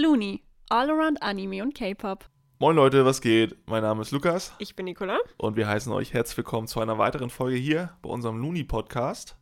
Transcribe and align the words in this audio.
Looney, 0.00 0.42
All 0.68 0.90
Around 0.90 1.22
Anime 1.22 1.62
und 1.62 1.74
K-Pop. 1.74 2.28
Moin 2.58 2.76
Leute, 2.76 3.06
was 3.06 3.22
geht? 3.22 3.56
Mein 3.66 3.82
Name 3.82 4.02
ist 4.02 4.10
Lukas 4.10 4.52
Ich 4.58 4.76
bin 4.76 4.84
Nicola. 4.84 5.16
und 5.38 5.56
wir 5.56 5.66
heißen 5.66 5.90
euch 5.90 6.12
herzlich 6.12 6.36
willkommen 6.36 6.66
zu 6.66 6.80
einer 6.80 6.98
weiteren 6.98 7.30
Folge 7.30 7.56
hier 7.56 7.96
bei 8.02 8.10
unserem 8.10 8.36
Looney 8.36 8.62
Podcast. 8.64 9.38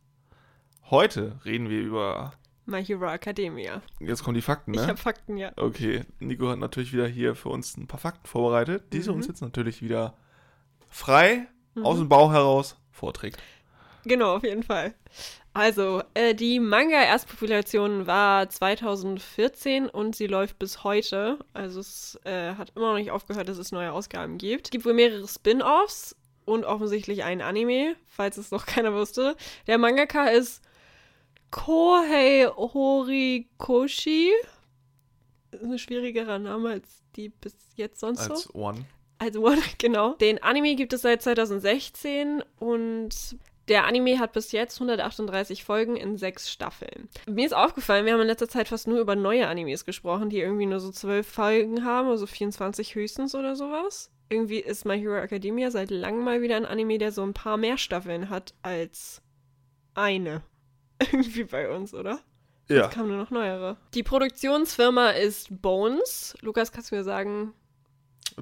Heute 0.89 1.41
reden 1.43 1.69
wir 1.69 1.81
über. 1.81 2.31
My 2.65 2.81
Hero 2.85 3.05
Academia. 3.11 3.81
Jetzt 3.99 4.23
kommen 4.23 4.35
die 4.35 4.41
Fakten, 4.41 4.73
Ich 4.73 4.79
ne? 4.79 4.87
habe 4.87 4.97
Fakten, 4.97 5.35
ja. 5.35 5.51
Okay, 5.57 6.05
Nico 6.19 6.47
hat 6.49 6.59
natürlich 6.59 6.93
wieder 6.93 7.05
hier 7.07 7.35
für 7.35 7.49
uns 7.49 7.75
ein 7.75 7.87
paar 7.87 7.99
Fakten 7.99 8.25
vorbereitet, 8.25 8.93
die 8.93 9.01
sie 9.01 9.09
Mhm. 9.09 9.17
uns 9.17 9.27
jetzt 9.27 9.41
natürlich 9.41 9.81
wieder 9.81 10.15
frei 10.87 11.47
Mhm. 11.73 11.85
aus 11.85 11.97
dem 11.97 12.07
Bauch 12.07 12.31
heraus 12.31 12.77
vorträgt. 12.91 13.43
Genau, 14.05 14.37
auf 14.37 14.43
jeden 14.43 14.63
Fall. 14.63 14.93
Also, 15.55 16.03
äh, 16.15 16.35
die 16.35 16.59
Manga-Erstpopulation 16.59 18.07
war 18.07 18.49
2014 18.49 19.87
und 19.87 20.13
sie 20.13 20.27
läuft 20.27 20.59
bis 20.59 20.83
heute. 20.83 21.39
Also 21.53 21.79
es 21.79 22.19
äh, 22.25 22.55
hat 22.55 22.73
immer 22.75 22.89
noch 22.89 22.97
nicht 22.97 23.11
aufgehört, 23.11 23.47
dass 23.47 23.57
es 23.57 23.71
neue 23.71 23.93
Ausgaben 23.93 24.37
gibt. 24.37 24.67
Es 24.67 24.71
gibt 24.71 24.83
wohl 24.83 24.93
mehrere 24.93 25.25
Spin-offs 25.25 26.13
und 26.43 26.65
offensichtlich 26.65 27.23
einen 27.23 27.39
Anime, 27.39 27.95
falls 28.05 28.35
es 28.35 28.51
noch 28.51 28.65
keiner 28.65 28.93
wusste. 28.93 29.37
Der 29.65 29.77
Mangaka 29.77 30.25
ist 30.25 30.61
Kohei 31.51 32.47
Horikoshi. 32.53 34.33
Das 35.51 35.61
ist 35.61 35.71
ein 35.71 35.79
schwierigerer 35.79 36.37
Name 36.37 36.71
als 36.71 37.01
die 37.15 37.29
bis 37.29 37.55
jetzt 37.77 38.01
sonst 38.01 38.25
so. 38.25 38.33
Als 38.33 38.53
One. 38.53 38.85
Also 39.19 39.41
One, 39.41 39.61
genau. 39.77 40.15
Den 40.15 40.43
Anime 40.43 40.75
gibt 40.75 40.91
es 40.91 41.03
seit 41.03 41.21
2016 41.21 42.43
und 42.59 43.37
der 43.67 43.85
Anime 43.85 44.19
hat 44.19 44.33
bis 44.33 44.51
jetzt 44.51 44.75
138 44.75 45.63
Folgen 45.63 45.95
in 45.95 46.17
sechs 46.17 46.51
Staffeln. 46.51 47.09
Mir 47.27 47.45
ist 47.45 47.55
aufgefallen, 47.55 48.05
wir 48.05 48.13
haben 48.13 48.21
in 48.21 48.27
letzter 48.27 48.49
Zeit 48.49 48.67
fast 48.67 48.87
nur 48.87 48.99
über 48.99 49.15
neue 49.15 49.47
Animes 49.47 49.85
gesprochen, 49.85 50.29
die 50.29 50.39
irgendwie 50.39 50.65
nur 50.65 50.79
so 50.79 50.91
zwölf 50.91 51.27
Folgen 51.27 51.83
haben, 51.83 52.09
also 52.09 52.27
24 52.27 52.95
höchstens 52.95 53.35
oder 53.35 53.55
sowas. 53.55 54.11
Irgendwie 54.29 54.59
ist 54.59 54.85
My 54.85 54.99
Hero 54.99 55.17
Academia 55.17 55.69
seit 55.71 55.91
langem 55.91 56.23
mal 56.23 56.41
wieder 56.41 56.55
ein 56.57 56.65
Anime, 56.65 56.97
der 56.97 57.11
so 57.11 57.23
ein 57.23 57.33
paar 57.33 57.57
mehr 57.57 57.77
Staffeln 57.77 58.29
hat 58.29 58.53
als 58.61 59.21
eine. 59.93 60.43
Irgendwie 61.11 61.43
bei 61.43 61.69
uns, 61.69 61.93
oder? 61.93 62.19
Ja. 62.67 62.87
Es 62.87 62.93
kamen 62.93 63.09
nur 63.09 63.17
noch 63.17 63.29
neuere. 63.29 63.77
Die 63.93 64.03
Produktionsfirma 64.03 65.11
ist 65.11 65.61
Bones. 65.61 66.35
Lukas, 66.41 66.71
kannst 66.71 66.91
du 66.91 66.95
mir 66.95 67.03
sagen, 67.03 67.53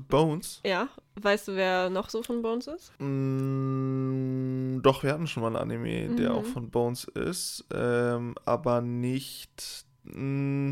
Bones. 0.10 0.60
ja, 0.66 0.88
weißt 1.22 1.50
du, 1.50 1.56
wer 1.56 1.90
noch 1.90 2.10
so 2.10 2.24
von 2.24 2.42
Bones 2.42 2.68
ist? 2.68 2.92
Mm, 3.00 4.82
doch, 4.82 5.04
wir 5.04 5.12
hatten 5.14 5.28
schon 5.28 5.42
mal 5.44 5.48
einen 5.56 5.72
Anime, 5.72 6.16
der 6.16 6.32
Mhm. 6.32 6.36
auch 6.36 6.46
von 6.46 6.70
Bones 6.72 7.04
ist, 7.06 7.66
ähm, 7.74 8.36
aber 8.46 8.82
nicht 8.82 9.86
mm, 10.06 10.72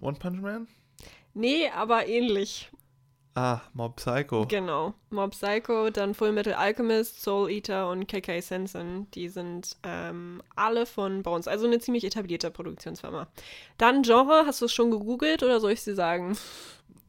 One 0.00 0.18
Punch 0.18 0.40
Man? 0.40 0.68
Nee, 1.34 1.68
aber 1.70 2.06
ähnlich. 2.06 2.70
Ah, 3.34 3.60
Mob 3.74 3.96
Psycho. 3.96 4.46
Genau. 4.48 4.92
Mob 5.10 5.30
Psycho, 5.30 5.90
dann 5.90 6.14
Full 6.14 6.32
Metal 6.32 6.54
Alchemist, 6.54 7.22
Soul 7.22 7.48
Eater 7.50 7.88
und 7.88 8.08
KK 8.08 8.40
Sensen. 8.40 9.08
Die 9.12 9.28
sind 9.28 9.76
ähm, 9.84 10.42
alle 10.56 10.84
von 10.84 11.22
Bones. 11.22 11.46
Also 11.46 11.66
eine 11.66 11.78
ziemlich 11.78 12.04
etablierte 12.04 12.50
Produktionsfirma. 12.50 13.28
Dann 13.78 14.02
Genre, 14.02 14.42
hast 14.46 14.60
du 14.60 14.64
es 14.66 14.72
schon 14.72 14.90
gegoogelt 14.90 15.42
oder 15.44 15.60
soll 15.60 15.72
ich 15.72 15.82
sie 15.82 15.94
sagen? 15.94 16.36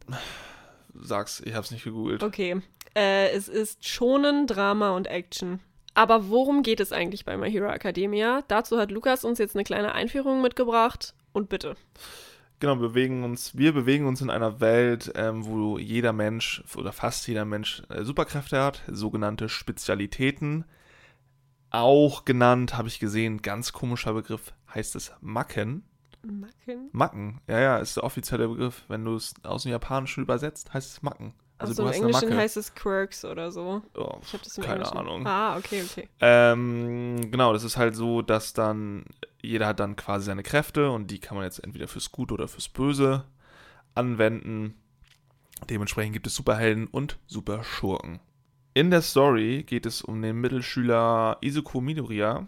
Sag's, 0.93 1.41
ich 1.45 1.53
hab's 1.53 1.71
nicht 1.71 1.83
gegoogelt. 1.83 2.23
Okay. 2.23 2.61
Äh, 2.95 3.29
es 3.31 3.47
ist 3.47 3.87
Schonen, 3.87 4.47
Drama 4.47 4.91
und 4.91 5.07
Action. 5.07 5.59
Aber 5.93 6.29
worum 6.29 6.63
geht 6.63 6.79
es 6.79 6.91
eigentlich 6.91 7.25
bei 7.25 7.37
My 7.37 7.51
Hero 7.51 7.69
Academia? 7.69 8.43
Dazu 8.47 8.77
hat 8.77 8.91
Lukas 8.91 9.25
uns 9.25 9.39
jetzt 9.39 9.55
eine 9.55 9.63
kleine 9.63 9.93
Einführung 9.93 10.41
mitgebracht. 10.41 11.13
Und 11.33 11.49
bitte. 11.49 11.75
Genau, 12.59 12.79
wir 12.79 12.89
bewegen 12.89 13.23
uns, 13.23 13.57
wir 13.57 13.73
bewegen 13.73 14.05
uns 14.05 14.21
in 14.21 14.29
einer 14.29 14.59
Welt, 14.59 15.11
ähm, 15.15 15.45
wo 15.45 15.79
jeder 15.79 16.13
Mensch 16.13 16.63
oder 16.75 16.91
fast 16.91 17.27
jeder 17.27 17.43
Mensch 17.43 17.81
äh, 17.89 18.03
Superkräfte 18.03 18.61
hat, 18.61 18.83
sogenannte 18.87 19.49
Spezialitäten. 19.49 20.65
Auch 21.71 22.25
genannt, 22.25 22.77
habe 22.77 22.87
ich 22.87 22.99
gesehen, 22.99 23.41
ganz 23.41 23.73
komischer 23.73 24.13
Begriff, 24.13 24.53
heißt 24.73 24.95
es 24.95 25.11
Macken. 25.21 25.83
Macken? 26.23 26.89
Macken, 26.91 27.41
ja, 27.47 27.59
ja, 27.59 27.77
ist 27.77 27.97
der 27.97 28.03
offizielle 28.03 28.47
Begriff. 28.47 28.83
Wenn 28.87 29.03
du 29.05 29.15
es 29.15 29.33
aus 29.43 29.63
dem 29.63 29.71
Japanischen 29.71 30.23
übersetzt, 30.23 30.73
heißt 30.73 30.91
es 30.91 31.01
Macken. 31.01 31.33
Also 31.57 31.83
Also 31.83 31.99
im 31.99 32.03
Englischen 32.07 32.35
heißt 32.35 32.57
es 32.57 32.73
Quirks 32.73 33.23
oder 33.23 33.51
so. 33.51 33.83
oh, 33.95 34.17
Ich 34.23 34.33
habe 34.33 34.43
das 34.43 34.57
im 34.57 34.63
keine 34.63 34.77
Englischen. 34.77 34.97
Ahnung. 34.97 35.27
Ah, 35.27 35.57
okay, 35.57 35.83
okay. 35.83 36.09
Ähm, 36.19 37.29
genau, 37.31 37.53
das 37.53 37.63
ist 37.63 37.77
halt 37.77 37.95
so, 37.95 38.21
dass 38.23 38.53
dann 38.53 39.05
jeder 39.41 39.67
hat 39.67 39.79
dann 39.79 39.95
quasi 39.95 40.25
seine 40.25 40.41
Kräfte 40.43 40.89
und 40.91 41.11
die 41.11 41.19
kann 41.19 41.35
man 41.37 41.45
jetzt 41.45 41.59
entweder 41.63 41.87
fürs 41.87 42.11
Gute 42.11 42.33
oder 42.33 42.47
fürs 42.47 42.67
Böse 42.69 43.25
anwenden. 43.95 44.75
Dementsprechend 45.69 46.13
gibt 46.13 46.27
es 46.27 46.35
Superhelden 46.35 46.87
und 46.87 47.19
Superschurken. 47.27 48.19
In 48.73 48.89
der 48.89 49.01
Story 49.01 49.63
geht 49.63 49.85
es 49.85 50.01
um 50.01 50.21
den 50.21 50.37
Mittelschüler 50.41 51.37
Izuku 51.41 51.81
Midoriya, 51.81 52.47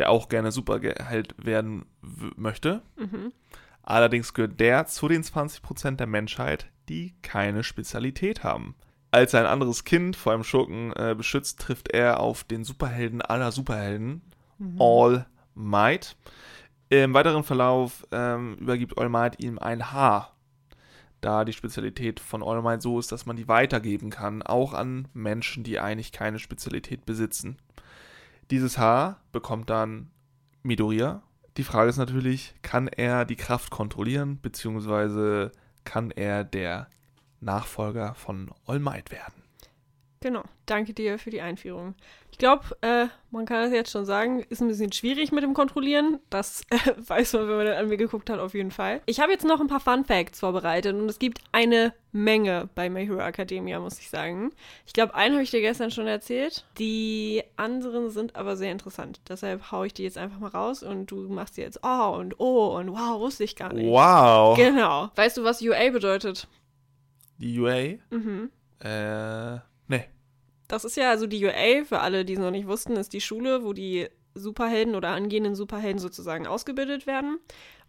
der 0.00 0.08
auch 0.08 0.30
gerne 0.30 0.50
Superheld 0.50 1.34
werden 1.36 1.84
möchte. 2.36 2.80
Mhm. 2.96 3.34
Allerdings 3.82 4.32
gehört 4.32 4.58
der 4.58 4.86
zu 4.86 5.08
den 5.08 5.22
20% 5.22 5.96
der 5.96 6.06
Menschheit, 6.06 6.70
die 6.88 7.14
keine 7.20 7.62
Spezialität 7.62 8.42
haben. 8.42 8.74
Als 9.10 9.34
er 9.34 9.40
ein 9.40 9.46
anderes 9.46 9.84
Kind 9.84 10.16
vor 10.16 10.32
einem 10.32 10.42
Schurken 10.42 10.94
äh, 10.94 11.14
beschützt, 11.14 11.60
trifft 11.60 11.88
er 11.88 12.20
auf 12.20 12.44
den 12.44 12.64
Superhelden 12.64 13.20
aller 13.20 13.52
Superhelden, 13.52 14.22
All 14.78 15.26
Might. 15.54 16.16
Im 16.88 17.12
weiteren 17.12 17.44
Verlauf 17.44 18.06
ähm, 18.10 18.56
übergibt 18.58 18.96
All 18.96 19.10
Might 19.10 19.42
ihm 19.44 19.58
ein 19.58 19.92
Haar, 19.92 20.34
da 21.20 21.44
die 21.44 21.52
Spezialität 21.52 22.20
von 22.20 22.42
All 22.42 22.62
Might 22.62 22.80
so 22.80 22.98
ist, 22.98 23.12
dass 23.12 23.26
man 23.26 23.36
die 23.36 23.48
weitergeben 23.48 24.08
kann, 24.08 24.42
auch 24.42 24.72
an 24.72 25.08
Menschen, 25.12 25.62
die 25.62 25.78
eigentlich 25.78 26.12
keine 26.12 26.38
Spezialität 26.38 27.04
besitzen. 27.04 27.58
Dieses 28.50 28.78
Haar 28.78 29.20
bekommt 29.32 29.70
dann 29.70 30.10
Midoriya. 30.62 31.22
Die 31.56 31.64
Frage 31.64 31.90
ist 31.90 31.98
natürlich, 31.98 32.54
kann 32.62 32.88
er 32.88 33.24
die 33.24 33.36
Kraft 33.36 33.70
kontrollieren, 33.70 34.40
beziehungsweise 34.40 35.52
kann 35.84 36.10
er 36.10 36.44
der 36.44 36.88
Nachfolger 37.40 38.14
von 38.14 38.50
All 38.66 38.80
Might 38.80 39.10
werden? 39.10 39.42
Genau. 40.20 40.42
Danke 40.66 40.92
dir 40.92 41.18
für 41.18 41.30
die 41.30 41.40
Einführung. 41.40 41.94
Ich 42.40 42.42
glaube, 42.42 42.64
äh, 42.80 43.08
man 43.30 43.44
kann 43.44 43.64
das 43.64 43.70
jetzt 43.70 43.90
schon 43.90 44.06
sagen, 44.06 44.42
ist 44.48 44.62
ein 44.62 44.68
bisschen 44.68 44.90
schwierig 44.92 45.30
mit 45.30 45.44
dem 45.44 45.52
Kontrollieren. 45.52 46.20
Das 46.30 46.62
äh, 46.70 46.78
weiß 46.96 47.34
man, 47.34 47.48
wenn 47.48 47.56
man 47.58 47.66
den 47.66 47.74
Anime 47.76 47.98
geguckt 47.98 48.30
hat, 48.30 48.38
auf 48.38 48.54
jeden 48.54 48.70
Fall. 48.70 49.02
Ich 49.04 49.20
habe 49.20 49.30
jetzt 49.30 49.44
noch 49.44 49.60
ein 49.60 49.66
paar 49.66 49.78
Fun 49.78 50.06
Facts 50.06 50.40
vorbereitet 50.40 50.96
und 50.96 51.06
es 51.06 51.18
gibt 51.18 51.42
eine 51.52 51.92
Menge 52.12 52.70
bei 52.74 52.88
My 52.88 53.04
Hero 53.04 53.20
Academia, 53.20 53.78
muss 53.78 53.98
ich 53.98 54.08
sagen. 54.08 54.52
Ich 54.86 54.94
glaube, 54.94 55.14
einen 55.14 55.34
habe 55.34 55.42
ich 55.42 55.50
dir 55.50 55.60
gestern 55.60 55.90
schon 55.90 56.06
erzählt. 56.06 56.64
Die 56.78 57.42
anderen 57.56 58.08
sind 58.08 58.36
aber 58.36 58.56
sehr 58.56 58.72
interessant. 58.72 59.20
Deshalb 59.28 59.70
haue 59.70 59.88
ich 59.88 59.92
die 59.92 60.04
jetzt 60.04 60.16
einfach 60.16 60.38
mal 60.38 60.48
raus 60.48 60.82
und 60.82 61.10
du 61.10 61.28
machst 61.28 61.58
dir 61.58 61.64
jetzt 61.64 61.80
oh 61.82 62.16
und 62.16 62.40
oh 62.40 62.74
und 62.78 62.90
wow, 62.90 63.20
wusste 63.20 63.44
ich 63.44 63.54
gar 63.54 63.74
nicht. 63.74 63.86
Wow! 63.86 64.56
Genau. 64.56 65.10
Weißt 65.14 65.36
du, 65.36 65.44
was 65.44 65.60
UA 65.60 65.90
bedeutet? 65.90 66.48
Die 67.36 67.60
UA? 67.60 67.98
Mhm. 68.08 68.50
Äh. 68.78 69.58
Das 70.70 70.84
ist 70.84 70.96
ja 70.96 71.10
also 71.10 71.26
die 71.26 71.44
UA, 71.44 71.84
für 71.84 71.98
alle, 71.98 72.24
die 72.24 72.34
es 72.34 72.38
noch 72.38 72.52
nicht 72.52 72.68
wussten, 72.68 72.92
ist 72.96 73.12
die 73.12 73.20
Schule, 73.20 73.64
wo 73.64 73.72
die 73.72 74.08
Superhelden 74.34 74.94
oder 74.94 75.08
angehenden 75.08 75.56
Superhelden 75.56 75.98
sozusagen 75.98 76.46
ausgebildet 76.46 77.08
werden. 77.08 77.40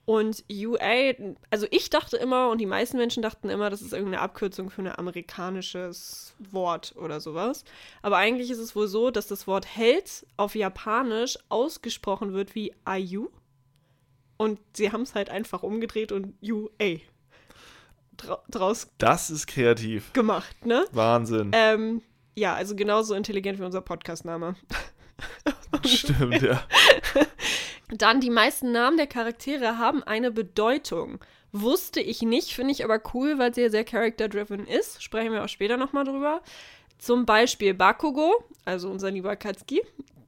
Und 0.06 0.44
UA, 0.52 1.14
also 1.52 1.68
ich 1.70 1.92
dachte 1.92 2.18
immer 2.18 2.50
und 2.50 2.58
die 2.58 2.66
meisten 2.66 2.98
Menschen 2.98 3.22
dachten 3.22 3.50
immer, 3.50 3.70
das 3.70 3.84
ist 3.84 3.94
irgendeine 3.94 4.24
Abkürzung 4.24 4.72
für 4.72 4.82
ein 4.82 4.88
amerikanisches 4.98 6.34
Wort 6.40 6.96
oder 6.98 7.20
sowas. 7.20 7.66
Aber 8.02 8.18
eigentlich 8.18 8.50
ist 8.50 8.58
es 8.58 8.76
wohl 8.76 8.88
so, 8.88 9.12
dass 9.12 9.28
das 9.28 9.46
Wort 9.46 9.68
Held 9.68 10.26
auf 10.38 10.56
Japanisch 10.56 11.38
ausgesprochen 11.50 12.34
wird 12.34 12.56
wie 12.56 12.74
IU. 12.90 13.28
Und 14.38 14.60
sie 14.76 14.92
haben 14.92 15.04
es 15.04 15.14
halt 15.14 15.30
einfach 15.30 15.62
umgedreht 15.62 16.12
und 16.12 16.34
UA 16.42 16.98
dra 18.18 18.42
draus 18.50 18.90
Das 18.98 19.30
ist 19.30 19.46
kreativ. 19.46 20.14
gemacht, 20.14 20.66
ne? 20.66 20.86
Wahnsinn. 20.92 21.52
Ähm, 21.54 22.02
ja, 22.36 22.54
also 22.54 22.76
genauso 22.76 23.14
intelligent 23.14 23.60
wie 23.60 23.64
unser 23.64 23.82
Podcast-Name. 23.82 24.56
Stimmt, 25.86 26.42
ja. 26.42 26.64
Dann 27.90 28.22
die 28.22 28.30
meisten 28.30 28.72
Namen 28.72 28.98
der 28.98 29.08
Charaktere 29.08 29.78
haben 29.78 30.04
eine 30.04 30.32
Bedeutung. 30.32 31.20
Wusste 31.52 32.00
ich 32.00 32.22
nicht, 32.22 32.54
finde 32.54 32.72
ich 32.72 32.86
aber 32.86 33.02
cool, 33.14 33.38
weil 33.38 33.54
sie 33.54 33.62
ja 33.62 33.70
sehr 33.70 33.84
character-driven 33.84 34.66
ist. 34.66 35.04
Sprechen 35.04 35.34
wir 35.34 35.44
auch 35.44 35.50
später 35.50 35.76
nochmal 35.76 36.06
drüber. 36.06 36.42
Zum 36.98 37.26
Beispiel 37.26 37.74
Bakugo, 37.74 38.46
also 38.64 38.90
unser 38.90 39.12
lieber 39.12 39.36
Katsuki, 39.36 39.82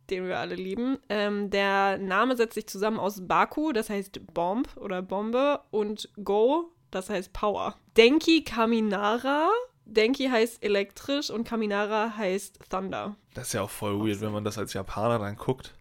den 0.10 0.28
wir 0.28 0.40
alle 0.40 0.56
lieben. 0.56 0.98
Ähm, 1.08 1.50
der 1.50 1.98
Name 1.98 2.36
setzt 2.36 2.56
sich 2.56 2.68
zusammen 2.68 3.00
aus 3.00 3.26
Baku, 3.26 3.72
das 3.72 3.90
heißt 3.90 4.34
Bomb 4.34 4.76
oder 4.76 5.02
Bombe, 5.02 5.62
und 5.72 6.10
Go, 6.22 6.72
das 6.92 7.10
heißt 7.10 7.32
Power. 7.32 7.76
Denki 7.96 8.44
Kaminara. 8.44 9.50
Denki 9.86 10.28
heißt 10.28 10.64
elektrisch 10.64 11.30
und 11.30 11.44
Kaminara 11.46 12.16
heißt 12.16 12.60
Thunder. 12.70 13.16
Das 13.34 13.48
ist 13.48 13.54
ja 13.54 13.62
auch 13.62 13.70
voll 13.70 14.00
weird, 14.00 14.22
wenn 14.22 14.32
man 14.32 14.44
das 14.44 14.58
als 14.58 14.74
Japaner 14.74 15.20
dann 15.20 15.36
guckt. 15.36 15.74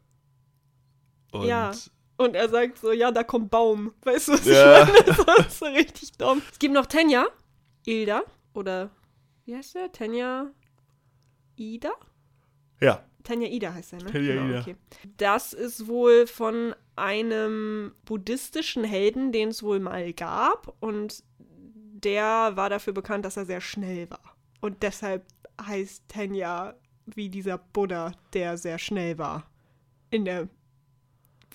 Und 1.32 1.46
Ja. 1.46 1.72
Und 2.18 2.34
er 2.36 2.48
sagt 2.48 2.78
so, 2.78 2.92
ja, 2.92 3.10
da 3.10 3.24
kommt 3.24 3.50
Baum. 3.50 3.94
Weißt 4.02 4.28
du, 4.28 4.32
was 4.34 4.44
Ja. 4.44 4.82
ich 4.84 4.88
meine? 4.92 5.04
Das 5.36 5.46
ist 5.46 5.58
so 5.58 5.66
richtig 5.66 6.12
dumm. 6.12 6.42
Es 6.52 6.58
gibt 6.58 6.74
noch 6.74 6.86
Tenja, 6.86 7.26
Ilda, 7.86 8.22
oder 8.54 8.90
wie 9.44 9.56
heißt 9.56 9.74
der? 9.74 9.90
Tenja 9.90 10.50
Ida? 11.56 11.92
Ja. 12.80 13.04
Tanja 13.24 13.48
Ida 13.48 13.72
heißt 13.72 13.92
er, 13.94 13.98
ne? 14.02 14.10
Tanja 14.12 14.34
Ida. 14.34 14.60
Okay. 14.60 14.76
Das 15.16 15.52
ist 15.52 15.86
wohl 15.86 16.26
von 16.26 16.74
einem 16.96 17.94
buddhistischen 18.04 18.84
Helden, 18.84 19.32
den 19.32 19.48
es 19.48 19.62
wohl 19.62 19.80
mal 19.80 20.12
gab. 20.12 20.74
Und 20.80 21.24
der 22.04 22.52
war 22.54 22.70
dafür 22.70 22.92
bekannt, 22.92 23.24
dass 23.24 23.36
er 23.36 23.46
sehr 23.46 23.60
schnell 23.60 24.10
war. 24.10 24.36
Und 24.60 24.82
deshalb 24.82 25.24
heißt 25.60 26.04
Tanja 26.08 26.74
wie 27.06 27.28
dieser 27.28 27.58
Buddha, 27.58 28.12
der 28.32 28.56
sehr 28.56 28.78
schnell 28.78 29.18
war. 29.18 29.44
In 30.10 30.24
der 30.24 30.48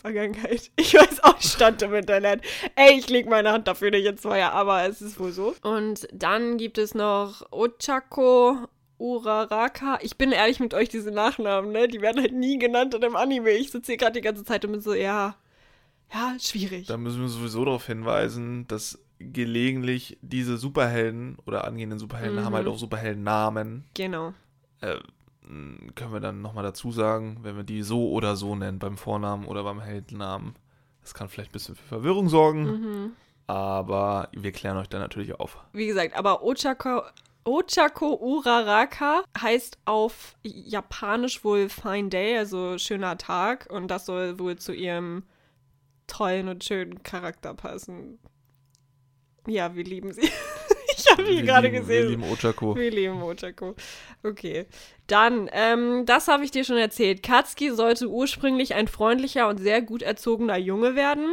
Vergangenheit. 0.01 0.71
Ich 0.77 0.93
weiß 0.93 1.23
auch, 1.23 1.39
ich 1.39 1.51
stand 1.51 1.81
im 1.81 1.93
Internet. 1.93 2.41
Ey, 2.75 2.97
ich 2.97 3.09
leg 3.09 3.27
meine 3.27 3.51
Hand 3.51 3.67
dafür 3.67 3.91
nicht 3.91 4.05
ins 4.05 4.21
Feuer, 4.21 4.51
aber 4.51 4.87
es 4.87 5.01
ist 5.01 5.19
wohl 5.19 5.31
so. 5.31 5.55
Und 5.61 6.07
dann 6.13 6.57
gibt 6.57 6.77
es 6.77 6.93
noch 6.93 7.51
Ochako 7.51 8.67
Uraraka. 8.99 9.99
Ich 10.01 10.17
bin 10.17 10.31
ehrlich 10.31 10.59
mit 10.59 10.73
euch, 10.73 10.89
diese 10.89 11.11
Nachnamen, 11.11 11.71
ne? 11.71 11.87
Die 11.87 12.01
werden 12.01 12.21
halt 12.21 12.33
nie 12.33 12.57
genannt 12.57 12.93
in 12.93 13.01
dem 13.01 13.15
Anime. 13.15 13.51
Ich 13.51 13.71
sitze 13.71 13.91
hier 13.91 13.97
gerade 13.97 14.13
die 14.13 14.21
ganze 14.21 14.43
Zeit 14.43 14.65
und 14.65 14.71
bin 14.71 14.81
so, 14.81 14.93
ja, 14.93 15.35
ja, 16.13 16.35
schwierig. 16.39 16.87
Da 16.87 16.97
müssen 16.97 17.21
wir 17.21 17.27
sowieso 17.27 17.65
darauf 17.65 17.85
hinweisen, 17.85 18.67
dass 18.67 18.99
gelegentlich 19.19 20.17
diese 20.21 20.57
Superhelden 20.57 21.37
oder 21.45 21.63
angehenden 21.65 21.99
Superhelden 21.99 22.39
Mhm. 22.39 22.45
haben 22.45 22.53
halt 22.55 22.67
auch 22.67 22.77
Superheldennamen. 22.77 23.85
Genau. 23.93 24.33
Äh, 24.81 24.97
können 25.95 26.11
wir 26.13 26.19
dann 26.19 26.41
nochmal 26.41 26.63
dazu 26.63 26.91
sagen, 26.91 27.39
wenn 27.41 27.55
wir 27.55 27.63
die 27.63 27.81
so 27.81 28.09
oder 28.11 28.35
so 28.35 28.55
nennen, 28.55 28.79
beim 28.79 28.97
Vornamen 28.97 29.45
oder 29.45 29.63
beim 29.63 29.79
Heldennamen. 29.81 30.55
Das 31.01 31.13
kann 31.13 31.29
vielleicht 31.29 31.51
ein 31.51 31.53
bisschen 31.53 31.75
für 31.75 31.85
Verwirrung 31.85 32.27
sorgen, 32.27 32.63
Mhm. 32.65 33.11
aber 33.47 34.27
wir 34.33 34.51
klären 34.51 34.77
euch 34.77 34.89
dann 34.89 34.99
natürlich 35.01 35.39
auf. 35.39 35.57
Wie 35.71 35.87
gesagt, 35.87 36.15
aber 36.17 36.43
Ochako, 36.43 37.01
Ochako 37.45 38.15
Uraraka 38.15 39.23
heißt 39.41 39.77
auf 39.85 40.35
Japanisch 40.43 41.45
wohl 41.45 41.69
Fine 41.69 42.09
Day, 42.09 42.37
also 42.37 42.77
schöner 42.77 43.17
Tag. 43.17 43.67
Und 43.71 43.87
das 43.87 44.05
soll 44.05 44.37
wohl 44.37 44.57
zu 44.57 44.73
ihrem 44.73 45.23
tollen 46.07 46.49
und 46.49 46.65
schönen 46.65 47.03
Charakter 47.03 47.53
passen. 47.53 48.19
Ja, 49.47 49.75
wir 49.75 49.83
lieben 49.83 50.11
sie. 50.13 50.21
ich 50.95 51.05
habe 51.11 51.23
ihn 51.23 51.45
gerade 51.45 51.67
lieben- 51.67 51.79
gesehen. 51.79 52.03
Wir 52.03 52.09
lieben 52.09 52.23
Ochako. 52.31 52.75
Wir 52.75 52.91
lieben 52.91 53.21
Ochako. 53.21 53.75
Okay. 54.23 54.65
Dann, 55.07 55.49
ähm, 55.53 56.05
das 56.05 56.27
habe 56.27 56.43
ich 56.43 56.51
dir 56.51 56.63
schon 56.63 56.77
erzählt. 56.77 57.23
Katsuki 57.23 57.71
sollte 57.71 58.07
ursprünglich 58.09 58.75
ein 58.75 58.87
freundlicher 58.87 59.47
und 59.47 59.57
sehr 59.59 59.81
gut 59.81 60.01
erzogener 60.01 60.57
Junge 60.57 60.95
werden. 60.95 61.25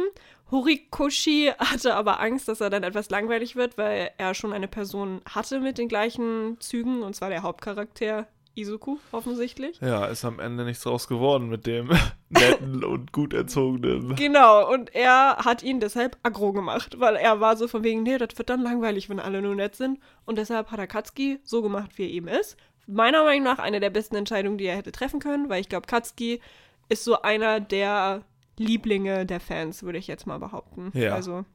Horikoshi 0.51 1.51
hatte 1.57 1.95
aber 1.95 2.19
Angst, 2.19 2.47
dass 2.47 2.61
er 2.61 2.69
dann 2.69 2.83
etwas 2.83 3.09
langweilig 3.09 3.55
wird, 3.55 3.77
weil 3.77 4.11
er 4.17 4.33
schon 4.35 4.53
eine 4.53 4.67
Person 4.67 5.21
hatte 5.27 5.59
mit 5.59 5.77
den 5.77 5.87
gleichen 5.89 6.57
Zügen, 6.59 7.01
und 7.01 7.15
zwar 7.15 7.29
der 7.29 7.41
Hauptcharakter 7.41 8.27
Izuku 8.55 8.97
offensichtlich. 9.11 9.79
Ja, 9.81 10.05
ist 10.05 10.23
am 10.23 10.39
Ende 10.39 10.63
nichts 10.63 10.83
draus 10.83 11.07
geworden 11.07 11.49
mit 11.49 11.67
dem 11.67 11.91
netten 12.29 12.83
und 12.83 13.11
gut 13.11 13.33
erzogenen. 13.33 14.15
Genau, 14.15 14.71
und 14.71 14.95
er 14.95 15.37
hat 15.43 15.61
ihn 15.61 15.79
deshalb 15.79 16.17
aggro 16.23 16.53
gemacht, 16.53 16.99
weil 16.99 17.15
er 17.17 17.41
war 17.41 17.57
so 17.57 17.67
von 17.67 17.83
wegen, 17.83 18.03
nee, 18.03 18.17
das 18.17 18.37
wird 18.37 18.49
dann 18.49 18.61
langweilig, 18.61 19.09
wenn 19.09 19.19
alle 19.19 19.41
nur 19.41 19.55
nett 19.55 19.75
sind. 19.75 19.99
Und 20.25 20.37
deshalb 20.37 20.71
hat 20.71 20.79
er 20.79 20.87
Katsuki 20.87 21.39
so 21.43 21.61
gemacht, 21.61 21.91
wie 21.97 22.03
er 22.03 22.09
eben 22.09 22.27
ist. 22.27 22.55
Meiner 22.87 23.23
Meinung 23.23 23.43
nach 23.43 23.59
eine 23.59 23.79
der 23.79 23.89
besten 23.89 24.15
Entscheidungen, 24.15 24.57
die 24.57 24.65
er 24.65 24.77
hätte 24.77 24.91
treffen 24.91 25.19
können, 25.19 25.49
weil 25.49 25.59
ich 25.59 25.69
glaube, 25.69 25.87
Katsuki 25.87 26.39
ist 26.87 27.03
so 27.03 27.21
einer 27.21 27.59
der 27.59 28.23
Lieblinge 28.57 29.25
der 29.25 29.39
Fans, 29.39 29.83
würde 29.83 29.97
ich 29.97 30.07
jetzt 30.07 30.27
mal 30.27 30.39
behaupten. 30.39 30.91
Ja. 30.93 31.13
Also, 31.13 31.45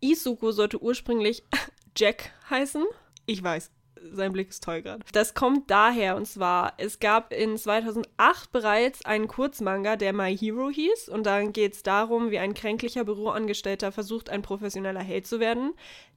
Isuku 0.00 0.52
sollte 0.52 0.82
ursprünglich 0.82 1.44
Jack 1.96 2.30
heißen. 2.48 2.84
Ich 3.26 3.42
weiß, 3.42 3.70
sein 4.12 4.32
Blick 4.32 4.48
ist 4.50 4.62
toll 4.64 4.82
gerade. 4.82 5.04
Das 5.12 5.34
kommt 5.34 5.70
daher, 5.70 6.16
und 6.16 6.26
zwar, 6.26 6.74
es 6.78 6.98
gab 6.98 7.32
in 7.32 7.56
2008 7.56 8.52
bereits 8.52 9.04
einen 9.04 9.28
Kurzmanga, 9.28 9.96
der 9.96 10.12
My 10.12 10.36
Hero 10.36 10.70
hieß. 10.70 11.08
Und 11.08 11.24
dann 11.26 11.52
geht 11.52 11.74
es 11.74 11.82
darum, 11.82 12.30
wie 12.30 12.38
ein 12.38 12.54
kränklicher 12.54 13.04
Büroangestellter 13.04 13.92
versucht, 13.92 14.30
ein 14.30 14.42
professioneller 14.42 15.02
Held 15.02 15.26
zu 15.26 15.40
werden. 15.40 15.74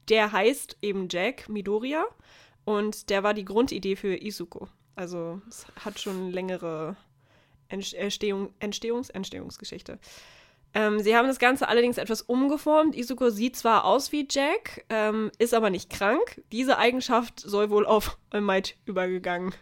Der 0.08 0.32
heißt 0.32 0.78
eben 0.82 1.08
Jack 1.10 1.48
Midoriya. 1.48 2.04
Und 2.64 3.10
der 3.10 3.22
war 3.22 3.34
die 3.34 3.44
Grundidee 3.44 3.96
für 3.96 4.16
Isuko. 4.16 4.68
Also, 4.94 5.40
es 5.48 5.66
hat 5.84 5.98
schon 5.98 6.30
längere 6.30 6.96
Entst- 7.70 7.94
Entstehung, 7.94 8.52
Entstehungs, 8.58 9.10
Entstehungsgeschichte. 9.10 9.98
Ähm, 10.72 11.00
sie 11.00 11.16
haben 11.16 11.26
das 11.26 11.38
Ganze 11.38 11.68
allerdings 11.68 11.98
etwas 11.98 12.22
umgeformt. 12.22 12.94
Isuko 12.94 13.30
sieht 13.30 13.56
zwar 13.56 13.84
aus 13.84 14.12
wie 14.12 14.26
Jack, 14.30 14.84
ähm, 14.88 15.30
ist 15.38 15.54
aber 15.54 15.70
nicht 15.70 15.90
krank. 15.90 16.42
Diese 16.52 16.78
Eigenschaft 16.78 17.40
soll 17.40 17.70
wohl 17.70 17.86
auf 17.86 18.18
All 18.30 18.40
Might 18.40 18.76
übergegangen 18.84 19.52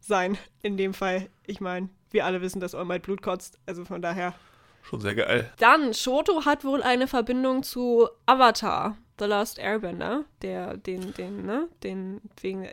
sein. 0.00 0.36
In 0.62 0.76
dem 0.76 0.94
Fall, 0.94 1.28
ich 1.46 1.60
meine, 1.60 1.88
wir 2.10 2.26
alle 2.26 2.40
wissen, 2.40 2.60
dass 2.60 2.74
All 2.74 2.84
Might 2.84 3.02
Blut 3.02 3.22
kotzt. 3.22 3.58
Also 3.66 3.84
von 3.84 4.02
daher. 4.02 4.34
Schon 4.82 5.00
sehr 5.00 5.14
geil. 5.14 5.48
Dann, 5.58 5.94
Shoto 5.94 6.44
hat 6.44 6.64
wohl 6.64 6.82
eine 6.82 7.06
Verbindung 7.06 7.62
zu 7.62 8.08
Avatar, 8.26 8.96
The 9.20 9.26
Last 9.26 9.60
Airbender. 9.60 10.24
Der, 10.42 10.76
den, 10.76 11.14
den, 11.14 11.46
ne? 11.46 11.68
Den, 11.84 12.20
wegen, 12.40 12.66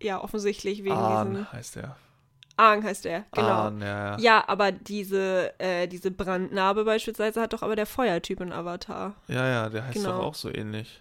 ja, 0.00 0.20
offensichtlich 0.20 0.78
wegen 0.78 0.96
diesem. 0.96 1.36
Ahn 1.36 1.52
heißt 1.52 1.76
der. 1.76 1.96
Aang 2.56 2.82
heißt 2.84 3.06
er, 3.06 3.24
genau. 3.32 3.48
Ahn, 3.66 3.80
ja, 3.80 4.10
ja. 4.12 4.18
Ja, 4.18 4.44
aber 4.48 4.72
diese, 4.72 5.52
äh, 5.58 5.88
diese 5.88 6.10
Brandnarbe 6.10 6.84
beispielsweise 6.84 7.40
hat 7.40 7.52
doch 7.54 7.62
aber 7.62 7.76
der 7.76 7.86
Feuertyp 7.86 8.40
in 8.40 8.52
Avatar. 8.52 9.14
Ja, 9.28 9.48
ja, 9.48 9.68
der 9.70 9.84
heißt 9.86 9.94
Genau. 9.94 10.18
doch 10.18 10.24
auch 10.26 10.34
so 10.34 10.50
ähnlich. 10.52 11.00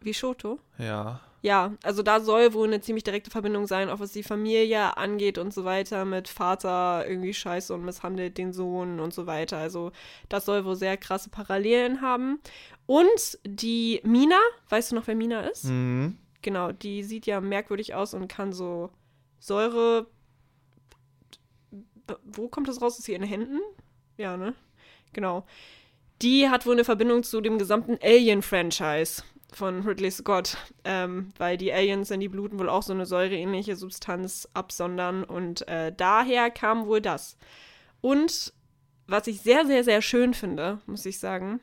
Wie 0.00 0.14
Shoto? 0.14 0.60
Ja. 0.78 1.20
Ja, 1.42 1.72
also 1.84 2.02
da 2.02 2.20
soll 2.20 2.54
wohl 2.54 2.66
eine 2.66 2.80
ziemlich 2.80 3.04
direkte 3.04 3.30
Verbindung 3.30 3.66
sein, 3.66 3.88
auch 3.90 4.00
was 4.00 4.12
die 4.12 4.22
Familie 4.22 4.96
angeht 4.96 5.38
und 5.38 5.52
so 5.54 5.64
weiter, 5.64 6.04
mit 6.04 6.28
Vater 6.28 7.04
irgendwie 7.06 7.34
scheiße 7.34 7.72
und 7.74 7.84
misshandelt 7.84 8.36
den 8.38 8.52
Sohn 8.52 8.98
und 9.00 9.12
so 9.14 9.26
weiter. 9.26 9.58
Also 9.58 9.92
das 10.28 10.44
soll 10.44 10.64
wohl 10.64 10.76
sehr 10.76 10.96
krasse 10.96 11.30
Parallelen 11.30 12.00
haben. 12.00 12.40
Und 12.86 13.38
die 13.44 14.00
Mina, 14.04 14.38
weißt 14.70 14.90
du 14.92 14.96
noch, 14.96 15.06
wer 15.06 15.14
Mina 15.14 15.40
ist? 15.42 15.64
Mhm. 15.64 16.16
Genau, 16.42 16.72
die 16.72 17.02
sieht 17.04 17.26
ja 17.26 17.40
merkwürdig 17.40 17.94
aus 17.94 18.14
und 18.14 18.28
kann 18.28 18.52
so 18.52 18.90
Säure. 19.38 20.06
Wo 22.24 22.48
kommt 22.48 22.68
das 22.68 22.80
raus? 22.80 22.98
Ist 22.98 23.04
sie 23.04 23.14
in 23.14 23.22
den 23.22 23.30
Händen? 23.30 23.60
Ja, 24.16 24.36
ne? 24.36 24.54
Genau. 25.12 25.44
Die 26.22 26.48
hat 26.48 26.66
wohl 26.66 26.74
eine 26.74 26.84
Verbindung 26.84 27.22
zu 27.22 27.40
dem 27.40 27.58
gesamten 27.58 27.98
Alien-Franchise 28.02 29.22
von 29.52 29.82
Ridley 29.82 30.10
Scott, 30.10 30.56
ähm, 30.84 31.32
weil 31.38 31.56
die 31.56 31.72
Aliens, 31.72 32.10
wenn 32.10 32.20
die 32.20 32.28
bluten, 32.28 32.58
wohl 32.58 32.68
auch 32.68 32.82
so 32.82 32.92
eine 32.92 33.06
säureähnliche 33.06 33.76
Substanz 33.76 34.48
absondern 34.54 35.24
und 35.24 35.66
äh, 35.68 35.92
daher 35.96 36.50
kam 36.50 36.86
wohl 36.86 37.00
das. 37.00 37.36
Und 38.00 38.52
was 39.06 39.26
ich 39.26 39.40
sehr, 39.40 39.66
sehr, 39.66 39.84
sehr 39.84 40.02
schön 40.02 40.34
finde, 40.34 40.80
muss 40.86 41.06
ich 41.06 41.18
sagen, 41.18 41.60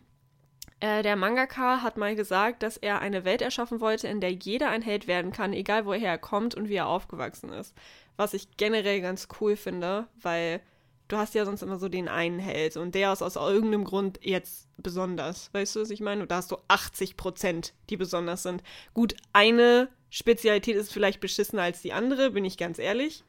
der 0.82 1.16
Mangaka 1.16 1.82
hat 1.82 1.98
mal 1.98 2.16
gesagt, 2.16 2.64
dass 2.64 2.78
er 2.78 3.00
eine 3.00 3.24
Welt 3.24 3.42
erschaffen 3.42 3.80
wollte, 3.80 4.08
in 4.08 4.20
der 4.20 4.34
jeder 4.34 4.70
ein 4.70 4.82
Held 4.82 5.08
werden 5.08 5.32
kann, 5.32 5.54
egal 5.54 5.86
woher 5.86 6.10
er 6.10 6.18
kommt 6.18 6.56
und 6.56 6.68
wie 6.68 6.76
er 6.76 6.88
aufgewachsen 6.88 7.52
ist. 7.54 7.74
Was 8.18 8.34
ich 8.34 8.58
generell 8.58 9.02
ganz 9.02 9.28
cool 9.40 9.56
finde, 9.56 10.08
weil 10.22 10.62
du 11.08 11.18
hast 11.18 11.36
ja 11.36 11.46
sonst 11.46 11.62
immer 11.62 11.78
so 11.78 11.90
den 11.90 12.08
einen 12.08 12.40
Held 12.40 12.76
und 12.78 12.96
der 12.96 13.14
ist 13.14 13.22
aus 13.22 13.36
irgendeinem 13.36 13.84
Grund 13.84 14.20
jetzt 14.24 14.68
besonders. 14.78 15.54
Weißt 15.54 15.76
du, 15.76 15.82
was 15.82 15.90
ich 15.90 16.02
meine? 16.02 16.22
Und 16.22 16.32
da 16.32 16.38
hast 16.38 16.52
du 16.52 16.58
80 16.68 17.18
Prozent, 17.18 17.74
die 17.90 17.98
besonders 17.98 18.44
sind. 18.44 18.64
Gut, 18.94 19.16
eine 19.32 19.90
Spezialität 20.10 20.76
ist 20.76 20.92
vielleicht 20.92 21.20
beschissener 21.20 21.64
als 21.64 21.82
die 21.82 21.94
andere, 21.94 22.32
bin 22.32 22.46
ich 22.46 22.58
ganz 22.58 22.80
ehrlich. 22.80 23.24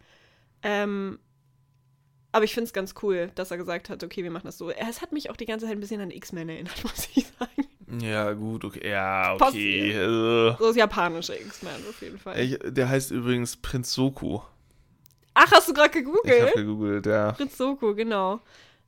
Ähm, 0.62 1.18
aber 2.34 2.44
ich 2.44 2.52
finde 2.52 2.66
es 2.66 2.72
ganz 2.72 2.94
cool, 3.02 3.30
dass 3.36 3.50
er 3.50 3.56
gesagt 3.56 3.88
hat, 3.88 4.02
okay, 4.02 4.22
wir 4.24 4.30
machen 4.30 4.46
das 4.46 4.58
so. 4.58 4.70
Es 4.70 5.00
hat 5.00 5.12
mich 5.12 5.30
auch 5.30 5.36
die 5.36 5.46
ganze 5.46 5.66
Zeit 5.66 5.76
ein 5.76 5.80
bisschen 5.80 6.00
an 6.00 6.10
X-Men 6.10 6.48
erinnert, 6.48 6.74
muss 6.82 7.08
ich 7.14 7.26
sagen. 7.38 8.02
Ja, 8.04 8.32
gut, 8.32 8.64
okay. 8.64 8.88
Ja, 8.90 9.34
okay. 9.34 9.96
Also, 9.96 10.56
So 10.58 10.66
das 10.68 10.76
japanische 10.76 11.34
X-Men 11.36 11.72
auf 11.88 12.02
jeden 12.02 12.18
Fall. 12.18 12.40
ich, 12.40 12.58
der 12.62 12.88
heißt 12.88 13.10
übrigens 13.12 13.56
Prinz 13.56 13.92
Soku. 13.92 14.40
Ach, 15.34 15.50
hast 15.52 15.68
du 15.68 15.74
gerade 15.74 15.88
Ich 15.98 16.04
gegoogelt? 16.04 16.42
habe 16.42 16.52
gegoogelt, 16.54 17.06
ja. 17.06 17.32
Prinz 17.32 17.56
Soko, 17.56 17.94
genau. 17.94 18.40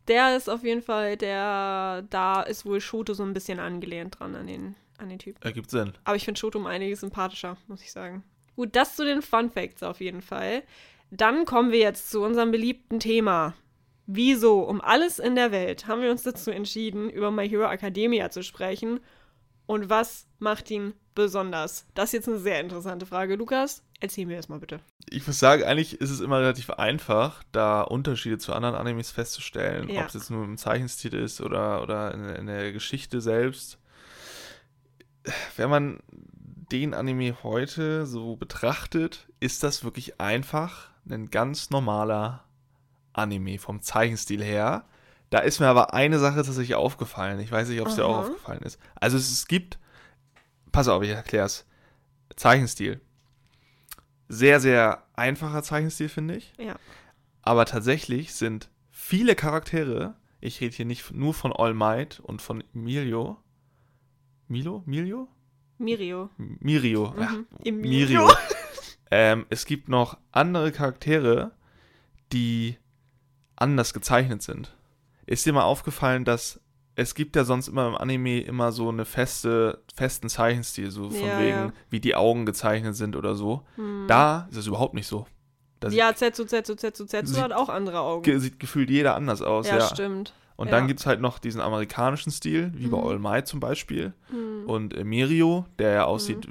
Der 0.09 0.37
ist 0.37 0.49
auf 0.49 0.62
jeden 0.62 0.83
Fall, 0.83 1.17
der, 1.17 2.03
da 2.11 2.43
ist 2.43 2.65
wohl 2.65 2.81
Shoto 2.81 3.12
so 3.15 3.25
ein 3.25 3.33
bisschen 3.33 3.59
angelehnt 3.59 4.19
dran 4.21 4.35
an 4.37 4.47
den, 4.47 4.76
an 4.99 5.09
den 5.09 5.19
Typ. 5.19 5.45
Ergibt 5.45 5.71
Sinn. 5.71 5.93
Aber 6.05 6.17
ich 6.17 6.25
finde 6.25 6.38
Shoto 6.38 6.59
um 6.59 6.67
einiges 6.67 7.00
sympathischer, 7.00 7.57
muss 7.67 7.83
ich 7.83 7.91
sagen. 7.93 8.23
Gut, 8.55 8.75
das 8.76 8.97
zu 8.97 9.05
den 9.05 9.21
Fun 9.23 9.50
Facts 9.50 9.83
auf 9.83 10.00
jeden 10.00 10.23
Fall. 10.23 10.62
Dann 11.11 11.45
kommen 11.45 11.73
wir 11.73 11.79
jetzt 11.79 12.11
zu 12.11 12.23
unserem 12.23 12.51
beliebten 12.51 13.01
Thema. 13.01 13.55
Wieso, 14.07 14.61
um 14.61 14.81
alles 14.81 15.19
in 15.19 15.35
der 15.35 15.51
Welt, 15.51 15.87
haben 15.89 16.03
wir 16.03 16.11
uns 16.11 16.23
dazu 16.23 16.51
entschieden, 16.51 17.11
über 17.11 17.31
My 17.31 17.49
Hero 17.49 17.71
Academia 17.71 18.31
zu 18.31 18.43
sprechen. 18.43 19.01
Und 19.67 19.91
was 19.91 20.29
macht 20.39 20.71
ihn 20.71 20.95
besonders? 21.15 21.87
Das 21.95 22.11
ist 22.11 22.13
jetzt 22.13 22.29
eine 22.29 22.39
sehr 22.39 22.61
interessante 22.61 23.05
Frage. 23.05 23.35
Lukas, 23.35 23.83
erzähl 23.99 24.27
mir 24.27 24.37
das 24.37 24.49
mal 24.49 24.61
bitte. 24.61 24.79
Ich 25.11 25.27
muss 25.27 25.41
sagen, 25.41 25.65
eigentlich 25.65 26.01
ist 26.01 26.11
es 26.11 26.21
immer 26.21 26.39
relativ 26.39 26.71
einfach, 26.71 27.43
da 27.51 27.83
Unterschiede 27.83 28.39
zu 28.39 28.53
anderen 28.53 28.77
Animes 28.77 29.11
festzustellen. 29.11 29.89
Ja. 29.89 30.03
Ob 30.03 30.09
es 30.09 30.15
jetzt 30.15 30.31
nur 30.31 30.45
im 30.45 30.57
Zeichenstil 30.57 31.15
ist 31.15 31.41
oder, 31.41 31.83
oder 31.83 32.15
in, 32.15 32.25
in 32.29 32.47
der 32.47 32.73
Geschichte 32.73 33.21
selbst. 33.21 33.79
Wenn 35.57 35.71
man 35.71 35.99
den 36.71 36.95
Anime 36.95 37.43
heute 37.43 38.07
so 38.07 38.37
betrachtet, 38.37 39.27
ist 39.41 39.65
das 39.65 39.83
wirklich 39.83 40.21
einfach 40.21 40.91
ein 41.09 41.31
ganz 41.31 41.71
normaler 41.71 42.45
Anime 43.13 43.59
vom 43.59 43.81
Zeichenstil 43.83 44.43
her. 44.43 44.85
Da 45.31 45.39
ist 45.41 45.59
mir 45.61 45.67
aber 45.69 45.93
eine 45.95 46.19
Sache 46.19 46.37
tatsächlich 46.37 46.75
aufgefallen. 46.75 47.41
Ich 47.41 47.51
weiß 47.51 47.69
nicht, 47.69 47.81
ob 47.81 47.89
es 47.89 47.97
dir 47.97 48.07
auch 48.07 48.19
aufgefallen 48.19 48.63
ist. 48.63 48.79
Also 48.95 49.17
es, 49.17 49.31
es 49.31 49.47
gibt, 49.49 49.79
pass 50.73 50.89
auf, 50.89 51.03
ich 51.03 51.11
erkläre 51.11 51.47
es. 51.47 51.67
Zeichenstil. 52.37 53.01
Sehr, 54.29 54.61
sehr 54.61 55.05
einfacher 55.15 55.63
Zeichenstil, 55.63 56.09
finde 56.09 56.37
ich. 56.37 56.53
Ja. 56.59 56.77
Aber 57.43 57.65
tatsächlich 57.65 58.35
sind 58.35 58.69
viele 58.91 59.35
Charaktere, 59.37 60.15
ich 60.41 60.61
rede 60.61 60.75
hier 60.77 60.85
nicht 60.85 61.13
nur 61.13 61.33
von 61.35 61.53
All 61.53 61.75
Might 61.75 62.21
und 62.21 62.43
von 62.43 62.63
Emilio. 62.75 63.39
Milo? 64.49 64.83
Milio? 64.87 65.29
Mirio. 65.79 66.31
Mirio. 66.37 67.15
Ja, 67.19 67.31
Mhm. 67.71 67.81
Mirio. 67.81 68.31
ähm, 69.11 69.47
es 69.51 69.67
gibt 69.67 69.89
noch 69.89 70.17
andere 70.33 70.73
Charaktere, 70.73 71.53
die 72.33 72.77
anders 73.57 73.95
gezeichnet 73.95 74.43
sind. 74.43 74.75
Ist 75.27 75.47
dir 75.47 75.53
mal 75.53 75.63
aufgefallen, 75.65 76.25
dass 76.25 76.61
es 76.95 77.15
gibt 77.15 77.37
ja 77.37 77.45
sonst 77.45 77.69
immer 77.69 77.89
im 77.89 77.95
Anime 77.95 78.41
immer 78.41 78.73
so 78.73 78.89
eine 78.89 79.05
feste, 79.05 79.83
festen 79.95 80.29
Zeichenstil, 80.29 80.91
so 80.91 81.11
von 81.11 81.27
Ja, 81.27 81.39
wegen, 81.41 81.49
ja. 81.57 81.73
wie 81.91 82.01
die 82.01 82.15
Augen 82.15 82.47
gezeichnet 82.47 82.97
sind 82.97 83.17
oder 83.17 83.35
so. 83.35 83.63
Hm. 83.77 84.07
Da 84.09 84.49
ist 84.51 84.57
es 84.57 84.67
überhaupt 84.67 84.95
nicht 84.95 85.07
so. 85.07 85.27
Da 85.81 85.89
ja, 85.89 86.15
Zetsu, 86.15 86.45
Zetsu, 86.47 86.75
Zetsu, 86.75 87.05
Zetsu 87.05 87.35
Sieht- 87.35 87.43
hat 87.43 87.53
auch 87.53 87.69
andere 87.69 88.01
Augen. 88.01 88.23
ge- 88.23 88.39
sieht 88.39 88.59
gefühlt 88.59 88.89
jeder 88.89 89.15
anders 89.15 89.43
aus. 89.43 89.69
ja, 89.69 89.77
Ja, 89.79 89.87
stimmt. 89.89 90.33
Und 90.57 90.73
dann 90.73 90.87
gibt 90.87 91.01
es 91.01 91.07
halt 91.07 91.21
noch 91.21 91.39
diesen 91.39 91.61
amerikanischen 91.61 92.31
Stil, 92.33 92.73
wie 92.75 92.87
bei 92.87 92.97
Mhm. 92.97 93.07
All 93.07 93.19
Might 93.19 93.47
zum 93.47 93.61
Beispiel. 93.61 94.15
Hm. 94.31 94.65
Und 94.67 94.95
äh, 94.95 95.05
Mirio, 95.05 95.67
der 95.79 95.91
ja 95.93 96.05
aussieht 96.07 96.49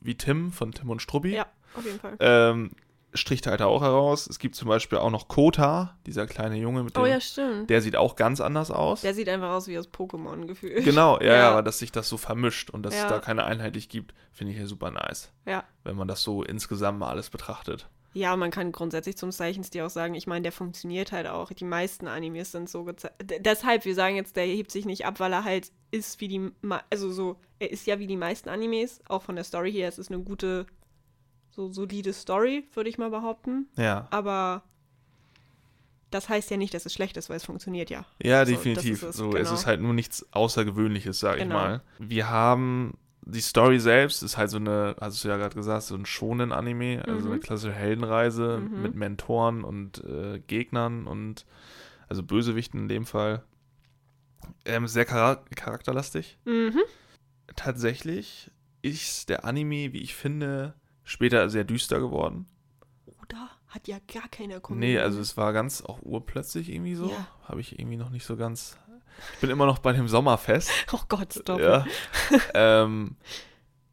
wie 0.00 0.14
Tim 0.14 0.50
von 0.50 0.72
Tim 0.72 0.88
und 0.88 1.02
Struppi. 1.02 1.34
Ja, 1.34 1.46
auf 1.76 1.84
jeden 1.84 1.98
Fall. 2.00 2.16
Ähm, 2.20 2.70
stricht 3.14 3.46
halt 3.46 3.62
auch 3.62 3.80
heraus. 3.82 4.26
Es 4.26 4.38
gibt 4.38 4.56
zum 4.56 4.68
Beispiel 4.68 4.98
auch 4.98 5.10
noch 5.10 5.28
Kota, 5.28 5.96
dieser 6.06 6.26
kleine 6.26 6.56
Junge 6.56 6.82
mit 6.82 6.96
dem. 6.96 7.02
Oh 7.02 7.06
ja, 7.06 7.20
stimmt. 7.20 7.70
Der 7.70 7.80
sieht 7.80 7.96
auch 7.96 8.16
ganz 8.16 8.40
anders 8.40 8.70
aus. 8.72 9.02
Der 9.02 9.14
sieht 9.14 9.28
einfach 9.28 9.50
aus 9.50 9.68
wie 9.68 9.78
aus 9.78 9.88
Pokémon 9.88 10.46
gefühlt. 10.46 10.84
genau, 10.84 11.20
ja, 11.20 11.34
ja, 11.36 11.50
aber 11.50 11.62
dass 11.62 11.78
sich 11.78 11.92
das 11.92 12.08
so 12.08 12.16
vermischt 12.16 12.70
und 12.70 12.82
dass 12.82 12.94
Ja. 12.94 13.04
es 13.04 13.08
da 13.08 13.18
keine 13.20 13.44
einheitlich 13.44 13.88
gibt, 13.88 14.14
finde 14.32 14.52
ich 14.52 14.58
ja 14.58 14.66
super 14.66 14.90
nice. 14.90 15.30
Ja. 15.46 15.64
Wenn 15.84 15.96
man 15.96 16.08
das 16.08 16.22
so 16.22 16.42
insgesamt 16.42 16.98
mal 16.98 17.08
alles 17.10 17.30
betrachtet. 17.30 17.88
Ja, 18.16 18.36
man 18.36 18.52
kann 18.52 18.70
grundsätzlich 18.70 19.16
zum 19.16 19.32
Zeichenstil 19.32 19.82
auch 19.82 19.90
sagen, 19.90 20.14
ich 20.14 20.28
meine, 20.28 20.42
der 20.42 20.52
funktioniert 20.52 21.10
halt 21.10 21.26
auch. 21.26 21.50
Die 21.52 21.64
meisten 21.64 22.06
Animes 22.06 22.52
sind 22.52 22.68
so 22.70 22.84
gezeichnet. 22.84 23.44
Deshalb, 23.44 23.84
wir 23.84 23.94
sagen 23.96 24.14
jetzt, 24.14 24.36
der 24.36 24.44
hebt 24.44 24.70
sich 24.70 24.84
nicht 24.86 25.04
ab, 25.04 25.18
weil 25.18 25.32
er 25.32 25.42
halt 25.42 25.72
ist 25.90 26.20
wie 26.20 26.28
die, 26.28 26.50
Ma 26.62 26.80
also 26.90 27.10
so, 27.10 27.36
er 27.58 27.72
ist 27.72 27.86
ja 27.88 27.98
wie 27.98 28.06
die 28.06 28.16
meisten 28.16 28.48
Animes, 28.48 29.00
auch 29.08 29.22
von 29.22 29.34
der 29.34 29.42
Story 29.44 29.72
her. 29.72 29.88
Es 29.88 29.98
ist 29.98 30.12
eine 30.12 30.22
gute, 30.22 30.66
so 31.54 31.72
solide 31.72 32.12
Story, 32.12 32.66
würde 32.74 32.90
ich 32.90 32.98
mal 32.98 33.10
behaupten. 33.10 33.68
Ja. 33.76 34.08
Aber 34.10 34.62
das 36.10 36.28
heißt 36.28 36.50
ja 36.50 36.56
nicht, 36.56 36.74
dass 36.74 36.86
es 36.86 36.92
schlecht 36.94 37.16
ist, 37.16 37.28
weil 37.30 37.36
es 37.36 37.44
funktioniert 37.44 37.90
ja. 37.90 38.04
Ja, 38.22 38.44
So, 38.44 38.52
definitiv. 38.52 39.02
es, 39.02 39.16
so, 39.16 39.28
es 39.30 39.34
genau. 39.48 39.54
ist 39.54 39.66
halt 39.66 39.80
nur 39.80 39.92
nichts 39.94 40.26
Außergewöhnliches, 40.32 41.18
sag 41.20 41.38
Genau. 41.38 41.44
ich 41.44 41.50
mal. 41.62 41.82
Wir 41.98 42.28
haben 42.30 42.96
die 43.26 43.40
Story 43.40 43.80
selbst 43.80 44.22
ist 44.22 44.36
halt 44.36 44.50
so 44.50 44.58
eine, 44.58 44.96
hast 45.00 45.24
du 45.24 45.28
ja 45.28 45.38
gerade 45.38 45.54
gesagt, 45.54 45.84
so 45.84 45.94
ein 45.94 46.04
schonen 46.04 46.52
Anime, 46.52 47.02
also 47.06 47.26
Mhm. 47.26 47.32
eine 47.32 47.40
klassische 47.40 47.72
Heldenreise 47.72 48.58
Mhm. 48.58 48.82
mit 48.82 48.94
Mentoren 48.96 49.64
und 49.64 50.04
äh, 50.04 50.40
Gegnern 50.46 51.06
und 51.06 51.46
also 52.08 52.22
Bösewichten 52.22 52.80
in 52.82 52.88
dem 52.88 53.06
Fall. 53.06 53.42
Ähm, 54.66 54.86
sehr 54.86 55.06
chara 55.06 55.36
charakterlastig. 55.56 56.36
Mhm. 56.44 56.80
Tatsächlich 57.56 58.50
ist 58.82 59.30
der 59.30 59.44
Anime, 59.46 59.92
wie 59.94 60.02
ich 60.02 60.14
finde, 60.14 60.74
später 61.04 61.48
sehr 61.48 61.64
düster 61.64 62.00
geworden. 62.00 62.46
Oder? 63.22 63.50
Hat 63.68 63.88
ja 63.88 63.98
gar 64.12 64.28
keine 64.28 64.60
Komödie. 64.60 64.94
Nee, 64.94 64.98
also 64.98 65.20
es 65.20 65.36
war 65.36 65.52
ganz 65.52 65.82
auch 65.82 66.00
urplötzlich 66.02 66.70
irgendwie 66.70 66.94
so. 66.94 67.08
Ja. 67.08 67.26
Habe 67.44 67.60
ich 67.60 67.78
irgendwie 67.78 67.96
noch 67.96 68.10
nicht 68.10 68.24
so 68.24 68.36
ganz. 68.36 68.78
Ich 69.34 69.40
bin 69.40 69.50
immer 69.50 69.66
noch 69.66 69.78
bei 69.78 69.92
dem 69.92 70.08
Sommerfest. 70.08 70.70
Oh 70.92 71.00
Gott, 71.08 71.34
stopp. 71.34 71.60
Ja. 71.60 71.86
ähm, 72.54 73.16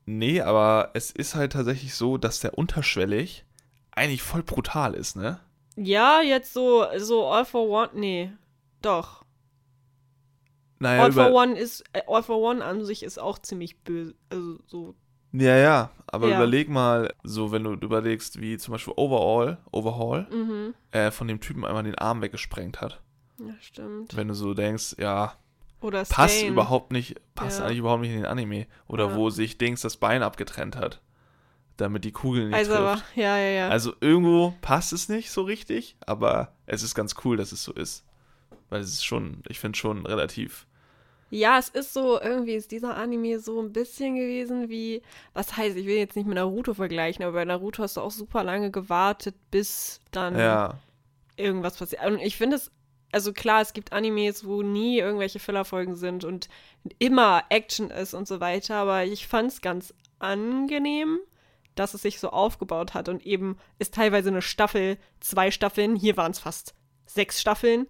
nee, 0.06 0.42
aber 0.42 0.92
es 0.94 1.12
ist 1.12 1.36
halt 1.36 1.54
tatsächlich 1.54 1.96
so, 1.96 2.18
dass 2.18 2.40
der 2.40 2.58
unterschwellig 2.58 3.46
eigentlich 3.92 4.22
voll 4.22 4.44
brutal 4.44 4.94
ist, 4.94 5.16
ne? 5.16 5.40
Ja, 5.76 6.22
jetzt 6.22 6.54
so, 6.54 6.86
so 6.98 7.28
All 7.28 7.46
for 7.46 7.68
One, 7.68 7.90
nee, 7.94 8.32
doch. 8.82 9.24
Naja, 10.80 11.04
All 11.04 11.12
for 11.12 11.32
One 11.32 11.58
ist, 11.58 11.84
äh, 11.94 12.02
All 12.08 12.24
for 12.24 12.38
One 12.38 12.64
an 12.64 12.84
sich 12.84 13.04
ist 13.04 13.20
auch 13.20 13.40
ziemlich 13.40 13.80
böse, 13.84 14.16
also 14.30 14.60
so, 14.66 14.96
ja, 15.34 15.56
ja, 15.56 15.92
aber 16.12 16.28
Ja. 16.30 16.38
überleg 16.38 16.70
mal, 16.70 17.14
so 17.24 17.52
wenn 17.52 17.64
du 17.64 17.74
überlegst, 17.74 18.40
wie 18.42 18.58
zum 18.58 18.74
Beispiel 18.74 18.94
Overall, 18.98 19.58
Overhaul, 19.72 20.28
mhm. 20.32 20.74
äh, 20.92 21.12
von 21.12 21.28
dem 21.28 21.40
Typen 21.40 21.66
einmal 21.66 21.84
den 21.84 21.96
Arm 21.98 22.22
weggesprengt 22.22 22.82
hat. 22.82 23.02
Ja, 23.40 23.54
stimmt. 23.62 24.16
Wenn 24.16 24.28
du 24.28 24.34
so 24.34 24.54
denkst, 24.54 24.96
ja, 25.00 25.34
Oder 25.82 26.04
passt 26.06 26.38
Stain. 26.38 26.52
überhaupt 26.54 26.92
nicht, 26.92 27.16
passt 27.34 27.60
Ja. 27.60 27.66
eigentlich 27.66 27.80
überhaupt 27.80 28.02
nicht 28.02 28.12
in 28.12 28.18
den 28.18 28.26
Anime. 28.26 28.68
Oder 28.88 29.10
Ja. 29.10 29.16
wo 29.16 29.30
sich 29.32 29.58
Dings 29.58 29.82
das 29.82 29.98
Bein 29.98 30.22
abgetrennt 30.22 30.76
hat, 30.78 31.02
damit 31.78 32.04
die 32.06 32.12
Kugel 32.12 32.46
nicht 32.48 32.56
Also, 32.56 32.72
trifft. 32.74 32.84
aber, 32.84 33.02
ja, 33.16 33.38
ja, 33.38 33.50
ja. 33.50 33.70
Also 33.70 33.94
irgendwo 34.00 34.54
passt 34.62 34.94
es 34.94 35.10
nicht 35.10 35.32
so 35.32 35.42
richtig, 35.42 35.96
aber 36.06 36.54
es 36.68 36.84
ist 36.84 36.94
ganz 36.94 37.16
cool, 37.26 37.36
dass 37.38 37.52
es 37.52 37.64
so 37.64 37.74
ist. 37.74 38.06
Weil 38.70 38.82
es 38.82 38.90
ist 38.94 39.04
schon, 39.06 39.42
ich 39.50 39.60
finde 39.60 39.78
schon 39.78 40.06
relativ. 40.06 40.68
Ja, 41.34 41.58
es 41.58 41.70
ist 41.70 41.94
so, 41.94 42.20
irgendwie 42.22 42.54
ist 42.56 42.72
dieser 42.72 42.98
Anime 42.98 43.40
so 43.40 43.62
ein 43.62 43.72
bisschen 43.72 44.16
gewesen 44.16 44.70
wie, 44.70 45.02
was 45.34 45.56
heißt, 45.56 45.78
ich 45.78 45.86
will 45.88 45.96
jetzt 45.98 46.16
nicht 46.18 46.28
mit 46.28 46.36
Naruto 46.36 46.74
vergleichen, 46.74 47.24
aber 47.24 47.34
bei 47.34 47.46
Naruto 47.46 47.84
hast 47.84 47.96
du 47.98 48.02
auch 48.02 48.12
super 48.12 48.44
lange 48.44 48.70
gewartet, 48.70 49.36
bis 49.50 50.02
dann 50.12 50.36
Ja, 50.38 50.78
irgendwas 51.38 51.78
passiert. 51.78 52.06
Und 52.06 52.20
ich 52.20 52.36
finde 52.38 52.58
es, 52.58 52.72
also 53.14 53.34
klar, 53.34 53.62
es 53.62 53.74
gibt 53.74 53.94
Animes, 53.94 54.46
wo 54.46 54.62
nie 54.62 55.00
irgendwelche 55.00 55.40
Fillerfolgen 55.40 55.96
sind 55.96 56.26
und 56.26 56.50
immer 57.00 57.44
Action 57.50 57.90
ist 57.92 58.14
und 58.14 58.28
so 58.28 58.40
weiter, 58.42 58.76
aber 58.76 59.06
ich 59.06 59.28
fand 59.28 59.52
es 59.52 59.62
ganz 59.62 59.94
angenehm, 60.20 61.20
dass 61.76 61.94
es 61.94 62.02
sich 62.02 62.20
so 62.20 62.30
aufgebaut 62.30 62.94
hat 62.94 63.08
und 63.10 63.26
eben 63.26 63.58
ist 63.80 63.94
teilweise 63.94 64.30
eine 64.30 64.42
Staffel, 64.42 64.98
zwei 65.22 65.50
Staffeln, 65.52 65.96
hier 65.96 66.18
waren 66.18 66.32
es 66.32 66.40
fast 66.40 66.76
sechs 67.06 67.40
Staffeln, 67.40 67.88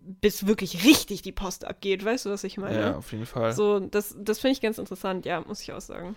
bis 0.00 0.46
wirklich 0.46 0.84
richtig 0.84 1.22
die 1.22 1.32
Post 1.32 1.64
abgeht. 1.64 2.04
Weißt 2.04 2.26
du, 2.26 2.30
was 2.30 2.44
ich 2.44 2.56
meine? 2.58 2.80
ja, 2.80 2.96
auf 2.96 3.12
jeden 3.12 3.26
Fall. 3.26 3.52
So, 3.52 3.80
das, 3.80 4.14
das 4.18 4.38
finde 4.40 4.52
ich 4.52 4.60
ganz 4.60 4.78
interessant, 4.78 5.26
ja, 5.26 5.40
muss 5.40 5.60
ich 5.62 5.72
auch 5.72 5.80
sagen. 5.80 6.16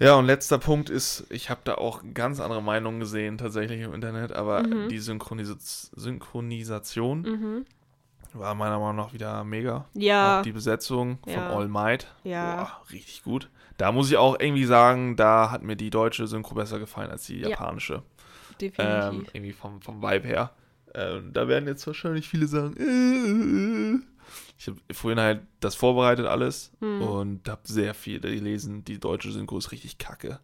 Ja, 0.00 0.16
und 0.16 0.26
letzter 0.26 0.58
Punkt 0.58 0.90
ist, 0.90 1.24
ich 1.30 1.50
habe 1.50 1.60
da 1.64 1.76
auch 1.76 2.02
ganz 2.14 2.40
andere 2.40 2.62
Meinungen 2.62 2.98
gesehen, 2.98 3.38
tatsächlich 3.38 3.80
im 3.80 3.94
Internet, 3.94 4.32
aber 4.32 4.64
Mhm. 4.64 4.88
die 4.88 4.98
Synchronis 4.98 5.90
Synchronisation 5.94 7.22
Mhm. 7.22 7.64
war 8.32 8.54
meiner 8.56 8.78
Meinung 8.80 8.96
nach 8.96 9.12
wieder 9.12 9.44
mega. 9.44 9.84
Ja, 9.94 10.38
Auch 10.40 10.42
die 10.42 10.50
Besetzung 10.52 11.18
von 11.22 11.32
Ja. 11.32 11.48
All 11.48 11.68
Might. 11.68 12.08
Ja. 12.24 12.56
Boah, 12.56 12.82
richtig 12.90 13.22
gut. 13.22 13.48
Da 13.76 13.92
muss 13.92 14.10
ich 14.10 14.16
auch 14.16 14.38
irgendwie 14.40 14.64
sagen, 14.64 15.14
da 15.16 15.50
hat 15.52 15.62
mir 15.62 15.76
die 15.76 15.90
deutsche 15.90 16.26
Synchro 16.26 16.54
besser 16.54 16.78
gefallen 16.80 17.10
als 17.10 17.26
die 17.26 17.38
Ja. 17.38 17.50
japanische. 17.50 18.02
definitiv. 18.60 18.78
Ähm, 18.78 19.26
irgendwie 19.32 19.52
vom, 19.52 19.80
vom 19.82 20.00
Vibe 20.02 20.26
her. 20.28 20.50
Ähm, 20.94 21.32
da 21.32 21.48
werden 21.48 21.66
jetzt 21.68 21.86
wahrscheinlich 21.86 22.28
viele 22.28 22.46
sagen, 22.46 22.76
äh, 22.78 23.96
äh. 23.96 24.00
ich 24.58 24.66
habe 24.68 24.78
vorhin 24.92 25.20
halt 25.20 25.42
das 25.60 25.74
vorbereitet 25.74 26.26
alles 26.26 26.70
Hm. 26.80 27.02
und 27.02 27.48
habe 27.48 27.62
sehr 27.64 27.94
viel 27.94 28.20
gelesen. 28.20 28.84
Die 28.84 28.98
deutsche 29.00 29.32
Synchro 29.32 29.58
ist 29.58 29.72
richtig 29.72 29.98
kacke. 29.98 30.38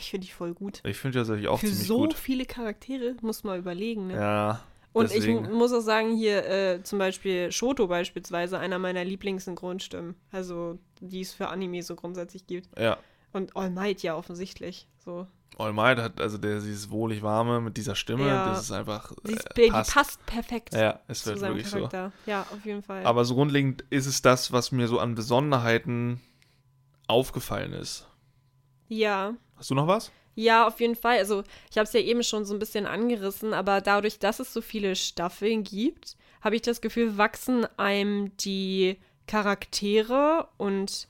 ich 0.00 0.10
finde 0.10 0.26
die 0.26 0.32
voll 0.32 0.52
gut. 0.54 0.80
Ich 0.84 0.96
finde 0.98 1.18
tatsächlich 1.18 1.48
auch 1.48 1.60
Für 1.60 1.66
ziemlich 1.68 1.86
so 1.86 1.98
gut. 2.00 2.14
viele 2.14 2.44
Charaktere 2.44 3.14
muss 3.22 3.44
man 3.44 3.58
überlegen, 3.58 4.08
ne? 4.08 4.14
Ja, 4.14 4.60
Und 4.92 5.10
deswegen. 5.10 5.44
ich 5.44 5.50
mu- 5.50 5.56
muss 5.56 5.72
auch 5.72 5.80
sagen, 5.80 6.16
hier 6.16 6.44
äh, 6.46 6.82
zum 6.82 6.98
Beispiel 6.98 7.52
Shoto 7.52 7.86
beispielsweise, 7.86 8.58
einer 8.58 8.78
meiner 8.78 9.04
Lieblingssynchronstimmen. 9.04 10.16
Also, 10.32 10.78
die 11.00 11.20
es 11.20 11.32
für 11.32 11.48
Anime 11.48 11.82
so 11.82 11.94
grundsätzlich 11.94 12.46
gibt. 12.46 12.68
ja. 12.78 12.98
Und 13.32 13.54
All 13.56 13.70
Might 13.70 14.02
ja 14.02 14.16
offensichtlich. 14.16 14.88
So. 15.04 15.26
All 15.58 15.72
Might 15.72 15.98
hat 15.98 16.20
also 16.20 16.38
der, 16.38 16.60
dieses 16.60 16.88
wohlig 16.88 17.22
warme 17.22 17.60
mit 17.60 17.76
dieser 17.76 17.94
Stimme, 17.96 18.26
Ja. 18.26 18.48
das 18.50 18.62
ist 18.62 18.72
einfach 18.72 19.12
Sie 19.24 19.34
äh, 19.34 19.38
die 19.56 19.68
passt. 19.70 19.92
passt 19.92 20.26
perfekt 20.26 20.72
Ja, 20.72 21.00
es 21.08 21.26
wird 21.26 21.40
wirklich 21.40 21.68
so. 21.68 21.88
Ja, 22.26 22.42
auf 22.52 22.64
jeden 22.64 22.82
Fall. 22.82 23.04
Aber 23.04 23.24
so 23.24 23.34
grundlegend 23.34 23.84
ist 23.90 24.06
es 24.06 24.22
das, 24.22 24.52
was 24.52 24.70
mir 24.72 24.86
so 24.88 24.98
an 25.00 25.14
Besonderheiten 25.16 26.20
aufgefallen 27.06 27.72
ist. 27.72 28.06
ja. 28.88 29.34
Hast 29.56 29.70
du 29.70 29.74
noch 29.74 29.88
was? 29.88 30.12
Ja, 30.36 30.68
auf 30.68 30.78
jeden 30.78 30.94
Fall. 30.94 31.18
Also, 31.18 31.42
ich 31.68 31.76
habe 31.76 31.84
es 31.86 31.92
ja 31.92 31.98
eben 31.98 32.22
schon 32.22 32.44
so 32.44 32.54
ein 32.54 32.60
bisschen 32.60 32.86
angerissen, 32.86 33.52
aber 33.52 33.80
dadurch, 33.80 34.20
dass 34.20 34.38
es 34.38 34.52
so 34.52 34.60
viele 34.60 34.94
Staffeln 34.94 35.64
gibt, 35.64 36.16
habe 36.42 36.54
ich 36.54 36.62
das 36.62 36.80
Gefühl, 36.80 37.18
wachsen 37.18 37.66
einem 37.76 38.36
die 38.36 38.98
Charaktere 39.26 40.46
und 40.56 41.08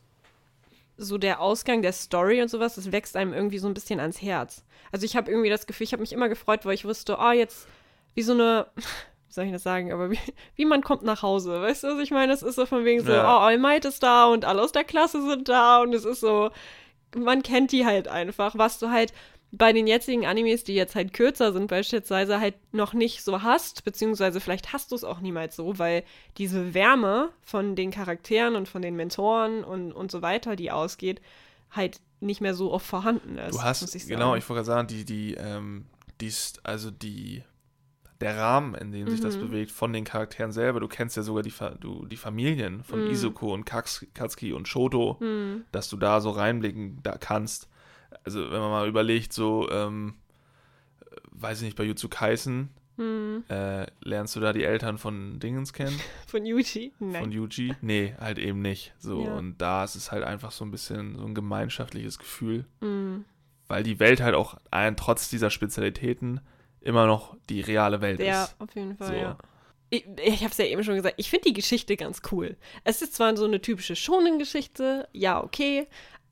so 0.99 1.17
der 1.17 1.40
Ausgang 1.40 1.81
der 1.81 1.93
Story 1.93 2.43
und 2.43 2.49
sowas, 2.49 2.75
das 2.75 2.93
wächst 2.93 3.17
einem 3.17 3.33
irgendwie 3.33 3.59
so 3.59 3.69
ein 3.69 3.75
bisschen 3.75 4.00
ans 4.00 4.21
Herz. 4.21 4.64
Also 4.93 5.07
ich 5.07 5.17
habe 5.17 5.31
irgendwie 5.31 5.49
das 5.50 5.67
Gefühl, 5.67 5.85
ich 5.85 5.93
habe 5.93 6.00
mich 6.02 6.12
immer 6.12 6.28
gefreut, 6.28 6.67
weil 6.67 6.75
ich 6.75 6.85
wusste, 6.85 7.17
oh, 7.21 7.31
jetzt 7.31 7.67
wie 8.14 8.23
so 8.23 8.33
eine, 8.33 8.67
wie 8.76 8.83
soll 9.33 9.45
ich 9.45 9.52
das 9.52 9.62
sagen, 9.62 9.93
aber 9.93 10.11
wie, 10.11 10.19
wie 10.57 10.64
man 10.64 10.83
kommt 10.83 11.05
nach 11.05 11.23
Hause. 11.23 11.62
Weißt 11.62 11.85
du, 11.85 11.88
was 11.88 11.99
ich 12.02 12.11
meine? 12.11 12.33
Es 12.33 12.43
ist 12.43 12.57
so 12.57 12.67
von 12.67 12.85
wegen 12.85 13.05
so, 13.05 13.12
Ja. 13.12 13.37
oh, 13.37 13.40
All 13.40 13.59
Might 13.59 13.85
ist 13.85 14.02
da 14.02 14.26
und 14.26 14.45
alle 14.45 14.61
aus 14.61 14.73
der 14.73 14.85
Klasse 14.85 15.23
sind 15.26 15.49
da 15.49 15.81
und 15.83 15.95
es 15.95 16.05
ist 16.05 16.21
so, 16.21 16.50
man 17.17 17.43
kennt 17.43 17.73
die 17.73 17.87
halt 17.87 18.09
einfach, 18.09 18.59
was 18.59 18.78
du 18.78 18.90
halt 18.90 19.12
bei 19.50 19.73
den 19.73 19.87
jetzigen 19.87 20.26
Animes, 20.26 20.62
die 20.64 20.75
jetzt 20.75 20.95
halt 20.95 21.12
kürzer 21.14 21.52
sind, 21.52 21.69
beispielsweise 21.69 22.38
halt 22.38 22.55
noch 22.75 22.93
nicht 22.93 23.23
so 23.25 23.43
hast, 23.43 23.83
beziehungsweise 23.85 24.40
vielleicht 24.40 24.73
hast 24.75 24.90
du 24.90 24.95
es 24.95 25.05
auch 25.05 25.21
niemals 25.21 25.57
so, 25.57 25.78
weil 25.78 26.05
diese 26.37 26.75
Wärme 26.75 27.31
von 27.40 27.75
den 27.75 27.90
Charakteren 27.90 28.57
und 28.57 28.69
von 28.69 28.83
den 28.83 28.95
Mentoren 28.95 29.64
und, 29.64 29.93
und 29.93 30.11
so 30.11 30.21
weiter, 30.21 30.55
die 30.55 30.71
ausgeht, 30.71 31.23
halt 31.71 32.00
nicht 32.21 32.40
mehr 32.40 32.55
so 32.55 32.73
oft 32.73 32.87
vorhanden 32.87 33.38
ist. 33.38 33.55
Du 33.57 33.62
hast, 33.62 33.95
ich 33.95 34.07
genau, 34.07 34.35
ich 34.35 34.47
wollte 34.49 34.64
gerade 34.64 34.67
sagen, 34.67 34.88
die, 34.88 35.05
die, 35.05 35.35
ähm, 35.35 35.87
die, 36.21 36.26
ist- 36.26 36.61
also 36.67 36.90
die, 36.90 37.43
der 38.21 38.37
Rahmen, 38.37 38.75
in 38.75 38.90
dem 38.93 39.09
sich 39.09 39.21
das 39.21 39.37
Mhm. 39.37 39.40
bewegt, 39.49 39.71
von 39.71 39.93
den 39.93 40.05
Charakteren 40.05 40.50
selber, 40.52 40.81
du 40.81 40.88
kennst 40.88 41.17
ja 41.17 41.23
sogar 41.23 41.43
die, 41.43 41.52
Fa- 41.52 41.76
du, 41.81 42.05
die 42.07 42.17
Familien 42.17 42.83
von 42.83 43.00
Mhm. 43.05 43.11
Izuko 43.12 43.55
und 43.55 43.64
Kaks- 43.64 44.07
Katsuki 44.12 44.52
und 44.52 44.67
Shoto, 44.69 45.17
Hm, 45.21 45.64
dass 45.73 45.88
du 45.88 45.97
da 45.97 46.21
so 46.21 46.31
reinblicken 46.31 46.99
da 47.02 47.12
kannst. 47.17 47.69
Also, 48.28 48.50
wenn 48.50 48.61
man 48.61 48.70
mal 48.70 48.87
überlegt, 48.88 49.32
so, 49.32 49.70
ähm, 49.70 50.14
äh, 51.00 51.16
weiß 51.30 51.58
ich 51.61 51.64
nicht, 51.64 51.76
bei 51.78 51.85
Jutsu 51.85 52.08
Kaisen, 52.11 52.68
hm. 52.97 53.44
äh, 53.49 53.87
lernst 54.02 54.37
du 54.37 54.40
da 54.40 54.52
die 54.52 54.64
Eltern 54.64 54.99
von 54.99 55.38
Dingens 55.40 55.73
kennen? 55.73 55.99
Von 56.26 56.44
Yuji? 56.44 56.92
Nein. 56.99 57.23
Von 57.23 57.32
Yuji? 57.32 57.75
Nee, 57.80 58.14
halt 58.20 58.38
eben 58.38 58.61
nicht. 58.61 58.92
So, 58.99 59.25
Ja. 59.25 59.35
und 59.37 59.56
da 59.58 59.85
ist 59.85 59.94
es 59.94 60.12
halt 60.12 60.25
einfach 60.25 60.50
so 60.50 60.64
ein 60.64 60.70
bisschen 60.70 61.16
so 61.16 61.25
ein 61.25 61.35
gemeinschaftliches 61.35 62.18
Gefühl 62.18 62.66
Hm. 62.80 63.25
weil 63.66 63.82
die 63.82 63.99
Welt 63.99 64.20
halt 64.20 64.35
auch 64.35 64.56
ein, 64.70 64.97
trotz 64.97 65.30
dieser 65.30 65.49
Spezialitäten 65.50 66.40
immer 66.80 67.06
noch 67.06 67.37
die 67.49 67.61
reale 67.62 68.00
Welt 68.02 68.20
Ja, 68.20 68.44
ist. 68.44 68.56
auf 68.61 68.75
jeden 68.75 68.97
Fall, 68.97 69.06
So. 69.08 69.14
ja. 69.14 69.38
Ich, 69.90 70.04
ich 70.23 70.40
habe 70.42 70.50
es 70.50 70.58
ja 70.58 70.66
eben 70.66 70.85
schon 70.85 70.97
gesagt, 70.97 71.14
ich 71.16 71.30
finde 71.30 71.44
die 71.49 71.54
Geschichte 71.54 71.97
ganz 71.97 72.20
cool. 72.30 72.56
Es 72.85 73.00
ist 73.00 73.14
zwar 73.14 73.35
so 73.38 73.47
eine 73.47 73.62
typische 73.62 73.97
Shonen-Geschichte, 73.97 75.08
ja, 75.12 75.42
okay, 75.42 75.87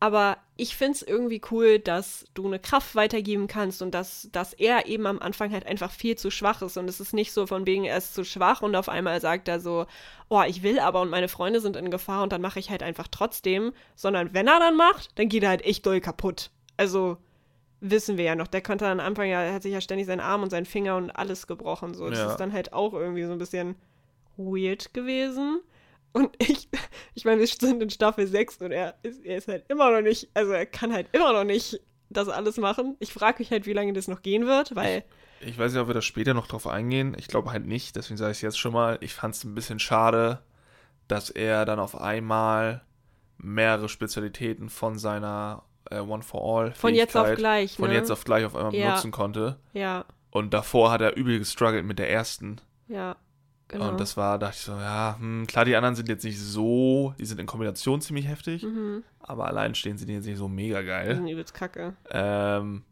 aber 0.06 0.38
ich 0.56 0.76
finde 0.76 0.92
es 0.92 1.02
irgendwie 1.02 1.42
cool, 1.50 1.78
dass 1.80 2.24
du 2.34 2.46
eine 2.46 2.58
Kraft 2.60 2.94
weitergeben 2.94 3.48
kannst 3.48 3.82
und 3.82 3.92
dass, 3.92 4.28
dass 4.30 4.52
er 4.54 4.86
eben 4.86 5.04
am 5.06 5.18
Anfang 5.18 5.52
halt 5.52 5.66
einfach 5.66 5.90
viel 5.90 6.16
zu 6.16 6.30
schwach 6.30 6.62
ist. 6.62 6.76
Und 6.76 6.88
es 6.88 7.00
ist 7.00 7.12
nicht 7.12 7.32
so 7.32 7.46
von 7.46 7.66
wegen, 7.66 7.84
er 7.84 7.98
ist 7.98 8.14
zu 8.14 8.24
schwach 8.24 8.62
und 8.62 8.74
auf 8.76 8.88
einmal 8.88 9.20
sagt 9.20 9.48
er 9.48 9.58
so, 9.60 9.86
oh, 10.28 10.42
ich 10.46 10.62
will 10.62 10.78
aber 10.78 11.00
und 11.00 11.10
meine 11.10 11.28
Freunde 11.28 11.60
sind 11.60 11.76
in 11.76 11.90
Gefahr 11.90 12.22
und 12.22 12.32
dann 12.32 12.40
mache 12.40 12.60
ich 12.60 12.70
halt 12.70 12.82
einfach 12.84 13.08
trotzdem. 13.10 13.72
Sondern 13.96 14.32
wenn 14.32 14.46
er 14.46 14.60
dann 14.60 14.76
macht, 14.76 15.10
dann 15.18 15.28
geht 15.28 15.42
er 15.42 15.50
halt 15.50 15.64
echt 15.64 15.84
doll 15.84 16.00
kaputt. 16.00 16.50
Also 16.76 17.18
wissen 17.80 18.16
wir 18.16 18.24
ja 18.24 18.34
noch. 18.36 18.46
Der 18.46 18.62
konnte 18.62 18.86
am 18.86 19.00
Anfang 19.00 19.28
ja, 19.28 19.52
hat 19.52 19.62
sich 19.62 19.72
ja 19.72 19.80
ständig 19.80 20.06
seinen 20.06 20.20
Arm 20.20 20.42
und 20.42 20.50
seinen 20.50 20.66
Finger 20.66 20.96
und 20.96 21.10
alles 21.10 21.46
gebrochen. 21.48 21.94
So. 21.94 22.08
Das 22.08 22.18
Ja. 22.20 22.30
ist 22.30 22.36
dann 22.38 22.52
halt 22.52 22.72
auch 22.72 22.94
irgendwie 22.94 23.24
so 23.24 23.32
ein 23.32 23.38
bisschen 23.38 23.74
weird 24.36 24.94
gewesen. 24.94 25.60
Und 26.16 26.30
ich, 26.38 26.68
ich 27.14 27.24
meine, 27.24 27.40
wir 27.40 27.46
sind 27.46 27.82
in 27.82 27.90
Staffel 27.90 28.26
6 28.26 28.58
und 28.62 28.72
er 28.72 28.94
ist, 29.02 29.24
er 29.24 29.36
ist 29.36 29.48
halt 29.48 29.64
immer 29.68 29.90
noch 29.90 30.00
nicht, 30.00 30.28
also 30.34 30.52
er 30.52 30.64
kann 30.66 30.92
halt 30.92 31.08
immer 31.12 31.32
noch 31.34 31.44
nicht 31.44 31.80
das 32.08 32.28
alles 32.28 32.56
machen. 32.56 32.96
Ich 33.00 33.12
frage 33.12 33.40
mich 33.40 33.50
halt, 33.50 33.66
wie 33.66 33.72
lange 33.74 33.92
das 33.92 34.08
noch 34.08 34.22
gehen 34.22 34.46
wird, 34.46 34.74
weil, 34.74 35.04
Ich 35.40 35.58
weiß 35.58 35.72
nicht, 35.72 35.80
ob 35.82 35.88
wir 35.88 35.94
da 35.94 36.00
später 36.00 36.32
noch 36.34 36.46
drauf 36.46 36.66
eingehen. 36.66 37.14
Ich 37.18 37.28
glaube 37.28 37.52
halt 37.52 37.66
nicht, 37.66 37.96
deswegen 37.96 38.16
sage 38.16 38.30
ich 38.30 38.38
es 38.38 38.42
jetzt 38.42 38.58
schon 38.58 38.72
mal. 38.72 38.96
Ich 39.02 39.12
fand 39.12 39.34
es 39.34 39.44
ein 39.44 39.54
bisschen 39.54 39.78
schade, 39.78 40.40
dass 41.08 41.28
er 41.30 41.64
dann 41.66 41.78
auf 41.80 42.00
einmal 42.00 42.82
mehrere 43.38 43.88
Spezialitäten 43.90 44.70
von 44.70 44.98
seiner 44.98 45.64
äh, 45.90 45.98
One 46.00 46.22
for 46.22 46.42
All 46.42 46.72
von 46.72 46.94
jetzt 46.94 47.16
auf 47.16 47.34
gleich, 47.34 47.76
von 47.76 47.88
ne? 47.90 47.94
jetzt 47.94 48.10
auf 48.10 48.24
gleich 48.24 48.44
auf 48.46 48.56
einmal 48.56 48.74
Ja. 48.74 48.86
benutzen 48.88 49.10
konnte. 49.10 49.58
Ja, 49.74 50.06
Und 50.30 50.54
davor 50.54 50.90
hat 50.90 51.02
er 51.02 51.16
übel 51.16 51.38
gestruggelt 51.38 51.84
mit 51.84 51.98
der 51.98 52.10
ersten. 52.10 52.60
ja, 52.88 53.16
genau. 53.68 53.90
Und 53.90 54.00
das 54.00 54.16
war, 54.16 54.38
dachte 54.38 54.56
ich 54.56 54.62
so, 54.62 54.72
ja, 54.72 55.16
hm, 55.18 55.46
klar, 55.46 55.64
die 55.64 55.76
anderen 55.76 55.94
sind 55.94 56.08
jetzt 56.08 56.24
nicht 56.24 56.40
so, 56.40 57.14
die 57.18 57.26
sind 57.26 57.40
in 57.40 57.46
Kombination 57.46 58.00
ziemlich 58.00 58.26
heftig, 58.26 58.62
mhm. 58.62 59.02
aber 59.20 59.46
allein 59.46 59.74
stehen 59.74 59.98
sie 59.98 60.10
jetzt 60.12 60.26
nicht 60.26 60.38
so 60.38 60.48
mega 60.48 60.80
Die 60.80 60.86
geil. 60.86 61.14
sind 61.14 61.28
übelst 61.28 61.54
kacke. 61.54 61.94
Ähm, 62.10 62.84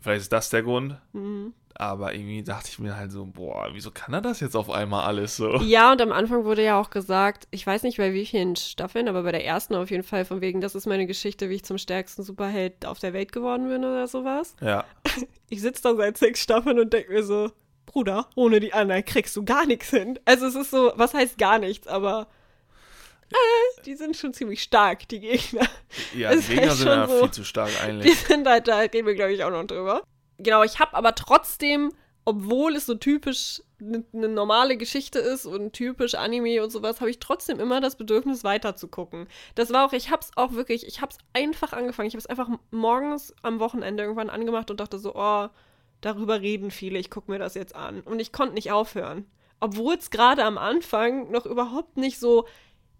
vielleicht 0.00 0.22
ist 0.22 0.32
das 0.32 0.50
der 0.50 0.62
Grund. 0.62 0.96
Mhm. 1.12 1.54
Aber 1.74 2.14
irgendwie 2.14 2.42
dachte 2.42 2.68
ich 2.70 2.78
mir 2.78 2.96
halt 2.96 3.12
so, 3.12 3.24
boah, 3.24 3.70
wieso 3.72 3.90
kann 3.90 4.12
er 4.12 4.20
das 4.20 4.40
jetzt 4.40 4.56
auf 4.56 4.68
einmal 4.68 5.04
alles 5.04 5.36
so? 5.36 5.56
Ja, 5.56 5.90
und 5.90 6.02
am 6.02 6.12
Anfang 6.12 6.44
wurde 6.44 6.62
ja 6.62 6.78
auch 6.78 6.90
gesagt, 6.90 7.48
ich 7.50 7.66
weiß 7.66 7.82
nicht 7.82 7.96
bei 7.96 8.12
wie 8.12 8.26
vielen 8.26 8.56
Staffeln, 8.56 9.08
aber 9.08 9.22
bei 9.22 9.32
der 9.32 9.46
ersten 9.46 9.74
auf 9.74 9.90
jeden 9.90 10.02
Fall, 10.02 10.26
von 10.26 10.42
wegen, 10.42 10.60
das 10.60 10.74
ist 10.74 10.86
meine 10.86 11.06
Geschichte, 11.06 11.48
wie 11.48 11.54
ich 11.54 11.64
zum 11.64 11.78
stärksten 11.78 12.24
Superheld 12.24 12.84
auf 12.84 12.98
der 12.98 13.14
Welt 13.14 13.32
geworden 13.32 13.68
bin 13.68 13.84
oder 13.84 14.06
sowas. 14.06 14.54
Ja, 14.60 14.84
Ich 15.48 15.60
sitze 15.60 15.82
da 15.82 15.94
seit 15.94 16.16
sechs 16.16 16.40
Staffeln 16.40 16.78
und 16.78 16.92
denke 16.92 17.12
mir 17.12 17.22
so, 17.22 17.50
Bruder, 17.92 18.28
ohne 18.34 18.58
die 18.60 18.72
anderen 18.72 19.04
kriegst 19.04 19.36
du 19.36 19.44
gar 19.44 19.66
nichts 19.66 19.90
hin. 19.90 20.18
Also 20.24 20.46
es 20.46 20.54
ist 20.54 20.70
so, 20.70 20.92
was 20.96 21.14
heißt 21.14 21.38
gar 21.38 21.58
nichts, 21.58 21.86
aber 21.86 22.26
äh, 23.30 23.82
die 23.84 23.94
sind 23.94 24.16
schon 24.16 24.32
ziemlich 24.34 24.62
stark, 24.62 25.08
die 25.08 25.20
Gegner. 25.20 25.66
ja 26.14 26.34
die 26.34 26.40
Gegner 26.40 26.68
halt 26.68 26.76
sind 26.78 26.86
ja 26.88 27.06
so- 27.08 27.18
viel 27.20 27.30
zu 27.30 27.44
stark 27.44 27.70
Die 27.70 27.78
eigentlich. 27.84 28.18
sind 28.20 28.46
halt, 28.48 28.68
da 28.68 28.78
reden 28.78 29.06
wir, 29.06 29.14
glaube 29.14 29.32
ich, 29.32 29.44
auch 29.44 29.50
noch 29.50 29.64
drüber. 29.64 30.02
Genau, 30.38 30.62
ich 30.64 30.80
habe 30.80 30.94
aber 30.94 31.14
trotzdem, 31.14 31.92
obwohl 32.24 32.74
es 32.76 32.86
so 32.86 32.94
typisch 32.94 33.62
eine 33.80 34.04
ne 34.12 34.28
normale 34.28 34.76
Geschichte 34.76 35.18
ist 35.18 35.44
und 35.44 35.72
typisch 35.72 36.14
Anime 36.14 36.62
und 36.62 36.70
sowas, 36.70 37.00
habe 37.00 37.10
ich 37.10 37.18
trotzdem 37.20 37.58
immer 37.60 37.80
das 37.80 37.96
Bedürfnis 37.96 38.44
weiter 38.44 38.76
zu 38.76 38.88
gucken. 38.88 39.28
Das 39.54 39.72
war 39.72 39.86
auch, 39.86 39.92
ich 39.92 40.10
habe 40.10 40.22
es 40.22 40.30
auch 40.36 40.52
wirklich, 40.52 40.86
ich 40.86 41.00
habe 41.00 41.12
es 41.12 41.18
einfach 41.32 41.72
angefangen. 41.72 42.08
Ich 42.08 42.14
habe 42.14 42.20
es 42.20 42.26
einfach 42.26 42.48
morgens 42.70 43.34
am 43.42 43.60
Wochenende 43.60 44.02
irgendwann 44.04 44.30
angemacht 44.30 44.70
und 44.70 44.78
dachte 44.80 44.98
so, 44.98 45.14
oh, 45.14 45.48
darüber 46.02 46.42
reden 46.42 46.70
viele, 46.70 46.98
ich 46.98 47.10
gucke 47.10 47.30
mir 47.30 47.38
das 47.38 47.54
jetzt 47.54 47.74
an. 47.74 48.02
Und 48.02 48.20
ich 48.20 48.32
konnte 48.32 48.54
nicht 48.54 48.70
aufhören. 48.70 49.24
Obwohl 49.60 49.94
es 49.94 50.10
gerade 50.10 50.44
am 50.44 50.58
Anfang 50.58 51.30
noch 51.30 51.46
überhaupt 51.46 51.96
nicht 51.96 52.18
so 52.18 52.46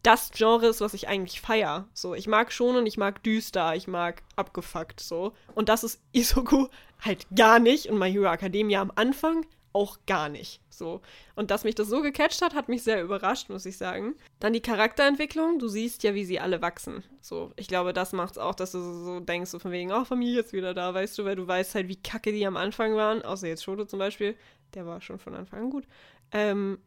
das 0.02 0.30
Genre 0.32 0.66
ist, 0.66 0.80
was 0.80 0.94
ich 0.94 1.08
eigentlich 1.08 1.40
feier. 1.40 1.88
So, 1.92 2.14
ich 2.14 2.26
mag 2.26 2.52
schon 2.52 2.76
und 2.76 2.86
ich 2.86 2.96
mag 2.96 3.22
düster, 3.22 3.76
ich 3.76 3.86
mag 3.86 4.22
abgefuckt 4.36 5.00
so. 5.00 5.32
Und 5.54 5.68
das 5.68 5.84
ist 5.84 6.00
Isoku 6.12 6.68
halt 7.00 7.26
gar 7.34 7.58
nicht 7.58 7.86
und 7.86 7.98
My 7.98 8.10
Hero 8.10 8.32
Academia 8.32 8.80
am 8.80 8.92
Anfang 8.94 9.44
auch 9.72 9.98
gar 10.06 10.28
nicht. 10.28 10.60
So. 10.70 11.00
Und 11.34 11.50
dass 11.50 11.64
mich 11.64 11.74
das 11.74 11.88
so 11.88 12.02
gecatcht 12.02 12.42
hat, 12.42 12.54
hat 12.54 12.68
mich 12.68 12.82
sehr 12.82 13.02
überrascht, 13.02 13.48
muss 13.48 13.66
ich 13.66 13.76
sagen. 13.76 14.14
Dann 14.40 14.52
die 14.52 14.60
Charakterentwicklung. 14.60 15.58
Du 15.58 15.68
siehst 15.68 16.02
ja, 16.02 16.14
wie 16.14 16.24
sie 16.24 16.40
alle 16.40 16.62
wachsen. 16.62 17.02
So, 17.20 17.52
ich 17.56 17.68
glaube, 17.68 17.92
das 17.92 18.12
macht's 18.12 18.38
auch, 18.38 18.54
dass 18.54 18.72
du 18.72 18.80
so, 18.80 19.20
denkst, 19.20 19.50
so 19.50 19.58
von 19.58 19.72
wegen, 19.72 19.92
oh, 19.92 20.04
Familie 20.04 20.40
ist 20.40 20.52
wieder 20.52 20.74
da, 20.74 20.92
weißt 20.92 21.18
du, 21.18 21.24
weil 21.24 21.36
du 21.36 21.46
weißt 21.46 21.74
halt, 21.74 21.88
wie 21.88 21.96
kacke 21.96 22.32
die 22.32 22.46
am 22.46 22.56
Anfang 22.56 22.94
waren. 22.96 23.22
Außer 23.22 23.48
jetzt 23.48 23.64
Shoto 23.64 23.84
zum 23.84 23.98
Beispiel. 23.98 24.36
Der 24.74 24.86
war 24.86 25.00
schon 25.00 25.18
von 25.18 25.34
Anfang 25.34 25.60
an 25.60 25.70
gut. 25.70 25.84
Ähm, 26.32 26.78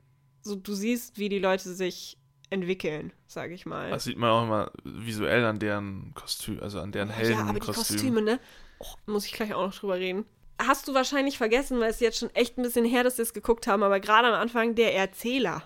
so, 0.42 0.56
du 0.56 0.74
siehst, 0.74 1.18
wie 1.18 1.30
die 1.30 1.40
Leute 1.40 1.74
sich 1.74 2.18
entwickeln, 2.50 3.12
sage 3.28 3.54
ich 3.54 3.66
mal. 3.66 3.90
Das 3.90 4.04
sieht 4.04 4.18
man 4.18 4.30
auch 4.30 4.44
immer 4.44 4.72
visuell 4.84 5.44
an 5.46 5.60
deren 5.60 6.14
Kostüm, 6.14 6.62
also 6.62 6.80
an 6.80 6.92
deren 6.92 7.10
Ja, 7.10 7.16
aber 7.16 7.24
die 7.24 7.34
Heldenkostüm. 7.34 7.74
Kostüme, 7.74 8.22
ne? 8.22 8.40
Oh, 8.80 8.94
muss 9.08 9.26
ich 9.26 9.34
gleich 9.34 9.54
auch 9.54 9.66
noch 9.66 9.76
drüber 9.76 9.96
reden. 9.96 10.26
Hast 10.58 10.88
du 10.88 10.94
wahrscheinlich 10.94 11.38
vergessen, 11.38 11.80
weil 11.80 11.90
es 11.90 12.00
jetzt 12.00 12.18
schon 12.18 12.34
echt 12.36 12.58
ein 12.58 12.64
bisschen 12.64 12.86
her, 12.86 13.04
dass 13.04 13.18
wir 13.18 13.24
es 13.24 13.34
geguckt 13.34 13.68
haben, 13.68 13.84
aber 13.84 14.00
gerade 14.00 14.28
am 14.30 14.34
Anfang 14.34 14.76
der 14.76 14.96
Erzähler 14.96 15.64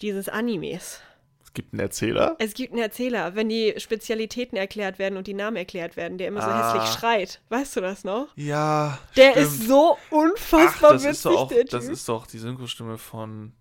dieses 0.00 0.28
Animes. 0.28 1.00
es 1.42 1.52
gibt 1.54 1.72
einen 1.72 1.80
Erzähler. 1.80 2.36
Es 2.38 2.52
gibt 2.52 2.72
einen 2.74 2.82
Erzähler, 2.82 3.34
wenn 3.34 3.48
die 3.48 3.74
Spezialitäten 3.78 4.56
erklärt 4.58 4.98
werden 4.98 5.16
und 5.16 5.26
die 5.26 5.32
Namen 5.34 5.56
erklärt 5.56 5.96
werden, 5.96 6.18
der 6.18 6.28
immer 6.28 6.42
so 6.42 6.48
Ah. 6.48 6.74
hässlich 6.74 6.94
schreit. 6.98 7.40
Weißt 7.48 7.76
du 7.76 7.80
das 7.80 8.04
noch? 8.04 8.28
Ja, 8.36 8.98
Der 9.16 9.30
stimmt. 9.30 9.46
ist 9.46 9.62
so 9.68 9.96
Ach, 9.96 10.12
unfassbar 10.12 10.92
das 10.92 11.02
witzig, 11.04 11.10
ist 11.12 11.24
doch 11.24 11.36
auch, 11.36 11.48
der 11.48 11.64
das 11.64 11.84
Typ. 11.84 11.92
ist 11.94 12.08
doch 12.10 12.26
die 12.26 12.38
Synchrostimme 12.38 12.98
von 12.98 13.52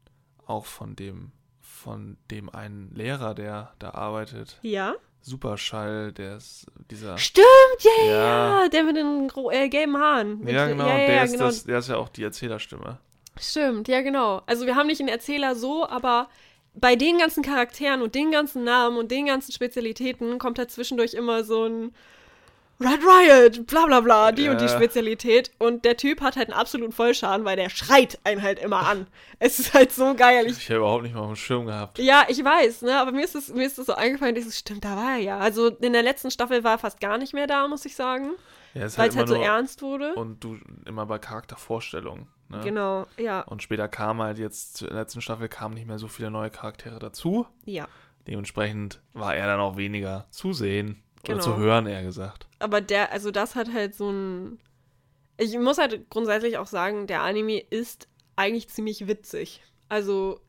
auch 0.45 0.65
von 0.65 0.95
dem 0.95 1.31
von 1.61 2.17
dem 2.31 2.49
einen 2.49 2.93
Lehrer, 2.95 3.33
der 3.35 3.73
da 3.79 3.91
arbeitet. 3.91 4.59
ja? 4.61 4.95
Superschall, 5.25 6.11
der 6.11 6.37
ist 6.37 6.67
dieser 6.91 7.17
Stimmt, 7.17 7.45
ja, 7.79 8.05
ja, 8.05 8.61
Ja. 8.61 8.69
Der 8.69 8.83
mit 8.83 8.95
den 8.95 9.27
äh, 9.51 9.69
gelben 9.69 9.97
Haaren. 9.97 10.39
Mit, 10.39 10.53
Ja, 10.53 10.67
genau, 10.67 10.87
ja, 10.87 10.99
ja, 10.99 11.07
der, 11.07 11.23
ist 11.23 11.31
genau. 11.31 11.45
das, 11.45 11.63
der 11.63 11.79
ist 11.79 11.89
ja 11.89 11.97
auch 11.97 12.09
die 12.09 12.23
Erzählerstimme. 12.23 12.99
Stimmt, 13.39 13.87
ja, 13.87 14.01
genau. 14.01 14.43
Also 14.45 14.67
wir 14.67 14.75
haben 14.75 14.85
nicht 14.85 14.99
einen 14.99 15.09
Erzähler 15.09 15.55
so, 15.55 15.87
aber 15.87 16.29
bei 16.75 16.95
den 16.95 17.17
ganzen 17.17 17.41
Charakteren 17.41 18.03
und 18.03 18.13
den 18.13 18.31
ganzen 18.31 18.63
Namen 18.63 18.97
und 18.97 19.09
den 19.09 19.25
ganzen 19.25 19.51
Spezialitäten 19.51 20.37
kommt 20.37 20.59
da 20.59 20.67
zwischendurch 20.67 21.15
immer 21.15 21.43
so 21.43 21.65
ein 21.65 21.95
Red 22.79 22.99
Riot, 23.03 23.67
bla 23.67 23.85
bla 23.85 24.01
bla, 24.01 24.31
die 24.33 24.49
und 24.49 24.59
die 24.59 24.65
Ja. 24.65 24.75
Spezialität. 24.75 25.51
Und 25.59 25.85
der 25.85 25.95
Typ 25.95 26.19
hat 26.21 26.35
halt 26.35 26.49
einen 26.49 26.59
absoluten 26.59 26.91
Vollschaden, 26.91 27.45
weil 27.45 27.55
der 27.55 27.69
schreit 27.69 28.19
einen 28.25 28.41
halt 28.41 28.59
immer 28.59 28.85
an. 28.87 29.07
Es 29.39 29.59
ist 29.59 29.73
halt 29.73 29.93
so 29.93 30.13
geil. 30.13 30.45
Ich 30.47 30.57
Ich 30.57 30.69
habe 30.69 30.79
überhaupt 30.79 31.03
nicht 31.03 31.15
mal 31.15 31.21
auf 31.21 31.27
dem 31.27 31.35
Schirm 31.37 31.65
gehabt. 31.67 31.99
ja, 31.99 32.25
ich 32.27 32.43
weiß, 32.43 32.81
ne, 32.81 32.99
aber 32.99 33.11
mir 33.13 33.23
ist 33.23 33.33
das, 33.35 33.47
mir 33.49 33.65
ist 33.65 33.77
das 33.77 33.85
so 33.85 33.93
eingefallen, 33.95 34.35
das 34.35 34.57
stimmt, 34.57 34.83
da 34.83 34.97
war 34.97 35.13
er 35.13 35.19
ja. 35.19 35.37
Also 35.37 35.67
in 35.69 35.93
der 35.93 36.03
letzten 36.03 36.31
Staffel 36.31 36.63
war 36.65 36.73
er 36.73 36.77
fast 36.77 36.99
gar 36.99 37.17
nicht 37.17 37.33
mehr 37.33 37.47
da, 37.47 37.67
muss 37.69 37.85
ich 37.85 37.95
sagen, 37.95 38.31
Ja, 38.73 38.81
weil 38.81 38.87
es 38.87 38.97
halt 38.97 39.13
so 39.13 39.19
immer 39.19 39.27
nur- 39.35 39.45
ernst 39.45 39.81
wurde. 39.81 40.13
Und 40.15 40.43
du 40.43 40.57
immer 40.85 41.05
bei 41.05 41.17
Charaktervorstellungen. 41.17 42.27
Ne? 42.49 42.59
Genau, 42.63 43.07
ja, 43.17 43.41
Und 43.41 43.63
später 43.63 43.87
kam 43.87 44.21
halt 44.21 44.37
jetzt, 44.37 44.77
zur 44.77 44.89
letzten 44.89 45.21
Staffel 45.21 45.47
kamen 45.47 45.73
nicht 45.75 45.87
mehr 45.87 45.97
so 45.97 46.07
viele 46.07 46.29
neue 46.29 46.49
Charaktere 46.49 46.99
dazu. 46.99 47.47
ja. 47.65 47.87
Dementsprechend 48.27 49.01
war 49.13 49.35
er 49.35 49.45
dann 49.45 49.59
auch 49.59 49.77
weniger 49.77 50.25
zu 50.31 50.51
sehen 50.51 51.03
oder 51.29 51.39
Genau. 51.39 51.55
zu 51.55 51.57
hören, 51.57 51.87
eher 51.87 52.03
gesagt. 52.03 52.47
Aber 52.59 52.81
der, 52.81 53.11
also 53.11 53.31
das 53.31 53.55
hat 53.55 53.71
halt 53.73 53.95
so 53.95 54.09
ein. 54.11 54.59
Ich 55.37 55.57
muss 55.57 55.77
halt 55.77 56.09
grundsätzlich 56.09 56.57
auch 56.57 56.67
sagen, 56.67 57.07
der 57.07 57.21
Anime 57.21 57.59
ist 57.59 58.07
eigentlich 58.35 58.69
ziemlich 58.69 59.07
witzig. 59.07 59.61
Also, 59.89 60.39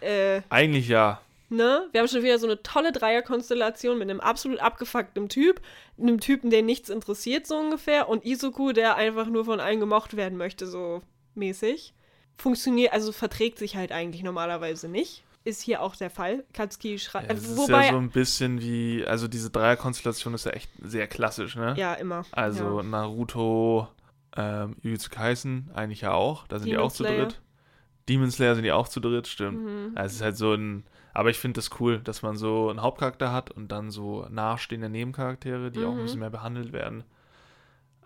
äh, 0.00 0.42
Eigentlich 0.50 0.88
ja. 0.88 1.20
ne? 1.48 1.88
Wir 1.92 2.00
haben 2.00 2.08
schon 2.08 2.22
wieder 2.22 2.38
so 2.38 2.46
eine 2.46 2.62
tolle 2.62 2.92
Dreierkonstellation 2.92 3.98
mit 3.98 4.10
einem 4.10 4.20
absolut 4.20 4.58
abgefuckten 4.60 5.28
Typ, 5.28 5.60
einem 5.98 6.20
Typen, 6.20 6.50
den 6.50 6.66
nichts 6.66 6.90
interessiert, 6.90 7.46
so 7.46 7.56
ungefähr, 7.56 8.08
und 8.08 8.24
Isoku, 8.24 8.72
der 8.72 8.96
einfach 8.96 9.26
nur 9.26 9.44
von 9.46 9.60
allen 9.60 9.80
gemocht 9.80 10.16
werden 10.16 10.36
möchte, 10.38 10.66
so 10.66 11.02
mäßig. 11.34 11.94
Funktioniert, 12.36 12.92
also 12.92 13.12
verträgt 13.12 13.58
sich 13.58 13.76
halt 13.76 13.92
eigentlich 13.92 14.22
normalerweise 14.22 14.88
nicht. 14.88 15.22
Ist 15.44 15.60
hier 15.60 15.82
auch 15.82 15.94
der 15.94 16.08
Fall. 16.10 16.44
Katsuki 16.54 16.98
schreibt. 16.98 17.28
Ja, 17.30 17.36
es 17.36 17.46
ist 17.46 17.56
wobei. 17.58 17.86
ja 17.86 17.92
so 17.92 17.98
ein 17.98 18.10
bisschen 18.10 18.60
wie, 18.62 19.04
also 19.06 19.28
diese 19.28 19.50
Dreierkonstellation 19.50 20.32
ist 20.34 20.46
ja 20.46 20.52
echt 20.52 20.70
sehr 20.82 21.06
klassisch, 21.06 21.54
ne? 21.56 21.74
ja, 21.76 21.92
immer. 21.94 22.24
Also 22.32 22.78
ja. 22.78 22.82
Naruto, 22.82 23.88
ähm, 24.36 24.76
Jujutsu 24.82 25.10
Kaisen 25.10 25.70
eigentlich 25.74 26.00
ja 26.00 26.12
auch. 26.12 26.46
Da 26.46 26.56
sind 26.58 26.66
die 26.66 26.70
Demon 26.72 26.86
auch 26.86 26.92
zu 26.92 27.04
Slayer. 27.04 27.24
dritt. 27.26 27.40
Demon 28.08 28.30
Slayer 28.30 28.54
sind 28.54 28.64
die 28.64 28.72
auch 28.72 28.88
zu 28.88 29.00
dritt, 29.00 29.26
stimmt. 29.26 29.62
Mhm. 29.62 29.92
Ja, 29.96 30.04
es 30.04 30.14
ist 30.14 30.22
halt 30.22 30.36
so 30.38 30.54
ein, 30.54 30.84
aber 31.12 31.28
ich 31.30 31.38
finde 31.38 31.58
das 31.58 31.70
cool, 31.78 32.00
dass 32.00 32.22
man 32.22 32.36
so 32.36 32.70
einen 32.70 32.80
Hauptcharakter 32.82 33.30
hat 33.30 33.50
und 33.50 33.68
dann 33.68 33.90
so 33.90 34.26
nahestehende 34.30 34.88
Nebencharaktere, 34.88 35.70
die 35.70 35.84
auch 35.84 35.90
ein 35.92 35.98
Mhm. 35.98 36.02
bisschen 36.02 36.20
mehr 36.20 36.30
behandelt 36.30 36.72
werden. 36.72 37.04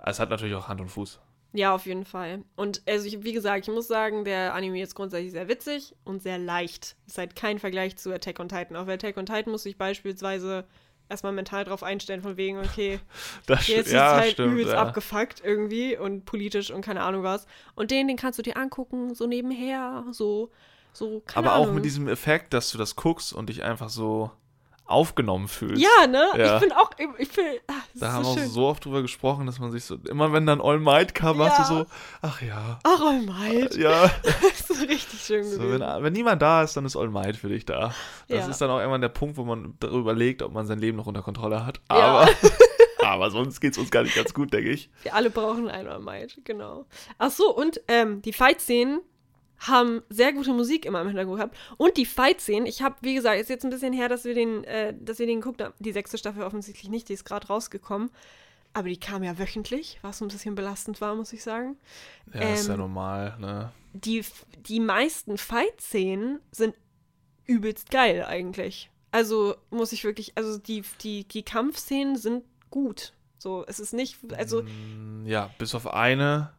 Es 0.05 0.19
hat 0.21 0.31
natürlich 0.31 0.55
auch 0.57 0.69
Hand 0.69 0.81
und 0.81 0.89
Fuß. 0.89 1.21
Ja, 1.53 1.75
auf 1.75 1.87
jeden 1.87 2.05
Fall. 2.05 2.45
Und 2.57 2.83
also 2.87 3.07
ich, 3.07 3.25
wie 3.25 3.33
gesagt, 3.33 3.67
ich 3.67 3.75
muss 3.75 3.89
sagen, 3.89 4.25
der 4.25 4.55
Anime 4.55 4.83
ist 4.83 4.95
grundsätzlich 4.95 5.33
sehr 5.33 5.49
witzig 5.49 5.95
und 6.05 6.23
sehr 6.23 6.39
leicht. 6.39 6.97
Ist 7.07 7.19
halt 7.19 7.37
kein 7.37 7.59
Vergleich 7.59 7.97
zu 7.97 8.13
Attack 8.13 8.39
on 8.39 8.49
Titan. 8.49 8.77
Auf 8.77 8.89
Attack 8.89 9.17
on 9.17 9.27
Titan 9.27 9.51
muss 9.51 9.65
ich 9.65 9.79
beispielsweise 9.79 10.67
erstmal 11.09 11.33
mental 11.33 11.65
drauf 11.65 11.83
einstellen, 11.83 12.21
von 12.21 12.37
wegen, 12.37 12.59
okay, 12.59 13.01
Das 13.47 13.67
jetzt 13.67 13.87
ist 13.87 13.93
ja, 13.93 14.17
es 14.17 14.21
halt 14.21 14.33
stimmt, 14.33 14.53
übelst 14.53 14.73
ja. 14.73 14.83
abgefuckt 14.83 15.43
irgendwie 15.43 15.97
und 15.97 16.27
politisch 16.27 16.71
und 16.71 16.83
keine 16.83 17.03
Ahnung 17.03 17.23
was. 17.23 17.47
Und 17.75 17.91
den, 17.91 18.09
den 18.09 18.17
kannst 18.17 18.39
du 18.39 18.43
dir 18.43 18.57
angucken, 18.57 19.15
so 19.15 19.27
nebenher, 19.27 20.05
so, 20.11 20.51
so, 20.93 21.21
keine 21.21 21.47
Aber 21.47 21.57
auch 21.57 21.63
Ahnung. 21.63 21.77
mit 21.77 21.85
diesem 21.87 22.09
Effekt, 22.09 22.53
dass 22.53 22.71
du 22.71 22.79
das 22.79 22.95
guckst 22.95 23.33
und 23.33 23.49
dich 23.49 23.63
einfach 23.63 23.89
so 23.89 24.31
aufgenommen 24.89 25.49
fühlst. 25.49 25.83
Ja, 25.83 26.07
ne? 26.07 26.27
Ja. 26.37 26.57
Ich 26.57 26.63
bin 26.63 26.73
auch, 26.73 26.91
ich 27.19 27.31
bin, 27.31 27.45
ah, 27.69 27.73
das 27.93 28.01
Da 28.01 28.13
haben 28.13 28.25
so 28.25 28.31
wir 28.31 28.33
auch 28.35 28.39
schön. 28.45 28.49
so 28.51 28.67
oft 28.67 28.85
drüber 28.85 29.03
gesprochen, 29.03 29.47
dass 29.47 29.59
man 29.59 29.71
sich 29.71 29.85
so, 29.85 29.97
immer 30.09 30.33
wenn 30.33 30.47
dann 30.47 30.61
All 30.61 30.79
Might 30.79 31.15
kam, 31.15 31.39
warst 31.39 31.59
Ja. 31.59 31.69
du 31.69 31.75
so, 31.81 31.87
ach 32.23 32.41
ja, 32.43 32.79
Ach, 32.85 33.01
All 33.01 33.21
Might. 33.23 33.77
ja. 33.77 34.11
Das 34.23 34.71
ist 34.71 34.89
richtig 34.89 35.21
schön 35.21 35.45
So, 35.45 35.59
gewesen. 35.59 35.81
wenn, 35.81 36.03
wenn 36.05 36.13
niemand 36.13 36.41
da 36.43 36.63
ist, 36.63 36.77
dann 36.77 36.85
ist 36.87 36.97
All 36.97 37.09
Might 37.09 37.37
für 37.37 37.49
dich 37.49 37.65
da. 37.67 37.95
Das 38.29 38.39
Ja. 38.45 38.49
ist 38.49 38.61
dann 38.61 38.71
auch 38.71 38.79
irgendwann 38.79 39.01
der 39.03 39.09
Punkt, 39.11 39.37
wo 39.37 39.45
man 39.45 39.75
darüber 39.81 39.99
überlegt, 40.13 40.43
ob 40.43 40.53
man 40.53 40.67
sein 40.67 40.79
Leben 40.79 40.97
noch 40.97 41.07
unter 41.07 41.23
Kontrolle 41.23 41.65
hat. 41.67 41.81
Aber, 41.89 42.29
aber 43.05 43.31
sonst 43.31 43.61
geht 43.61 43.73
es 43.73 43.79
uns 43.79 43.91
gar 43.91 44.03
nicht 44.03 44.17
ganz 44.17 44.33
gut, 44.35 44.53
denke 44.53 44.71
ich. 44.71 44.91
Wir 45.03 45.15
alle 45.15 45.31
brauchen 45.31 45.69
einen 45.69 45.89
All 45.89 46.01
Might, 46.01 46.39
genau. 46.45 46.87
Ach 47.19 47.31
so, 47.31 47.55
und 47.55 47.81
ähm, 47.89 48.23
die 48.23 48.33
Fight-Szenen 48.33 49.01
haben 49.61 50.03
sehr 50.09 50.33
gute 50.33 50.53
Musik 50.53 50.85
immer 50.85 51.01
im 51.01 51.09
Hintergrund 51.09 51.39
gehabt. 51.39 51.57
Und 51.77 51.97
die 51.97 52.07
Fight-Szenen, 52.07 52.67
ich 52.67 52.83
habe, 52.83 52.97
wie 53.01 53.15
gesagt, 53.15 53.41
ist 53.41 53.51
jetzt 53.51 53.65
ein 53.65 53.71
bisschen 53.71 53.93
her, 53.93 54.09
dass 54.09 54.25
wir 54.25 54.35
den, 54.35 54.65
äh, 54.65 54.95
dass 55.01 55.19
wir 55.19 55.27
den 55.27 55.41
geguckt 55.41 55.63
haben. 55.63 55.75
Die 55.79 55.93
sechste 55.93 56.17
Staffel 56.19 56.43
offensichtlich 56.43 56.89
nicht, 56.91 57.09
die 57.09 57.15
ist 57.15 57.25
gerade 57.25 57.47
rausgekommen. 57.49 58.11
Aber 58.75 58.89
die 58.89 59.01
kam 59.01 59.25
ja 59.25 59.39
wöchentlich, 59.39 59.99
was 60.03 60.21
ein 60.21 60.29
bisschen 60.29 60.55
belastend 60.55 61.01
war, 61.01 61.15
muss 61.15 61.33
ich 61.33 61.43
sagen. 61.43 61.77
Ja, 62.35 62.53
ist 62.53 62.69
ja 62.69 62.75
Ähm, 62.75 62.81
normal, 62.81 63.37
ne? 63.41 63.73
Die, 63.95 64.25
die 64.69 64.79
meisten 64.81 65.39
Fight-Szenen 65.39 66.41
sind 66.53 66.75
übelst 67.47 67.91
geil 67.91 68.25
eigentlich. 68.25 68.91
Also 69.11 69.57
muss 69.71 69.93
ich 69.93 70.05
wirklich, 70.05 70.33
also 70.37 70.59
die, 70.59 70.85
die, 71.01 71.27
die 71.27 71.43
Kampfszenen 71.43 72.17
sind 72.17 72.45
gut. 72.71 73.15
So, 73.39 73.65
es 73.67 73.81
ist 73.81 73.95
nicht, 73.95 74.19
also 74.37 74.63
Mm, 74.63 75.25
Ja, 75.27 75.51
bis 75.59 75.75
auf 75.75 75.87
eine 75.87 76.53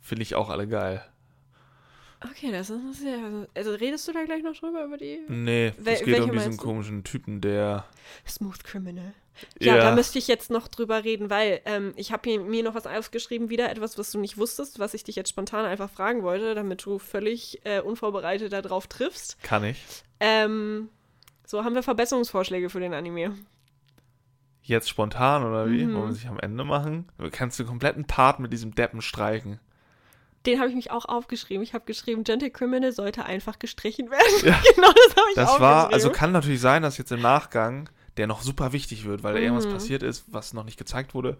finde 0.00 0.22
ich 0.22 0.34
auch 0.34 0.50
alle 0.50 0.66
geil. 0.66 1.02
Okay, 2.30 2.50
das 2.52 2.70
ist 2.70 3.00
sehr. 3.00 3.18
Also, 3.22 3.46
also 3.54 3.70
redest 3.72 4.08
du 4.08 4.12
da 4.12 4.24
gleich 4.24 4.42
noch 4.42 4.56
drüber 4.56 4.84
über 4.84 4.96
die 4.96 5.20
Nee, 5.28 5.72
Wel- 5.78 5.92
es 5.94 6.02
geht 6.02 6.20
um 6.20 6.32
diesen 6.32 6.56
komischen 6.56 7.04
Typen, 7.04 7.40
der. 7.40 7.84
Smooth 8.26 8.64
Criminal? 8.64 9.12
Ja, 9.60 9.76
Ja. 9.76 9.82
da 9.90 9.94
müsste 9.94 10.18
ich 10.18 10.28
jetzt 10.28 10.48
noch 10.50 10.68
drüber 10.68 11.02
reden, 11.04 11.28
weil 11.28 11.60
ähm, 11.64 11.92
ich 11.96 12.12
habe 12.12 12.38
mir 12.38 12.62
noch 12.62 12.74
was 12.76 12.86
aufgeschrieben, 12.86 13.50
wieder 13.50 13.68
etwas, 13.70 13.98
was 13.98 14.12
du 14.12 14.18
nicht 14.20 14.38
wusstest, 14.38 14.78
was 14.78 14.94
ich 14.94 15.02
dich 15.04 15.16
jetzt 15.16 15.28
spontan 15.30 15.64
einfach 15.64 15.90
fragen 15.90 16.22
wollte, 16.22 16.54
damit 16.54 16.84
du 16.86 16.98
völlig 17.00 17.60
äh, 17.64 17.80
unvorbereitet 17.80 18.52
darauf 18.52 18.86
triffst. 18.86 19.42
Kann 19.42 19.64
ich. 19.64 19.82
Ähm, 20.20 20.88
so 21.44 21.64
haben 21.64 21.74
wir 21.74 21.82
Verbesserungsvorschläge 21.82 22.70
für 22.70 22.80
den 22.80 22.94
Anime. 22.94 23.34
Jetzt 24.62 24.88
spontan 24.88 25.44
oder 25.44 25.68
wie? 25.68 25.84
Mhm. 25.84 25.94
Wollen 25.94 26.08
wir 26.08 26.14
sich 26.14 26.28
am 26.28 26.38
Ende 26.40 26.64
machen? 26.64 27.08
Du 27.18 27.28
kannst 27.30 27.58
den 27.58 27.66
kompletten 27.66 28.06
Part 28.06 28.38
mit 28.40 28.52
diesem 28.52 28.74
Deppen 28.74 29.02
streichen. 29.02 29.60
Den 30.46 30.58
habe 30.60 30.68
ich 30.68 30.74
mich 30.74 30.90
auch 30.90 31.06
aufgeschrieben. 31.06 31.62
Ich 31.62 31.72
habe 31.74 31.84
geschrieben, 31.86 32.22
Gentle 32.24 32.50
Criminal 32.50 32.92
sollte 32.92 33.24
einfach 33.24 33.58
gestrichen 33.58 34.10
werden. 34.10 34.22
Ja. 34.44 34.60
genau 34.74 34.88
das 34.92 35.16
habe 35.16 35.26
ich 35.30 35.34
Das 35.36 35.48
aufgeschrieben. 35.50 35.60
war, 35.60 35.92
also 35.92 36.10
kann 36.10 36.32
natürlich 36.32 36.60
sein, 36.60 36.82
dass 36.82 36.98
jetzt 36.98 37.12
im 37.12 37.20
Nachgang 37.22 37.88
der 38.16 38.26
noch 38.28 38.42
super 38.42 38.72
wichtig 38.72 39.04
wird, 39.06 39.22
weil 39.24 39.34
da 39.34 39.40
irgendwas 39.40 39.66
Mhm. 39.66 39.72
passiert 39.72 40.02
ist, 40.04 40.24
was 40.28 40.52
noch 40.52 40.62
nicht 40.64 40.78
gezeigt 40.78 41.14
wurde. 41.14 41.36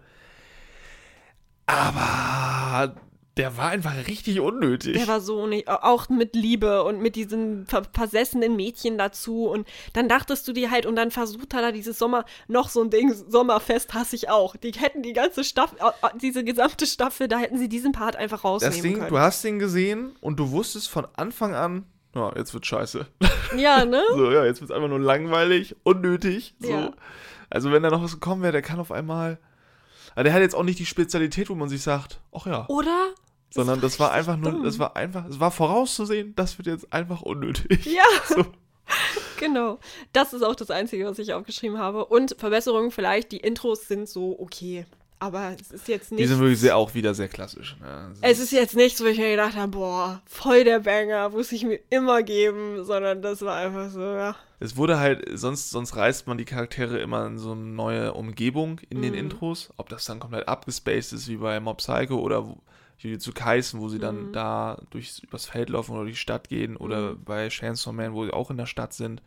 Aber 1.67 2.95
der 3.37 3.57
war 3.57 3.69
einfach 3.69 3.95
richtig 4.07 4.39
unnötig. 4.39 4.93
Der 4.97 5.07
war 5.07 5.19
so 5.19 5.45
nicht, 5.45 5.67
auch 5.67 6.07
mit 6.07 6.35
Liebe 6.35 6.83
und 6.83 7.01
mit 7.01 7.17
diesen 7.17 7.65
ver 7.65 7.83
versessenen 7.93 8.55
Mädchen 8.55 8.97
dazu. 8.97 9.47
Und 9.47 9.67
dann 9.93 10.07
dachtest 10.07 10.47
du 10.47 10.53
dir 10.53 10.71
halt, 10.71 10.85
und 10.85 10.95
dann 10.95 11.11
versucht 11.11 11.53
er 11.53 11.61
da 11.61 11.71
dieses 11.73 11.99
Sommer, 11.99 12.23
noch 12.47 12.69
so 12.69 12.81
ein 12.81 12.89
Ding, 12.89 13.13
Sommerfest 13.13 13.93
hasse 13.93 14.15
ich 14.15 14.29
auch. 14.29 14.55
Die 14.55 14.71
hätten 14.71 15.03
die 15.03 15.13
ganze 15.13 15.43
Staffel, 15.43 15.77
äh, 15.79 16.07
diese 16.21 16.45
gesamte 16.45 16.85
Staffel, 16.85 17.27
da 17.27 17.37
hätten 17.37 17.57
sie 17.57 17.67
diesen 17.67 17.91
Part 17.91 18.15
einfach 18.15 18.45
rausnehmen 18.45 18.75
das 18.75 18.81
Ding, 18.81 18.97
können. 18.99 19.09
du 19.09 19.19
hast 19.19 19.43
den 19.43 19.59
gesehen 19.59 20.15
und 20.21 20.39
du 20.39 20.51
wusstest 20.51 20.87
von 20.87 21.05
Anfang 21.15 21.55
an, 21.55 21.85
ja, 22.15 22.31
jetzt 22.37 22.53
wird 22.53 22.65
scheiße. 22.65 23.05
ja, 23.57 23.83
ne? 23.83 24.01
So, 24.13 24.31
ja, 24.31 24.45
jetzt 24.45 24.61
wird 24.61 24.71
es 24.71 24.75
einfach 24.75 24.87
nur 24.87 24.99
langweilig, 24.99 25.75
unnötig. 25.83 26.55
So. 26.59 26.69
Ja. 26.69 26.93
Also, 27.49 27.71
wenn 27.71 27.83
da 27.83 27.89
noch 27.89 28.01
was 28.01 28.13
gekommen 28.13 28.41
wäre, 28.41 28.53
der 28.53 28.61
kann 28.61 28.79
auf 28.79 28.91
einmal. 28.91 29.37
Aber 30.13 30.23
der 30.23 30.33
hat 30.33 30.41
jetzt 30.41 30.55
auch 30.55 30.63
nicht 30.63 30.79
die 30.79 30.85
Spezialität, 30.85 31.49
wo 31.49 31.55
man 31.55 31.67
sich 31.67 31.81
sagt, 31.81 32.21
ach 32.31 32.45
ja. 32.45 32.65
Oder? 32.69 33.13
Sondern 33.55 33.81
das 33.81 33.99
war 33.99 34.13
richtig 34.13 34.29
einfach 34.29 34.37
nur, 34.41 34.51
dumm. 34.51 34.63
das 34.63 34.77
war 34.79 34.95
einfach, 34.95 35.25
es 35.25 35.39
war 35.39 35.51
vorauszusehen, 35.51 36.33
das 36.35 36.57
wird 36.57 36.67
jetzt 36.67 36.91
einfach 36.93 37.21
unnötig. 37.21 37.85
Ja, 37.85 38.03
So. 38.27 38.45
genau. 39.39 39.79
Das 40.13 40.33
ist 40.33 40.43
auch 40.43 40.55
das 40.55 40.69
Einzige, 40.69 41.05
was 41.05 41.17
ich 41.17 41.33
aufgeschrieben 41.33 41.79
habe. 41.79 42.05
Und 42.05 42.35
Verbesserungen 42.37 42.91
vielleicht, 42.91 43.31
die 43.31 43.37
Intros 43.37 43.87
sind 43.87 44.07
so 44.07 44.39
okay. 44.39 44.85
Aber 45.17 45.55
es 45.59 45.71
ist 45.71 45.87
jetzt 45.87 46.11
nicht. 46.11 46.21
Die 46.21 46.27
sind 46.27 46.39
wirklich 46.39 46.59
sehr, 46.59 46.75
auch 46.77 46.93
wieder 46.93 47.15
sehr 47.15 47.29
klassisch. 47.29 47.77
Ne? 47.81 48.13
Es 48.21 48.37
ist 48.37 48.51
jetzt 48.51 48.75
nichts, 48.75 49.01
wo 49.01 49.05
ich 49.05 49.17
mir 49.17 49.31
gedacht 49.31 49.55
habe, 49.55 49.69
boah, 49.69 50.21
voll 50.27 50.65
der 50.65 50.81
Banger, 50.81 51.29
muss 51.29 51.51
ich 51.51 51.63
mir 51.63 51.79
immer 51.89 52.21
geben, 52.21 52.83
sondern 52.83 53.21
das 53.21 53.41
war 53.41 53.55
einfach 53.55 53.89
so, 53.89 54.01
ja. 54.01 54.35
Es 54.59 54.77
wurde 54.77 54.99
halt, 54.99 55.25
sonst, 55.33 55.69
sonst 55.71 55.95
reißt 55.95 56.27
man 56.27 56.37
die 56.37 56.45
Charaktere 56.45 56.99
immer 56.99 57.25
in 57.27 57.37
so 57.37 57.53
eine 57.53 57.61
neue 57.61 58.13
Umgebung 58.13 58.81
in 58.89 59.01
den 59.01 59.13
Mhm. 59.13 59.19
Intros. 59.19 59.69
Ob 59.77 59.89
das 59.89 60.05
dann 60.05 60.19
komplett 60.19 60.47
abgespaced 60.47 61.13
ist, 61.13 61.27
wie 61.27 61.37
bei 61.37 61.59
Mob 61.59 61.77
Psycho 61.77 62.19
oder 62.19 62.55
Jujutsu 62.97 63.31
Kaisen, 63.33 63.79
wo 63.81 63.89
sie 63.89 63.99
dann 63.99 64.27
Mhm. 64.27 64.31
da 64.33 64.81
durchs, 64.89 65.19
übers 65.19 65.45
Feld 65.47 65.69
laufen 65.69 65.91
oder 65.93 66.03
durch 66.03 66.13
die 66.15 66.19
Stadt 66.19 66.47
gehen 66.49 66.77
oder 66.77 67.11
Mhm. 67.13 67.23
bei 67.23 67.49
Chainsaw 67.49 67.91
Man, 67.93 68.13
wo 68.13 68.25
sie 68.25 68.31
auch 68.33 68.49
in 68.51 68.57
der 68.57 68.65
Stadt 68.65 68.93
sind. 68.93 69.21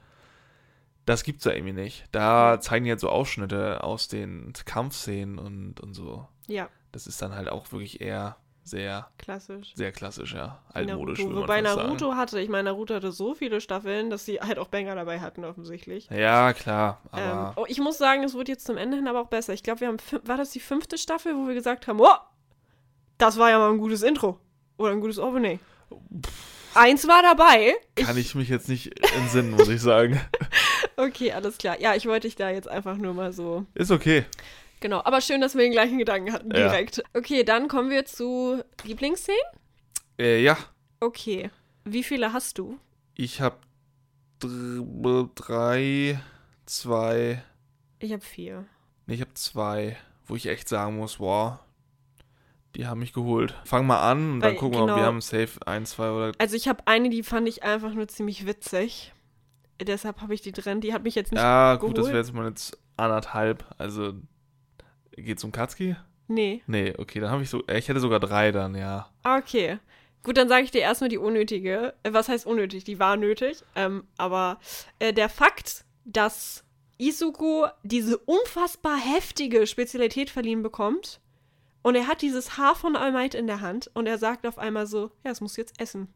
Das 1.07 1.23
gibt's 1.25 1.45
da 1.45 1.53
irgendwie 1.53 1.73
nicht. 1.73 2.05
Da 2.13 2.61
zeigen 2.61 2.85
die 2.85 2.91
halt 2.91 3.01
so 3.01 3.09
Ausschnitte 3.09 3.83
aus 3.83 4.09
den 4.09 4.53
Kampfszenen 4.67 5.39
und, 5.39 5.81
und 5.81 5.95
so. 5.95 6.29
Ja, 6.47 6.69
Das 6.93 7.07
ist 7.07 7.21
dann 7.23 7.35
halt 7.35 7.49
auch 7.49 7.71
wirklich 7.73 8.01
eher 8.03 8.37
sehr, 8.63 9.09
klassisch. 9.17 9.73
sehr 9.75 9.93
klassisch, 9.93 10.35
ja. 10.35 10.63
Altmodisch, 10.75 11.21
Naruto. 11.21 11.41
Wobei 11.41 11.63
Naruto 11.63 12.15
hatte, 12.17 12.39
ich 12.41 12.51
meine, 12.51 12.65
Naruto 12.71 12.95
hatte 12.95 13.13
so 13.13 13.35
viele 13.35 13.63
Staffeln, 13.63 14.11
dass 14.11 14.27
sie 14.27 14.41
halt 14.41 14.59
auch 14.59 14.69
Banger 14.69 14.95
dabei 14.95 15.21
hatten, 15.21 15.45
offensichtlich. 15.47 16.05
sagen. 16.07 16.21
Ja, 16.21 16.53
klar, 16.53 17.01
Ähm, 17.15 17.19
aber 17.23 17.53
oh, 17.57 17.65
ich 17.69 17.79
muss 17.81 17.97
sagen, 17.97 18.23
es 18.25 18.35
wurde 18.35 18.53
jetzt 18.53 18.67
zum 18.67 18.77
Ende 18.77 18.99
hin 18.99 19.09
aber 19.09 19.23
auch 19.23 19.29
besser. 19.29 19.55
Ich 19.55 19.63
glaube, 19.63 19.81
wir 19.81 19.89
haben, 19.89 19.97
war 20.25 20.37
das 20.37 20.51
die 20.51 20.61
fünfte 20.61 20.99
Staffel, 20.99 21.35
wo 21.35 21.47
wir 21.49 21.55
gesagt 21.55 21.87
haben, 21.89 21.99
oh, 22.01 22.09
das 23.19 23.37
war 23.39 23.51
ja 23.51 23.59
mal 23.59 23.71
ein 23.71 23.79
gutes 23.79 24.03
Intro. 24.03 24.39
Oder 24.79 24.93
ein 24.93 25.01
gutes 25.01 25.19
Opening. 25.19 25.59
Eins 26.75 27.07
war 27.09 27.23
dabei. 27.23 27.75
kann 27.97 28.17
ich 28.17 28.35
mich 28.35 28.49
jetzt 28.49 28.69
nicht 28.69 28.93
entsinnen, 29.17 29.51
muss 29.53 29.69
ich 29.69 29.81
sagen. 29.81 30.21
Okay, 30.97 31.31
alles 31.31 31.59
klar. 31.59 31.81
Ja, 31.81 31.95
ich 31.95 32.07
wollte 32.07 32.27
dich 32.27 32.35
da 32.35 32.51
jetzt 32.51 32.67
einfach 32.67 32.97
nur 32.97 33.15
mal 33.15 33.33
so 33.33 33.65
Ist 33.75 33.93
okay. 33.93 34.25
Genau, 34.81 35.01
aber 35.05 35.21
schön, 35.21 35.41
dass 35.41 35.55
wir 35.55 35.63
den 35.63 35.71
gleichen 35.71 35.97
Gedanken 35.97 36.33
hatten, 36.33 36.51
Ja. 36.51 36.57
direkt. 36.71 37.05
Okay, 37.15 37.45
dann 37.45 37.69
kommen 37.69 37.89
wir 37.89 38.05
zu 38.05 38.61
Lieblingsszenen. 38.83 39.39
Äh, 40.19 40.43
ja, 40.43 40.57
Okay. 40.99 41.51
Wie 41.85 42.03
viele 42.03 42.33
hast 42.33 42.59
du? 42.59 42.79
ich 43.15 43.41
habe 43.41 43.59
drei, 45.37 46.21
zwei, 46.67 47.43
Ich 48.01 48.13
habe 48.13 48.23
vier. 48.23 48.65
nee, 49.07 49.15
ich 49.15 49.21
habe 49.21 49.35
zwei, 49.35 49.97
wo 50.27 50.35
ich 50.37 50.47
echt 50.47 50.69
sagen 50.69 50.97
muss, 50.97 51.21
wow, 51.21 51.59
die 52.77 52.87
haben 52.87 53.01
mich 53.01 53.13
geholt. 53.13 53.55
Fang 53.65 53.87
mal 53.87 54.01
an 54.11 54.35
und 54.35 54.41
dann 54.41 54.53
Weil, 54.53 54.59
gucken 54.59 54.79
wir, 54.79 54.83
ob 54.83 54.87
genau. 54.89 54.99
wir 54.99 55.05
haben 55.07 55.21
safe 55.21 55.59
ein, 55.67 55.87
zwei 55.87 56.11
oder 56.11 56.33
Also 56.39 56.57
ich 56.57 56.69
habe 56.69 56.83
eine, 56.87 57.09
die 57.11 57.23
fand 57.23 57.49
ich 57.49 57.63
einfach 57.63 57.93
nur 57.95 58.09
ziemlich 58.09 58.47
witzig. 58.47 59.13
deshalb 59.81 60.21
habe 60.21 60.35
ich 60.35 60.43
die 60.43 60.53
drin. 60.53 60.81
Die 60.81 60.93
hat 60.93 61.03
mich 61.03 61.15
jetzt 61.15 61.33
nicht. 61.33 61.41
Ja, 61.41 61.77
gut, 61.77 61.97
das 61.99 62.09
wäre 62.09 62.19
jetzt 62.19 62.33
mal 62.35 62.49
jetzt 62.49 62.79
anderthalb. 62.97 63.65
Also, 63.79 64.15
geht's 65.13 65.45
um 65.45 65.53
Katski? 65.53 65.97
Nee. 66.29 66.63
Nee, 66.67 66.95
okay, 66.99 67.21
dann 67.21 67.31
habe 67.31 67.43
ich 67.43 67.51
so, 67.51 67.63
ich 67.67 67.89
hätte 67.89 68.01
sogar 68.01 68.21
drei 68.21 68.53
dann, 68.53 68.75
ja. 68.75 69.09
Okay. 69.25 69.79
Gut, 70.23 70.37
dann 70.37 70.49
sage 70.49 70.65
ich 70.65 70.71
dir 70.71 70.83
erstmal 70.83 71.09
die 71.09 71.19
unnötige. 71.19 71.95
Äh, 72.03 72.13
Was 72.13 72.29
heißt 72.29 72.45
unnötig? 72.45 72.85
Die 72.85 72.99
war 72.99 73.17
nötig. 73.17 73.63
Ähm, 73.75 74.05
aber 74.19 74.59
äh, 74.99 75.13
der 75.13 75.29
Fakt, 75.29 75.85
dass 76.05 76.65
Isuko 76.99 77.69
diese 77.83 78.19
unfassbar 78.19 78.99
heftige 78.99 79.67
Spezialität 79.67 80.29
verliehen 80.29 80.63
bekommt 80.63 81.21
und 81.89 81.95
er 81.95 82.07
hat 82.07 82.21
dieses 82.21 82.59
Haar 82.59 82.75
von 82.75 82.97
All 82.97 83.13
Might 83.13 83.35
in 83.35 83.47
der 83.47 83.63
Hand 83.63 83.91
und 83.95 84.07
er 84.07 84.19
sagt 84.19 84.47
auf 84.47 84.59
einmal 84.59 84.87
so, 84.87 85.11
ja, 85.25 85.31
es 85.31 85.41
muss 85.41 85.57
jetzt 85.57 85.81
essen. 85.81 86.13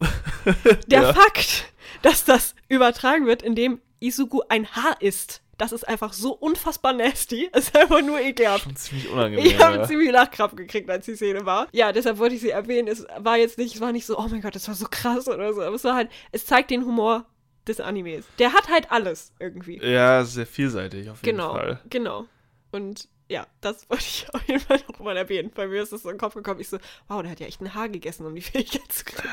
Der 0.86 1.02
Ja. 1.02 1.12
Fakt, 1.12 1.72
dass 2.02 2.24
das 2.24 2.54
übertragen 2.68 3.26
wird, 3.26 3.42
indem 3.42 3.80
Isuko 4.00 4.44
ein 4.48 4.66
Haar 4.74 4.96
isst, 5.00 5.42
das 5.58 5.72
ist 5.72 5.86
einfach 5.86 6.14
so 6.14 6.32
unfassbar 6.32 6.94
nasty. 6.94 7.50
Es 7.52 7.64
ist 7.68 7.76
einfach 7.76 8.00
nur 8.00 8.18
ekelhaft. 8.18 8.64
Schon 8.64 8.76
ziemlich 8.76 9.10
unangenehm. 9.10 9.44
Ich 9.44 9.58
habe 9.62 9.76
ja. 9.76 9.86
ziemlich 9.86 10.10
Lachkraft 10.10 10.56
gekriegt, 10.56 10.88
als 10.88 11.04
die 11.04 11.16
Szene 11.16 11.44
war. 11.44 11.68
Ja, 11.72 11.92
deshalb 11.92 12.16
wollte 12.16 12.34
ich 12.36 12.40
sie 12.40 12.48
erwähnen. 12.48 12.88
Es 12.88 13.06
war 13.18 13.36
jetzt 13.36 13.58
nicht, 13.58 13.74
es 13.74 13.80
war 13.82 13.92
nicht 13.92 14.06
so, 14.06 14.18
oh 14.18 14.26
mein 14.30 14.40
Gott, 14.40 14.54
das 14.54 14.68
war 14.68 14.74
so 14.74 14.86
krass 14.90 15.28
oder 15.28 15.52
so. 15.52 15.60
Aber 15.60 15.76
es 15.76 15.84
war 15.84 15.94
halt, 15.94 16.08
es 16.32 16.46
zeigt 16.46 16.70
den 16.70 16.86
Humor 16.86 17.26
des 17.68 17.78
Animes. 17.78 18.24
Der 18.38 18.54
hat 18.54 18.70
halt 18.70 18.90
alles 18.90 19.34
irgendwie. 19.38 19.78
ja, 19.84 20.24
sehr 20.24 20.46
vielseitig 20.46 21.10
auf 21.10 21.22
jeden 21.22 21.36
Genau, 21.36 21.52
Fall. 21.52 21.80
genau. 21.90 22.24
Und 22.72 23.08
ja, 23.30 23.46
das 23.60 23.84
wollte 23.88 24.04
ich 24.04 24.26
auf 24.34 24.46
jeden 24.46 24.60
Fall 24.60 24.80
noch 24.88 24.98
mal 24.98 25.16
erwähnen. 25.16 25.50
Bei 25.54 25.66
mir 25.66 25.82
ist 25.82 25.92
das 25.92 26.02
so 26.02 26.10
in 26.10 26.16
den 26.16 26.20
Kopf 26.20 26.34
gekommen. 26.34 26.60
Ich 26.60 26.68
so, 26.68 26.78
wow, 27.08 27.22
der 27.22 27.30
hat 27.30 27.40
ja 27.40 27.46
echt 27.46 27.60
ein 27.60 27.74
Haar 27.74 27.88
gegessen, 27.88 28.26
um 28.26 28.34
die 28.34 28.40
Fähigkeit 28.42 28.90
zu 28.90 29.04
kriegen. 29.04 29.28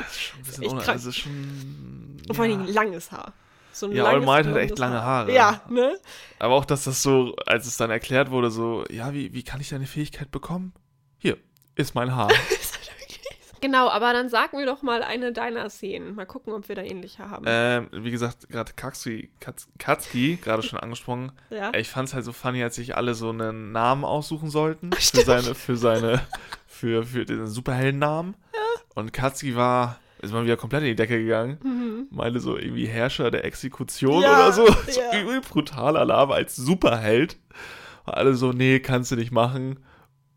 Das 0.46 0.50
ist 0.50 0.62
echt 0.62 0.72
krank. 0.72 0.88
Also 0.90 1.12
schon. 1.12 2.22
Und 2.28 2.36
vor 2.36 2.46
ja. 2.46 2.52
Dingen 2.52 2.68
langes 2.68 3.12
Haar. 3.12 3.34
So 3.74 3.88
ein 3.88 3.92
Ja, 3.92 4.06
All 4.06 4.22
Might 4.22 4.46
hat 4.46 4.56
echt 4.56 4.80
lange 4.80 4.96
Haar. 4.96 5.04
Haare. 5.04 5.34
Ja, 5.34 5.62
ne? 5.70 6.00
Aber 6.40 6.56
auch, 6.56 6.66
dass 6.66 6.86
das 6.86 7.02
so, 7.02 7.36
als 7.46 7.68
es 7.68 7.78
dann 7.78 7.92
erklärt 7.92 8.32
wurde, 8.32 8.50
so, 8.50 8.86
ja, 8.90 9.14
wie, 9.14 9.34
wie 9.34 9.44
kann 9.44 9.62
ich 9.62 9.70
deine 9.70 9.86
Fähigkeit 9.86 10.32
bekommen? 10.32 10.74
Hier, 11.18 11.38
ist 11.76 11.96
mein 11.96 12.16
Haar. 12.16 12.32
Genau, 13.62 13.90
aber 13.90 14.14
dann 14.14 14.30
sag 14.30 14.54
mir 14.54 14.66
doch 14.66 14.82
mal 14.82 15.04
eine 15.04 15.32
deiner 15.34 15.70
Szenen. 15.70 16.16
Mal 16.16 16.26
gucken, 16.26 16.54
ob 16.54 16.68
wir 16.70 16.76
da 16.76 16.82
ähnliche 16.84 17.30
haben. 17.30 17.46
ähm, 17.48 17.90
wie 17.92 18.12
gesagt, 18.12 18.50
gerade 18.50 18.72
Katsuki, 18.76 19.30
Katz, 19.40 19.68
Katsuki, 19.80 20.38
gerade 20.42 20.64
schon 20.64 20.80
angesprochen. 20.80 21.32
ja. 21.50 21.74
Ich 21.74 21.90
fand 21.90 22.08
es 22.10 22.14
halt 22.14 22.26
so 22.26 22.34
funny, 22.34 22.64
als 22.64 22.76
sich 22.76 22.96
alle 22.96 23.14
so 23.14 23.30
einen 23.30 23.72
Namen 23.72 24.06
aussuchen 24.06 24.50
sollten. 24.50 24.92
Ach, 24.94 25.02
für 25.02 25.22
seine, 25.22 25.56
für 25.56 25.76
seine, 25.78 26.22
für, 26.68 27.04
für 27.04 27.26
den 27.26 27.48
Superheldennamen. 27.48 28.36
Und 28.96 29.14
Katsuki 29.14 29.56
war, 29.56 30.00
ist 30.22 30.34
mal 30.34 30.44
wieder 30.44 30.58
komplett 30.58 30.82
in 30.82 30.88
die 30.90 30.96
Decke 30.96 31.20
gegangen. 31.20 31.60
Mhm. 31.64 32.08
Meinte 32.10 32.40
so 32.40 32.58
irgendwie 32.58 32.88
Herrscher 32.88 33.30
der 33.30 33.46
Exekution 33.46 34.22
Ja, 34.24 34.34
oder 34.36 34.52
so. 34.52 34.66
So 34.88 35.00
ja. 35.00 35.22
übel 35.22 35.42
brutaler 35.42 36.06
Name 36.06 36.34
als 36.34 36.56
Superheld. 36.56 37.38
Und 38.06 38.14
alle 38.16 38.34
so, 38.34 38.54
nee, 38.54 38.80
kannst 38.80 39.12
du 39.12 39.16
nicht 39.16 39.32
machen. 39.32 39.80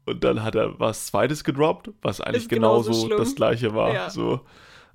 Und 0.06 0.24
dann 0.24 0.42
hat 0.42 0.54
er 0.54 0.78
was 0.80 1.06
Zweites 1.06 1.44
gedroppt, 1.44 1.90
was 2.02 2.20
eigentlich 2.20 2.42
Ist 2.44 2.48
genauso 2.48 2.90
genauso 2.92 3.16
das 3.18 3.34
Gleiche 3.34 3.74
war. 3.74 3.92
Ja. 3.94 4.10
So, 4.10 4.40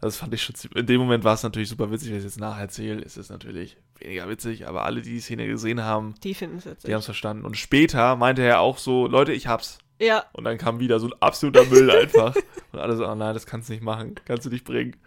das 0.02 0.18
fand 0.18 0.34
ich 0.34 0.44
schon 0.44 0.56
ziemlich, 0.56 0.78
In 0.80 0.86
dem 0.88 1.00
Moment 1.02 1.24
war 1.24 1.36
es 1.36 1.44
natürlich 1.44 1.70
super 1.70 1.90
witzig. 1.92 2.10
Wenn 2.10 2.18
ich 2.18 2.26
es 2.26 2.34
jetzt 2.34 2.40
nacherzähle, 2.40 3.02
ist 3.02 3.18
es 3.18 3.30
natürlich 3.30 3.78
weniger 4.00 4.28
witzig. 4.28 4.68
Aber 4.68 4.84
alle, 4.84 5.02
die 5.02 5.12
die 5.12 5.20
Szene 5.22 5.48
gesehen 5.48 5.84
haben, 5.84 6.16
Die 6.24 6.34
finden 6.34 6.58
es 6.58 6.66
jetzt. 6.66 6.88
die 6.88 6.94
haben 6.94 7.00
es 7.00 7.06
verstanden. 7.06 7.46
Und 7.46 7.56
später 7.58 8.16
meinte 8.16 8.42
er 8.42 8.60
auch 8.60 8.78
so, 8.78 9.08
Leute, 9.08 9.32
ich 9.32 9.48
hab's. 9.48 9.80
Ja, 9.98 10.26
Und 10.34 10.44
dann 10.44 10.58
kam 10.58 10.80
wieder 10.80 11.00
so 11.00 11.08
ein 11.08 11.14
absoluter 11.22 11.64
Müll 11.66 11.90
einfach. 11.90 12.36
Und 12.74 12.80
alle 12.80 12.98
so, 12.98 13.08
oh 13.08 13.16
nein, 13.16 13.34
das 13.34 13.46
kannst 13.46 13.70
du 13.70 13.74
nicht 13.74 13.84
machen. 13.84 14.16
Kannst 14.26 14.46
du 14.46 14.50
nicht 14.50 14.66
bringen. 14.66 14.98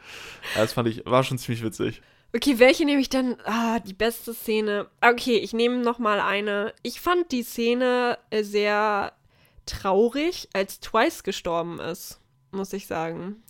Ja, 0.55 0.63
das 0.63 0.73
fand 0.73 0.89
ich, 0.89 1.05
war 1.05 1.23
schon 1.25 1.37
ziemlich 1.37 1.63
witzig. 1.63 2.01
Okay, 2.35 2.59
welche 2.59 2.85
nehme 2.87 3.01
ich 3.01 3.11
dann? 3.11 3.37
Ah, 3.45 3.81
die 3.81 3.93
beste 3.95 4.33
Szene. 4.33 4.87
Okay, 5.03 5.37
ich 5.37 5.53
nehme 5.53 5.79
noch 5.79 5.99
mal 5.99 6.21
eine. 6.21 6.73
Ich 6.83 7.01
fand 7.01 7.33
die 7.33 7.43
Szene 7.43 8.19
sehr 8.43 9.13
traurig, 9.69 10.49
als 10.53 10.81
Twice 10.81 11.23
gestorben 11.23 11.79
ist, 11.81 12.21
muss 12.51 12.73
ich 12.73 12.87
sagen. 12.87 13.43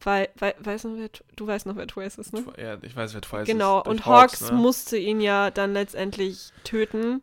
Weil, 0.00 0.28
weil 0.36 0.54
weißt 0.60 0.84
du, 0.84 0.96
wer, 0.96 1.08
du 1.34 1.46
weißt 1.46 1.66
noch, 1.66 1.76
wer 1.76 1.88
Twice 1.88 2.18
ist, 2.18 2.32
ne? 2.32 2.44
Ja, 2.56 2.76
ich 2.82 2.94
weiß, 2.94 3.14
wer 3.14 3.20
Twice 3.20 3.46
Genau, 3.46 3.78
ist. 3.78 3.86
Durch 3.86 3.96
und 3.98 4.06
Hawks 4.06 4.50
ne? 4.50 4.56
musste 4.56 4.96
ihn 4.96 5.20
ja 5.20 5.50
dann 5.50 5.72
letztendlich 5.72 6.50
töten. 6.62 7.22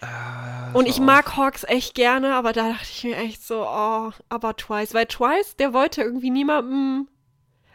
Ah, 0.00 0.72
Und 0.72 0.86
ich 0.86 0.98
mag 1.00 1.36
Hawks 1.36 1.64
echt 1.64 1.94
gerne, 1.94 2.34
aber 2.34 2.52
da 2.52 2.70
dachte 2.72 2.88
ich 2.90 3.04
mir 3.04 3.16
echt 3.16 3.44
so, 3.44 3.64
oh, 3.66 4.10
aber 4.28 4.56
Twice. 4.56 4.94
Weil 4.94 5.06
Twice, 5.06 5.56
der 5.56 5.72
wollte 5.72 6.02
irgendwie 6.02 6.30
niemandem. 6.30 7.08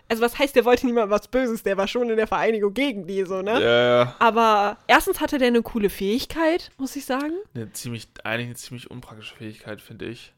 Also, 0.10 0.22
was 0.24 0.40
heißt, 0.40 0.56
der 0.56 0.64
wollte 0.66 0.86
niemandem 0.86 1.12
was 1.12 1.28
Böses? 1.28 1.64
Der 1.64 1.78
war 1.78 1.88
schon 1.88 2.10
in 2.10 2.16
der 2.16 2.28
Vereinigung 2.28 2.74
gegen 2.74 3.08
die, 3.08 3.24
so, 3.26 3.42
ne? 3.42 3.62
Ja, 3.62 4.04
ja. 4.04 4.16
Aber 4.20 4.78
erstens 4.88 5.20
hatte 5.20 5.38
der 5.38 5.50
eine 5.50 5.62
coole 5.62 5.90
Fähigkeit, 5.90 6.72
muss 6.78 6.96
ich 6.96 7.06
sagen. 7.06 7.34
Eine 7.54 7.72
ziemlich, 7.74 8.08
eigentlich 8.24 8.48
eine 8.48 8.56
ziemlich 8.56 8.90
unpraktische 8.90 9.36
Fähigkeit, 9.36 9.82
finde 9.82 10.06
ich. 10.06 10.34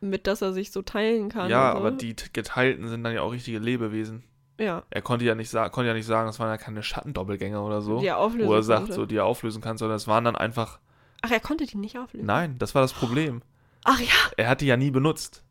Mit, 0.00 0.26
dass 0.26 0.42
er 0.42 0.52
sich 0.52 0.72
so 0.72 0.82
teilen 0.82 1.28
kann. 1.28 1.50
ja, 1.50 1.72
so. 1.72 1.78
aber 1.78 1.90
die 1.92 2.16
Geteilten 2.32 2.88
sind 2.88 3.04
dann 3.04 3.14
ja 3.14 3.22
auch 3.22 3.32
richtige 3.32 3.58
Lebewesen. 3.58 4.24
Ja, 4.58 4.82
Er 4.90 5.02
konnte 5.02 5.24
ja 5.24 5.34
nicht, 5.34 5.52
konnte 5.52 5.86
ja 5.88 5.94
nicht 5.94 6.06
sagen, 6.06 6.26
das 6.26 6.38
waren 6.38 6.48
ja 6.48 6.56
keine 6.56 6.82
Schattendoppelgänger 6.82 7.64
oder 7.64 7.80
so. 7.82 8.00
die 8.00 8.06
er 8.06 8.18
auflösen 8.18 8.48
wo 8.48 8.54
er 8.54 8.62
sagt, 8.62 8.80
konnte. 8.82 8.94
so, 8.94 9.06
die 9.06 9.16
er 9.16 9.24
auflösen 9.24 9.60
kann, 9.62 9.76
sondern 9.76 9.96
es 9.96 10.06
waren 10.08 10.24
dann 10.24 10.36
einfach. 10.36 10.78
Ach, 11.22 11.30
er 11.30 11.40
konnte 11.40 11.66
die 11.66 11.76
nicht 11.76 11.98
auflösen. 11.98 12.26
Nein, 12.26 12.56
das 12.58 12.74
war 12.74 12.82
das 12.82 12.92
Problem. 12.92 13.42
Ach 13.84 14.00
ja. 14.00 14.06
Er 14.36 14.48
hat 14.48 14.60
die 14.60 14.66
ja 14.66 14.76
nie 14.76 14.90
benutzt. 14.90 15.42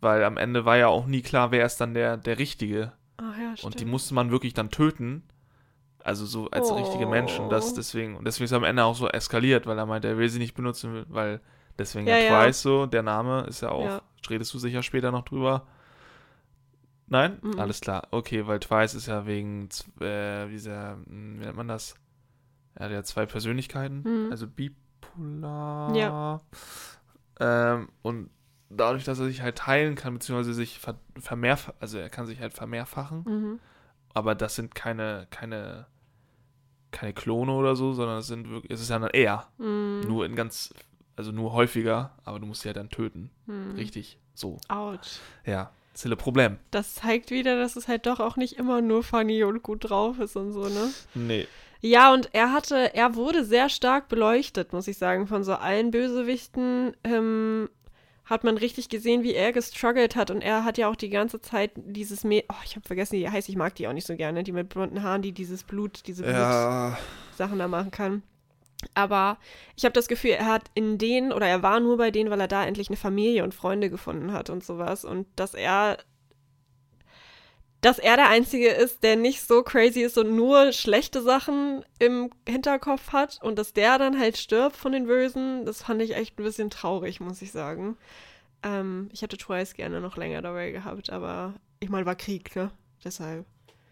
Weil 0.00 0.22
am 0.22 0.36
Ende 0.36 0.64
war 0.64 0.76
ja 0.76 0.86
auch 0.88 1.06
nie 1.06 1.22
klar, 1.22 1.50
wer 1.50 1.66
ist 1.66 1.80
dann 1.80 1.92
der, 1.94 2.16
der 2.16 2.38
Richtige. 2.38 2.92
Ach 3.18 3.36
ja, 3.38 3.56
stimmt. 3.56 3.64
Und 3.74 3.80
die 3.80 3.84
musste 3.84 4.14
man 4.14 4.30
wirklich 4.30 4.54
dann 4.54 4.70
töten. 4.70 5.22
Also 6.02 6.24
so 6.26 6.48
als 6.50 6.70
Oh. 6.70 6.74
richtige 6.76 7.06
Menschen. 7.06 7.50
Das 7.50 7.74
deswegen, 7.74 8.16
und 8.16 8.24
deswegen 8.24 8.44
ist 8.46 8.52
er 8.52 8.58
am 8.58 8.64
Ende 8.64 8.84
auch 8.84 8.94
so 8.94 9.08
eskaliert, 9.08 9.66
weil 9.66 9.76
er 9.78 9.84
meinte, 9.86 10.08
er 10.08 10.16
will 10.16 10.28
sie 10.28 10.38
nicht 10.38 10.54
benutzen, 10.54 11.04
weil 11.08 11.40
deswegen 11.78 12.06
Ja, 12.06 12.16
ja. 12.16 12.28
Twice 12.44 12.62
so, 12.62 12.86
der 12.86 13.02
Name 13.02 13.44
ist 13.48 13.60
ja 13.60 13.70
auch, 13.70 13.84
Ja. 13.84 14.02
redest 14.30 14.54
du 14.54 14.58
sicher 14.58 14.82
später 14.82 15.10
noch 15.10 15.24
drüber. 15.24 15.66
Nein? 17.08 17.38
Mhm. 17.42 17.58
Alles 17.58 17.80
klar. 17.80 18.06
Okay, 18.10 18.46
weil 18.46 18.60
Twice 18.60 18.94
ist 18.94 19.06
ja 19.06 19.26
wegen, 19.26 19.68
äh, 20.00 20.46
dieser, 20.48 20.92
hm, 21.06 21.40
wie 21.40 21.44
nennt 21.44 21.56
man 21.56 21.68
das? 21.68 21.94
Er 22.74 22.86
hat 22.86 22.92
ja 22.92 23.02
zwei 23.02 23.26
Persönlichkeiten, 23.26 24.02
Mhm. 24.04 24.30
also 24.30 24.46
bipolar. 24.46 25.94
Ja. 25.96 26.40
Ähm, 27.40 27.88
und 28.02 28.30
dadurch, 28.70 29.04
dass 29.04 29.18
er 29.18 29.26
sich 29.26 29.42
halt 29.42 29.56
teilen 29.56 29.94
kann, 29.94 30.14
beziehungsweise 30.14 30.54
sich 30.54 30.78
ver 30.78 30.96
vermehrf 31.18 31.72
also 31.80 31.98
er 31.98 32.10
kann 32.10 32.26
sich 32.26 32.40
halt 32.40 32.52
vermehrfachen, 32.52 33.24
Mhm. 33.26 33.58
aber 34.14 34.34
das 34.34 34.54
sind 34.56 34.74
keine, 34.74 35.26
keine, 35.30 35.86
keine 36.90 37.12
Klone 37.12 37.52
oder 37.52 37.76
so, 37.76 37.92
sondern 37.92 38.18
es 38.18 38.26
sind 38.26 38.48
wirklich, 38.48 38.72
es 38.72 38.80
ist 38.80 38.90
ja 38.90 38.98
dann 38.98 39.10
eher, 39.10 39.46
Mhm. 39.58 40.00
nur 40.06 40.24
in 40.26 40.34
ganz, 40.36 40.72
also 41.16 41.32
nur 41.32 41.52
häufiger, 41.52 42.12
aber 42.24 42.38
du 42.40 42.46
musst 42.46 42.62
sie 42.62 42.68
halt 42.68 42.76
dann 42.76 42.90
töten. 42.90 43.30
Mhm. 43.46 43.72
Richtig, 43.76 44.18
so. 44.34 44.58
Autsch. 44.68 45.18
Ja, 45.44 45.70
das 45.92 46.04
ist 46.04 46.10
ein 46.12 46.16
Problem. 46.16 46.58
Das 46.70 46.94
zeigt 46.94 47.30
wieder, 47.30 47.58
dass 47.58 47.76
es 47.76 47.88
halt 47.88 48.06
doch 48.06 48.20
auch 48.20 48.36
nicht 48.36 48.54
immer 48.58 48.80
nur 48.80 49.02
funny 49.02 49.44
und 49.44 49.62
gut 49.62 49.88
drauf 49.90 50.18
ist 50.20 50.36
und 50.36 50.52
so, 50.52 50.68
ne? 50.68 50.90
Nee. 51.14 51.46
Ja, 51.80 52.12
und 52.12 52.34
er 52.34 52.52
hatte, 52.52 52.94
er 52.94 53.14
wurde 53.14 53.44
sehr 53.44 53.68
stark 53.68 54.08
beleuchtet, 54.08 54.72
muss 54.72 54.88
ich 54.88 54.98
sagen, 54.98 55.26
von 55.28 55.44
so 55.44 55.54
allen 55.54 55.92
Bösewichten. 55.92 56.96
Ähm, 57.04 57.68
hat 58.28 58.44
man 58.44 58.58
richtig 58.58 58.88
gesehen, 58.88 59.22
wie 59.22 59.34
er 59.34 59.52
gestruggelt 59.52 60.16
hat. 60.16 60.30
Und 60.30 60.42
er 60.42 60.64
hat 60.64 60.78
ja 60.78 60.88
auch 60.88 60.96
die 60.96 61.08
ganze 61.08 61.40
Zeit 61.40 61.72
dieses 61.76 62.24
Mädchen, 62.24 62.48
oh, 62.52 62.62
ich 62.64 62.76
habe 62.76 62.86
vergessen, 62.86 63.14
wie 63.14 63.20
die 63.20 63.30
heißt, 63.30 63.48
ich 63.48 63.56
mag 63.56 63.74
die 63.74 63.88
auch 63.88 63.92
nicht 63.92 64.06
so 64.06 64.16
gerne, 64.16 64.42
die 64.42 64.52
mit 64.52 64.68
blonden 64.68 65.02
Haaren, 65.02 65.22
die 65.22 65.32
dieses 65.32 65.64
Blut, 65.64 66.06
diese 66.06 66.26
Ja, 66.26 66.98
Blutsachen 67.28 67.58
da 67.58 67.68
machen 67.68 67.90
kann. 67.90 68.22
Aber 68.94 69.38
ich 69.76 69.84
habe 69.84 69.92
das 69.92 70.08
Gefühl, 70.08 70.32
er 70.32 70.46
hat 70.46 70.70
in 70.74 70.98
denen, 70.98 71.32
oder 71.32 71.46
er 71.46 71.62
war 71.62 71.80
nur 71.80 71.96
bei 71.96 72.10
denen, 72.10 72.30
weil 72.30 72.40
er 72.40 72.48
da 72.48 72.64
endlich 72.64 72.88
eine 72.88 72.96
Familie 72.96 73.42
und 73.44 73.54
Freunde 73.54 73.90
gefunden 73.90 74.32
hat 74.32 74.50
und 74.50 74.62
sowas. 74.62 75.04
Und 75.04 75.26
dass 75.36 75.54
er 75.54 75.98
dass 77.80 77.98
er 77.98 78.16
der 78.16 78.28
Einzige 78.28 78.68
ist, 78.70 79.02
der 79.04 79.16
nicht 79.16 79.42
so 79.46 79.62
crazy 79.62 80.00
ist 80.00 80.18
und 80.18 80.34
nur 80.34 80.72
schlechte 80.72 81.22
Sachen 81.22 81.84
im 81.98 82.30
Hinterkopf 82.48 83.12
hat 83.12 83.38
und 83.42 83.56
dass 83.58 83.72
der 83.72 83.98
dann 83.98 84.18
halt 84.18 84.36
stirbt 84.36 84.76
von 84.76 84.92
den 84.92 85.06
Bösen, 85.06 85.64
das 85.64 85.82
fand 85.82 86.02
ich 86.02 86.16
echt 86.16 86.38
ein 86.38 86.42
bisschen 86.42 86.70
traurig, 86.70 87.20
muss 87.20 87.40
ich 87.40 87.52
sagen. 87.52 87.96
Ähm, 88.64 89.08
ich 89.12 89.22
hätte 89.22 89.36
Twice 89.36 89.74
gerne 89.74 90.00
noch 90.00 90.16
länger 90.16 90.42
dabei 90.42 90.72
gehabt, 90.72 91.10
aber 91.10 91.54
ich 91.78 91.88
meine, 91.88 92.06
war 92.06 92.16
Krieg, 92.16 92.56
ne? 92.56 92.72
Deshalb. 93.04 93.46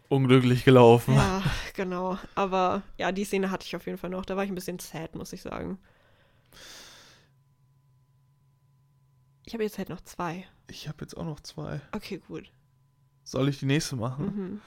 unglücklich 0.08 0.64
gelaufen. 0.64 1.14
Ja, 1.14 1.42
genau. 1.74 2.18
Aber 2.34 2.82
ja, 2.98 3.12
die 3.12 3.24
Szene 3.24 3.52
hatte 3.52 3.66
ich 3.66 3.76
auf 3.76 3.86
jeden 3.86 3.98
Fall 3.98 4.10
noch. 4.10 4.24
Da 4.24 4.36
war 4.36 4.42
ich 4.42 4.50
ein 4.50 4.56
bisschen 4.56 4.80
sad, 4.80 5.14
muss 5.14 5.32
ich 5.32 5.42
sagen. 5.42 5.78
Ich 9.44 9.54
habe 9.54 9.62
jetzt 9.62 9.78
halt 9.78 9.88
noch 9.90 10.00
zwei. 10.00 10.44
Ich 10.68 10.88
habe 10.88 10.98
jetzt 11.02 11.16
auch 11.16 11.24
noch 11.24 11.38
zwei. 11.40 11.80
Okay, 11.92 12.20
gut. 12.26 12.50
Soll 13.26 13.48
ich 13.48 13.58
die 13.58 13.66
nächste 13.66 13.96
machen? 13.96 14.24
Mhm. 14.24 14.60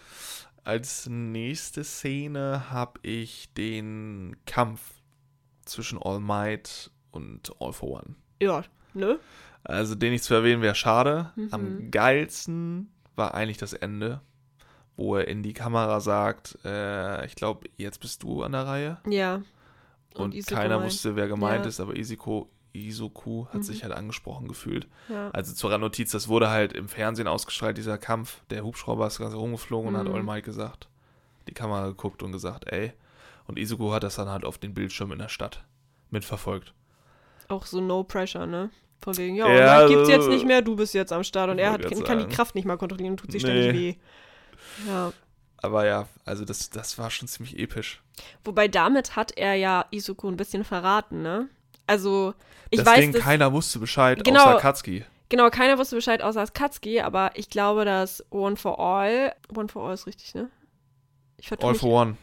Als 0.65 1.07
nächste 1.07 1.83
Szene 1.85 2.69
habe 2.69 2.99
ich 3.03 3.53
den 3.53 4.35
Kampf 4.45 4.81
zwischen 5.65 5.97
All 6.01 6.19
Might 6.19 6.91
und 7.11 7.51
All 7.59 7.71
for 7.73 7.89
One. 8.01 8.15
Ja, 8.41 8.63
ne? 8.93 9.17
Also 9.63 9.95
den 9.95 10.11
nicht 10.11 10.23
zu 10.25 10.33
erwähnen 10.33 10.61
wäre 10.61 10.75
schade. 10.75 11.31
Mhm. 11.37 11.47
Am 11.51 11.91
geilsten 11.91 12.91
war 13.15 13.33
eigentlich 13.33 13.57
das 13.57 13.73
Ende, 13.73 14.21
wo 14.97 15.15
er 15.15 15.27
in 15.29 15.41
die 15.41 15.53
Kamera 15.53 16.01
sagt, 16.01 16.57
äh, 16.65 17.25
ich 17.25 17.35
glaube, 17.35 17.69
jetzt 17.77 17.99
bist 18.01 18.23
du 18.23 18.43
an 18.43 18.51
der 18.51 18.65
Reihe. 18.67 18.97
Ja. 19.07 19.41
Und, 20.15 20.33
Izuku 20.35 20.59
keiner 20.59 20.83
wusste, 20.83 21.15
wer 21.15 21.27
gemeint 21.29 21.63
Ja. 21.63 21.69
ist, 21.69 21.79
aber 21.79 21.95
Isiko, 21.95 22.49
Isoku 22.87 23.45
hat 23.47 23.55
Mhm. 23.55 23.63
sich 23.63 23.83
halt 23.83 23.93
angesprochen 23.93 24.47
gefühlt. 24.47 24.87
Ja. 25.09 25.29
Also 25.31 25.53
zur 25.53 25.71
Randnotiz, 25.71 26.11
das 26.11 26.27
wurde 26.27 26.49
halt 26.49 26.73
im 26.73 26.87
Fernsehen 26.87 27.27
ausgestrahlt, 27.27 27.77
dieser 27.77 27.97
Kampf. 27.97 28.41
Der 28.49 28.63
Hubschrauber 28.63 29.07
ist 29.07 29.19
ganz 29.19 29.33
rumgeflogen 29.35 29.89
und 29.89 29.97
hat 29.99 30.07
Mhm. 30.07 30.15
All 30.15 30.23
Might 30.23 30.43
gesagt, 30.45 30.87
die 31.47 31.53
Kamera 31.53 31.87
geguckt 31.87 32.23
und 32.23 32.31
gesagt, 32.31 32.71
ey. 32.71 32.93
Und 33.47 33.57
Izuku 33.57 33.91
hat 33.91 34.03
das 34.03 34.15
dann 34.15 34.29
halt 34.29 34.45
auf 34.45 34.57
den 34.57 34.73
Bildschirm 34.73 35.11
in 35.11 35.19
der 35.19 35.29
Stadt 35.29 35.63
mitverfolgt. 36.11 36.73
Auch 37.47 37.65
so 37.65 37.81
No 37.81 38.03
Pressure, 38.03 38.45
ne? 38.45 38.69
Von 39.01 39.17
wegen, 39.17 39.35
ja, 39.35 39.47
Ja, 39.47 39.81
ja 39.81 39.87
gibt's 39.87 40.09
jetzt 40.09 40.17
also- 40.19 40.29
nicht 40.29 40.45
mehr, 40.45 40.61
du 40.61 40.75
bist 40.75 40.93
jetzt 40.93 41.11
am 41.13 41.23
Start. 41.23 41.49
Und 41.49 41.57
er 41.57 41.71
hat, 41.71 41.81
kann 41.81 41.89
die 41.91 42.05
sagen. 42.05 42.29
Kraft 42.29 42.53
nicht 42.53 42.65
mal 42.65 42.77
kontrollieren 42.77 43.11
und 43.11 43.17
tut 43.17 43.31
sich 43.31 43.41
ständig 43.41 43.71
Nee. 43.73 43.97
weh. 44.85 44.87
Ja. 44.87 45.13
Aber 45.61 45.85
ja, 45.85 46.07
also 46.25 46.45
das, 46.45 46.69
das 46.69 46.97
war 46.97 47.09
schon 47.09 47.27
ziemlich 47.27 47.57
episch. 47.59 48.01
Wobei 48.43 48.67
damit 48.67 49.15
hat 49.15 49.31
er 49.37 49.55
ja 49.55 49.85
Isuku 49.91 50.27
ein 50.29 50.37
bisschen 50.37 50.63
verraten, 50.63 51.21
ne? 51.21 51.49
Also, 51.89 52.33
ich 52.69 52.79
das 52.79 52.87
weiß, 52.87 52.99
Ding, 52.99 53.11
dass, 53.13 53.21
keiner 53.23 53.51
wusste 53.51 53.79
Bescheid, 53.79 54.23
Genau. 54.23 54.41
außer 54.43 54.59
Katsuki. 54.59 55.03
genau, 55.27 55.49
keiner 55.49 55.77
wusste 55.77 55.95
Bescheid 55.95 56.21
außer 56.21 56.45
Katsuki, 56.47 57.01
aber 57.01 57.31
ich 57.35 57.49
glaube, 57.49 57.83
dass 57.85 58.23
One 58.29 58.55
for 58.55 58.79
All, 58.79 59.33
One 59.55 59.67
for 59.67 59.87
All 59.87 59.93
ist 59.93 60.07
richtig, 60.07 60.35
ne? 60.35 60.49
Ich 61.37 61.51
All 61.51 61.75
for 61.75 61.89
One. 62.01 62.17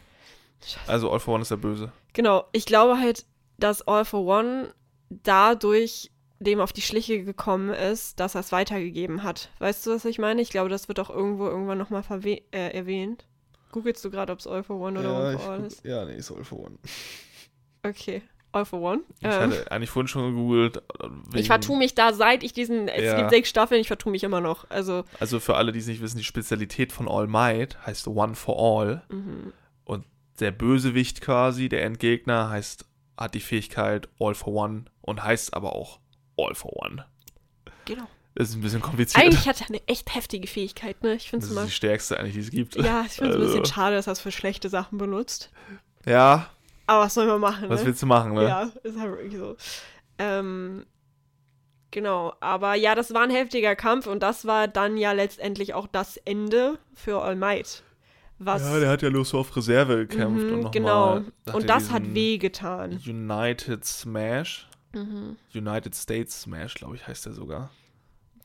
Scheiße. 0.64 0.90
Also 0.90 1.10
All 1.10 1.20
for 1.20 1.34
One 1.34 1.42
ist 1.42 1.50
der 1.50 1.56
Böse. 1.56 1.92
Genau, 2.12 2.44
ich 2.52 2.64
glaube 2.66 2.98
halt, 2.98 3.26
dass 3.58 3.86
All 3.86 4.04
for 4.04 4.24
One 4.24 4.72
dadurch 5.10 6.10
dem 6.38 6.60
auf 6.60 6.72
die 6.72 6.82
Schliche 6.82 7.24
gekommen 7.24 7.70
ist, 7.70 8.20
dass 8.20 8.34
er 8.34 8.40
es 8.40 8.52
weitergegeben 8.52 9.22
hat. 9.22 9.50
Weißt 9.58 9.86
du, 9.86 9.90
was 9.92 10.04
ich 10.04 10.18
meine? 10.18 10.42
Ich 10.42 10.50
glaube, 10.50 10.68
das 10.68 10.88
wird 10.88 11.00
auch 11.00 11.10
irgendwo 11.10 11.46
irgendwann 11.46 11.78
nochmal 11.78 12.04
äh, 12.24 12.40
erwähnt. 12.52 13.24
Googlest 13.72 14.04
du 14.04 14.10
gerade, 14.10 14.32
ob 14.32 14.38
es 14.38 14.46
All 14.46 14.62
for 14.62 14.78
One 14.78 14.98
oder 15.00 15.28
One 15.28 15.38
for 15.38 15.52
All 15.52 15.64
ist? 15.64 15.84
ja, 15.84 16.04
nee, 16.04 16.16
ist 16.16 16.30
All 16.30 16.44
for 16.44 16.60
One. 16.60 16.78
Okay, 17.82 18.22
All 18.56 18.64
for 18.64 18.80
One. 18.80 19.02
Ich 19.20 19.24
Ähm, 19.26 19.32
hatte 19.32 19.70
eigentlich 19.70 19.90
vorhin 19.90 20.08
schon 20.08 20.30
gegoogelt. 20.34 20.82
ich 21.28 21.34
wegen- 21.34 21.46
vertue 21.46 21.78
mich 21.78 21.94
da, 21.94 22.12
seit 22.12 22.42
ich 22.42 22.52
diesen, 22.52 22.88
es 22.88 23.04
Ja. 23.04 23.16
gibt 23.18 23.30
sechs 23.30 23.48
Staffeln, 23.48 23.80
ich 23.80 23.86
vertue 23.88 24.10
mich 24.10 24.24
immer 24.24 24.40
noch. 24.40 24.68
Also, 24.70 25.04
Also 25.20 25.38
für 25.40 25.56
alle, 25.56 25.72
die 25.72 25.78
es 25.78 25.86
nicht 25.86 26.00
wissen, 26.02 26.18
die 26.18 26.24
Spezialität 26.24 26.92
von 26.92 27.08
All 27.08 27.26
Might 27.26 27.76
heißt 27.86 28.08
One 28.08 28.34
for 28.34 28.58
All. 28.58 29.02
mhm. 29.08 29.52
Der 30.38 30.50
Bösewicht 30.50 31.22
quasi, 31.22 31.70
der 31.70 31.82
Endgegner, 31.82 32.50
heißt, 32.50 32.84
hat 33.16 33.32
die 33.34 33.40
Fähigkeit 33.40 34.06
All 34.20 34.34
for 34.34 34.52
One 34.52 34.84
und 35.00 35.22
heißt 35.24 35.54
aber 35.54 35.74
auch 35.74 35.98
All 36.36 36.54
for 36.54 36.76
One. 36.76 37.06
genau. 37.86 38.06
Das 38.34 38.50
ist 38.50 38.56
ein 38.56 38.60
bisschen 38.60 38.82
kompliziert. 38.82 39.24
Eigentlich 39.24 39.48
hat 39.48 39.62
er 39.62 39.68
eine 39.68 39.80
echt 39.88 40.14
heftige 40.14 40.46
Fähigkeit, 40.46 41.02
ne? 41.02 41.14
Ich 41.14 41.30
finde 41.30 41.38
das 41.38 41.44
es 41.46 41.50
ist 41.52 41.56
immer. 41.56 41.64
die 41.64 41.72
stärkste 41.72 42.18
eigentlich, 42.20 42.34
die 42.34 42.40
es 42.40 42.50
gibt. 42.50 42.76
Ja, 42.76 43.04
ich 43.06 43.12
finde 43.12 43.30
es 43.30 43.36
ein 43.36 43.40
bisschen 43.44 43.60
Also. 43.60 43.72
schade, 43.72 43.96
dass 43.96 44.08
er 44.08 44.12
es 44.12 44.20
für 44.20 44.30
schlechte 44.30 44.68
Sachen 44.68 44.98
benutzt. 44.98 45.50
Ja, 46.04 46.50
Aber 46.86 47.04
was 47.04 47.14
soll 47.14 47.26
man 47.26 47.40
machen, 47.40 47.68
was 47.68 47.80
ne? 47.80 47.86
willst 47.86 48.02
du 48.02 48.06
machen, 48.06 48.34
ne? 48.34 48.44
Ja, 48.44 48.70
ist 48.82 48.98
halt 48.98 49.10
wirklich 49.12 49.36
so. 49.36 49.56
Ähm, 50.18 50.86
genau, 51.90 52.34
aber 52.40 52.74
ja, 52.74 52.94
das 52.94 53.12
war 53.12 53.22
ein 53.22 53.30
heftiger 53.30 53.74
Kampf 53.76 54.06
und 54.06 54.22
das 54.22 54.46
war 54.46 54.68
dann 54.68 54.96
ja 54.96 55.12
letztendlich 55.12 55.74
auch 55.74 55.86
das 55.86 56.16
Ende 56.18 56.78
für 56.94 57.22
All 57.22 57.36
Might. 57.36 57.82
Was, 58.38 58.62
Ja, 58.62 58.78
der 58.78 58.90
hat 58.90 59.02
ja 59.02 59.10
nur 59.10 59.24
so 59.24 59.38
auf 59.38 59.56
Reserve 59.56 59.96
gekämpft 60.06 60.46
Mhm, 60.46 60.52
und 60.54 60.60
nochmal. 60.60 60.70
genau. 60.72 61.56
Und 61.56 61.68
das 61.68 61.90
hat 61.90 62.14
wehgetan. 62.14 63.00
United 63.06 63.84
Smash. 63.84 64.68
Mhm. 64.92 65.36
United 65.54 65.94
States 65.94 66.42
Smash, 66.42 66.74
glaube 66.74 66.96
ich, 66.96 67.06
heißt 67.06 67.26
der 67.26 67.32
sogar. 67.32 67.70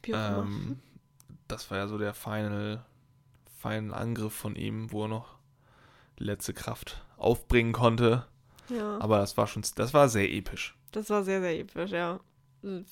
Ähm, 0.07 0.79
das 1.47 1.69
war 1.69 1.77
ja 1.77 1.87
so 1.87 1.97
der 1.97 2.13
final, 2.13 2.85
final 3.61 3.93
Angriff 3.93 4.33
von 4.33 4.55
ihm, 4.55 4.91
wo 4.91 5.03
er 5.03 5.09
noch 5.09 5.35
letzte 6.17 6.53
Kraft 6.53 7.03
aufbringen 7.17 7.73
konnte. 7.73 8.25
Ja, 8.75 8.97
Aber 8.99 9.19
das 9.19 9.37
war 9.37 9.47
schon, 9.47 9.63
das 9.75 9.93
war 9.93 10.09
sehr 10.09 10.31
episch. 10.31 10.75
das 10.91 11.09
war 11.09 11.23
sehr, 11.23 11.41
sehr 11.41 11.59
episch, 11.59 11.91
ja. 11.91 12.19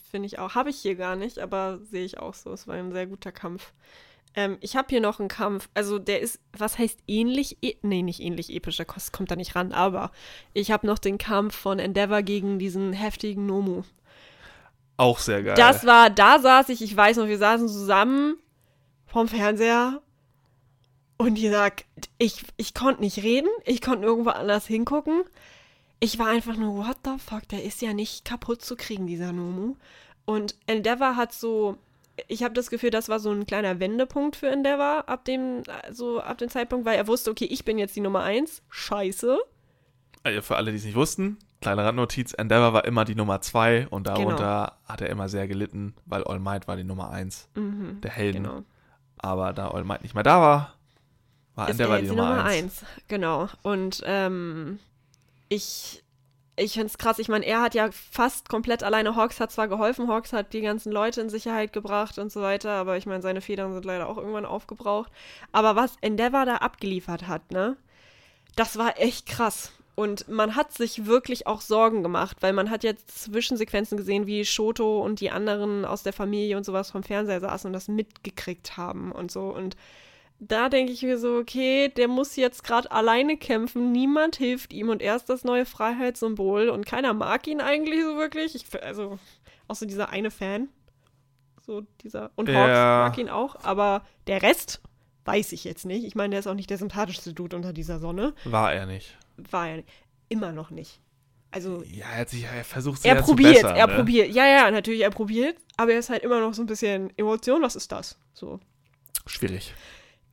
Finde 0.09 0.25
ich 0.25 0.39
auch. 0.39 0.55
Habe 0.55 0.71
ich 0.71 0.77
hier 0.77 0.95
gar 0.95 1.15
nicht, 1.15 1.37
aber 1.37 1.79
sehe 1.83 2.03
ich 2.03 2.17
auch 2.17 2.33
so. 2.33 2.51
Es 2.51 2.67
war 2.67 2.75
ein 2.75 2.91
sehr 2.91 3.05
guter 3.05 3.31
Kampf. 3.31 3.71
Ähm, 4.33 4.57
ich 4.61 4.75
habe 4.75 4.87
hier 4.89 5.01
noch 5.01 5.19
einen 5.19 5.29
Kampf. 5.29 5.69
Also 5.75 5.99
der 5.99 6.21
ist, 6.21 6.39
was 6.57 6.77
heißt 6.79 6.99
ähnlich? 7.07 7.57
E 7.61 7.75
nee, 7.83 8.01
nicht 8.01 8.19
ähnlich 8.19 8.51
episch, 8.51 8.77
der 8.77 8.85
kommt 8.85 9.29
da 9.29 9.35
nicht 9.35 9.55
ran. 9.55 9.71
Aber 9.71 10.11
ich 10.53 10.71
habe 10.71 10.87
noch 10.87 10.97
den 10.97 11.19
Kampf 11.19 11.55
von 11.55 11.77
Endeavor 11.77 12.23
gegen 12.23 12.57
diesen 12.57 12.93
heftigen 12.93 13.45
Nomu. 13.45 13.83
Auch 14.97 15.19
sehr 15.19 15.43
geil. 15.43 15.55
Das 15.55 15.85
war, 15.85 16.09
da 16.09 16.39
saß 16.39 16.69
ich, 16.69 16.81
ich 16.81 16.95
weiß 16.95 17.17
noch, 17.17 17.27
wir 17.27 17.37
saßen 17.37 17.67
zusammen 17.67 18.37
vorm 19.05 19.27
Fernseher 19.27 20.01
und 21.17 21.35
die 21.35 21.49
sagt, 21.49 21.85
ich, 22.17 22.43
ich 22.57 22.73
konnte 22.73 23.01
nicht 23.01 23.23
reden, 23.23 23.49
ich 23.65 23.81
konnte 23.81 24.05
irgendwo 24.05 24.31
anders 24.31 24.65
hingucken. 24.65 25.23
Ich 25.99 26.17
war 26.19 26.27
einfach 26.27 26.55
nur, 26.55 26.77
what 26.87 26.97
the 27.03 27.17
fuck, 27.17 27.47
der 27.49 27.63
ist 27.63 27.81
ja 27.81 27.93
nicht 27.93 28.23
kaputt 28.25 28.61
zu 28.61 28.75
kriegen, 28.75 29.05
dieser 29.07 29.31
Nomu. 29.33 29.75
Und 30.25 30.55
Endeavor 30.67 31.15
hat 31.17 31.33
so, 31.33 31.77
ich 32.27 32.43
habe 32.43 32.53
das 32.53 32.69
Gefühl, 32.69 32.89
das 32.91 33.09
war 33.09 33.19
so 33.19 33.31
ein 33.31 33.45
kleiner 33.45 33.79
Wendepunkt 33.79 34.35
für 34.37 34.47
Endeavor 34.49 35.09
ab 35.09 35.25
dem, 35.25 35.63
so 35.91 36.21
ab 36.21 36.37
dem 36.37 36.49
Zeitpunkt, 36.49 36.85
weil 36.85 36.95
er 36.97 37.07
wusste, 37.07 37.31
okay, 37.31 37.45
ich 37.45 37.65
bin 37.65 37.77
jetzt 37.77 37.95
die 37.95 38.01
Nummer 38.01 38.23
eins, 38.23 38.61
scheiße. 38.69 39.37
also 40.23 40.41
für 40.41 40.55
alle, 40.55 40.71
die 40.71 40.77
es 40.77 40.85
nicht 40.85 40.95
wussten, 40.95 41.37
kleine 41.61 41.83
Randnotiz, 41.83 42.33
Endeavor 42.33 42.71
war 42.73 42.85
immer 42.85 43.03
die 43.03 43.15
Nummer 43.15 43.41
2 43.41 43.87
und 43.89 44.07
darunter 44.07 44.77
hat 44.85 45.01
er 45.01 45.09
immer 45.09 45.27
sehr 45.27 45.47
gelitten, 45.49 45.95
weil 46.05 46.23
All 46.23 46.39
Might 46.39 46.67
war 46.67 46.77
die 46.77 46.83
Nummer 46.85 47.09
1 47.09 47.49
Mhm, 47.55 47.99
der 48.01 48.11
Helden. 48.11 48.43
genau. 48.43 48.63
Aber 49.17 49.51
da 49.51 49.71
All 49.71 49.83
Might 49.83 50.03
nicht 50.03 50.13
mehr 50.13 50.23
da 50.23 50.39
war, 50.39 50.73
war 51.55 51.67
ist 51.67 51.71
Endeavor 51.73 51.97
die 51.97 52.03
jetzt 52.05 52.15
Nummer 52.15 52.43
1. 52.45 52.63
eins. 52.63 52.85
Genau. 53.09 53.49
Und 53.63 54.01
ähm, 54.05 54.79
ich, 55.49 56.03
ich 56.55 56.73
finde 56.73 56.87
es 56.87 56.97
krass. 56.97 57.19
Ich 57.19 57.27
meine, 57.27 57.45
er 57.45 57.61
hat 57.61 57.75
ja 57.75 57.89
fast 57.91 58.49
komplett 58.49 58.83
alleine. 58.83 59.15
Hawks 59.15 59.39
hat 59.39 59.51
zwar 59.51 59.67
geholfen, 59.67 60.07
Hawks 60.07 60.31
hat 60.33 60.53
die 60.53 60.61
ganzen 60.61 60.91
Leute 60.91 61.21
in 61.21 61.29
Sicherheit 61.29 61.73
gebracht 61.73 62.17
und 62.19 62.31
so 62.31 62.41
weiter, 62.41 62.71
aber 62.71 62.97
ich 62.97 63.05
meine, 63.05 63.21
seine 63.21 63.41
Federn 63.41 63.73
sind 63.73 63.85
leider 63.85 64.07
auch 64.07 64.17
irgendwann 64.17 64.45
aufgebraucht. 64.45 65.11
Aber 65.51 65.75
was 65.75 65.95
Endeavor 66.01 66.45
da 66.45 66.57
abgeliefert 66.57 67.27
hat, 67.27 67.51
ne, 67.51 67.75
das 68.55 68.77
war 68.77 68.99
echt 68.99 69.25
krass. 69.25 69.71
Und 69.95 70.29
man 70.29 70.55
hat 70.55 70.71
sich 70.71 71.07
wirklich 71.07 71.45
auch 71.45 71.59
Sorgen 71.59 72.03
gemacht, 72.03 72.37
weil 72.39 72.53
man 72.53 72.69
hat 72.69 72.85
jetzt 72.85 73.23
Zwischensequenzen 73.23 73.97
gesehen, 73.97 74.27
wie 74.27 74.45
Shoto 74.45 75.01
und 75.03 75.19
die 75.19 75.29
anderen 75.29 75.83
aus 75.83 76.03
der 76.03 76.13
Familie 76.13 76.55
und 76.55 76.65
sowas 76.65 76.91
vom 76.91 77.03
Fernseher 77.03 77.41
saßen 77.41 77.67
und 77.67 77.73
das 77.73 77.89
mitgekriegt 77.89 78.77
haben 78.77 79.11
und 79.11 79.29
so. 79.29 79.49
Und 79.49 79.75
da 80.39 80.69
denke 80.69 80.91
ich 80.91 81.03
mir 81.03 81.17
so, 81.17 81.35
okay, 81.37 81.89
der 81.89 82.07
muss 82.07 82.35
jetzt 82.35 82.63
gerade 82.63 82.91
alleine 82.91 83.37
kämpfen, 83.37 83.91
niemand 83.91 84.37
hilft 84.37 84.71
ihm 84.73 84.89
und 84.89 85.01
er 85.01 85.15
ist 85.15 85.25
das 85.29 85.43
neue 85.43 85.65
Freiheitssymbol 85.65 86.69
und 86.69 86.85
keiner 86.85 87.13
mag 87.13 87.45
ihn 87.47 87.59
eigentlich 87.61 88.01
so 88.03 88.15
wirklich. 88.15 88.55
Ich, 88.55 88.83
also, 88.83 89.19
außer 89.67 89.85
dieser 89.85 90.09
eine 90.09 90.31
Fan. 90.31 90.69
So 91.65 91.81
dieser. 92.01 92.31
Und 92.35 92.49
Hawks 92.49 92.69
Ja. 92.69 93.05
mag 93.07 93.17
ihn 93.17 93.29
auch, 93.29 93.57
aber 93.63 94.05
der 94.27 94.41
Rest 94.41 94.81
weiß 95.25 95.51
ich 95.51 95.63
jetzt 95.65 95.85
nicht. 95.85 96.05
Ich 96.05 96.15
meine, 96.15 96.31
der 96.31 96.39
ist 96.39 96.47
auch 96.47 96.55
nicht 96.55 96.69
der 96.69 96.77
sympathischste 96.77 97.33
Dude 97.33 97.55
unter 97.55 97.73
dieser 97.73 97.99
Sonne. 97.99 98.33
War 98.45 98.73
er 98.73 98.85
nicht. 98.85 99.17
War 99.37 99.67
er 99.69 99.83
immer 100.29 100.51
noch 100.51 100.69
nicht. 100.71 100.99
Also, 101.51 101.83
Ja, 101.83 102.05
er 102.13 102.19
hat 102.21 102.29
sich 102.29 102.45
er 102.45 102.63
versucht 102.63 103.03
er 103.03 103.15
probiert, 103.21 103.55
bessern, 103.55 103.75
er 103.75 103.87
ne? 103.87 103.95
probiert. 103.95 104.29
Ja, 104.31 104.47
ja, 104.47 104.71
natürlich, 104.71 105.01
er 105.01 105.09
probiert, 105.09 105.57
aber 105.77 105.91
er 105.93 105.99
ist 105.99 106.09
halt 106.09 106.23
immer 106.23 106.39
noch 106.39 106.53
so 106.53 106.61
ein 106.63 106.67
bisschen 106.67 107.11
Emotion, 107.17 107.61
was 107.61 107.75
ist 107.75 107.91
das? 107.91 108.17
So. 108.33 108.59
Schwierig. 109.25 109.73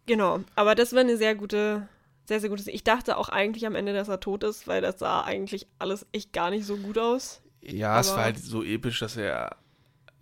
Genau, 0.06 0.40
aber 0.54 0.74
das 0.74 0.92
war 0.92 1.00
eine 1.00 1.16
sehr 1.16 1.34
gute, 1.34 1.88
sehr, 2.26 2.40
sehr 2.40 2.48
gute. 2.50 2.70
Ich 2.70 2.84
dachte 2.84 3.16
auch 3.16 3.28
eigentlich 3.28 3.66
am 3.66 3.74
Ende, 3.74 3.92
dass 3.92 4.08
er 4.08 4.20
tot 4.20 4.44
ist, 4.44 4.66
weil 4.68 4.80
das 4.80 4.98
sah 4.98 5.22
eigentlich 5.22 5.66
alles 5.78 6.06
echt 6.12 6.32
gar 6.32 6.50
nicht 6.50 6.64
so 6.64 6.76
gut 6.76 6.98
aus. 6.98 7.42
Ja, 7.60 7.98
es 8.00 8.08
Aber- 8.08 8.18
war 8.18 8.24
halt 8.24 8.38
so 8.38 8.62
episch, 8.62 9.00
dass 9.00 9.16
er 9.16 9.56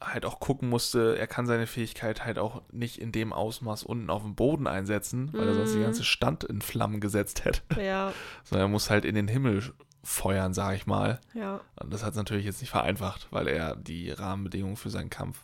halt 0.00 0.26
auch 0.26 0.38
gucken 0.40 0.68
musste, 0.68 1.16
er 1.18 1.26
kann 1.26 1.46
seine 1.46 1.66
Fähigkeit 1.66 2.24
halt 2.26 2.38
auch 2.38 2.60
nicht 2.72 2.98
in 2.98 3.10
dem 3.12 3.32
Ausmaß 3.32 3.84
unten 3.84 4.10
auf 4.10 4.22
dem 4.22 4.34
Boden 4.34 4.66
einsetzen, 4.66 5.30
weil 5.32 5.48
er 5.48 5.54
sonst 5.54 5.72
die 5.72 5.78
Mhm. 5.78 5.82
ganze 5.84 6.04
Stand 6.04 6.44
in 6.44 6.60
Flammen 6.60 7.00
gesetzt 7.00 7.44
hätte. 7.46 7.60
Ja, 7.82 8.12
Sondern 8.44 8.66
er 8.66 8.70
muss 8.70 8.90
halt 8.90 9.04
in 9.06 9.14
den 9.14 9.28
Himmel 9.28 9.62
feuern, 10.02 10.52
sag 10.52 10.76
ich 10.76 10.86
mal. 10.86 11.20
ja, 11.32 11.60
Und 11.80 11.92
das 11.92 12.02
hat 12.04 12.10
es 12.10 12.16
natürlich 12.18 12.44
jetzt 12.44 12.60
nicht 12.60 12.68
vereinfacht, 12.70 13.28
weil 13.30 13.48
er 13.48 13.76
die 13.76 14.10
Rahmenbedingungen 14.10 14.76
für 14.76 14.90
seinen 14.90 15.08
Kampf 15.08 15.38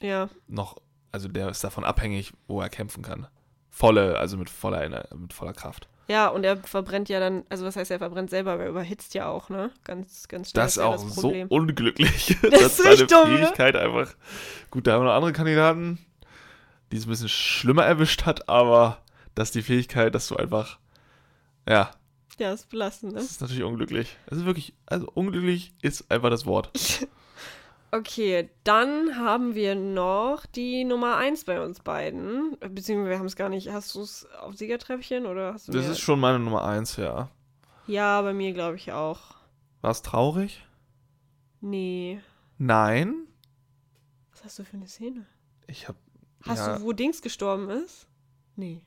ja. 0.00 0.28
noch, 0.46 0.76
also 1.10 1.26
der 1.26 1.48
ist 1.48 1.64
davon 1.64 1.84
abhängig, 1.84 2.32
wo 2.46 2.60
er 2.60 2.68
kämpfen 2.68 3.02
kann. 3.02 3.26
Volle, 3.76 4.18
also 4.18 4.36
mit 4.36 4.50
voller, 4.50 5.08
mit 5.16 5.32
voller 5.32 5.52
Kraft. 5.52 5.88
Ja, 6.06 6.28
und 6.28 6.44
er 6.44 6.58
verbrennt 6.58 7.08
ja 7.08 7.18
dann, 7.18 7.44
also 7.48 7.64
was 7.64 7.76
heißt, 7.76 7.90
er 7.90 7.98
verbrennt 7.98 8.30
selber, 8.30 8.52
aber 8.52 8.64
er 8.64 8.68
überhitzt 8.68 9.14
ja 9.14 9.26
auch, 9.26 9.48
ne? 9.48 9.70
Ganz, 9.84 10.28
ganz 10.28 10.50
schnell. 10.50 10.62
Das 10.62 10.72
ist 10.76 10.82
auch 10.82 10.98
so 10.98 11.22
Problem. 11.22 11.48
unglücklich, 11.48 12.36
Das 12.42 12.50
dass 12.50 12.62
ist 12.62 12.82
seine 12.82 13.06
dumm, 13.06 13.32
ne? 13.32 13.38
Fähigkeit 13.38 13.74
einfach. 13.74 14.14
Gut, 14.70 14.86
da 14.86 14.92
haben 14.92 15.00
wir 15.00 15.06
noch 15.06 15.14
andere 15.14 15.32
Kandidaten, 15.32 15.98
die 16.92 16.98
es 16.98 17.06
ein 17.06 17.10
bisschen 17.10 17.28
schlimmer 17.30 17.84
erwischt 17.84 18.26
hat, 18.26 18.48
aber 18.48 18.98
dass 19.34 19.50
die 19.50 19.62
Fähigkeit, 19.62 20.14
dass 20.14 20.28
du 20.28 20.36
einfach. 20.36 20.78
Ja, 21.68 21.90
Ja, 22.38 22.52
ist 22.52 22.68
belastend, 22.68 23.14
ne? 23.14 23.18
das 23.18 23.30
ist 23.32 23.40
natürlich 23.40 23.64
unglücklich. 23.64 24.16
Das 24.26 24.38
ist 24.38 24.44
wirklich, 24.44 24.74
also 24.86 25.10
unglücklich 25.14 25.72
ist 25.82 26.10
einfach 26.12 26.30
das 26.30 26.46
Wort. 26.46 26.70
Okay, 27.96 28.50
dann 28.64 29.16
haben 29.16 29.54
wir 29.54 29.76
noch 29.76 30.46
die 30.46 30.82
Nummer 30.82 31.16
1 31.16 31.44
bei 31.44 31.62
uns 31.64 31.78
beiden. 31.78 32.56
Beziehungsweise 32.58 33.10
wir 33.10 33.18
haben 33.20 33.26
es 33.26 33.36
gar 33.36 33.48
nicht. 33.48 33.70
Hast 33.70 33.94
du 33.94 34.02
es 34.02 34.26
auf 34.40 34.56
Siegertreppchen 34.56 35.26
oder 35.26 35.54
hast 35.54 35.68
du 35.68 35.72
Das 35.72 35.86
ist 35.86 36.00
schon 36.00 36.18
meine 36.18 36.40
Nummer 36.40 36.64
eins, 36.64 36.96
ja. 36.96 37.28
Ja, 37.86 38.20
bei 38.22 38.32
mir 38.32 38.52
glaube 38.52 38.74
ich 38.76 38.90
auch. 38.90 39.20
War 39.80 39.92
es 39.92 40.02
traurig? 40.02 40.66
Nee. 41.60 42.20
Nein. 42.58 43.28
Was 44.32 44.42
hast 44.42 44.58
du 44.58 44.64
für 44.64 44.76
eine 44.76 44.88
Szene? 44.88 45.24
Ich 45.68 45.86
hab. 45.86 45.94
Hast 46.42 46.66
ja, 46.66 46.78
du, 46.78 46.82
wo 46.82 46.92
Dings 46.92 47.22
gestorben 47.22 47.70
ist? 47.70 48.08
Nee. 48.56 48.82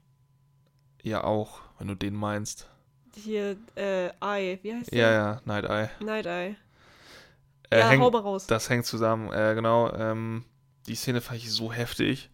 ja 1.01 1.23
auch, 1.23 1.61
wenn 1.79 1.87
du 1.87 1.95
den 1.95 2.13
meinst. 2.13 2.69
Hier, 3.15 3.55
äh, 3.75 4.09
Eye. 4.19 4.59
Wie 4.63 4.73
heißt 4.73 4.91
Ja, 4.91 4.97
der? 4.97 5.11
ja, 5.11 5.41
Night 5.45 5.63
Eye. 5.63 5.89
Night 6.03 6.25
Eye. 6.25 6.55
Äh, 7.69 7.79
ja, 7.79 7.89
hängt- 7.89 8.01
hau 8.03 8.11
mal 8.11 8.21
raus. 8.21 8.47
Das 8.47 8.69
hängt 8.69 8.85
zusammen, 8.85 9.31
äh, 9.33 9.53
genau. 9.55 9.91
Ähm, 9.93 10.43
die 10.87 10.95
Szene 10.95 11.21
fand 11.21 11.39
ich 11.39 11.51
so 11.51 11.71
heftig, 11.73 12.29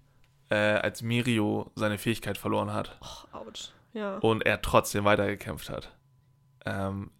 äh, 0.49 0.55
als 0.55 1.01
Mirio 1.01 1.71
seine 1.75 1.97
Fähigkeit 1.97 2.37
verloren 2.37 2.71
hat 2.73 2.97
Och, 3.01 3.27
ouch. 3.33 3.71
Ja. 3.93 4.17
und 4.17 4.45
er 4.45 4.61
trotzdem 4.61 5.05
weitergekämpft 5.05 5.69
hat. 5.69 5.91
Ähm, 6.65 7.11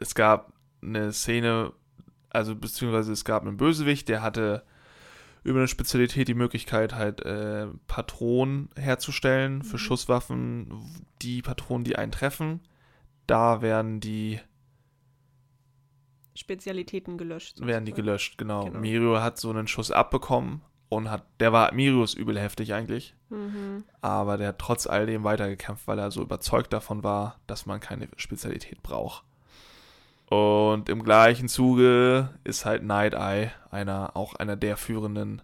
es 0.00 0.14
gab 0.14 0.52
eine 0.82 1.12
Szene, 1.12 1.72
also 2.30 2.54
beziehungsweise 2.56 3.12
es 3.12 3.24
gab 3.24 3.42
einen 3.42 3.56
Bösewicht, 3.56 4.08
der 4.08 4.22
hatte 4.22 4.64
über 5.44 5.58
eine 5.58 5.68
Spezialität 5.68 6.28
die 6.28 6.34
Möglichkeit, 6.34 6.94
halt 6.94 7.20
äh, 7.24 7.66
Patronen 7.88 8.68
herzustellen 8.76 9.62
für 9.62 9.74
Mhm. 9.76 9.80
Schusswaffen, 9.80 11.04
die 11.20 11.42
Patronen, 11.42 11.84
die 11.84 11.96
einen 11.96 12.12
treffen. 12.12 12.60
Da 13.26 13.60
werden 13.60 14.00
die 14.00 14.40
Spezialitäten 16.34 17.18
gelöscht. 17.18 17.60
werden 17.60 17.84
die 17.84 17.90
sozusagen. 17.92 18.06
gelöscht, 18.06 18.38
genau. 18.38 18.64
Genau. 18.64 18.78
Mirio 18.80 19.20
hat 19.20 19.38
so 19.38 19.50
einen 19.50 19.66
Schuss 19.68 19.90
abbekommen 19.90 20.62
und 20.88 21.10
hat, 21.10 21.24
der 21.40 21.52
war, 21.52 21.72
Mirio 21.74 22.02
ist 22.04 22.14
übel 22.14 22.38
heftig 22.38 22.74
eigentlich, 22.74 23.14
Mhm. 23.30 23.84
aber 24.00 24.36
der 24.36 24.48
hat 24.48 24.58
trotz 24.58 24.86
all 24.86 25.06
dem 25.06 25.24
weitergekämpft, 25.24 25.86
weil 25.86 25.98
er 25.98 26.10
so 26.10 26.22
überzeugt 26.22 26.72
davon 26.72 27.02
war, 27.02 27.38
dass 27.46 27.66
man 27.66 27.80
keine 27.80 28.08
Spezialität 28.16 28.82
braucht. 28.82 29.24
Und 30.28 30.88
im 30.88 31.02
gleichen 31.02 31.48
Zuge 31.48 32.30
ist 32.44 32.64
halt 32.64 32.82
Night 32.82 33.12
Eye 33.14 33.50
einer, 33.70 34.16
auch 34.16 34.34
einer 34.34 34.56
der 34.56 34.76
führenden, 34.78 35.42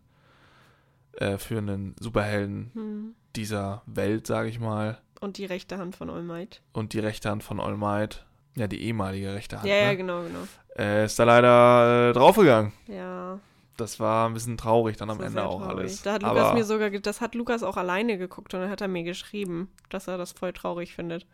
äh, 1.12 1.36
führenden 1.36 1.94
Superhelden 2.00 2.70
Mhm. 2.74 3.14
dieser 3.36 3.82
Welt, 3.86 4.26
sage 4.26 4.48
ich 4.48 4.58
mal. 4.60 4.98
Und 5.20 5.36
die 5.36 5.44
rechte 5.44 5.76
Hand 5.78 5.96
von 5.96 6.08
All 6.08 6.22
Might. 6.22 6.62
Und 6.72 6.92
die 6.94 7.00
rechte 7.00 7.28
Hand 7.28 7.42
von 7.42 7.60
All 7.60 7.76
Might, 7.76 8.24
ja, 8.58 8.66
die 8.66 8.82
ehemalige 8.82 9.34
rechte 9.34 9.56
Hand, 9.58 9.68
Ja, 9.68 9.76
ja, 9.76 9.86
ne? 9.88 9.96
genau, 9.96 10.22
genau. 10.22 10.40
äh, 10.76 11.04
ist 11.04 11.18
da 11.18 11.24
leider 11.24 12.10
äh, 12.10 12.12
draufgegangen. 12.12 12.72
Ja. 12.86 13.38
Das 13.76 14.00
war 14.00 14.28
ein 14.28 14.34
bisschen 14.34 14.56
traurig 14.56 14.96
dann 14.96 15.08
am 15.08 15.18
war 15.20 15.26
Ende 15.26 15.44
auch 15.44 15.60
traurig. 15.60 15.78
alles. 15.78 16.02
Da 16.02 16.14
hat 16.14 16.22
Lukas 16.22 16.38
Aber 16.46 16.54
mir 16.54 16.64
sogar, 16.64 16.90
das 16.90 17.20
hat 17.20 17.34
Lukas 17.36 17.62
auch 17.62 17.76
alleine 17.76 18.18
geguckt 18.18 18.52
und 18.52 18.60
dann 18.60 18.70
hat 18.70 18.80
er 18.80 18.88
mir 18.88 19.04
geschrieben, 19.04 19.70
dass 19.88 20.08
er 20.08 20.18
das 20.18 20.32
voll 20.32 20.52
traurig 20.52 20.94
findet. 20.94 21.26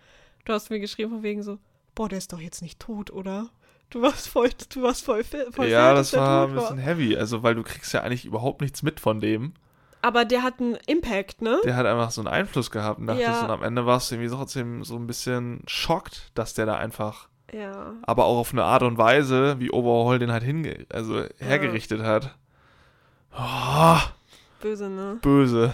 Du 0.45 0.53
hast 0.53 0.69
mir 0.69 0.79
geschrieben 0.79 1.11
von 1.11 1.23
wegen 1.23 1.43
so, 1.43 1.59
boah, 1.95 2.09
der 2.09 2.19
ist 2.19 2.33
doch 2.35 2.41
jetzt 2.41 2.61
nicht 2.61 2.81
tot, 2.81 3.11
oder? 3.11 3.49
Du 3.89 4.03
warst 4.03 4.29
voll, 4.29 4.51
du 4.75 4.83
warst 4.83 5.05
voll, 5.05 5.25
voll 5.25 5.69
ja, 5.69 5.89
sad, 5.95 5.97
das 5.97 6.13
war 6.15 6.49
ein 6.49 6.55
bisschen 6.55 6.79
heavy, 6.79 7.17
also 7.17 7.43
weil 7.43 7.55
du 7.55 7.63
kriegst 7.63 7.93
ja 7.95 8.03
eigentlich 8.03 8.25
überhaupt 8.27 8.61
nichts 8.61 8.83
mit 8.83 9.01
von 9.01 9.21
dem. 9.21 9.55
Aber 10.05 10.27
der 10.27 10.43
hat 10.43 10.61
einen 10.61 10.77
Impact, 10.87 11.41
ne? 11.41 11.59
Der 11.65 11.77
hat 11.77 11.87
einfach 11.87 12.11
so 12.11 12.21
einen 12.21 12.29
Einfluss 12.29 12.71
gehabt 12.71 12.99
und 12.99 13.07
dachte 13.07 13.23
Ja. 13.23 13.43
und 13.43 13.51
am 13.51 13.63
Ende 13.63 13.87
warst 13.87 14.11
du 14.11 14.17
irgendwie 14.17 14.29
so 14.29 14.37
trotzdem 14.37 14.85
so 14.85 14.97
ein 14.97 15.07
bisschen 15.07 15.63
schockt, 15.67 16.31
dass 16.35 16.53
der 16.53 16.67
da 16.67 16.77
einfach, 16.77 17.29
Ja. 17.53 17.95
aber 18.03 18.27
auch 18.27 18.37
auf 18.37 18.53
eine 18.53 18.65
Art 18.65 18.83
und 18.83 18.99
Weise, 18.99 19.59
wie 19.61 19.71
Overhaul 19.71 20.19
den 20.19 20.31
halt 20.31 20.43
hinge 20.43 20.85
also 20.93 21.25
hergerichtet 21.39 22.03
hat. 22.03 22.37
Oh, 23.35 23.99
Böse, 24.61 24.91
ne? 24.91 25.19
böse. 25.23 25.73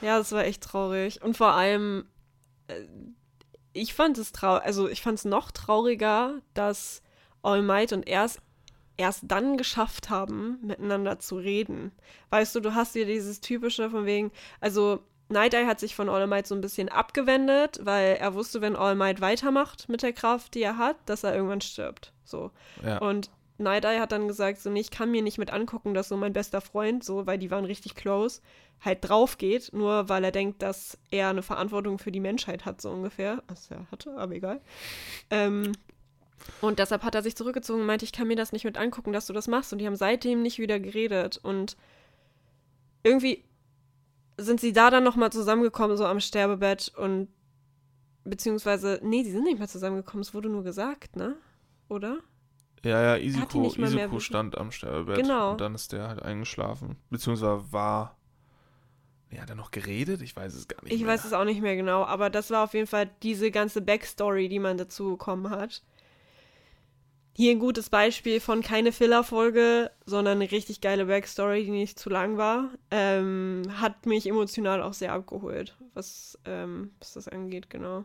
Ja, 0.00 0.18
das 0.18 0.32
war 0.32 0.44
echt 0.44 0.62
traurig. 0.64 1.22
Und 1.22 1.36
vor 1.36 1.52
allem, 1.52 2.04
äh, 2.66 2.74
ich 3.72 3.94
fand 3.94 4.18
es 4.18 4.32
traurig, 4.32 4.64
also 4.64 4.88
ich 4.88 5.02
fand 5.02 5.18
es 5.18 5.24
noch 5.24 5.50
trauriger, 5.52 6.34
dass 6.54 7.00
All 7.42 7.62
Might 7.62 7.92
und 7.92 8.08
er 8.08 8.24
es 8.24 8.40
erst 8.98 9.22
dann 9.28 9.56
geschafft 9.56 10.10
haben, 10.10 10.58
miteinander 10.62 11.18
zu 11.18 11.36
reden. 11.36 11.92
Weißt 12.30 12.54
du, 12.54 12.60
du 12.60 12.74
hast 12.74 12.92
hier 12.92 13.06
dieses 13.06 13.40
typische 13.40 13.88
von 13.88 14.04
wegen, 14.04 14.30
also 14.60 15.00
Night 15.30 15.54
Eye 15.54 15.66
hat 15.66 15.80
sich 15.80 15.94
von 15.94 16.08
All 16.08 16.26
Might 16.26 16.46
so 16.46 16.54
ein 16.54 16.60
bisschen 16.60 16.88
abgewendet, 16.88 17.80
weil 17.82 18.16
er 18.16 18.34
wusste, 18.34 18.60
wenn 18.60 18.76
All 18.76 18.94
Might 18.94 19.20
weitermacht 19.20 19.88
mit 19.88 20.02
der 20.02 20.12
Kraft, 20.12 20.54
die 20.54 20.62
er 20.62 20.78
hat, 20.78 20.96
dass 21.06 21.24
er 21.24 21.34
irgendwann 21.34 21.60
stirbt. 21.60 22.12
So. 22.24 22.50
Ja. 22.82 22.98
Und 22.98 23.30
Night 23.58 23.84
Eye 23.84 24.00
hat 24.00 24.12
dann 24.12 24.28
gesagt, 24.28 24.60
so, 24.60 24.70
nee, 24.70 24.80
ich 24.80 24.90
kann 24.90 25.10
mir 25.10 25.22
nicht 25.22 25.38
mit 25.38 25.52
angucken, 25.52 25.92
dass 25.92 26.08
so 26.08 26.16
mein 26.16 26.32
bester 26.32 26.60
Freund, 26.60 27.04
so, 27.04 27.26
weil 27.26 27.38
die 27.38 27.50
waren 27.50 27.64
richtig 27.64 27.94
close, 27.94 28.40
halt 28.80 28.98
drauf 29.02 29.36
geht, 29.36 29.72
nur 29.72 30.08
weil 30.08 30.24
er 30.24 30.30
denkt, 30.30 30.62
dass 30.62 30.96
er 31.10 31.28
eine 31.28 31.42
Verantwortung 31.42 31.98
für 31.98 32.12
die 32.12 32.20
Menschheit 32.20 32.64
hat, 32.64 32.80
so 32.80 32.90
ungefähr. 32.90 33.42
Was 33.48 33.70
er 33.70 33.90
hatte, 33.90 34.16
aber 34.16 34.34
egal. 34.34 34.60
Ähm, 35.30 35.72
und 36.60 36.78
deshalb 36.78 37.02
hat 37.02 37.14
er 37.14 37.22
sich 37.22 37.36
zurückgezogen 37.36 37.80
und 37.80 37.86
meinte, 37.86 38.04
ich 38.04 38.12
kann 38.12 38.28
mir 38.28 38.36
das 38.36 38.52
nicht 38.52 38.64
mit 38.64 38.78
angucken, 38.78 39.12
dass 39.12 39.26
du 39.26 39.32
das 39.32 39.48
machst. 39.48 39.72
Und 39.72 39.78
die 39.78 39.86
haben 39.86 39.96
seitdem 39.96 40.42
nicht 40.42 40.58
wieder 40.58 40.78
geredet. 40.80 41.38
Und 41.42 41.76
irgendwie 43.02 43.44
sind 44.36 44.60
sie 44.60 44.72
da 44.72 44.90
dann 44.90 45.04
nochmal 45.04 45.30
zusammengekommen, 45.32 45.96
so 45.96 46.04
am 46.06 46.20
Sterbebett 46.20 46.92
und 46.96 47.28
beziehungsweise, 48.24 49.00
nee, 49.02 49.24
sie 49.24 49.30
sind 49.32 49.44
nicht 49.44 49.58
mehr 49.58 49.68
zusammengekommen, 49.68 50.20
es 50.22 50.34
wurde 50.34 50.48
nur 50.48 50.62
gesagt, 50.62 51.16
ne? 51.16 51.34
Oder? 51.88 52.18
Ja, 52.84 53.02
ja, 53.02 53.16
Isiko, 53.16 53.66
Isiko 53.66 54.20
stand 54.20 54.56
am 54.56 54.70
Sterbebett 54.70 55.16
Genau. 55.16 55.52
und 55.52 55.60
dann 55.60 55.74
ist 55.74 55.92
der 55.92 56.08
halt 56.08 56.22
eingeschlafen. 56.22 56.96
Beziehungsweise 57.10 57.72
war. 57.72 58.16
Nee, 59.30 59.40
hat 59.40 59.50
er 59.50 59.56
noch 59.56 59.70
geredet? 59.72 60.22
Ich 60.22 60.34
weiß 60.36 60.54
es 60.54 60.68
gar 60.68 60.82
nicht 60.82 60.92
Ich 60.92 61.02
mehr. 61.02 61.12
weiß 61.12 61.24
es 61.24 61.32
auch 61.32 61.44
nicht 61.44 61.60
mehr 61.60 61.76
genau, 61.76 62.04
aber 62.04 62.30
das 62.30 62.50
war 62.50 62.64
auf 62.64 62.72
jeden 62.74 62.86
Fall 62.86 63.10
diese 63.22 63.50
ganze 63.50 63.82
Backstory, 63.82 64.48
die 64.48 64.58
man 64.58 64.78
dazu 64.78 65.10
bekommen 65.10 65.50
hat. 65.50 65.82
Hier 67.38 67.52
ein 67.52 67.60
gutes 67.60 67.88
Beispiel 67.88 68.40
von 68.40 68.62
keine 68.62 68.90
Filler-Folge, 68.90 69.92
sondern 70.06 70.38
eine 70.38 70.50
richtig 70.50 70.80
geile 70.80 71.06
Backstory, 71.06 71.62
die 71.62 71.70
nicht 71.70 71.96
zu 71.96 72.10
lang 72.10 72.36
war. 72.36 72.70
Ähm, 72.90 73.62
hat 73.80 74.06
mich 74.06 74.26
emotional 74.28 74.82
auch 74.82 74.92
sehr 74.92 75.12
abgeholt, 75.12 75.76
was, 75.94 76.36
ähm, 76.46 76.90
was 76.98 77.12
das 77.12 77.28
angeht, 77.28 77.70
genau. 77.70 78.04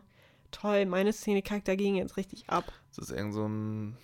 Toll, 0.52 0.86
meine 0.86 1.12
Szene 1.12 1.42
kackt 1.42 1.66
dagegen 1.66 1.96
jetzt 1.96 2.16
richtig 2.16 2.48
ab. 2.48 2.72
Das 2.94 3.10
ist 3.10 3.10
irgend 3.10 3.34
so 3.34 3.44
ein 3.48 3.96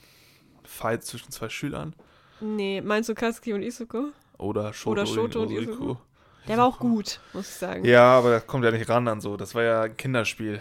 Fight 0.65 1.05
zwischen 1.05 1.31
zwei 1.31 1.49
Schülern. 1.49 1.95
Nee, 2.41 2.81
meinst 2.81 3.09
du 3.09 3.15
Kaski 3.15 3.53
und 3.53 3.63
Isuko? 3.63 4.09
Oder 4.37 4.73
Shoto, 4.73 4.91
Oder 4.91 5.07
Shoto 5.07 5.43
und 5.43 5.53
Uriko. 5.53 5.73
Isuko. 5.73 6.01
Der 6.49 6.59
war 6.59 6.67
auch 6.67 6.81
gut, 6.81 7.21
muss 7.35 7.49
ich 7.49 7.55
sagen. 7.55 7.85
Ja, 7.85 8.19
aber 8.19 8.31
das 8.33 8.49
kommt 8.49 8.65
ja 8.65 8.73
nicht 8.73 8.89
ran 8.89 9.07
an 9.07 9.21
so. 9.21 9.37
Das 9.37 9.55
war 9.55 9.63
ja 9.63 9.83
ein 9.83 9.97
Kinderspiel. 9.97 10.61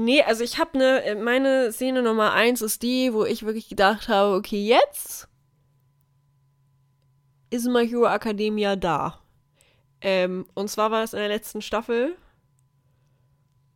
Nee, 0.00 0.22
also 0.22 0.44
ich 0.44 0.60
habe 0.60 0.74
eine, 0.74 1.16
meine 1.20 1.72
Szene 1.72 2.02
Nummer 2.02 2.32
eins 2.32 2.62
ist 2.62 2.84
die, 2.84 3.12
wo 3.12 3.24
ich 3.24 3.44
wirklich 3.44 3.68
gedacht 3.68 4.06
habe, 4.06 4.36
okay, 4.36 4.64
jetzt 4.64 5.26
ist 7.50 7.66
My 7.66 7.84
Hero 7.84 8.06
Academia 8.06 8.76
da. 8.76 9.18
Ähm, 10.00 10.46
und 10.54 10.68
zwar 10.68 10.92
war 10.92 11.00
das 11.00 11.14
in 11.14 11.18
der 11.18 11.26
letzten 11.26 11.62
Staffel, 11.62 12.16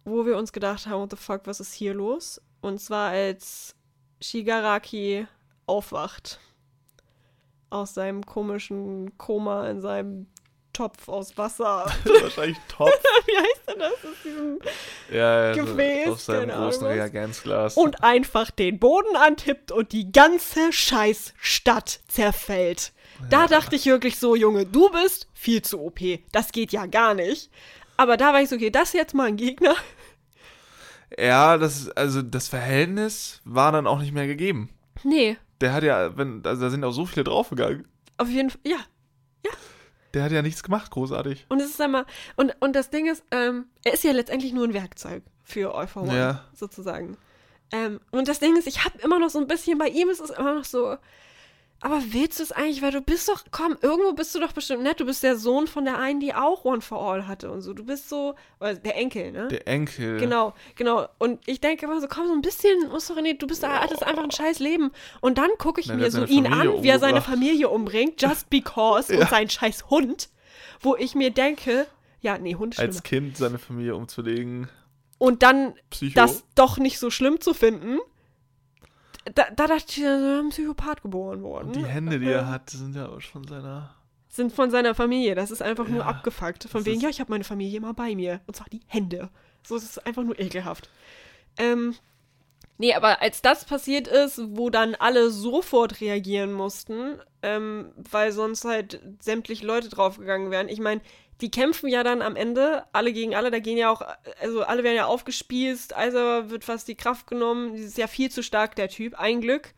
wo 0.05 0.25
wir 0.25 0.37
uns 0.37 0.53
gedacht 0.53 0.87
haben, 0.87 1.01
what 1.01 1.11
the 1.11 1.17
fuck, 1.17 1.41
was 1.47 1.59
ist 1.59 1.73
hier 1.73 1.93
los? 1.93 2.41
Und 2.61 2.81
zwar 2.81 3.11
als 3.11 3.75
Shigaraki 4.21 5.27
aufwacht. 5.67 6.39
Aus 7.69 7.95
seinem 7.95 8.25
komischen 8.25 9.19
Koma 9.19 9.69
in 9.69 9.81
seinem 9.81 10.29
Topf 10.73 11.09
aus 11.09 11.37
Wasser. 11.37 11.87
Wahrscheinlich 12.05 12.59
top. 12.69 12.89
Wie 13.27 13.37
heißt 13.37 13.62
denn 13.73 13.79
das? 13.81 13.93
Aus 13.93 14.17
diesem 14.25 14.59
ja, 15.11 15.47
ja, 15.49 15.55
Gefäß, 15.55 16.09
auf 16.09 16.21
seinem 16.21 16.51
Ahnung 16.51 16.71
großen. 16.71 16.87
Reagenzglas. 16.87 17.77
und 17.77 18.03
einfach 18.03 18.51
den 18.51 18.79
Boden 18.79 19.17
antippt 19.17 19.73
und 19.73 19.93
die 19.93 20.11
ganze 20.13 20.73
scheiß 20.73 21.35
Stadt 21.41 22.01
zerfällt. 22.09 22.93
Da 23.31 23.47
dachte 23.47 23.77
ich 23.77 23.87
wirklich 23.87 24.19
so, 24.19 24.35
Junge, 24.35 24.67
du 24.67 24.91
bist 24.91 25.29
viel 25.35 25.63
zu 25.63 25.81
OP. 25.81 26.01
Das 26.33 26.51
geht 26.53 26.73
ja 26.73 26.87
gar 26.87 27.15
nicht. 27.15 27.51
Aber 27.97 28.17
da 28.17 28.33
war 28.33 28.43
ich 28.43 28.49
so, 28.49 28.57
okay, 28.57 28.71
das 28.71 28.89
ist 28.89 28.95
jetzt 28.95 29.15
mal 29.15 29.29
ein 29.29 29.37
Gegner. 29.37 29.77
ja, 31.19 31.59
das, 31.59 31.89
also 31.91 32.23
das 32.23 32.49
Verhältnis 32.49 33.41
war 33.45 33.71
dann 33.73 33.87
auch 33.87 34.01
nicht 34.01 34.13
mehr 34.13 34.27
gegeben. 34.27 34.71
Nee, 35.05 35.37
Der 35.61 35.73
hat 35.73 35.83
ja, 35.85 36.17
wenn, 36.17 36.43
also 36.45 36.63
da 36.63 36.71
sind 36.71 36.83
auch 36.85 36.93
so 36.93 37.07
viele 37.07 37.25
draufgegangen. 37.25 37.87
auf 38.19 38.29
jeden 38.29 38.51
Fall, 38.51 38.61
ja. 38.65 38.79
Der 40.15 40.25
hat 40.25 40.33
ja 40.33 40.43
nichts 40.43 40.63
gemacht, 40.63 40.91
großartig. 40.91 41.47
Und 41.49 41.61
es 41.61 41.71
ist 41.71 41.81
einmal, 41.81 42.05
und, 42.37 42.55
und 42.61 42.75
das 42.77 42.91
Ding 42.91 43.11
ist, 43.11 43.25
ähm, 43.31 43.67
er 43.85 43.95
ist 43.95 44.05
ja 44.05 44.13
letztendlich 44.13 44.53
nur 44.53 44.65
ein 44.65 44.75
Werkzeug 44.75 45.23
für 45.43 45.75
One, 45.75 46.17
Ja. 46.17 46.45
sozusagen. 46.55 47.17
Ähm, 47.73 48.01
und 48.11 48.29
das 48.29 48.39
Ding 48.39 48.57
ist, 48.57 48.67
ich 48.67 48.85
habe 48.85 48.99
immer 49.03 49.19
noch 49.19 49.31
so 49.31 49.39
ein 49.39 49.47
bisschen, 49.47 49.79
bei 49.79 49.89
ihm 49.89 50.11
ist 50.11 50.21
es 50.21 50.31
immer 50.31 50.55
noch 50.55 50.65
so, 50.65 50.97
aber 51.83 52.01
willst 52.11 52.39
du 52.39 52.45
es 52.45 52.53
eigentlich, 52.53 52.81
weil 52.81 52.93
du 52.93 53.01
bist 53.01 53.29
doch, 53.29 53.45
komm, 53.51 53.77
irgendwo 53.81 54.13
bist 54.13 54.33
du 54.35 54.39
doch 54.39 54.53
bestimmt 54.53 54.85
nett. 54.85 55.01
Du 55.01 55.05
bist 55.05 55.25
der 55.25 55.37
Sohn 55.37 55.67
von 55.67 55.85
der 55.85 55.99
einen, 55.99 56.21
die 56.21 56.33
auch 56.33 56.65
One 56.65 56.81
for 56.81 57.03
All 57.03 57.27
hatte 57.27 57.51
und 57.51 57.61
so. 57.61 57.73
Du 57.73 57.85
bist 57.85 58.09
so, 58.09 58.37
oder 58.61 58.75
der 58.75 58.97
Enkel, 58.97 59.33
ne? 59.33 59.49
Der 59.49 59.67
Enkel. 59.67 60.19
Genau, 60.21 60.55
genau. 60.77 61.09
Und 61.19 61.41
ich 61.47 61.61
denke 61.61 61.87
immer 61.87 62.01
so, 62.01 62.07
komm, 62.07 62.29
so 62.29 62.35
ein 62.35 62.41
bisschen, 62.41 62.89
musst 62.91 63.11
du 63.11 63.15
René, 63.15 63.37
du 63.37 63.49
bist 63.49 63.65
da, 63.65 63.81
hattest 63.81 64.05
einfach 64.05 64.23
ein 64.23 64.31
scheiß 64.31 64.61
Leben. 64.61 64.93
Und 65.21 65.39
dann 65.39 65.51
gucke 65.59 65.81
ich 65.81 65.89
Nein, 65.89 65.99
mir 65.99 66.11
so 66.13 66.25
ihn 66.25 66.47
an, 66.47 66.53
Familie 66.53 66.83
wie 66.85 66.89
er 66.89 67.01
seine 67.01 67.15
umgebracht. 67.15 67.31
Familie 67.35 67.69
umbringt, 67.69 68.23
just 68.23 68.49
because, 68.49 69.13
und 69.19 69.29
sein 69.29 69.51
scheiß 69.51 69.91
Hund, 69.91 70.29
wo 70.81 70.95
ich 70.95 71.17
mir 71.17 71.33
denke, 71.33 71.89
ja, 72.21 72.39
nee, 72.39 72.55
Hund 72.55 72.75
ist 72.75 72.77
schlimmer. 72.77 72.93
Als 72.93 73.03
Kind 73.03 73.37
seine 73.37 73.59
Familie 73.59 73.97
umzulegen. 73.97 74.69
Und 75.19 75.43
dann 75.43 75.75
Psycho. 75.91 76.15
das 76.15 76.45
doch 76.55 76.79
nicht 76.79 77.01
so 77.01 77.11
schlimm 77.11 77.41
zu 77.41 77.55
finden, 77.55 77.99
da, 79.35 79.45
da 79.55 79.67
dachte 79.67 79.85
ich, 79.89 80.03
da 80.03 80.17
ist 80.17 80.45
ein 80.45 80.49
Psychopath 80.51 81.03
geboren 81.03 81.43
worden. 81.43 81.69
Und 81.69 81.77
die 81.77 81.85
Hände, 81.87 82.19
die 82.19 82.27
er 82.31 82.49
hat, 82.49 82.71
sind 82.71 82.95
ja 82.97 83.09
auch 83.09 83.21
schon 83.21 83.47
seiner. 83.47 83.95
sind 84.29 84.53
von 84.53 84.71
seiner 84.71 84.95
Familie. 84.95 85.35
Das 85.35 85.51
ist 85.51 85.63
einfach 85.63 85.89
nur 85.89 86.01
Ja, 86.01 86.07
abgefuckt. 86.07 86.65
Von 86.65 86.85
wegen, 86.87 87.01
ja, 87.01 87.09
ich 87.09 87.21
habe 87.21 87.31
meine 87.31 87.45
Familie 87.45 87.77
immer 87.77 87.95
bei 87.95 88.15
mir. 88.15 88.41
Und 88.47 88.57
zwar 88.57 88.69
die 88.71 88.81
Hände. 88.87 89.29
So 89.67 89.77
es 89.77 89.85
ist 89.85 90.07
einfach 90.07 90.25
nur 90.25 90.39
ekelhaft. 90.41 90.89
Ähm, 91.57 91.95
nee, 92.79 92.95
aber 92.95 93.23
als 93.23 93.43
das 93.43 93.65
passiert 93.65 94.09
ist, 94.09 94.41
wo 94.57 94.71
dann 94.71 94.95
alle 94.95 95.31
sofort 95.31 96.01
reagieren 96.01 96.53
mussten, 96.53 97.19
ähm, 97.43 97.93
weil 98.11 98.33
sonst 98.33 98.65
halt 98.65 99.01
sämtliche 99.21 99.67
Leute 99.67 99.89
draufgegangen 99.89 100.51
wären. 100.51 100.69
Ich 100.69 100.81
meine, 100.81 101.01
die 101.43 101.51
kämpfen 101.51 101.89
ja 101.89 102.05
dann 102.05 102.23
am 102.23 102.37
Ende, 102.37 102.85
alle 102.93 103.13
gegen 103.13 103.35
alle, 103.35 103.51
da 103.51 103.59
gehen 103.59 103.77
ja 103.77 103.91
auch, 103.91 104.03
also 104.41 104.63
alle 104.63 104.85
werden 104.85 104.97
ja 104.97 105.07
aufgespießt, 105.07 105.95
also 105.95 106.19
wird 106.19 106.65
fast 106.65 106.87
die 106.87 106.95
Kraft 106.95 107.27
genommen, 107.27 107.75
ist 107.75 107.99
ja 107.99 108.07
viel 108.07 108.31
zu 108.31 108.43
stark, 108.43 108.77
der 108.77 108.89
Typ, 108.89 109.19
ein 109.19 109.41
Glück. 109.41 109.75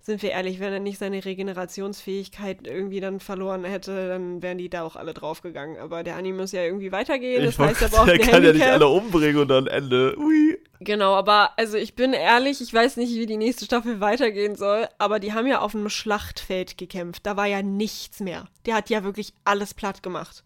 Sind 0.00 0.22
wir 0.22 0.32
ehrlich, 0.32 0.60
wenn 0.60 0.72
er 0.72 0.80
nicht 0.80 0.98
seine 0.98 1.24
Regenerationsfähigkeit 1.24 2.66
irgendwie 2.66 3.00
dann 3.00 3.20
verloren 3.20 3.64
hätte, 3.64 4.08
dann 4.08 4.42
wären 4.42 4.58
die 4.58 4.68
da 4.68 4.82
auch 4.82 4.96
alle 4.96 5.14
draufgegangen. 5.14 5.78
Aber 5.78 6.02
der 6.02 6.16
Anime 6.16 6.42
muss 6.42 6.52
ja 6.52 6.62
irgendwie 6.62 6.92
weitergehen, 6.92 7.42
das 7.42 7.58
heißt, 7.58 7.82
er 7.82 7.88
braucht 7.88 8.08
der 8.08 8.18
kann 8.18 8.44
ja 8.44 8.52
nicht 8.52 8.62
Handicap. 8.62 8.74
alle 8.74 8.88
umbringen 8.88 9.38
und 9.38 9.48
dann 9.48 9.66
Ende. 9.66 10.14
Ui. 10.18 10.58
Genau, 10.84 11.14
aber 11.14 11.58
also 11.58 11.76
ich 11.76 11.94
bin 11.94 12.12
ehrlich, 12.12 12.60
ich 12.60 12.72
weiß 12.72 12.96
nicht, 12.96 13.14
wie 13.14 13.26
die 13.26 13.36
nächste 13.36 13.64
Staffel 13.64 14.00
weitergehen 14.00 14.54
soll, 14.56 14.88
aber 14.98 15.18
die 15.18 15.32
haben 15.32 15.46
ja 15.46 15.60
auf 15.60 15.74
einem 15.74 15.88
Schlachtfeld 15.88 16.78
gekämpft. 16.78 17.26
Da 17.26 17.36
war 17.36 17.46
ja 17.46 17.62
nichts 17.62 18.20
mehr. 18.20 18.46
Der 18.66 18.76
hat 18.76 18.90
ja 18.90 19.02
wirklich 19.02 19.32
alles 19.44 19.74
platt 19.74 20.02
gemacht. 20.02 20.44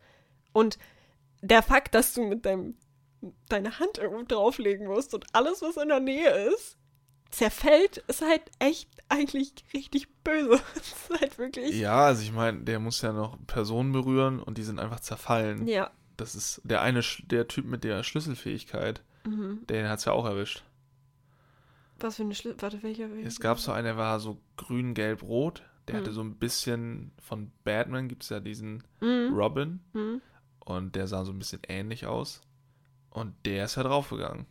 Und 0.52 0.78
der 1.42 1.62
Fakt, 1.62 1.94
dass 1.94 2.14
du 2.14 2.24
mit 2.24 2.46
deinem 2.46 2.76
deine 3.48 3.78
Hand 3.78 3.98
irgendwo 3.98 4.22
drauflegen 4.22 4.86
musst 4.86 5.14
und 5.14 5.26
alles, 5.32 5.62
was 5.62 5.76
in 5.76 5.88
der 5.88 6.00
Nähe 6.00 6.30
ist, 6.54 6.76
zerfällt, 7.30 7.98
ist 8.08 8.22
halt 8.22 8.42
echt 8.58 8.88
eigentlich 9.08 9.52
richtig 9.74 10.08
böse. 10.22 10.60
Es 10.76 10.92
ist 10.92 11.20
halt 11.20 11.38
wirklich. 11.38 11.74
Ja, 11.74 12.06
also 12.06 12.22
ich 12.22 12.32
meine, 12.32 12.60
der 12.60 12.78
muss 12.78 13.02
ja 13.02 13.12
noch 13.12 13.36
Personen 13.46 13.92
berühren 13.92 14.40
und 14.40 14.58
die 14.58 14.62
sind 14.62 14.78
einfach 14.78 15.00
zerfallen. 15.00 15.66
Ja. 15.66 15.90
Das 16.16 16.34
ist 16.34 16.60
der 16.64 16.82
eine, 16.82 17.02
der 17.24 17.48
Typ 17.48 17.66
mit 17.66 17.84
der 17.84 18.02
Schlüsselfähigkeit. 18.02 19.02
Mhm. 19.24 19.66
Den 19.68 19.88
hat's 19.88 20.04
ja 20.04 20.12
auch 20.12 20.24
erwischt. 20.26 20.62
Was 22.00 22.16
für 22.16 22.22
eine 22.22 22.34
Schlüssel. 22.34 22.60
Warte, 22.62 22.82
welcher? 22.82 23.10
welcher? 23.10 23.26
Es 23.26 23.40
gab 23.40 23.58
so 23.58 23.72
einen, 23.72 23.84
der 23.84 23.96
war 23.96 24.20
so 24.20 24.40
grün, 24.56 24.94
gelb, 24.94 25.22
rot. 25.22 25.62
Der 25.88 25.96
Mhm. 25.96 26.00
hatte 26.00 26.12
so 26.12 26.20
ein 26.22 26.36
bisschen 26.36 27.12
von 27.20 27.50
Batman 27.64 28.08
gibt's 28.08 28.28
ja 28.28 28.40
diesen 28.40 28.84
Mhm. 29.00 29.34
Robin 29.34 29.80
Mhm. 29.94 30.20
und 30.64 30.94
der 30.94 31.06
sah 31.08 31.24
so 31.24 31.32
ein 31.32 31.38
bisschen 31.38 31.62
ähnlich 31.68 32.06
aus. 32.06 32.40
Und 33.10 33.34
der 33.46 33.64
ist 33.64 33.76
ja 33.76 33.82
draufgegangen. 33.82 34.46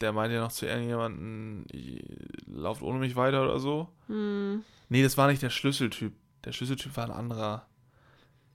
Der 0.00 0.12
meinte 0.12 0.34
ja 0.34 0.40
noch 0.42 0.52
zu 0.52 0.66
irgendjemandem, 0.66 1.64
"Ihr 1.72 2.02
lauft 2.46 2.82
ohne 2.82 2.98
mich 2.98 3.16
weiter 3.16 3.42
oder 3.44 3.58
so. 3.60 3.88
Mhm. 4.08 4.62
Nee, 4.88 5.02
das 5.02 5.16
war 5.16 5.28
nicht 5.28 5.42
der 5.42 5.50
Schlüsseltyp. 5.50 6.12
Der 6.44 6.52
Schlüsseltyp 6.52 6.96
war 6.96 7.04
ein 7.04 7.10
anderer. 7.12 7.66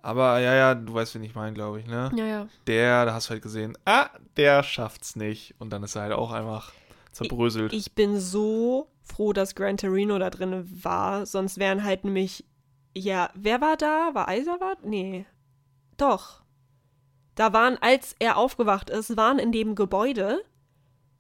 Aber 0.05 0.39
ja, 0.39 0.53
ja, 0.53 0.75
du 0.75 0.93
weißt, 0.93 1.15
wen 1.15 1.23
ich 1.23 1.33
meine, 1.33 1.55
glaube 1.55 1.79
ich, 1.79 1.87
ne? 1.87 2.11
Ja, 2.15 2.25
ja. 2.25 2.47
Der, 2.67 3.05
da 3.05 3.15
hast 3.15 3.25
du 3.25 3.31
halt 3.31 3.41
gesehen, 3.41 3.75
ah, 3.85 4.11
der 4.37 4.61
schafft's 4.61 5.15
nicht. 5.15 5.55
Und 5.57 5.71
dann 5.71 5.81
ist 5.81 5.95
er 5.95 6.03
halt 6.03 6.13
auch 6.13 6.31
einfach 6.31 6.73
zerbröselt. 7.11 7.73
Ich 7.73 7.93
bin 7.93 8.19
so 8.19 8.87
froh, 9.01 9.33
dass 9.33 9.55
Gran 9.55 9.77
Torino 9.77 10.19
da 10.19 10.29
drin 10.29 10.63
war. 10.83 11.25
Sonst 11.25 11.57
wären 11.57 11.83
halt 11.83 12.03
nämlich. 12.03 12.45
Ja, 12.93 13.31
wer 13.33 13.61
war 13.61 13.77
da? 13.77 14.11
War 14.13 14.27
Eiserwart? 14.27 14.85
Nee. 14.85 15.25
Doch. 15.97 16.43
Da 17.33 17.51
waren, 17.51 17.79
als 17.81 18.15
er 18.19 18.37
aufgewacht 18.37 18.91
ist, 18.91 19.17
waren 19.17 19.39
in 19.39 19.51
dem 19.51 19.73
Gebäude 19.73 20.43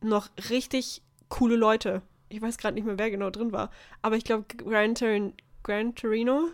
noch 0.01 0.29
richtig 0.51 1.01
coole 1.27 1.55
Leute. 1.55 2.03
Ich 2.29 2.39
weiß 2.39 2.59
gerade 2.59 2.75
nicht 2.75 2.85
mehr, 2.85 2.99
wer 2.99 3.09
genau 3.09 3.31
drin 3.31 3.51
war. 3.51 3.71
Aber 4.03 4.15
ich 4.15 4.25
glaube, 4.25 4.45
Gran, 4.45 4.93
Gran 5.63 5.95
Torino, 5.95 6.49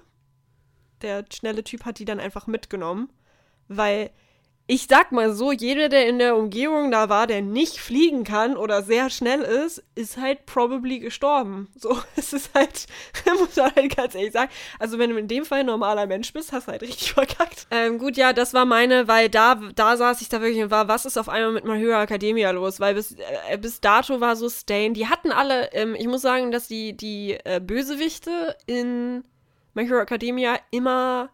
der 1.03 1.25
schnelle 1.33 1.63
Typ, 1.63 1.85
hat 1.85 1.99
die 1.99 2.05
dann 2.05 2.19
einfach 2.19 2.47
mitgenommen. 2.47 3.09
Weil 3.67 4.11
ich 4.67 4.87
sag 4.89 5.11
mal 5.11 5.33
so, 5.33 5.51
jeder, 5.51 5.89
der 5.89 6.07
in 6.07 6.17
der 6.17 6.37
Umgebung 6.37 6.91
da 6.91 7.09
war, 7.09 7.27
der 7.27 7.41
nicht 7.41 7.77
fliegen 7.77 8.23
kann 8.23 8.55
oder 8.55 8.83
sehr 8.83 9.09
schnell 9.09 9.41
ist, 9.41 9.83
ist 9.95 10.15
halt 10.15 10.45
probably 10.45 10.99
gestorben. 10.99 11.67
So, 11.75 11.99
es 12.15 12.31
ist 12.31 12.53
halt, 12.53 12.85
muss 13.37 13.57
man 13.57 13.75
halt 13.75 13.93
ganz 13.93 14.15
ehrlich 14.15 14.31
sagen. 14.31 14.49
Also, 14.79 14.97
wenn 14.97 15.09
du 15.09 15.17
in 15.17 15.27
dem 15.27 15.43
Fall 15.43 15.59
ein 15.59 15.65
normaler 15.65 16.05
Mensch 16.05 16.31
bist, 16.31 16.53
hast 16.53 16.67
du 16.67 16.71
halt 16.71 16.83
richtig 16.83 17.11
verkackt. 17.13 17.67
Ähm, 17.69 17.97
gut, 17.97 18.15
ja, 18.15 18.31
das 18.31 18.53
war 18.53 18.65
meine, 18.65 19.09
weil 19.09 19.27
da, 19.27 19.55
da 19.75 19.97
saß 19.97 20.21
ich 20.21 20.29
da 20.29 20.39
wirklich 20.39 20.63
und 20.63 20.71
war, 20.71 20.87
was 20.87 21.05
ist 21.05 21.17
auf 21.17 21.27
einmal 21.27 21.51
mit 21.51 21.65
Hero 21.65 22.01
Academia 22.01 22.51
los? 22.51 22.79
Weil 22.79 22.93
bis, 22.93 23.17
äh, 23.49 23.57
bis 23.57 23.81
dato 23.81 24.21
war 24.21 24.37
so 24.37 24.49
Stain, 24.49 24.93
die 24.93 25.07
hatten 25.07 25.33
alle, 25.33 25.73
ähm, 25.73 25.95
ich 25.95 26.07
muss 26.07 26.21
sagen, 26.21 26.51
dass 26.51 26.69
die, 26.69 26.95
die 26.95 27.37
äh, 27.43 27.59
Bösewichte 27.59 28.55
in 28.67 29.25
My 29.73 29.85
Hero 29.87 29.99
Academia 30.01 30.57
immer 30.71 31.29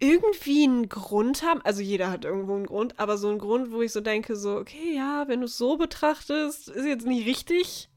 irgendwie 0.00 0.64
einen 0.64 0.88
Grund 0.88 1.42
haben. 1.42 1.60
Also 1.62 1.82
jeder 1.82 2.10
hat 2.10 2.24
irgendwo 2.24 2.54
einen 2.54 2.66
Grund, 2.66 2.98
aber 3.00 3.18
so 3.18 3.28
einen 3.28 3.38
Grund, 3.38 3.72
wo 3.72 3.82
ich 3.82 3.92
so 3.92 4.00
denke, 4.00 4.36
so, 4.36 4.56
okay, 4.56 4.94
ja, 4.94 5.24
wenn 5.26 5.40
du 5.40 5.46
es 5.46 5.58
so 5.58 5.76
betrachtest, 5.76 6.68
ist 6.68 6.86
jetzt 6.86 7.06
nicht 7.06 7.26
richtig. 7.26 7.88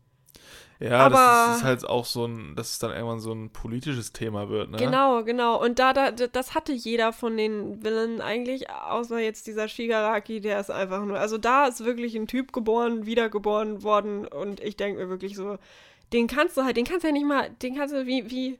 ja, 0.80 0.97
aber- 0.97 1.16
das 1.16 1.49
ist, 1.52 1.58
ist 1.58 1.64
halt 1.64 1.86
auch 1.86 2.06
so 2.06 2.26
ein, 2.26 2.56
dass 2.56 2.72
es 2.72 2.80
dann 2.80 2.89
irgendwann 2.89 3.20
so 3.20 3.32
ein 3.34 3.52
politisches 3.52 4.14
Thema 4.14 4.49
wird, 4.49 4.72
ne? 4.72 4.78
Genau, 4.78 5.24
genau. 5.24 5.64
Und 5.64 5.78
da, 5.78 5.93
da, 5.93 6.10
das 6.10 6.56
hatte 6.56 6.72
jeder 6.74 7.14
von 7.14 7.38
den 7.38 7.84
Villainen 7.84 8.20
eigentlich, 8.20 8.72
außer 8.72 9.20
jetzt 9.20 9.45
dieser 9.45 9.68
Shigaraki, 9.68 10.41
der 10.41 10.60
ist 10.60 10.72
einfach 10.72 11.06
nur. 11.06 11.20
Also 11.20 11.38
da 11.38 11.68
ist 11.68 11.86
wirklich 11.86 12.16
ein 12.16 12.26
Typ 12.26 12.52
geboren, 12.52 13.06
wiedergeboren 13.06 13.84
worden 13.84 14.26
und 14.26 14.60
ich 14.60 14.76
denke 14.76 14.99
mir 15.04 15.10
wirklich 15.10 15.36
so, 15.36 15.60
den 16.14 16.28
kannst 16.28 16.57
du 16.57 16.64
halt, 16.64 16.78
den 16.78 16.86
kannst 16.86 17.03
du 17.03 17.07
ja 17.07 17.14
nicht 17.14 17.26
mal, 17.26 17.49
den 17.62 17.76
kannst 17.76 17.93
du, 17.93 18.05
wie, 18.05 18.30
wie, 18.30 18.59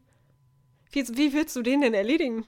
wie, 0.92 1.08
wie 1.18 1.34
willst 1.34 1.56
du 1.56 1.62
den 1.62 1.82
denn 1.82 1.94
erledigen? 1.94 2.46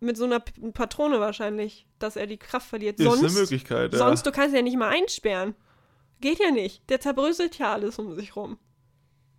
Mit 0.00 0.16
so 0.16 0.24
einer 0.24 0.40
P- 0.40 0.70
Patrone 0.72 1.18
wahrscheinlich, 1.18 1.86
dass 1.98 2.14
er 2.16 2.26
die 2.28 2.36
Kraft 2.36 2.68
verliert. 2.68 3.00
Ist 3.00 3.04
Sonst, 3.04 3.24
eine 3.24 3.32
Möglichkeit, 3.32 3.92
ja. 3.92 3.98
sonst, 3.98 4.24
du 4.24 4.30
kannst 4.30 4.50
ihn 4.50 4.56
ja 4.56 4.62
nicht 4.62 4.76
mal 4.76 4.90
einsperren. 4.90 5.54
Geht 6.20 6.38
ja 6.38 6.50
nicht. 6.50 6.88
Der 6.88 7.00
zerbröselt 7.00 7.58
ja 7.58 7.72
alles 7.72 7.98
um 7.98 8.14
sich 8.14 8.36
rum. 8.36 8.58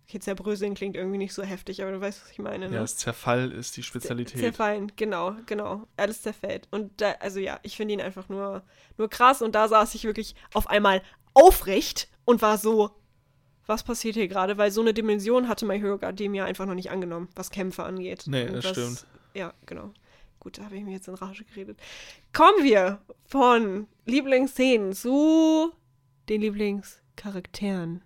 Okay, 0.06 0.18
zerbröseln 0.18 0.74
klingt 0.74 0.96
irgendwie 0.96 1.18
nicht 1.18 1.32
so 1.32 1.42
heftig, 1.42 1.82
aber 1.82 1.92
du 1.92 2.00
weißt, 2.00 2.22
was 2.22 2.30
ich 2.32 2.38
meine, 2.40 2.68
ne? 2.68 2.74
ja, 2.74 2.80
das 2.80 2.96
Zerfall 2.96 3.52
ist 3.52 3.76
die 3.76 3.82
Spezialität. 3.82 4.40
Zerfallen, 4.40 4.92
genau, 4.96 5.36
genau. 5.46 5.86
Alles 5.96 6.20
zerfällt. 6.22 6.66
Und 6.70 7.00
da, 7.00 7.12
also 7.20 7.38
ja, 7.38 7.60
ich 7.62 7.76
finde 7.76 7.94
ihn 7.94 8.00
einfach 8.00 8.28
nur, 8.28 8.62
nur 8.98 9.08
krass. 9.08 9.40
Und 9.40 9.54
da 9.54 9.68
saß 9.68 9.94
ich 9.94 10.04
wirklich 10.04 10.34
auf 10.52 10.68
einmal 10.68 11.00
aufrecht 11.32 12.08
und 12.24 12.42
war 12.42 12.58
so, 12.58 12.90
was 13.70 13.84
passiert 13.84 14.16
hier 14.16 14.28
gerade? 14.28 14.58
Weil 14.58 14.70
so 14.70 14.82
eine 14.82 14.92
Dimension 14.92 15.48
hatte 15.48 15.64
My 15.64 15.80
Hero 15.80 15.94
Academia 15.94 16.44
einfach 16.44 16.66
noch 16.66 16.74
nicht 16.74 16.90
angenommen, 16.90 17.28
was 17.34 17.50
Kämpfe 17.50 17.84
angeht. 17.84 18.24
Nee, 18.26 18.48
Und 18.48 18.56
das 18.56 18.68
stimmt. 18.68 19.06
Ja, 19.32 19.54
genau. 19.64 19.94
Gut, 20.40 20.58
da 20.58 20.64
habe 20.64 20.76
ich 20.76 20.84
mir 20.84 20.92
jetzt 20.92 21.08
in 21.08 21.14
Rage 21.14 21.44
geredet. 21.44 21.78
Kommen 22.32 22.64
wir 22.64 22.98
von 23.26 23.86
Lieblingsszenen 24.06 24.92
zu 24.92 25.72
den 26.28 26.40
Lieblingscharakteren. 26.40 28.02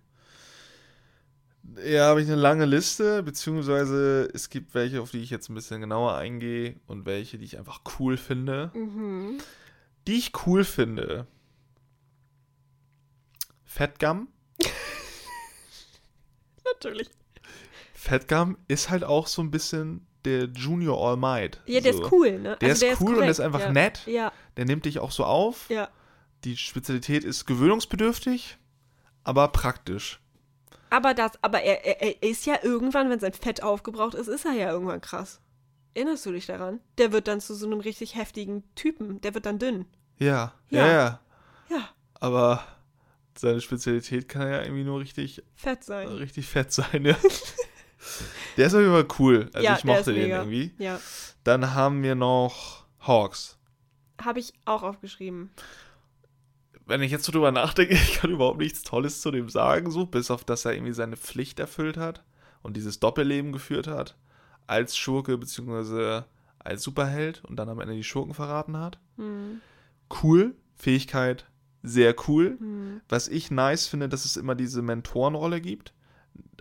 Ja, 1.84 2.08
habe 2.08 2.22
ich 2.22 2.28
eine 2.28 2.40
lange 2.40 2.66
Liste, 2.66 3.22
beziehungsweise 3.22 4.28
es 4.34 4.50
gibt 4.50 4.74
welche, 4.74 5.00
auf 5.00 5.10
die 5.10 5.22
ich 5.22 5.30
jetzt 5.30 5.48
ein 5.48 5.54
bisschen 5.54 5.80
genauer 5.80 6.14
eingehe 6.14 6.76
und 6.86 7.06
welche, 7.06 7.38
die 7.38 7.46
ich 7.46 7.58
einfach 7.58 7.80
cool 7.98 8.16
finde. 8.16 8.70
Mhm. 8.74 9.38
Die 10.06 10.18
ich 10.18 10.32
cool 10.46 10.62
finde. 10.62 11.26
Fatgum. 13.64 14.28
Natürlich. 16.74 17.10
Fatgum 17.94 18.58
ist 18.68 18.90
halt 18.90 19.04
auch 19.04 19.26
so 19.26 19.42
ein 19.42 19.50
bisschen 19.50 20.06
der 20.24 20.44
Junior 20.46 20.98
All 21.10 21.16
Might. 21.16 21.60
Ja, 21.66 21.80
der 21.80 21.92
so. 21.94 22.02
ist 22.04 22.12
cool, 22.12 22.38
ne? 22.38 22.56
Der 22.60 22.70
Also 22.70 22.86
ist 22.86 23.00
cool 23.00 23.08
und 23.08 23.14
korrekt, 23.14 23.30
ist 23.30 23.40
einfach 23.40 23.60
ja. 23.60 23.72
nett. 23.72 24.06
Ja, 24.06 24.32
Der 24.56 24.64
nimmt 24.64 24.84
dich 24.84 24.98
auch 24.98 25.10
so 25.10 25.24
auf. 25.24 25.68
ja. 25.70 25.88
Die 26.44 26.58
Spezialität 26.58 27.24
ist 27.24 27.46
gewöhnungsbedürftig, 27.46 28.58
aber 29.22 29.48
praktisch. 29.48 30.20
Aber 30.90 31.14
das, 31.14 31.32
aber 31.42 31.62
er, 31.62 31.86
er, 31.86 32.02
er 32.22 32.22
ist 32.28 32.44
ja 32.44 32.56
irgendwann, 32.62 33.08
wenn 33.08 33.18
sein 33.18 33.32
Fett 33.32 33.62
aufgebraucht 33.62 34.12
ist, 34.12 34.28
ist 34.28 34.44
er 34.44 34.52
ja 34.52 34.70
irgendwann 34.70 35.00
krass. 35.00 35.40
Erinnerst 35.94 36.26
du 36.26 36.32
dich 36.32 36.44
daran? 36.44 36.80
Der 36.98 37.12
wird 37.12 37.28
dann 37.28 37.40
zu 37.40 37.54
so 37.54 37.64
einem 37.64 37.80
richtig 37.80 38.14
heftigen 38.16 38.62
Typen. 38.74 39.22
Der 39.22 39.32
wird 39.32 39.46
dann 39.46 39.58
dünn. 39.58 39.86
Ja, 40.18 40.52
Ja. 40.68 40.86
ja, 40.86 40.92
ja. 40.92 41.20
Ja, 41.70 41.88
Aber 42.14 42.62
seine 43.38 43.60
Spezialität 43.60 44.28
kann 44.28 44.48
ja 44.48 44.62
irgendwie 44.62 44.84
nur 44.84 45.00
richtig, 45.00 45.42
fett 45.54 45.84
sein. 45.84 46.08
richtig 46.08 46.46
fett 46.46 46.72
sein, 46.72 47.04
ja. 47.04 47.16
Der 48.56 48.66
ist 48.66 48.74
auf 48.74 48.80
jeden 48.80 48.92
Fall 48.92 49.08
cool. 49.18 49.50
Also 49.52 49.64
ja, 49.64 49.76
ich 49.76 49.84
mochte 49.84 50.12
den 50.12 50.30
irgendwie. 50.30 50.72
Ja. 50.78 51.00
Dann 51.42 51.74
haben 51.74 52.02
wir 52.02 52.14
noch 52.14 52.84
Hawks. 53.00 53.58
Habe 54.22 54.40
ich 54.40 54.52
auch 54.64 54.82
aufgeschrieben. 54.82 55.50
Wenn 56.86 57.02
ich 57.02 57.10
jetzt 57.10 57.24
so 57.24 57.32
drüber 57.32 57.50
nachdenke, 57.50 57.94
ich 57.94 58.14
kann 58.16 58.30
überhaupt 58.30 58.58
nichts 58.58 58.82
Tolles 58.82 59.20
zu 59.20 59.30
dem 59.30 59.48
sagen, 59.48 59.90
so, 59.90 60.06
bis 60.06 60.30
auf, 60.30 60.44
dass 60.44 60.64
er 60.64 60.74
irgendwie 60.74 60.92
seine 60.92 61.16
Pflicht 61.16 61.58
erfüllt 61.58 61.96
hat 61.96 62.22
und 62.62 62.76
dieses 62.76 63.00
Doppelleben 63.00 63.52
geführt 63.52 63.86
hat. 63.86 64.16
Als 64.66 64.96
Schurke, 64.96 65.36
beziehungsweise 65.36 66.26
als 66.58 66.82
Superheld 66.82 67.44
und 67.44 67.56
dann 67.56 67.68
am 67.68 67.80
Ende 67.80 67.94
die 67.94 68.04
Schurken 68.04 68.34
verraten 68.34 68.78
hat. 68.78 68.98
Hm. 69.16 69.60
Cool. 70.22 70.54
Fähigkeit, 70.76 71.46
sehr 71.86 72.14
cool. 72.26 72.56
Hm. 72.58 73.00
Was 73.08 73.28
ich 73.28 73.50
nice 73.50 73.86
finde, 73.86 74.08
dass 74.08 74.24
es 74.24 74.36
immer 74.36 74.54
diese 74.54 74.82
Mentorenrolle 74.82 75.60
gibt. 75.60 75.92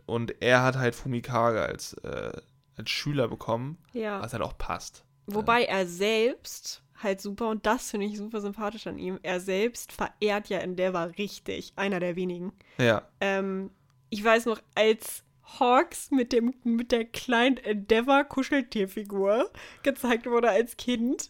Und 0.05 0.41
er 0.41 0.61
hat 0.63 0.75
halt 0.75 0.93
Fumikage 0.95 1.61
als, 1.61 1.93
äh, 2.03 2.33
als 2.75 2.89
Schüler 2.89 3.29
bekommen, 3.29 3.77
Ja. 3.93 4.21
was 4.21 4.33
halt 4.33 4.43
auch 4.43 4.57
passt. 4.57 5.05
Wobei 5.27 5.63
er 5.63 5.87
selbst 5.87 6.83
halt 7.01 7.21
super, 7.21 7.49
und 7.49 7.65
das 7.65 7.89
finde 7.91 8.07
ich 8.07 8.17
super 8.17 8.41
sympathisch 8.41 8.85
an 8.87 8.97
ihm, 8.99 9.17
er 9.23 9.39
selbst 9.39 9.93
verehrt 9.93 10.49
ja 10.49 10.59
Endeavor 10.59 11.11
richtig. 11.17 11.71
Einer 11.77 12.01
der 12.01 12.15
wenigen. 12.17 12.51
Ja. 12.77 13.03
Ähm, 13.21 13.71
ich 14.09 14.21
weiß 14.23 14.45
noch, 14.45 14.59
als 14.75 15.23
Hawks 15.59 16.11
mit, 16.11 16.33
dem, 16.33 16.53
mit 16.65 16.91
der 16.91 17.05
kleinen 17.05 17.57
Endeavor-Kuscheltierfigur 17.57 19.49
gezeigt 19.83 20.25
wurde 20.25 20.49
als 20.49 20.77
Kind. 20.77 21.29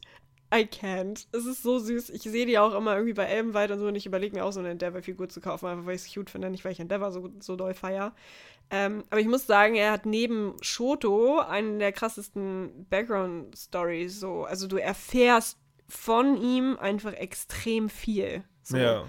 I 0.54 0.66
can't. 0.66 1.26
Es 1.32 1.46
ist 1.46 1.64
so 1.64 1.80
süß. 1.80 2.12
Ich 2.12 2.22
sehe 2.24 2.46
die 2.46 2.60
auch 2.60 2.76
immer 2.76 2.94
irgendwie 2.94 3.14
bei 3.14 3.26
Elbenwald 3.26 3.72
und 3.72 3.80
so 3.80 3.88
und 3.88 3.96
ich 3.96 4.06
überlege 4.06 4.36
mir 4.36 4.46
auch 4.46 4.52
so 4.52 4.60
eine 4.60 4.70
Endeavor-Figur 4.70 5.28
zu 5.30 5.42
kaufen, 5.42 5.66
einfach 5.68 5.86
weil 5.86 5.96
ich 5.96 6.06
es 6.06 6.14
cute 6.14 6.30
finde, 6.30 6.50
nicht 6.50 6.64
weil 6.64 6.74
ich 6.74 6.80
Endeavor 6.80 7.12
so, 7.12 7.32
so 7.40 7.56
doll 7.56 7.74
feier. 7.74 8.14
Ähm, 8.70 9.04
aber 9.10 9.20
ich 9.20 9.28
muss 9.28 9.48
sagen, 9.48 9.76
er 9.76 9.92
hat 9.92 10.06
neben 10.06 10.56
Shoto 10.62 11.40
einen 11.40 11.80
der 11.80 11.92
krassesten 11.92 12.86
Background-Stories. 12.90 14.20
So. 14.20 14.44
Also 14.44 14.68
du 14.68 14.78
erfährst 14.78 15.58
von 15.88 16.42
ihm 16.42 16.78
einfach 16.80 17.14
extrem 17.14 17.90
viel. 17.90 18.44
So 18.64 18.78
Ja. 18.78 19.06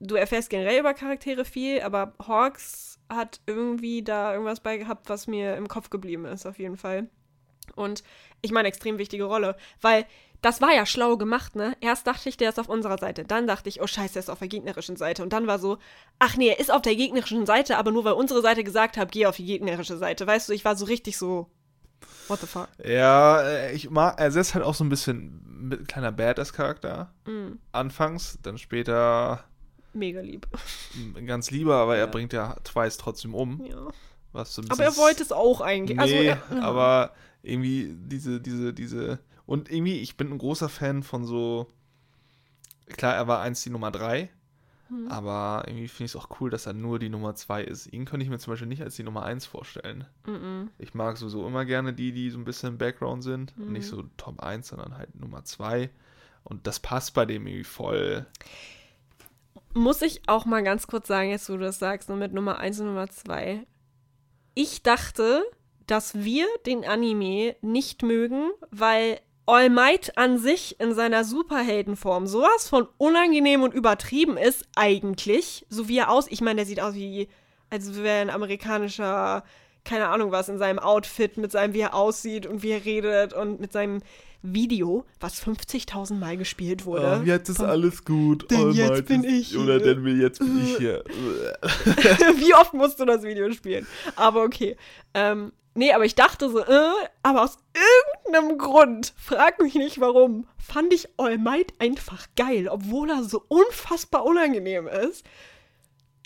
du 0.00 0.14
erfährst 0.16 0.50
generell 0.50 0.80
über 0.80 0.94
Charaktere 0.94 1.44
viel, 1.44 1.80
aber 1.82 2.14
Hawks 2.26 2.98
hat 3.08 3.40
irgendwie 3.46 4.02
da 4.02 4.32
irgendwas 4.32 4.60
bei 4.60 4.78
gehabt, 4.78 5.08
was 5.08 5.26
mir 5.26 5.56
im 5.56 5.68
Kopf 5.68 5.90
geblieben 5.90 6.24
ist, 6.24 6.46
auf 6.46 6.58
jeden 6.58 6.76
Fall. 6.76 7.08
Und 7.76 8.02
ich 8.42 8.50
meine, 8.52 8.68
extrem 8.68 8.98
wichtige 8.98 9.24
Rolle, 9.24 9.56
weil 9.80 10.06
das 10.42 10.60
war 10.60 10.74
ja 10.74 10.84
schlau 10.84 11.16
gemacht, 11.16 11.56
ne? 11.56 11.76
Erst 11.80 12.06
dachte 12.06 12.28
ich, 12.28 12.36
der 12.36 12.50
ist 12.50 12.58
auf 12.58 12.68
unserer 12.68 12.98
Seite. 12.98 13.24
Dann 13.24 13.46
dachte 13.46 13.68
ich, 13.68 13.80
oh 13.80 13.86
scheiße, 13.86 14.14
der 14.14 14.20
ist 14.20 14.28
auf 14.30 14.40
der 14.40 14.48
gegnerischen 14.48 14.96
Seite. 14.96 15.22
Und 15.22 15.32
dann 15.32 15.46
war 15.46 15.58
so, 15.58 15.78
ach 16.18 16.36
nee, 16.36 16.48
er 16.48 16.58
ist 16.60 16.70
auf 16.72 16.82
der 16.82 16.96
gegnerischen 16.96 17.46
Seite, 17.46 17.78
aber 17.78 17.92
nur 17.92 18.04
weil 18.04 18.12
unsere 18.14 18.42
Seite 18.42 18.64
gesagt 18.64 18.96
hat, 18.96 19.12
geh 19.12 19.26
auf 19.26 19.36
die 19.36 19.46
gegnerische 19.46 19.96
Seite. 19.96 20.26
Weißt 20.26 20.48
du, 20.48 20.52
ich 20.52 20.64
war 20.64 20.76
so 20.76 20.84
richtig 20.84 21.16
so, 21.16 21.48
what 22.28 22.40
the 22.40 22.46
fuck? 22.46 22.68
Ja, 22.84 23.40
äh, 23.42 23.72
ich 23.72 23.88
mag, 23.90 24.18
er 24.18 24.28
ist 24.34 24.54
halt 24.54 24.64
auch 24.64 24.74
so 24.74 24.82
ein 24.84 24.88
bisschen 24.88 25.40
mit 25.68 25.86
kleiner 25.86 26.10
Badass-Charakter. 26.10 27.12
Mm, 27.24 27.52
Anfangs, 27.70 28.38
dann 28.42 28.58
später 28.58 29.44
mega 29.94 30.20
lieb. 30.20 30.48
ganz 31.24 31.50
lieber, 31.52 31.76
aber 31.76 31.94
er 31.96 32.06
Ja. 32.06 32.10
bringt 32.10 32.32
ja 32.32 32.56
Twice 32.64 32.96
trotzdem 32.96 33.34
um. 33.34 33.64
Ja. 33.64 33.88
Was 34.32 34.54
so 34.54 34.62
ein 34.62 34.70
Aber 34.70 34.82
er 34.82 34.96
wollte 34.96 35.22
es 35.22 35.30
auch 35.30 35.60
eigentlich. 35.60 35.96
Nee, 35.98 36.02
also, 36.02 36.14
er, 36.56 36.62
aber 36.64 37.12
irgendwie 37.42 37.94
diese, 37.96 38.40
diese, 38.40 38.72
diese. 38.72 39.18
Und 39.52 39.70
irgendwie, 39.70 39.98
ich 40.00 40.16
bin 40.16 40.30
ein 40.32 40.38
großer 40.38 40.70
Fan 40.70 41.02
von 41.02 41.26
so. 41.26 41.66
Klar, 42.86 43.14
er 43.14 43.28
war 43.28 43.40
einst 43.42 43.64
die 43.66 43.70
Nummer 43.70 43.90
3, 43.90 44.30
Hm. 44.88 45.08
aber 45.08 45.64
irgendwie 45.66 45.88
finde 45.88 46.06
ich 46.06 46.12
es 46.12 46.16
auch 46.16 46.40
cool, 46.40 46.48
dass 46.48 46.64
er 46.64 46.72
nur 46.72 46.98
die 46.98 47.10
Nummer 47.10 47.34
2 47.34 47.62
ist. 47.64 47.86
Ihn 47.92 48.06
könnte 48.06 48.24
ich 48.24 48.30
mir 48.30 48.38
zum 48.38 48.54
Beispiel 48.54 48.66
nicht 48.68 48.80
als 48.82 48.96
die 48.96 49.02
Nummer 49.02 49.24
1 49.24 49.44
vorstellen. 49.44 50.06
Mm-mm. 50.26 50.68
Ich 50.78 50.94
mag 50.94 51.18
sowieso 51.18 51.46
immer 51.46 51.66
gerne 51.66 51.92
die, 51.92 52.12
die 52.12 52.30
so 52.30 52.38
ein 52.38 52.44
bisschen 52.46 52.70
im 52.70 52.78
Background 52.78 53.22
sind. 53.22 53.52
Und 53.58 53.72
nicht 53.72 53.84
Mhm. 53.92 53.96
so 53.96 54.02
Top 54.16 54.40
1, 54.40 54.68
sondern 54.68 54.96
halt 54.96 55.14
Nummer 55.20 55.44
2. 55.44 55.90
Und 56.44 56.66
das 56.66 56.80
passt 56.80 57.12
bei 57.12 57.26
dem 57.26 57.46
irgendwie 57.46 57.64
voll. 57.64 58.24
Muss 59.74 60.00
ich 60.02 60.22
auch 60.28 60.46
mal 60.46 60.62
ganz 60.62 60.86
kurz 60.86 61.08
sagen, 61.08 61.28
jetzt 61.28 61.48
wo 61.50 61.54
du 61.54 61.60
das 61.64 61.78
sagst, 61.78 62.08
nur 62.08 62.16
mit 62.18 62.32
Nummer 62.32 62.58
1 62.58 62.80
und 62.80 62.86
Nummer 62.86 63.08
2. 63.08 63.66
Ich 64.54 64.82
dachte, 64.82 65.42
dass 65.86 66.14
wir 66.14 66.46
den 66.66 66.84
Anime 66.86 67.56
nicht 67.62 68.02
mögen, 68.02 68.50
weil 68.70 69.20
All 69.46 69.70
Might 69.70 70.16
an 70.16 70.38
sich 70.38 70.78
in 70.80 70.94
seiner 70.94 71.24
Superheldenform 71.24 72.26
sowas 72.26 72.68
von 72.68 72.86
unangenehm 72.98 73.62
und 73.62 73.74
übertrieben 73.74 74.36
ist, 74.36 74.64
eigentlich. 74.76 75.66
So 75.68 75.88
wie 75.88 75.98
er 75.98 76.10
aus. 76.10 76.26
Ich 76.28 76.40
meine, 76.40 76.56
der 76.56 76.66
sieht 76.66 76.80
aus 76.80 76.94
wie, 76.94 77.28
als 77.70 77.94
wäre 78.02 78.20
ein 78.20 78.30
amerikanischer, 78.30 79.42
keine 79.84 80.08
Ahnung 80.08 80.30
was, 80.30 80.48
in 80.48 80.58
seinem 80.58 80.78
Outfit, 80.78 81.38
mit 81.38 81.50
seinem, 81.50 81.74
wie 81.74 81.80
er 81.80 81.94
aussieht 81.94 82.46
und 82.46 82.62
wie 82.62 82.70
er 82.70 82.84
redet 82.84 83.32
und 83.32 83.60
mit 83.60 83.72
seinem 83.72 84.00
Video, 84.44 85.04
was 85.20 85.40
50.000 85.44 86.14
Mal 86.14 86.36
gespielt 86.36 86.84
wurde. 86.84 87.20
Oh, 87.20 87.24
jetzt 87.24 87.48
ist 87.48 87.58
Von- 87.58 87.66
alles 87.66 88.04
gut. 88.04 88.50
Denn 88.50 88.58
All 88.60 88.72
jetzt 88.74 89.06
bin 89.06 89.22
ist- 89.24 89.52
ich 89.52 89.58
Oder 89.58 89.78
hier. 89.78 89.94
denn 89.96 90.20
jetzt 90.20 90.38
bin 90.40 90.60
ich 90.64 90.76
hier. 90.78 91.04
Wie 92.38 92.54
oft 92.54 92.74
musst 92.74 92.98
du 93.00 93.04
das 93.04 93.22
Video 93.22 93.50
spielen? 93.52 93.86
Aber 94.16 94.42
okay. 94.42 94.76
Ähm, 95.14 95.52
nee, 95.74 95.92
aber 95.92 96.04
ich 96.04 96.14
dachte 96.14 96.48
so, 96.50 96.60
äh, 96.60 96.90
aber 97.22 97.42
aus 97.42 97.58
irgendeinem 98.24 98.58
Grund, 98.58 99.14
frag 99.16 99.60
mich 99.60 99.74
nicht 99.74 100.00
warum, 100.00 100.46
fand 100.58 100.92
ich 100.92 101.08
All 101.18 101.38
Might 101.38 101.72
einfach 101.78 102.26
geil, 102.36 102.68
obwohl 102.68 103.10
er 103.10 103.24
so 103.24 103.44
unfassbar 103.48 104.24
unangenehm 104.24 104.86
ist. 104.86 105.24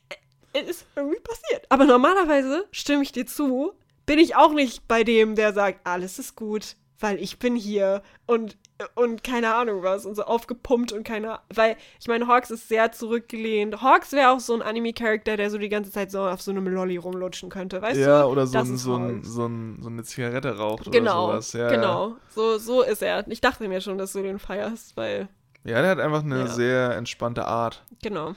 Äh, 0.08 0.16
Es 0.60 0.68
ist 0.68 0.86
irgendwie 0.96 1.20
passiert. 1.20 1.66
Aber 1.68 1.84
normalerweise, 1.84 2.66
stimme 2.70 3.02
ich 3.02 3.12
dir 3.12 3.26
zu, 3.26 3.72
bin 4.06 4.18
ich 4.18 4.36
auch 4.36 4.52
nicht 4.52 4.86
bei 4.88 5.04
dem, 5.04 5.34
der 5.34 5.52
sagt, 5.52 5.86
alles 5.86 6.18
ist 6.18 6.36
gut, 6.36 6.76
weil 7.00 7.20
ich 7.20 7.38
bin 7.38 7.56
hier 7.56 8.02
und 8.26 8.56
und 8.94 9.24
keine 9.24 9.54
Ahnung 9.54 9.82
was 9.82 10.04
und 10.04 10.14
so 10.16 10.24
aufgepumpt 10.24 10.92
und 10.92 11.02
keine 11.04 11.38
weil 11.54 11.76
ich 11.98 12.08
meine 12.08 12.26
Hawks 12.26 12.50
ist 12.50 12.68
sehr 12.68 12.92
zurückgelehnt. 12.92 13.80
Hawks 13.82 14.12
wäre 14.12 14.30
auch 14.32 14.40
so 14.40 14.54
ein 14.54 14.60
Anime 14.62 14.92
Charakter, 14.92 15.36
der 15.38 15.50
so 15.50 15.56
die 15.58 15.68
ganze 15.70 15.90
Zeit 15.90 16.10
so 16.10 16.20
auf 16.22 16.42
so 16.42 16.50
einem 16.50 16.66
Lolli 16.68 16.96
rumlutschen 16.98 17.48
könnte, 17.48 17.80
weißt 17.80 17.98
ja, 17.98 18.22
du? 18.22 18.28
oder 18.28 18.46
so, 18.46 18.58
ein, 18.58 18.76
so, 18.76 18.96
ein, 18.96 19.24
so, 19.24 19.46
ein, 19.46 19.78
so 19.80 19.88
eine 19.88 20.02
Zigarette 20.04 20.58
raucht 20.58 20.90
Genau, 20.92 21.28
oder 21.28 21.40
sowas. 21.42 21.52
Ja, 21.54 21.68
genau. 21.70 22.16
So 22.28 22.58
so 22.58 22.82
ist 22.82 23.02
er. 23.02 23.26
Ich 23.28 23.40
dachte 23.40 23.66
mir 23.68 23.80
schon, 23.80 23.96
dass 23.98 24.12
du 24.12 24.22
den 24.22 24.38
feierst, 24.38 24.96
weil 24.96 25.28
Ja, 25.64 25.80
der 25.80 25.90
hat 25.92 25.98
einfach 26.00 26.22
eine 26.22 26.40
Ja. 26.40 26.46
sehr 26.48 26.96
entspannte 26.96 27.46
Art. 27.46 27.82
genau. 28.02 28.34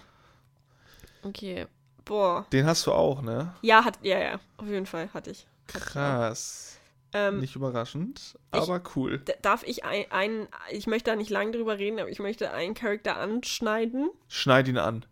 Okay. 1.23 1.67
Boah. 2.05 2.45
Den 2.51 2.65
hast 2.65 2.87
du 2.87 2.91
auch, 2.93 3.21
ne? 3.21 3.53
Ja, 3.61 3.83
hat 3.83 3.99
ja 4.01 4.17
ja, 4.19 4.39
auf 4.57 4.67
jeden 4.67 4.85
Fall 4.85 5.09
hatte 5.13 5.31
ich. 5.31 5.45
Hatte 5.73 5.77
ich. 5.77 5.91
Krass. 5.91 6.78
Ähm, 7.11 7.39
Nicht 7.39 7.55
überraschend, 7.55 8.37
aber 8.51 8.81
cool. 8.95 9.19
Darf 9.41 9.63
ich 9.63 9.83
ein, 9.83 10.05
ein, 10.11 10.47
ich 10.69 10.85
möchte 10.85 11.09
da 11.09 11.15
nicht 11.15 11.31
lange 11.31 11.51
drüber 11.51 11.79
reden, 11.79 11.99
aber 11.99 12.09
ich 12.09 12.19
möchte 12.19 12.51
einen 12.51 12.75
Charakter 12.75 13.17
anschneiden. 13.17 14.11
Schneid 14.27 14.67
ihn 14.67 14.77
an. 14.77 15.05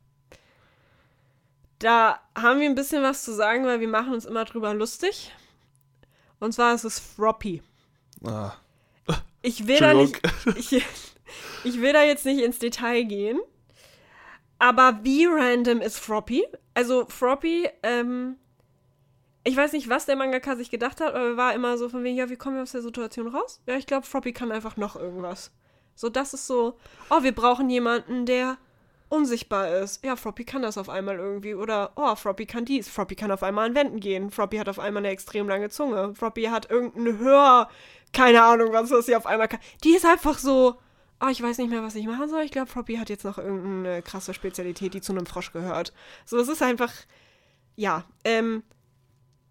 Da 1.80 2.20
haben 2.36 2.60
wir 2.60 2.68
ein 2.70 2.76
bisschen 2.76 3.02
was 3.04 3.24
zu 3.24 3.34
sagen, 3.34 3.66
weil 3.66 3.80
wir 3.80 3.88
machen 3.88 4.14
uns 4.14 4.26
immer 4.26 4.46
drüber 4.46 4.74
lustig. 4.74 5.32
Und 6.40 6.54
zwar 6.54 6.76
ist 6.76 6.84
es 6.84 7.00
Froppy. 7.00 7.62
Ah, 8.24 8.54
Ich 9.42 9.68
will 9.68 9.80
da 9.80 9.94
nicht, 9.94 10.20
ich, 10.56 10.84
ich 11.64 11.82
will 11.82 11.94
da 11.94 12.04
jetzt 12.04 12.26
nicht 12.26 12.44
ins 12.44 12.60
Detail 12.60 13.04
gehen. 13.04 13.40
Aber 14.60 15.00
wie 15.04 15.26
random 15.26 15.82
ist 15.82 16.00
Froppy? 16.00 16.46
Also 16.74 17.06
Froppy, 17.08 17.70
ähm, 17.84 18.38
ich 19.48 19.56
weiß 19.56 19.72
nicht, 19.72 19.88
was 19.88 20.06
der 20.06 20.18
Mangaka 20.18 20.58
sich 20.58 20.70
gedacht 20.70 21.00
hat, 21.00 21.16
aber 21.16 21.26
er 21.26 21.38
war 21.38 21.54
immer 21.54 21.78
so 21.78 21.88
von 21.88 22.04
wegen, 22.04 22.18
ja, 22.18 22.30
wie 22.30 22.36
kommen 22.36 22.58
wir 22.58 22.64
aus 22.64 22.74
der 22.74 22.82
Situation 22.82 23.28
raus? 23.28 23.62
Ja, 23.66 23.76
ich 23.76 23.86
glaube, 23.86 24.06
Froppy 24.06 24.34
kann 24.34 24.52
einfach 24.52 24.76
noch 24.76 24.98
irgendwas. 24.98 25.52
So, 25.96 26.10
das 26.10 26.34
ist 26.34 26.48
so, 26.48 26.78
oh, 27.10 27.24
wir 27.24 27.34
brauchen 27.34 27.70
jemanden, 27.70 28.26
der 28.26 28.58
unsichtbar 29.08 29.74
ist. 29.78 30.04
Ja, 30.04 30.18
Froppy 30.18 30.44
kann 30.44 30.64
das 30.64 30.78
auf 30.78 30.90
einmal 30.90 31.16
irgendwie. 31.16 31.56
Oder, 31.56 31.94
oh, 31.96 32.14
Froppy 32.16 32.46
kann 32.46 32.66
dies. 32.66 32.90
Froppy 32.90 33.16
kann 33.16 33.32
auf 33.32 33.42
einmal 33.42 33.70
an 33.70 33.76
Wänden 33.76 34.02
gehen. 34.02 34.32
Froppy 34.32 34.58
hat 34.58 34.68
auf 34.68 34.80
einmal 34.80 35.02
eine 35.02 35.14
extrem 35.14 35.48
lange 35.48 35.70
Zunge. 35.70 36.14
Froppy 36.14 36.44
hat 36.44 36.70
irgendein 36.70 37.18
Hör... 37.20 37.70
Keine 38.14 38.42
Ahnung, 38.44 38.72
was 38.74 38.90
das 38.90 39.06
sie 39.06 39.16
auf 39.16 39.26
einmal 39.26 39.48
kann. 39.48 39.60
Die 39.84 39.96
ist 39.96 40.06
einfach 40.06 40.38
so... 40.38 40.76
Oh, 41.22 41.28
ich 41.30 41.42
weiß 41.42 41.58
nicht 41.58 41.70
mehr, 41.70 41.84
was 41.84 41.96
ich 41.96 42.06
machen 42.06 42.30
soll. 42.30 42.42
Ich 42.44 42.52
glaube, 42.52 42.68
Froppy 42.68 42.98
hat 42.98 43.10
jetzt 43.10 43.24
noch 43.24 43.38
irgendeine 43.38 44.02
krasse 44.02 44.34
Spezialität, 44.34 44.94
die 44.94 45.02
zu 45.02 45.14
einem 45.14 45.26
Frosch 45.26 45.54
gehört. 45.54 45.94
So, 46.26 46.38
es 46.38 46.50
ist 46.50 46.62
einfach... 46.62 46.92
Ja, 47.76 48.04
ähm... 48.26 48.64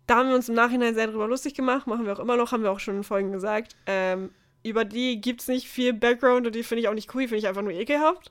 Da 0.07 0.17
haben 0.17 0.29
wir 0.29 0.37
uns 0.37 0.49
im 0.49 0.55
Nachhinein 0.55 0.95
sehr 0.95 1.09
drüber 1.09 1.27
lustig 1.27 1.55
gemacht. 1.55 1.87
Machen 1.87 2.07
wir 2.07 2.13
auch 2.13 2.21
immer 2.21 2.37
noch, 2.37 2.53
haben 2.53 2.63
wir 2.63 2.71
auch 2.71 2.81
schon 2.81 2.97
in 2.97 3.05
Folgen 3.05 3.33
gesagt. 3.33 3.77
Ähm, 3.87 4.31
über 4.63 4.85
die 4.85 5.21
gibt 5.21 5.43
es 5.43 5.49
nicht 5.49 5.69
viel 5.69 5.93
Background 5.93 6.47
und 6.47 6.55
die 6.55 6.63
finde 6.63 6.83
ich 6.83 6.89
auch 6.89 6.95
nicht 6.95 7.15
cool. 7.15 7.23
Finde 7.23 7.39
ich 7.39 7.49
einfach 7.49 7.63
nur 7.63 7.73
ekelhaft. 7.73 8.31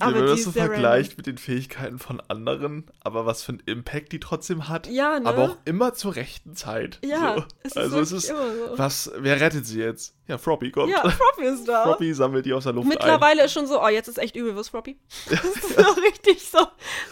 Aber 0.00 0.14
wenn 0.14 0.20
man 0.20 0.30
das 0.30 0.44
so 0.44 0.52
vergleicht 0.52 1.16
mit 1.16 1.26
den 1.26 1.38
Fähigkeiten 1.38 1.98
von 1.98 2.20
anderen, 2.28 2.84
aber 3.00 3.26
was 3.26 3.42
für 3.42 3.52
einen 3.52 3.62
Impact 3.66 4.12
die 4.12 4.20
trotzdem 4.20 4.68
hat, 4.68 4.86
Ja, 4.88 5.20
ne? 5.20 5.26
aber 5.26 5.42
auch 5.44 5.56
immer 5.64 5.94
zur 5.94 6.16
rechten 6.16 6.56
Zeit. 6.56 6.98
Ja, 7.04 7.36
so. 7.36 7.44
es 7.62 7.72
ist 7.72 7.76
also 7.76 8.00
es 8.00 8.12
ist, 8.12 8.30
immer 8.30 8.52
so. 8.52 8.78
was, 8.78 9.12
wer 9.18 9.40
rettet 9.40 9.66
sie 9.66 9.80
jetzt? 9.80 10.14
Ja, 10.26 10.38
Froppy 10.38 10.70
kommt. 10.70 10.90
Ja, 10.90 11.08
Froppy 11.08 11.44
ist 11.44 11.66
da. 11.68 11.82
Froppy 11.86 12.14
sammelt 12.14 12.46
die 12.46 12.52
aus 12.52 12.64
der 12.64 12.72
Luft 12.72 12.86
ein. 12.86 12.88
Mittlerweile 12.88 13.44
ist 13.44 13.52
schon 13.52 13.66
so, 13.66 13.82
oh, 13.82 13.88
jetzt 13.88 14.08
ist 14.08 14.18
echt 14.18 14.36
übel, 14.36 14.56
ist 14.56 14.68
Froppy? 14.68 14.98
Das 15.30 15.44
ist 15.44 15.76
so 15.76 15.92
richtig 16.00 16.42
so. 16.42 16.66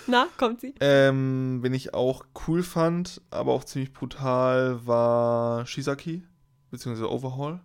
Na, 0.06 0.28
kommt 0.38 0.60
sie? 0.60 0.74
Ähm, 0.80 1.58
wen 1.62 1.74
ich 1.74 1.94
auch 1.94 2.24
cool 2.46 2.62
fand, 2.62 3.20
aber 3.30 3.52
auch 3.52 3.64
ziemlich 3.64 3.92
brutal, 3.92 4.86
war 4.86 5.66
Shisaki, 5.66 6.22
beziehungsweise 6.70 7.10
Overhaul. 7.10 7.60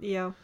Ja. 0.00 0.34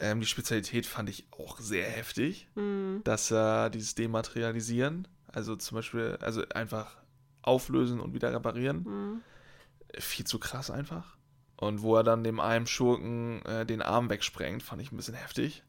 Ähm, 0.00 0.20
die 0.20 0.26
Spezialität 0.26 0.86
fand 0.86 1.08
ich 1.10 1.26
auch 1.30 1.58
sehr 1.60 1.88
heftig, 1.88 2.48
Hm. 2.54 3.02
dass 3.04 3.30
er 3.30 3.70
dieses 3.70 3.94
Dematerialisieren, 3.94 5.06
also 5.28 5.56
zum 5.56 5.76
Beispiel, 5.76 6.18
also 6.20 6.42
einfach 6.54 6.96
auflösen 7.42 8.00
und 8.00 8.14
wieder 8.14 8.32
reparieren, 8.32 8.84
Hm. 8.84 9.20
viel 9.98 10.26
zu 10.26 10.38
krass 10.38 10.70
einfach. 10.70 11.16
Und 11.56 11.82
wo 11.82 11.96
er 11.96 12.02
dann 12.04 12.24
dem 12.24 12.40
einen 12.40 12.66
Schurken 12.66 13.44
äh, 13.44 13.66
den 13.66 13.82
Arm 13.82 14.08
wegsprengt, 14.08 14.62
fand 14.62 14.80
ich 14.80 14.90
ein 14.92 14.96
bisschen 14.96 15.14
heftig. 15.14 15.62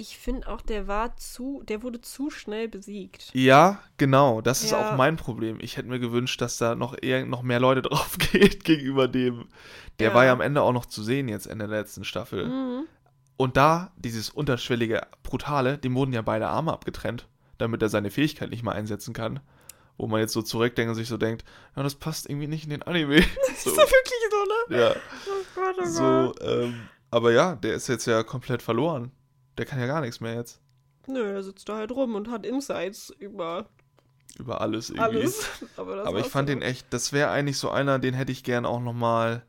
Ich 0.00 0.16
finde 0.16 0.46
auch, 0.46 0.60
der 0.60 0.86
war 0.86 1.16
zu, 1.16 1.62
der 1.66 1.82
wurde 1.82 2.00
zu 2.00 2.30
schnell 2.30 2.68
besiegt. 2.68 3.30
Ja, 3.32 3.80
genau, 3.96 4.40
das 4.40 4.62
ist 4.62 4.70
Ja. 4.70 4.78
auch 4.92 4.96
mein 4.96 5.16
Problem. 5.16 5.58
Ich 5.60 5.76
hätte 5.76 5.88
mir 5.88 5.98
gewünscht, 5.98 6.40
dass 6.40 6.56
da 6.56 6.76
noch 6.76 6.96
eher 7.02 7.26
noch 7.26 7.42
mehr 7.42 7.58
Leute 7.58 7.82
drauf 7.88 8.16
geht 8.18 8.62
gegenüber 8.62 9.08
dem. 9.08 9.48
Der 9.98 10.10
Ja. 10.10 10.14
war 10.14 10.24
ja 10.24 10.32
am 10.32 10.40
Ende 10.40 10.62
auch 10.62 10.72
noch 10.72 10.86
zu 10.86 11.02
sehen 11.02 11.28
jetzt 11.28 11.46
Ende 11.46 11.66
der 11.66 11.78
letzten 11.80 12.04
Staffel. 12.04 12.46
Mhm. 12.46 12.84
Und 13.36 13.56
da, 13.56 13.90
dieses 13.96 14.30
unterschwellige 14.30 15.02
Brutale, 15.24 15.78
dem 15.78 15.94
wurden 15.96 16.12
ja 16.12 16.22
beide 16.22 16.46
Arme 16.46 16.72
abgetrennt, 16.72 17.26
damit 17.58 17.82
er 17.82 17.88
seine 17.88 18.10
Fähigkeit 18.10 18.50
nicht 18.50 18.62
mal 18.62 18.72
einsetzen 18.72 19.14
kann. 19.14 19.40
Wo 19.96 20.06
man 20.06 20.20
jetzt 20.20 20.32
so 20.32 20.42
zurückdenkt 20.42 20.90
und 20.90 20.94
sich 20.94 21.08
so 21.08 21.16
denkt, 21.16 21.44
ja, 21.74 21.82
das 21.82 21.96
passt 21.96 22.30
irgendwie 22.30 22.46
nicht 22.46 22.62
in 22.62 22.70
den 22.70 22.84
Anime. 22.84 23.20
so, 23.56 23.70
Ist 23.70 23.76
doch 23.76 23.76
wirklich 23.76 24.22
so, 24.30 24.74
ne? 24.74 24.80
ja, 24.80 24.90
Oh 24.94 25.44
Gott, 25.56 25.74
oh 25.80 25.84
so, 25.86 26.02
Gott. 26.02 26.38
ähm, 26.42 26.88
aber 27.10 27.32
ja, 27.32 27.56
der 27.56 27.74
ist 27.74 27.88
jetzt 27.88 28.06
ja 28.06 28.22
komplett 28.22 28.62
verloren. 28.62 29.10
Der 29.58 29.66
kann 29.66 29.78
ja 29.80 29.86
gar 29.86 30.00
nichts 30.00 30.20
mehr 30.20 30.34
jetzt. 30.34 30.60
Nö, 31.06 31.22
er 31.32 31.42
sitzt 31.42 31.68
da 31.68 31.76
halt 31.76 31.90
rum 31.90 32.14
und 32.14 32.30
hat 32.30 32.46
Insights 32.46 33.10
über 33.18 33.66
Über 34.38 34.60
alles 34.60 34.90
irgendwie. 34.90 35.02
alles. 35.20 35.48
Aber, 35.76 36.04
Aber 36.06 36.20
ich 36.20 36.26
fand 36.26 36.48
dann 36.48 36.60
den 36.60 36.68
echt, 36.68 36.86
das 36.92 37.12
wäre 37.12 37.30
eigentlich 37.30 37.58
so 37.58 37.70
einer, 37.70 37.98
den 37.98 38.14
hätte 38.14 38.30
ich 38.32 38.44
gern 38.44 38.64
auch 38.66 38.80
nochmal 38.80 39.42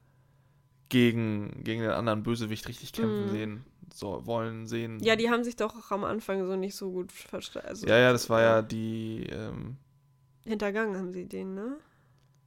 gegen, 0.89 1.63
gegen 1.63 1.81
den 1.81 1.91
anderen 1.91 2.23
Bösewicht 2.23 2.67
richtig 2.67 2.93
kämpfen 2.93 3.27
Mhm. 3.27 3.31
sehen, 3.31 3.65
so 3.93 4.25
wollen 4.25 4.65
sehen. 4.65 4.99
Ja, 5.01 5.15
die 5.15 5.29
haben 5.29 5.43
sich 5.43 5.55
doch 5.55 5.75
auch 5.75 5.91
am 5.91 6.03
Anfang 6.03 6.45
so 6.47 6.55
nicht 6.55 6.75
so 6.75 6.91
gut 6.91 7.11
verstanden. 7.11 7.67
Also, 7.69 7.87
ja, 7.87 7.97
ja, 7.97 8.11
das 8.11 8.29
war 8.29 8.41
ja 8.41 8.61
die, 8.61 9.27
ähm, 9.29 9.77
Hintergangen 10.45 10.97
haben 10.97 11.13
sie 11.13 11.25
den, 11.27 11.53
ne? 11.53 11.75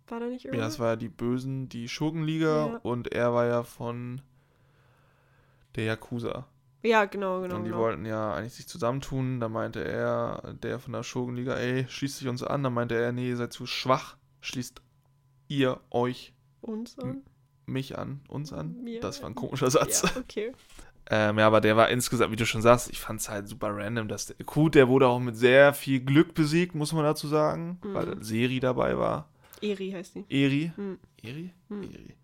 War 0.09 0.19
da 0.19 0.27
nicht 0.27 0.45
ja, 0.45 0.51
irgendwas? 0.51 0.73
das 0.73 0.81
war 0.81 0.89
ja 0.91 0.97
die 0.97 1.09
Bösen, 1.11 1.69
die 1.69 1.89
Schurkenliga 1.89 2.67
Ja. 2.67 2.77
und 2.83 3.13
er 3.13 3.33
war 3.33 3.47
ja 3.47 3.63
von 3.63 4.21
der 5.77 5.85
Yakuza. 5.85 6.47
Ja, 6.83 7.05
genau, 7.05 7.41
genau. 7.43 7.57
und 7.57 7.65
die 7.65 7.71
genau. 7.71 7.83
wollten 7.83 8.05
ja 8.05 8.35
eigentlich 8.35 8.55
sich 8.55 8.67
zusammentun. 8.69 9.39
Da 9.41 9.49
meinte 9.49 9.85
er, 9.85 10.55
der 10.63 10.79
von 10.81 10.93
der 10.93 11.03
Schurkenliga, 11.03 11.55
ey, 11.55 11.87
schließt 11.89 12.19
sich 12.19 12.29
uns 12.29 12.43
an. 12.43 12.63
Da 12.63 12.71
meinte 12.71 12.97
er, 12.97 13.13
nee, 13.13 13.29
ihr 13.29 13.37
seid 13.37 13.53
zu 13.53 13.67
schwach. 13.67 14.17
Schließt 14.41 14.83
ihr 15.49 15.79
euch 15.91 16.35
Uns 16.61 16.99
an? 16.99 17.23
mich 17.67 17.97
an, 17.99 18.21
uns 18.29 18.53
an. 18.53 18.83
Mir 18.83 19.01
das 19.01 19.23
war 19.23 19.29
ein 19.31 19.35
komischer 19.37 19.71
Satz. 19.71 20.03
Ja, 20.03 20.11
okay. 20.21 20.53
Ähm, 21.11 21.39
ja, 21.39 21.47
aber 21.47 21.61
der 21.61 21.77
war 21.77 21.89
insgesamt, 21.89 22.33
wie 22.33 22.37
du 22.37 22.47
schon 22.47 22.63
sagst, 22.63 22.91
ich 22.91 22.99
fand 23.01 23.21
es 23.21 23.29
halt 23.29 23.47
super 23.49 23.69
random. 23.77 24.09
Dass 24.09 24.27
der, 24.27 24.37
gut, 24.45 24.75
der 24.75 24.89
wurde 24.89 25.07
auch 25.09 25.19
mit 25.21 25.37
sehr 25.37 25.75
viel 25.75 26.01
Glück 26.01 26.35
besiegt, 26.35 26.75
muss 26.75 26.93
man 26.93 27.05
dazu 27.05 27.29
sagen, 27.29 27.79
Mhm. 27.85 27.95
weil 27.95 28.23
Seri 28.25 28.61
dabei 28.61 28.97
war. 28.99 29.29
Eri 29.61 29.91
heißt 29.93 30.17
die. 30.17 30.25
Eri. 30.29 30.73
Hm. 30.75 30.99
Eri? 31.23 31.53
Mhm. 31.69 31.83
Eri. 31.85 32.15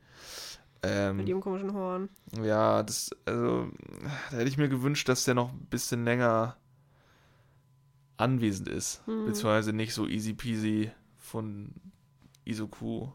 Mit 1.13 1.21
Ähm, 1.21 1.27
ihrem 1.27 1.41
komischen 1.41 1.73
Horn. 1.75 2.09
ja, 2.43 2.83
das, 2.83 3.11
also, 3.25 3.69
da 4.31 4.37
hätte 4.37 4.49
ich 4.49 4.59
mir 4.59 4.69
gewünscht, 4.69 5.09
dass 5.09 5.25
der 5.25 5.35
noch 5.35 5.53
ein 5.53 5.67
bisschen 5.67 6.05
länger 6.05 6.57
anwesend 8.17 8.69
ist. 8.69 9.07
Mhm. 9.07 9.27
Beziehungsweise 9.27 9.73
nicht 9.73 9.95
so 9.95 10.07
easy 10.07 10.35
peasy 10.35 10.91
von 11.17 11.73
Isoku. 12.45 13.09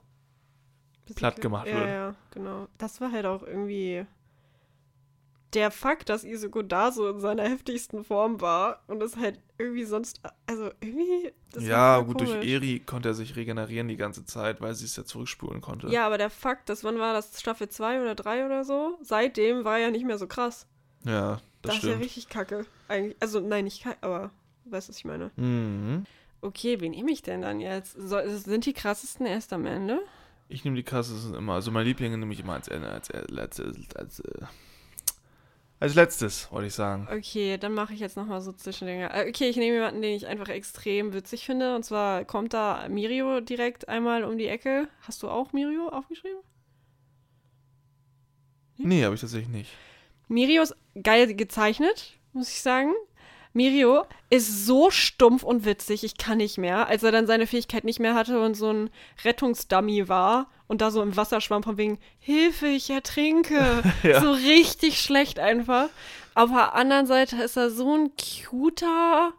Platt 1.16 1.42
gemacht 1.42 1.68
ja, 1.68 1.74
wird. 1.74 1.88
Ja, 1.88 2.16
genau. 2.32 2.68
Das 2.78 3.02
war 3.02 3.12
halt 3.12 3.26
auch 3.26 3.44
irgendwie 3.44 4.06
der 5.54 5.72
Fakt, 5.72 6.10
dass 6.10 6.24
Izuku 6.24 6.62
da 6.62 6.92
so 6.92 7.08
in 7.10 7.20
seiner 7.20 7.44
heftigsten 7.44 8.04
Form 8.04 8.42
war 8.42 8.82
und 8.88 9.02
es 9.02 9.16
halt 9.18 9.40
irgendwie 9.58 9.84
sonst, 9.84 10.22
also 10.48 10.72
irgendwie. 10.82 11.32
das 11.52 11.64
ja, 11.64 12.00
gut, 12.00 12.20
durch 12.20 12.32
komisch. 12.32 12.48
Eri 12.48 12.80
konnte 12.86 13.10
er 13.10 13.14
sich 13.14 13.36
regenerieren 13.36 13.88
die 13.88 13.96
ganze 13.98 14.26
Zeit, 14.26 14.62
weil 14.62 14.74
sie 14.76 14.86
es 14.86 14.96
ja 14.96 15.06
zurückspulen 15.06 15.62
konnte. 15.62 15.88
Ja, 15.88 16.06
aber 16.06 16.18
der 16.18 16.30
Fakt, 16.30 16.70
dass 16.70 16.84
wann 16.84 17.00
war 17.00 17.14
das 17.14 17.40
Staffel 17.40 17.70
2 17.70 18.02
oder 18.02 18.16
3 18.16 18.46
oder 18.46 18.64
so? 18.64 18.98
Seitdem 19.02 19.64
war 19.64 19.78
er 19.78 19.86
ja 19.86 19.92
nicht 19.92 20.06
mehr 20.06 20.18
so 20.18 20.28
krass. 20.28 20.68
Ja, 21.06 21.34
das, 21.34 21.42
Das, 21.62 21.76
ist 21.78 21.84
ja 21.84 21.90
stimmt. 21.90 22.04
richtig 22.06 22.30
kacke. 22.30 22.66
Eigentlich, 22.88 23.16
also 23.20 23.40
nein, 23.40 23.66
nicht 23.66 23.84
kacke, 23.84 23.98
aber 24.02 24.32
weißt 24.66 24.88
du, 24.88 24.92
was 24.92 24.98
ich 24.98 25.06
meine? 25.06 25.32
Mhm. 25.36 26.06
Okay, 26.42 26.80
wen 26.82 26.92
nehme 26.92 27.12
ich 27.12 27.22
denn 27.22 27.42
dann 27.42 27.60
jetzt? 27.62 27.94
So, 27.98 28.18
sind 28.28 28.66
die 28.66 28.74
krassesten 28.74 29.26
erst 29.26 29.54
am 29.54 29.66
Ende? 29.66 30.00
Ich 30.50 30.66
nehme 30.66 30.76
die 30.76 30.84
krassesten 30.84 31.36
immer. 31.36 31.54
Also 31.54 31.72
meine 31.72 31.86
Lieblinge 31.88 32.18
nehme 32.18 32.34
ich 32.34 32.42
immer 32.42 32.54
als, 32.54 32.68
als, 32.70 33.10
als, 33.12 33.32
letztes, 33.32 33.78
als, 33.96 34.20
äh, 34.20 34.42
als 35.84 35.96
letztes, 35.96 36.50
wollte 36.50 36.68
ich 36.68 36.74
sagen. 36.74 37.10
Okay, 37.12 37.58
dann 37.58 37.74
mache 37.74 37.94
ich 37.94 38.00
jetzt 38.00 38.16
nochmal 38.16 38.40
so 38.40 38.54
Zwischendinge. 38.54 39.12
Äh, 39.12 39.28
Okay, 39.28 39.50
ich 39.50 39.58
nehme 39.58 39.76
jemanden, 39.76 40.02
den 40.02 40.16
ich 40.16 40.28
einfach 40.28 40.48
extrem 40.48 41.12
witzig 41.12 41.46
finde. 41.46 41.76
Und 41.76 41.84
zwar 41.84 42.24
kommt 42.24 42.54
da 42.54 42.88
Mirio 42.88 43.42
direkt 43.42 43.90
einmal 43.90 44.24
um 44.24 44.38
die 44.38 44.48
Ecke. 44.48 44.88
Hast 45.02 45.22
du 45.24 45.30
auch 45.30 45.52
Mirio 45.52 45.90
aufgeschrieben? 45.90 46.40
Nee, 48.78 49.04
habe 49.04 49.16
ich 49.16 49.20
tatsächlich 49.20 49.50
nicht. 49.50 49.72
Mirio 50.30 50.62
ist 50.64 50.74
geil 51.04 51.36
gezeichnet, 51.36 52.14
muss 52.32 52.48
ich 52.50 52.62
sagen. 52.62 52.94
Mirio 53.54 54.06
ist 54.32 54.66
so 54.66 54.90
stumpf 54.90 55.44
und 55.44 55.64
witzig, 55.64 56.04
ich 56.04 56.18
kann 56.18 56.40
nicht 56.40 56.58
mehr. 56.58 56.88
Als 56.88 57.04
er 57.04 57.12
dann 57.12 57.28
seine 57.28 57.46
Fähigkeit 57.46 57.84
nicht 57.84 58.00
mehr 58.00 58.16
hatte 58.16 58.42
und 58.42 58.56
so 58.56 58.72
ein 58.72 58.90
Rettungsdummy 59.24 60.10
war 60.10 60.48
und 60.68 60.82
da 60.82 60.90
so 60.90 61.04
im 61.04 61.16
Wasser 61.16 61.40
schwamm 61.40 61.62
von 61.62 61.78
wegen 61.78 62.00
Hilfe, 62.20 62.68
ich 62.68 62.90
ertrinke. 62.90 63.84
Ja. 64.04 64.22
So 64.22 64.32
richtig 64.32 65.00
schlecht 65.00 65.40
einfach. 65.40 65.88
Auf 66.36 66.50
der 66.50 66.74
anderen 66.74 67.06
Seite 67.06 67.42
ist 67.42 67.56
er 67.56 67.70
so 67.70 67.96
ein 67.96 68.12
cuter. 68.18 69.34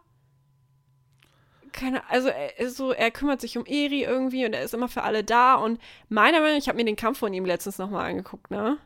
Keine, 1.71 2.09
also 2.09 2.29
er 2.29 2.57
ist 2.57 2.77
so, 2.77 2.91
er 2.91 3.11
kümmert 3.11 3.41
sich 3.41 3.57
um 3.57 3.65
Eri 3.65 4.03
irgendwie 4.03 4.45
und 4.45 4.53
er 4.53 4.63
ist 4.63 4.73
immer 4.73 4.87
für 4.87 5.03
alle 5.03 5.23
da. 5.23 5.55
Und 5.55 5.79
meiner 6.07 6.39
Meinung 6.39 6.55
nach, 6.55 6.61
ich 6.61 6.69
habe 6.69 6.77
mir 6.77 6.85
den 6.85 6.95
Kampf 6.95 7.19
von 7.19 7.33
ihm 7.33 7.45
letztens 7.45 7.77
nochmal 7.77 8.09
angeguckt, 8.09 8.49
ne? 8.49 8.77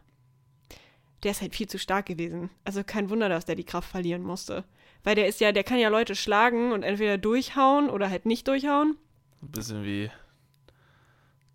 Der 1.24 1.32
ist 1.32 1.42
halt 1.42 1.56
viel 1.56 1.68
zu 1.68 1.78
stark 1.78 2.08
gewesen. 2.08 2.50
Also 2.66 2.84
kein 2.84 3.10
Wunder, 3.10 3.30
dass 3.30 3.46
der 3.46 3.56
die 3.56 3.66
Kraft 3.66 3.90
verlieren 3.90 4.24
musste. 4.24 4.64
Weil 5.04 5.16
der 5.16 5.28
ist 5.28 5.40
ja, 5.40 5.52
der 5.52 5.64
kann 5.64 5.80
ja 5.80 5.90
Leute 5.90 6.16
schlagen 6.16 6.72
und 6.72 6.84
entweder 6.84 7.18
durchhauen 7.18 7.90
oder 7.90 8.10
halt 8.10 8.26
nicht 8.26 8.48
durchhauen. 8.48 8.98
Ein 9.42 9.52
bisschen 9.52 9.84
wie 9.84 10.12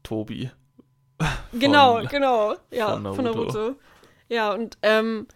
Tobi. 0.03 0.51
Genau, 1.53 1.99
Von- 1.99 2.07
genau. 2.09 2.55
Ja, 2.71 2.95
von 2.95 3.15
von 3.15 3.25
Naruto. 3.25 3.53
Naruto. 3.59 3.81
Ja, 4.29 4.53
und 4.53 4.79
ähm, 4.83 5.27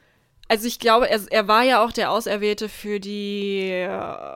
also 0.49 0.67
ich 0.67 0.79
glaube, 0.79 1.11
er, 1.11 1.21
er 1.31 1.47
war 1.47 1.63
ja 1.63 1.85
auch 1.85 1.93
der 1.93 2.11
Auserwählte 2.11 2.69
für 2.71 3.01
die 3.01 3.69
äh, 3.71 3.89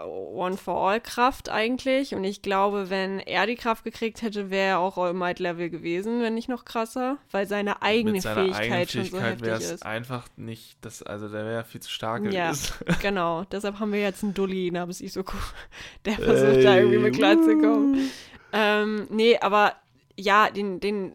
One-for-All-Kraft 0.05 1.49
eigentlich. 1.49 2.15
Und 2.15 2.25
ich 2.25 2.43
glaube, 2.43 2.91
wenn 2.91 3.19
er 3.21 3.47
die 3.47 3.55
Kraft 3.55 3.85
gekriegt 3.85 4.23
hätte, 4.23 4.51
wäre 4.51 4.69
er 4.69 4.79
auch 4.79 4.99
All-Might-Level 4.99 5.71
gewesen, 5.71 6.21
wenn 6.23 6.35
nicht 6.35 6.49
noch 6.49 6.65
krasser. 6.65 7.17
Weil 7.31 7.47
seine 7.47 7.81
eigene 7.83 8.13
Mit 8.13 8.23
seiner 8.23 8.43
Fähigkeit, 8.55 8.91
schon 8.91 9.05
so 9.05 9.11
Fähigkeit 9.17 9.41
wäre 9.41 9.53
heftig 9.55 9.67
es 9.69 9.75
ist. 9.77 9.87
einfach 9.87 10.27
nicht, 10.37 10.77
das, 10.83 11.03
also 11.03 11.29
der 11.29 11.45
wäre 11.47 11.65
viel 11.65 11.81
zu 11.81 11.91
stark 11.91 12.25
Ja. 12.31 12.49
gewesen. 12.51 12.75
Genau, 13.01 13.45
deshalb 13.45 13.81
haben 13.81 13.93
wir 13.93 14.01
jetzt 14.01 14.23
einen 14.23 14.35
Dulli 14.35 14.71
namens 14.71 15.01
Isoku, 15.01 15.37
der 16.05 16.15
versucht 16.15 16.65
da 16.65 16.77
irgendwie 16.77 16.99
mit 16.99 17.15
klarzukommen. 17.17 18.11
Ähm, 18.53 19.07
nee, 19.11 19.39
aber 19.39 19.75
ja, 20.17 20.51
den, 20.51 20.79
den, 20.79 21.13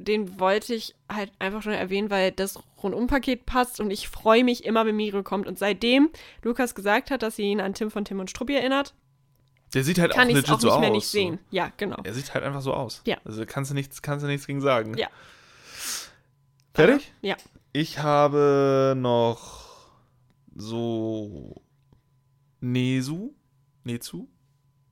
den 0.00 0.38
wollte 0.40 0.74
ich 0.74 0.94
halt 1.12 1.32
einfach 1.38 1.62
schon 1.62 1.72
erwähnen, 1.72 2.10
weil 2.10 2.32
das 2.32 2.58
Rundumpaket 2.82 3.44
passt 3.46 3.80
und 3.80 3.90
ich 3.90 4.08
freue 4.08 4.44
mich 4.44 4.64
immer, 4.64 4.86
wenn 4.86 4.96
Miro 4.96 5.22
kommt. 5.22 5.46
Und 5.46 5.58
seitdem 5.58 6.10
Lukas 6.42 6.74
gesagt 6.74 7.10
hat, 7.10 7.22
dass 7.22 7.36
sie 7.36 7.42
ihn 7.44 7.60
an 7.60 7.74
Tim 7.74 7.90
von 7.90 8.04
Tim 8.04 8.20
und 8.20 8.30
Struppi 8.30 8.54
erinnert, 8.54 8.94
Der 9.74 9.84
sieht 9.84 9.98
halt 9.98 10.12
kann 10.12 10.28
auch 10.28 10.32
legit 10.34 10.50
auch 10.50 10.60
so 10.60 10.66
nicht 10.68 10.74
aus. 10.74 10.80
mehr 10.80 10.90
nicht 10.90 11.06
so. 11.06 11.18
sehen. 11.18 11.38
Ja, 11.50 11.72
genau. 11.76 11.98
Er 12.04 12.14
sieht 12.14 12.32
halt 12.32 12.44
einfach 12.44 12.62
so 12.62 12.72
aus. 12.72 13.02
Ja. 13.06 13.18
Also 13.24 13.44
kannst 13.46 13.70
du 13.70 13.74
nichts, 13.74 14.00
kannst 14.00 14.22
du 14.24 14.28
nichts 14.28 14.46
gegen 14.46 14.60
sagen. 14.60 14.96
Ja. 14.96 15.08
Fertig? 16.74 17.12
Ja. 17.22 17.36
Ich 17.72 17.98
habe 17.98 18.94
noch 18.96 19.68
so 20.54 21.60
Nesu. 22.60 23.32
Nezu? 23.84 24.28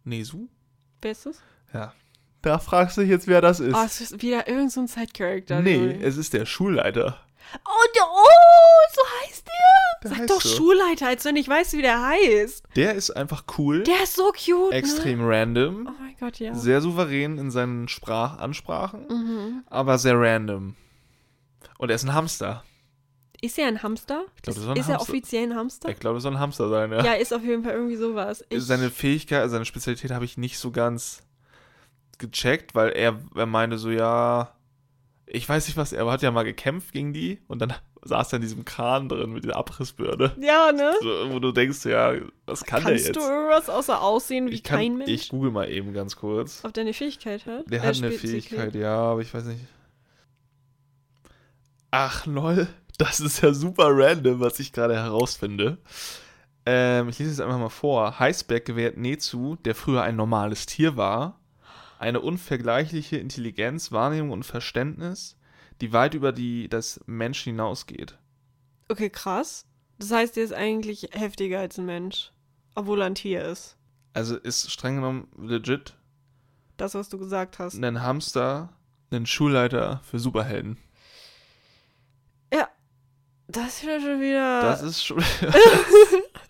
Nesu? 0.04 0.48
Wer 1.00 1.12
ist 1.12 1.26
das? 1.26 1.40
Ja. 1.72 1.94
Da 2.46 2.60
fragst 2.60 2.96
du 2.96 3.00
dich 3.00 3.10
jetzt, 3.10 3.26
wer 3.26 3.40
das 3.40 3.58
ist. 3.58 3.74
Oh, 3.74 3.82
es 3.84 4.00
ist 4.00 4.22
wieder 4.22 4.46
irgend 4.46 4.70
so 4.70 4.86
Side-Character. 4.86 5.62
nee, 5.62 5.98
es 6.00 6.16
ist 6.16 6.32
der 6.32 6.46
Schulleiter. 6.46 7.18
Oh, 7.64 7.86
der, 7.96 8.02
oh, 8.04 8.94
so 8.94 9.02
heißt 9.22 9.46
der. 9.46 10.00
Der 10.02 10.10
Sag 10.10 10.18
heißt 10.20 10.30
doch 10.30 10.40
so. 10.40 10.56
Schulleiter, 10.56 11.08
als 11.08 11.24
wenn 11.24 11.34
ich 11.34 11.48
weiß, 11.48 11.72
wie 11.72 11.82
der 11.82 12.00
heißt. 12.06 12.62
Der 12.76 12.94
ist 12.94 13.10
einfach 13.10 13.44
cool, 13.58 13.82
Der 13.82 14.02
ist 14.04 14.14
so 14.14 14.30
cute. 14.32 14.70
Ne? 14.70 14.76
extrem 14.76 15.20
random, 15.26 15.88
Oh 15.88 16.02
mein 16.02 16.14
Gott, 16.20 16.38
ja. 16.38 16.54
sehr 16.54 16.80
souverän 16.80 17.38
in 17.38 17.50
seinen 17.50 17.88
Sprachansprachen, 17.88 19.06
Mhm. 19.08 19.64
aber 19.68 19.98
sehr 19.98 20.14
random. 20.16 20.76
Und 21.78 21.88
er 21.90 21.96
ist 21.96 22.04
ein 22.04 22.14
Hamster. 22.14 22.62
Ist 23.40 23.58
er 23.58 23.66
ein 23.66 23.82
Hamster? 23.82 24.24
Ich 24.36 24.42
glaub, 24.42 24.54
das 24.54 24.64
ist 24.64 24.68
ein 24.70 24.76
ist 24.76 24.88
er 24.88 24.94
Hamster. 24.94 25.10
offiziell 25.10 25.42
ein 25.50 25.54
Hamster? 25.56 25.88
Ich 25.88 25.98
glaube, 25.98 26.18
es 26.18 26.22
soll 26.22 26.32
ein 26.32 26.40
Hamster 26.40 26.68
sein, 26.68 26.92
ja. 26.92 27.04
Ja, 27.04 27.12
ist 27.14 27.34
auf 27.34 27.42
jeden 27.42 27.64
Fall 27.64 27.74
irgendwie 27.74 27.96
sowas. 27.96 28.44
Ich, 28.50 28.62
seine 28.64 28.90
Fähigkeit, 28.90 29.50
seine 29.50 29.64
Spezialität 29.64 30.10
habe 30.12 30.24
ich 30.24 30.36
nicht 30.38 30.58
so 30.58 30.70
ganz 30.70 31.22
gecheckt, 32.18 32.74
weil 32.74 32.90
er, 32.90 33.18
er 33.34 33.46
meinte 33.46 33.78
so, 33.78 33.90
ja, 33.90 34.52
ich 35.26 35.48
weiß 35.48 35.66
nicht 35.66 35.76
was, 35.76 35.92
er 35.92 36.10
hat 36.10 36.22
ja 36.22 36.30
mal 36.30 36.44
gekämpft 36.44 36.92
gegen 36.92 37.12
die 37.12 37.40
und 37.48 37.60
dann 37.60 37.74
saß 38.02 38.32
er 38.32 38.36
in 38.36 38.42
diesem 38.42 38.64
Kran 38.64 39.08
drin 39.08 39.32
mit 39.32 39.44
dieser 39.44 39.56
Abrissbirne. 39.56 40.32
ja, 40.40 40.70
ne? 40.72 40.92
So, 41.02 41.32
wo 41.32 41.38
du 41.40 41.50
denkst, 41.52 41.84
ja, 41.86 42.14
was 42.46 42.64
kann 42.64 42.82
der 42.82 42.92
Kannst 42.92 43.06
jetzt? 43.08 43.16
du 43.16 43.20
irgendwas 43.20 43.68
außer 43.68 44.00
aussehen 44.00 44.46
wie 44.50 44.54
ich 44.54 44.62
kann, 44.62 44.78
kein 44.78 44.96
Mensch? 44.98 45.10
ich 45.10 45.28
google 45.28 45.50
mal 45.50 45.68
eben 45.70 45.92
ganz 45.92 46.14
kurz. 46.16 46.64
Auf 46.64 46.72
deine 46.72 46.92
Fähigkeit 46.94 47.44
hat? 47.46 47.68
Der 47.70 47.82
Äh, 47.82 47.86
hat 47.88 47.96
eine 47.96 48.12
Fähigkeit, 48.12 48.74
ja, 48.76 48.96
aber 48.96 49.20
ich 49.22 49.34
weiß 49.34 49.44
nicht. 49.46 49.60
Ach, 51.90 52.26
lol. 52.26 52.68
Das 52.98 53.20
ist 53.20 53.42
ja 53.42 53.52
super 53.52 53.88
random, 53.90 54.40
was 54.40 54.58
ich 54.58 54.72
gerade 54.72 54.94
herausfinde. 54.96 55.78
Ähm, 56.64 57.08
ich 57.08 57.18
lese 57.18 57.30
es 57.30 57.40
einfach 57.40 57.58
mal 57.58 57.68
vor. 57.68 58.18
Heißberg 58.18 58.64
gewährt 58.64 58.96
Nezu, 58.96 59.56
der 59.64 59.74
früher 59.74 60.02
ein 60.02 60.16
normales 60.16 60.66
Tier 60.66 60.96
war, 60.96 61.38
eine 61.98 62.20
unvergleichliche 62.20 63.16
Intelligenz, 63.16 63.92
Wahrnehmung 63.92 64.30
und 64.30 64.44
Verständnis, 64.44 65.36
die 65.80 65.92
weit 65.92 66.14
über 66.14 66.32
die 66.32 66.68
des 66.68 67.00
Menschen 67.06 67.52
hinausgeht. 67.52 68.18
Okay, 68.88 69.10
krass. 69.10 69.66
Das 69.98 70.10
heißt, 70.10 70.36
der 70.36 70.44
ist 70.44 70.52
eigentlich 70.52 71.08
heftiger 71.12 71.60
als 71.60 71.78
ein 71.78 71.86
Mensch. 71.86 72.32
Obwohl 72.74 73.00
er 73.00 73.06
ein 73.06 73.14
Tier 73.14 73.44
ist. 73.44 73.76
Also 74.12 74.36
ist 74.36 74.70
streng 74.70 74.96
genommen 74.96 75.28
legit 75.38 75.94
Das, 76.76 76.94
was 76.94 77.08
du 77.08 77.18
gesagt 77.18 77.58
hast. 77.58 77.74
ein 77.74 78.02
Hamster, 78.02 78.70
ein 79.10 79.26
Schulleiter 79.26 80.00
für 80.04 80.18
Superhelden. 80.18 80.78
Das 83.48 83.66
ist 83.66 83.84
ja 83.84 84.00
schon 84.00 84.20
wieder. 84.20 84.60
Das 84.60 84.82
ist 84.82 85.04
schon. 85.04 85.18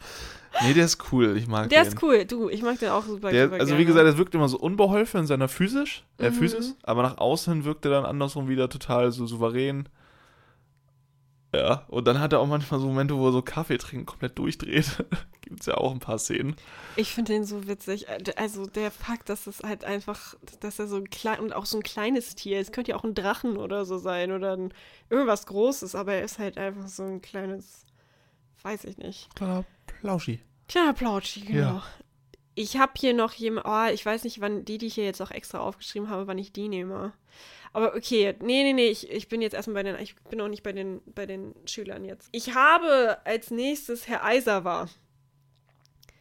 nee, 0.63 0.75
der 0.75 0.85
ist 0.85 1.13
cool. 1.13 1.37
Ich 1.37 1.47
mag 1.47 1.69
der 1.69 1.83
den. 1.85 1.89
ist 1.93 2.03
cool. 2.03 2.25
Du, 2.25 2.49
ich 2.49 2.63
mag 2.63 2.79
den 2.79 2.91
auch 2.91 3.05
super, 3.05 3.31
Der, 3.31 3.45
super 3.47 3.55
also 3.57 3.67
gerne. 3.67 3.81
wie 3.81 3.85
gesagt, 3.87 4.07
er 4.07 4.19
wirkt 4.19 4.35
immer 4.35 4.49
so 4.49 4.59
unbeholfen 4.59 5.21
in 5.21 5.27
seiner 5.27 5.49
Physisch, 5.49 6.05
äh, 6.19 6.31
Mhm. 6.31 6.35
Physis, 6.35 6.77
aber 6.83 7.03
nach 7.03 7.19
außen 7.19 7.53
hin 7.53 7.65
wirkt 7.65 7.85
er 7.85 7.91
dann 7.93 8.05
andersrum 8.05 8.49
wieder 8.49 8.69
total 8.69 9.13
so 9.13 9.27
souverän. 9.27 9.89
Ja, 11.55 11.85
und 11.89 12.07
dann 12.07 12.21
hat 12.21 12.33
er 12.35 12.41
auch 12.41 12.47
manchmal 12.47 12.81
so 12.81 12.87
Momente, 12.87 13.17
wo 13.17 13.29
er 13.29 13.33
so 13.33 13.41
Kaffee 13.41 13.79
trinken 13.79 14.05
komplett 14.05 14.39
durchdreht. 14.39 15.05
Gibt's 15.41 15.67
ja 15.67 15.75
auch 15.77 15.93
ein 15.93 16.01
paar 16.01 16.19
Szenen. 16.19 16.57
Ich 16.97 17.13
finde 17.15 17.33
den 17.33 17.45
so 17.45 17.67
witzig. 17.69 18.07
Also 18.37 18.67
der 18.67 18.91
Fakt, 18.91 19.29
dass 19.29 19.47
es 19.47 19.61
halt 19.61 19.85
einfach, 19.85 20.35
dass 20.61 20.79
er 20.81 20.89
so 20.89 20.97
ein 20.97 21.09
klein 21.09 21.39
und 21.41 21.55
auch 21.55 21.65
so 21.65 21.79
ein 21.79 21.83
kleines 21.85 22.35
Tier 22.35 22.61
ist. 22.61 22.73
Könnte 22.73 22.91
ja 22.91 22.97
auch 22.99 23.05
ein 23.05 23.15
Drachen 23.15 23.57
oder 23.57 23.85
so 23.87 23.97
sein 23.97 24.33
oder 24.33 24.55
ein, 24.57 24.75
irgendwas 25.09 25.47
Großes, 25.47 25.95
aber 25.95 26.15
er 26.15 26.25
ist 26.25 26.39
halt 26.41 26.59
einfach 26.59 26.89
so 26.89 27.05
ein 27.05 27.23
kleines, 27.23 27.87
weiß 28.63 28.85
ich 28.85 28.99
nicht. 28.99 29.35
Kleiner 29.37 29.65
Plauschi. 29.87 30.41
Kleiner 30.69 30.95
Plautschi, 30.95 31.41
genau. 31.41 31.59
Ja. 31.59 31.83
Ich 32.55 32.79
habe 32.79 32.93
hier 32.97 33.13
noch 33.13 33.35
jemand, 33.35 33.67
oh, 33.67 33.93
ich 33.93 34.05
weiß 34.05 34.25
nicht, 34.25 34.41
wann 34.41 34.65
die, 34.65 34.79
die 34.79 34.87
ich 34.87 34.95
hier 34.95 35.05
jetzt 35.05 35.21
auch 35.21 35.31
extra 35.31 35.59
aufgeschrieben 35.59 36.09
habe, 36.09 36.27
wann 36.27 36.39
ich 36.39 36.53
die 36.53 36.69
nehme. 36.69 37.13
Aber 37.73 37.95
okay, 37.95 38.35
nee, 38.41 38.63
nee, 38.63 38.73
nee, 38.73 38.89
ich, 38.89 39.11
ich 39.11 39.29
bin 39.29 39.43
jetzt 39.43 39.53
erstmal 39.53 39.75
bei 39.75 39.83
den, 39.83 40.03
ich 40.03 40.17
bin 40.31 40.41
auch 40.41 40.49
nicht 40.49 40.63
bei 40.63 40.73
den, 40.73 41.03
bei 41.05 41.27
den 41.27 41.55
Schülern 41.67 42.07
jetzt. 42.07 42.31
Ich 42.33 42.55
habe 42.55 43.19
als 43.25 43.51
nächstes 43.51 44.09
Herr 44.09 44.25
Eiserwa. 44.25 44.89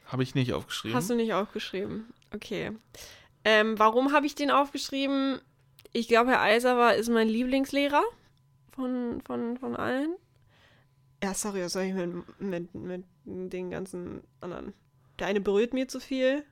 Habe 0.07 0.23
ich 0.23 0.35
nicht 0.35 0.51
aufgeschrieben. 0.51 0.95
Hast 0.95 1.09
du 1.09 1.15
nicht 1.15 1.33
aufgeschrieben? 1.33 2.13
Okay. 2.33 2.71
Ähm, 3.45 3.79
warum 3.79 4.11
habe 4.11 4.25
ich 4.25 4.35
den 4.35 4.51
aufgeschrieben? 4.51 5.39
Ich 5.93 6.09
glaube, 6.09 6.31
Herr 6.31 6.41
Eiserwa 6.41 6.89
ist 6.89 7.09
mein 7.09 7.29
Lieblingslehrer 7.29 8.03
von, 8.75 9.21
von, 9.21 9.57
von 9.57 9.77
allen. 9.77 10.15
Ja, 11.25 11.33
sorry, 11.33 11.63
was 11.63 11.73
soll 11.73 11.81
ich 11.85 11.95
mit, 12.37 12.75
mit, 12.75 13.03
mit 13.25 13.51
den 13.51 13.71
ganzen 13.71 14.21
anderen? 14.41 14.75
Der 15.17 15.25
eine 15.25 15.41
berührt 15.41 15.73
mir 15.73 15.87
zu 15.87 15.99
viel. 15.99 16.43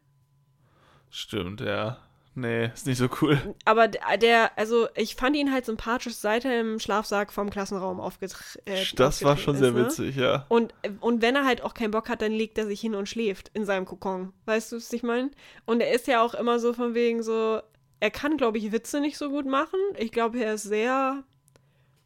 Stimmt, 1.11 1.61
ja. 1.61 1.99
Nee, 2.33 2.71
ist 2.73 2.87
nicht 2.87 2.97
so 2.97 3.07
cool. 3.21 3.37
Aber 3.65 3.87
der, 3.87 4.17
der, 4.17 4.57
also 4.57 4.87
ich 4.95 5.13
fand 5.13 5.35
ihn 5.35 5.53
halt 5.53 5.67
sympathisch, 5.67 6.15
seit 6.15 6.45
er 6.45 6.59
im 6.59 6.79
Schlafsack 6.79 7.31
vom 7.31 7.51
Klassenraum 7.51 7.99
aufgetreten 7.99 8.63
äh, 8.65 8.83
das 8.95 9.23
war 9.23 9.37
schon 9.37 9.57
sehr 9.57 9.67
ist, 9.67 9.75
ne? 9.75 9.85
witzig, 9.85 10.15
ja. 10.15 10.47
Und, 10.49 10.73
und 11.01 11.21
wenn 11.21 11.35
er 11.35 11.45
halt 11.45 11.61
auch 11.61 11.75
keinen 11.75 11.91
Bock 11.91 12.09
hat, 12.09 12.23
dann 12.23 12.31
legt 12.31 12.57
er 12.57 12.65
sich 12.65 12.81
hin 12.81 12.95
und 12.95 13.07
schläft 13.07 13.51
in 13.53 13.65
seinem 13.65 13.85
Kokon. 13.85 14.33
Weißt 14.45 14.71
du, 14.71 14.77
was 14.77 14.91
ich 14.91 15.03
meine? 15.03 15.29
Und 15.65 15.81
er 15.81 15.93
ist 15.93 16.07
ja 16.07 16.23
auch 16.23 16.33
immer 16.33 16.57
so 16.57 16.73
von 16.73 16.95
wegen 16.95 17.21
so, 17.21 17.61
er 17.99 18.09
kann, 18.09 18.37
glaube 18.37 18.57
ich, 18.57 18.71
Witze 18.71 19.01
nicht 19.01 19.19
so 19.19 19.29
gut 19.29 19.45
machen. 19.45 19.79
Ich 19.99 20.11
glaube, 20.11 20.39
er 20.43 20.55
ist 20.55 20.63
sehr 20.63 21.23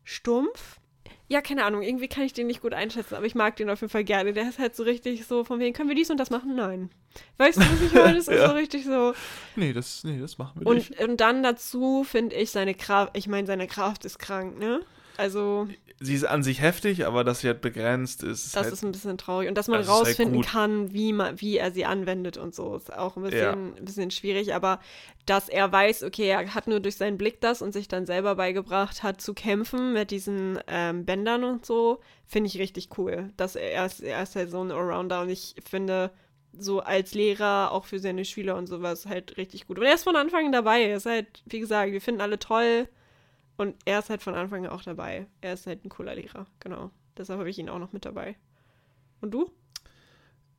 stumpf. 0.04 0.82
Ja, 1.30 1.42
keine 1.42 1.66
Ahnung, 1.66 1.82
irgendwie 1.82 2.08
kann 2.08 2.24
ich 2.24 2.32
den 2.32 2.48
nicht 2.48 2.62
gut 2.62 2.74
einschätzen, 2.74 3.16
aber 3.16 3.26
ich 3.26 3.36
mag 3.36 3.58
den 3.58 3.70
auf 3.70 3.82
jeden 3.82 3.92
Fall 3.92 4.06
gerne. 4.06 4.32
Der 4.32 4.48
ist 4.48 4.60
halt 4.60 4.76
so 4.78 4.84
richtig 4.84 5.26
so 5.26 5.44
von 5.44 5.60
wegen, 5.60 5.74
können 5.76 5.90
wir 5.90 5.96
dies 5.96 6.10
und 6.10 6.18
das 6.18 6.30
machen? 6.30 6.56
Nein. 6.56 6.90
Weißt 7.38 7.58
du, 7.58 7.62
was 7.62 7.82
ich 7.82 7.94
meine? 7.94 8.16
Das 8.16 8.28
ist 8.30 8.40
Ja. 8.40 8.48
so 8.48 8.56
richtig 8.56 8.86
so. 8.86 9.14
Nee, 9.58 9.74
das, 9.74 10.06
nee, 10.06 10.20
das 10.22 10.38
machen 10.38 10.62
wir 10.66 10.74
nicht. 10.74 10.98
Und, 11.02 11.10
und 11.10 11.18
dann 11.20 11.44
dazu 11.44 12.06
finde 12.06 12.36
ich 12.38 12.52
seine 12.52 12.74
Kraft, 12.76 13.18
ich 13.18 13.28
meine, 13.28 13.46
seine 13.46 13.68
Kraft 13.68 14.06
ist 14.06 14.20
krank, 14.20 14.58
ne? 14.58 14.80
Also, 15.18 15.68
Sie 16.00 16.14
ist 16.14 16.26
an 16.26 16.44
sich 16.44 16.62
heftig, 16.62 17.08
aber 17.08 17.24
dass 17.24 17.40
sie 17.40 17.48
halt 17.48 17.62
begrenzt 17.62 18.22
ist, 18.22 18.56
das 18.56 18.64
halt 18.64 18.74
ist 18.74 18.84
ein 18.84 18.92
bisschen 18.92 19.18
traurig. 19.18 19.50
Und 19.50 19.58
dass 19.58 19.68
man 19.68 19.80
Das 19.80 19.88
ist 19.88 19.94
halt 19.94 20.08
rausfinden 20.08 20.38
gut. 20.38 20.48
kann, 20.48 20.94
wie, 20.94 21.12
man, 21.12 21.42
wie 21.42 21.58
er 21.58 21.72
sie 21.72 21.86
anwendet 21.86 22.38
und 22.38 22.54
so, 22.54 22.76
ist 22.76 22.94
auch 22.94 23.18
ein 23.18 23.24
bisschen, 23.24 23.76
ein 23.76 23.86
bisschen 23.86 24.12
schwierig. 24.12 24.54
Aber 24.54 24.80
dass 25.26 25.50
er 25.50 25.72
weiß, 25.72 26.04
okay, 26.04 26.28
er 26.28 26.54
hat 26.54 26.68
nur 26.68 26.80
durch 26.80 26.98
seinen 26.98 27.18
Blick 27.18 27.42
das 27.42 27.64
und 27.64 27.74
sich 27.74 27.88
dann 27.88 28.06
selber 28.06 28.36
beigebracht 28.36 29.02
hat 29.02 29.22
zu 29.22 29.34
kämpfen 29.34 29.94
mit 29.94 30.12
diesen 30.12 30.60
ähm, 30.68 31.04
Bändern 31.04 31.44
und 31.44 31.66
so, 31.66 32.00
finde 32.28 32.48
ich 32.48 32.60
richtig 32.60 32.90
cool. 33.00 33.32
Dass 33.36 33.56
er, 33.56 33.72
er, 33.72 33.86
ist, 33.88 34.02
er 34.02 34.22
ist 34.22 34.36
halt 34.36 34.52
so 34.52 34.64
ein 34.64 34.72
Allrounder 34.72 35.22
und 35.22 35.30
ich 35.30 35.56
finde, 35.68 36.12
so 36.60 36.80
als 36.80 37.16
Lehrer, 37.16 37.72
auch 37.72 37.86
für 37.86 38.00
seine 38.00 38.24
Schüler 38.24 38.56
und 38.56 38.68
sowas, 38.68 39.08
halt 39.08 39.38
richtig 39.38 39.68
gut. 39.68 39.80
Und 39.80 39.86
er 39.86 39.96
ist 39.96 40.04
von 40.04 40.16
Anfang 40.16 40.46
an 40.46 40.52
dabei. 40.52 40.84
Er 40.84 40.98
ist 40.98 41.06
halt, 41.08 41.42
wie 41.46 41.60
gesagt, 41.60 41.92
wir 41.92 42.02
finden 42.02 42.22
alle 42.22 42.40
toll. 42.40 42.88
Und 43.58 43.76
er 43.86 44.00
ist 44.00 44.10
halt 44.10 44.22
von 44.22 44.36
Anfang 44.36 44.66
an 44.66 44.72
auch 44.72 44.84
dabei. 44.84 45.28
Er 45.42 45.54
ist 45.54 45.68
halt 45.68 45.84
ein 45.84 45.90
cooler 45.90 46.16
Lehrer, 46.16 46.46
genau. 46.60 46.92
Deshalb 47.18 47.40
habe 47.40 47.50
ich 47.50 47.58
ihn 47.58 47.70
auch 47.70 47.80
noch 47.80 47.92
mit 47.92 48.06
dabei. 48.06 48.38
Und 49.20 49.32
du? 49.32 49.52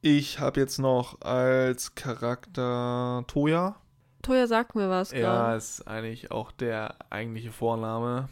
Ich 0.00 0.40
habe 0.40 0.60
jetzt 0.60 0.78
noch 0.78 1.20
als 1.22 1.94
Charakter 1.94 3.24
Toya. 3.28 3.76
Toya 4.22 4.46
sagt 4.46 4.74
mir 4.74 4.90
was. 4.90 5.12
Ja, 5.12 5.54
ist 5.54 5.86
eigentlich 5.86 6.30
auch 6.32 6.50
der 6.50 6.96
eigentliche 7.10 7.52
Vorname. 7.52 8.28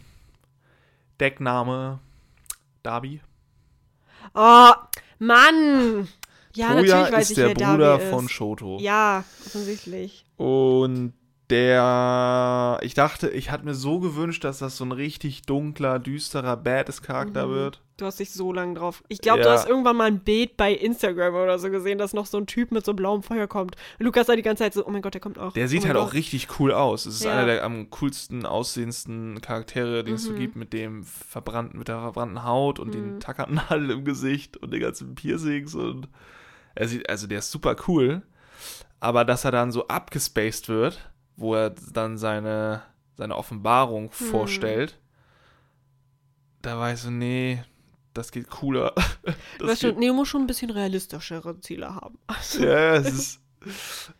Deckname 1.20 2.00
Darby. 2.82 3.20
Oh, 4.34 4.72
Mann! 5.18 6.08
Ja, 6.54 6.68
Toya 6.68 6.74
natürlich 6.74 7.12
weiß 7.12 7.22
ist 7.22 7.30
ich, 7.30 7.36
der 7.36 7.46
wer 7.48 7.54
Bruder 7.54 7.98
Darby 7.98 8.10
von 8.10 8.24
ist. 8.26 8.30
Shoto. 8.32 8.78
Ja, 8.80 9.24
offensichtlich. 9.46 10.24
Und 10.36 11.14
der, 11.50 12.78
ich 12.82 12.94
dachte, 12.94 13.28
ich 13.30 13.50
hatte 13.50 13.64
mir 13.64 13.74
so 13.74 14.00
gewünscht, 14.00 14.44
dass 14.44 14.58
das 14.58 14.76
so 14.76 14.84
ein 14.84 14.92
richtig 14.92 15.42
dunkler, 15.42 15.98
düsterer, 15.98 16.56
badass 16.56 17.02
Charakter 17.02 17.46
Mhm. 17.46 17.50
wird. 17.52 17.82
Du 17.98 18.04
hast 18.04 18.20
dich 18.20 18.30
so 18.30 18.52
lange 18.52 18.74
drauf. 18.74 19.02
Ich 19.08 19.20
glaube, 19.22 19.40
du 19.40 19.48
Ja. 19.48 19.54
hast 19.54 19.66
irgendwann 19.66 19.96
mal 19.96 20.04
ein 20.08 20.18
Bild 20.18 20.56
bei 20.58 20.72
Instagram 20.74 21.34
oder 21.34 21.58
so 21.58 21.70
gesehen, 21.70 21.96
dass 21.96 22.12
noch 22.12 22.26
so 22.26 22.36
ein 22.36 22.46
Typ 22.46 22.70
mit 22.70 22.84
so 22.84 22.92
blauem 22.92 23.22
Feuer 23.22 23.46
kommt. 23.46 23.76
Und 23.98 24.04
Lukas 24.04 24.26
sah 24.26 24.36
die 24.36 24.42
ganze 24.42 24.64
Zeit 24.64 24.74
so, 24.74 24.86
oh 24.86 24.90
mein 24.90 25.00
Gott, 25.00 25.14
der 25.14 25.20
kommt 25.22 25.38
auch. 25.38 25.52
Der 25.54 25.66
sieht 25.68 25.82
oh 25.82 25.86
halt 25.86 25.96
Gott. 25.96 26.08
auch 26.08 26.12
richtig 26.12 26.48
cool 26.60 26.72
aus. 26.72 27.06
Es 27.06 27.14
ist 27.16 27.24
Ja. 27.24 27.32
einer 27.32 27.46
der 27.46 27.64
am 27.64 27.88
coolsten 27.90 28.44
aussehendsten 28.44 29.40
Charaktere, 29.40 30.04
den 30.04 30.16
es 30.16 30.24
so 30.24 30.32
Mhm. 30.32 30.36
gibt, 30.36 30.56
mit 30.56 30.72
dem 30.74 31.04
verbrannten, 31.04 31.78
mit 31.78 31.88
der 31.88 32.00
verbrannten 32.00 32.44
Haut 32.44 32.78
und 32.78 32.92
den 32.92 33.14
Mhm. 33.14 33.20
Tackernadeln 33.20 33.88
im 34.00 34.04
Gesicht 34.04 34.58
und 34.58 34.72
den 34.72 34.80
ganzen 34.80 35.14
Piercings 35.14 35.74
und 35.74 36.08
er 36.74 36.88
sieht, 36.88 37.08
also 37.08 37.26
der 37.26 37.38
ist 37.38 37.50
super 37.50 37.76
cool. 37.88 38.20
Aber 39.00 39.24
dass 39.24 39.44
er 39.46 39.52
dann 39.52 39.72
so 39.72 39.88
abgespaced 39.88 40.68
wird, 40.68 41.10
wo 41.36 41.54
er 41.54 41.70
dann 41.92 42.18
seine, 42.18 42.82
seine 43.16 43.36
Offenbarung 43.36 44.04
Hm. 44.04 44.10
vorstellt, 44.10 44.98
da 46.62 46.78
war 46.78 46.92
ich 46.92 47.00
so, 47.00 47.10
nee, 47.10 47.62
das 48.14 48.32
geht 48.32 48.50
cooler. 48.50 48.92
Du 49.58 49.66
Das 49.66 49.68
weißt 49.72 49.82
schon, 49.82 49.98
nee, 49.98 50.06
du 50.08 50.14
musst 50.14 50.30
schon 50.30 50.42
ein 50.42 50.46
bisschen 50.46 50.70
realistischere 50.70 51.60
Ziele 51.60 51.94
haben. 51.94 52.18
ja, 52.60 52.94
es 52.96 53.12
ist. 53.12 53.40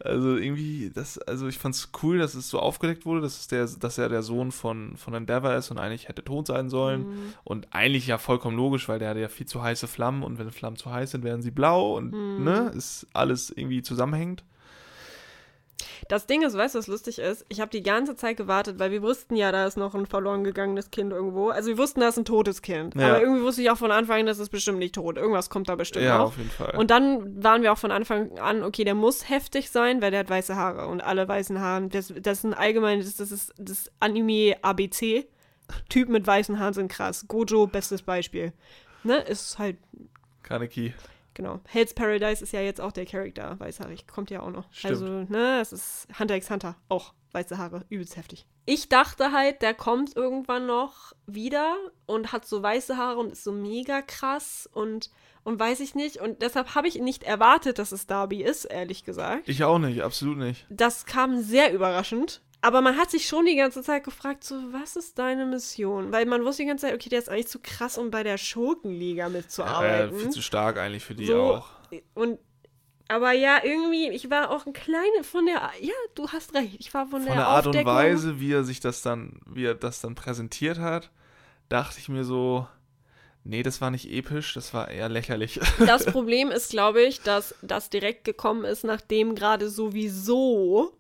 Also 0.01 0.37
irgendwie, 0.37 0.91
das, 0.93 1.19
also 1.19 1.47
ich 1.47 1.57
fand's 1.59 1.91
cool, 2.03 2.19
dass 2.19 2.35
es 2.35 2.49
so 2.51 2.59
aufgedeckt 2.59 3.07
wurde, 3.07 3.21
dass, 3.21 3.39
es 3.39 3.47
der, 3.47 3.65
dass 3.67 3.97
er 3.97 4.09
der 4.09 4.23
Sohn 4.25 4.51
von, 4.51 4.97
von 4.97 5.15
Endeavor 5.15 5.55
ist 5.55 5.71
und 5.71 5.79
eigentlich 5.79 6.09
hätte 6.09 6.25
tot 6.25 6.49
sein 6.49 6.69
sollen. 6.69 7.03
Mhm. 7.03 7.35
Und 7.45 7.69
eigentlich 7.73 8.09
ja 8.09 8.19
vollkommen 8.19 8.57
logisch, 8.57 8.89
weil 8.89 8.99
der 8.99 9.11
hat 9.11 9.17
ja 9.19 9.29
viel 9.29 9.47
zu 9.47 9.63
heiße 9.63 9.87
Flammen 9.87 10.25
und 10.25 10.39
wenn 10.39 10.51
Flammen 10.51 10.77
zu 10.77 10.91
heiß 10.91 11.13
sind, 11.13 11.23
werden 11.23 11.43
sie 11.43 11.53
blau 11.53 11.97
und 11.97 12.13
Mhm. 12.13 12.43
ne, 12.45 12.73
ist 12.75 13.07
alles 13.13 13.51
irgendwie 13.51 13.83
zusammenhängt. 13.83 14.43
Das 16.09 16.27
Ding 16.27 16.43
ist, 16.43 16.57
weißt 16.57 16.75
du, 16.75 16.79
was 16.79 16.87
lustig 16.87 17.19
ist? 17.19 17.45
Ich 17.49 17.61
habe 17.61 17.71
die 17.71 17.83
ganze 17.83 18.17
Zeit 18.17 18.37
gewartet, 18.37 18.79
weil 18.79 18.91
wir 18.91 19.03
wussten 19.03 19.37
ja, 19.37 19.53
da 19.53 19.67
ist 19.67 19.77
noch 19.77 19.95
ein 19.95 20.07
verloren 20.07 20.45
gegangenes 20.45 20.91
Kind 20.91 21.13
irgendwo. 21.13 21.49
Also 21.51 21.69
wir 21.69 21.79
wussten, 21.79 22.01
da 22.01 22.09
ist 22.09 22.19
ein 22.19 22.25
totes 22.25 22.63
Kind. 22.63 22.95
Ja. 22.95 23.09
Aber 23.09 23.21
irgendwie 23.21 23.43
wusste 23.43 23.63
ich 23.63 23.71
auch 23.71 23.79
von 23.79 23.91
Anfang 23.91 24.21
an, 24.21 24.27
das 24.27 24.39
ist 24.39 24.51
bestimmt 24.51 24.79
nicht 24.79 24.95
tot. 24.95 25.17
Irgendwas 25.17 25.51
kommt 25.51 25.69
da 25.69 25.75
bestimmt 25.75 26.05
Ja, 26.05 26.19
noch. 26.19 26.27
auf 26.27 26.37
jeden 26.39 26.51
Fall. 26.51 26.75
Und 26.77 26.91
dann 26.91 27.43
waren 27.43 27.63
wir 27.63 27.73
auch 27.73 27.79
von 27.79 27.91
Anfang 27.91 28.39
an, 28.39 28.63
okay, 28.63 28.85
der 28.85 28.95
muss 28.95 29.29
heftig 29.29 29.71
sein, 29.71 30.03
weil 30.03 30.11
der 30.11 30.21
hat 30.21 30.31
weiße 30.31 30.57
Haare. 30.57 30.89
Und 30.89 31.01
alle 31.01 31.27
weißen 31.27 31.61
Haaren, 31.61 31.89
das, 31.91 32.13
das 32.21 32.39
ist 32.39 32.45
ein 32.45 32.55
allgemeines, 32.55 33.17
das 33.17 33.31
ist 33.31 33.53
das 33.59 33.91
Anime 34.01 34.57
ABC. 34.63 35.29
Typen 35.89 36.13
mit 36.13 36.27
weißen 36.27 36.59
Haaren 36.61 36.75
sind 36.75 36.89
krass. 36.93 37.27
Gojo, 37.27 37.67
bestes 37.67 38.03
Beispiel. 38.03 38.53
Ne, 39.03 39.17
ist 39.19 39.59
halt, 39.59 39.77
Kaneki. 40.43 40.95
Genau. 41.37 41.61
Hell's 41.69 41.95
Paradise 41.95 42.43
ist 42.43 42.53
ja 42.53 42.61
jetzt 42.61 42.81
auch 42.81 42.91
der 42.91 43.07
Charakter, 43.07 43.61
weißhaarig. 43.61 44.09
Kommt 44.09 44.31
ja 44.31 44.41
auch 44.41 44.51
noch. 44.51 44.67
Stimmt. 44.73 44.93
Also, 44.93 45.07
ne, 45.07 45.61
es 45.61 45.73
ist 45.73 46.09
Hunter 46.19 46.35
x 46.35 46.51
Hunter. 46.51 46.75
Auch 46.89 47.13
weiße 47.31 47.59
Haare. 47.59 47.85
Übelst 47.89 48.17
heftig. 48.17 48.47
Ich 48.65 48.89
dachte 48.89 49.31
halt, 49.31 49.63
der 49.63 49.75
kommt 49.75 50.17
irgendwann 50.17 50.67
noch 50.67 51.13
wieder 51.27 51.77
und 52.07 52.33
hat 52.33 52.47
so 52.47 52.63
weiße 52.63 52.97
Haare 52.97 53.19
und 53.19 53.31
ist 53.31 53.45
so 53.45 53.53
mega 53.53 54.03
krass 54.03 54.69
und, 54.73 55.11
und 55.45 55.61
weiß 55.61 55.81
ich 55.81 55.95
nicht. 55.95 56.17
Und 56.17 56.43
deshalb 56.43 56.75
habe 56.75 56.89
ich 56.89 56.97
nicht 56.97 57.23
erwartet, 57.23 57.79
dass 57.79 57.93
es 57.93 58.07
Darby 58.07 58.43
ist, 58.43 58.65
ehrlich 58.65 59.05
gesagt. 59.05 59.49
Ich 59.49 59.63
auch 59.63 59.79
nicht, 59.79 60.03
absolut 60.03 60.39
nicht. 60.39 60.67
Das 60.71 61.05
kam 61.05 61.41
sehr 61.41 61.73
überraschend. 61.73 62.43
Aber 62.63 62.81
man 62.81 62.97
hat 62.97 63.11
sich 63.11 63.27
schon 63.29 63.47
die 63.47 63.55
ganze 63.57 63.83
Zeit 63.83 64.03
gefragt, 64.05 64.43
so, 64.43 64.57
was 64.73 64.97
ist 64.97 65.19
deine 65.19 65.47
Mission? 65.47 66.11
Weil 66.11 66.27
man 66.27 66.45
wusste 66.45 66.63
die 66.63 66.69
ganze 66.69 66.87
Zeit, 66.87 66.95
okay, 66.95 67.09
der 67.09 67.21
ist 67.21 67.29
eigentlich 67.29 67.49
zu 67.49 67.61
krass, 67.61 67.97
um 67.99 68.11
bei 68.11 68.23
der 68.25 68.39
Schurkenliga 68.39 69.27
Äh, 69.27 69.31
mitzuarbeiten. 69.31 70.19
viel 70.19 70.31
zu 70.31 70.43
stark 70.43 70.79
eigentlich 70.79 71.05
für 71.05 71.15
die 71.15 71.27
So, 71.27 71.41
auch. 71.57 71.69
Und 72.15 72.39
aber 73.09 73.31
ja, 73.31 73.61
irgendwie, 73.63 74.09
ich 74.11 74.31
war 74.31 74.51
auch 74.51 74.67
ein 74.67 74.73
kleiner 74.73 75.23
von 75.23 75.47
der, 75.47 75.71
ja, 75.81 75.93
du 76.17 76.27
hast 76.31 76.55
recht, 76.55 76.75
ich 76.81 76.93
war 76.93 77.07
von, 77.07 77.21
Von 77.21 77.27
der, 77.27 77.35
der 77.37 77.47
Art 77.47 77.67
und 77.69 77.77
Aufdeckung- 77.77 77.87
Weise, 77.95 78.41
wie 78.41 78.53
er 78.53 78.65
sich 78.65 78.81
das 78.81 79.01
dann, 79.03 79.39
wie 79.47 79.65
er 79.65 79.77
das 79.77 80.01
dann 80.01 80.17
präsentiert 80.17 80.81
hat, 80.81 81.13
dachte 81.69 82.01
ich 82.01 82.09
mir 82.09 82.25
so, 82.25 82.67
nee, 83.45 83.63
das 83.63 83.81
war 83.81 83.93
nicht 83.93 84.11
episch, 84.11 84.55
das 84.55 84.75
war 84.75 84.91
eher 84.91 85.09
lächerlich. 85.09 85.61
Das 85.87 86.05
Problem 86.13 86.51
ist, 86.51 86.71
glaube 86.71 87.01
ich, 87.03 87.21
dass 87.23 87.55
das 87.63 87.91
direkt 87.91 88.25
gekommen 88.25 88.65
ist, 88.65 88.83
nachdem 88.83 89.37
gerade 89.37 89.69
sowieso 89.71 90.96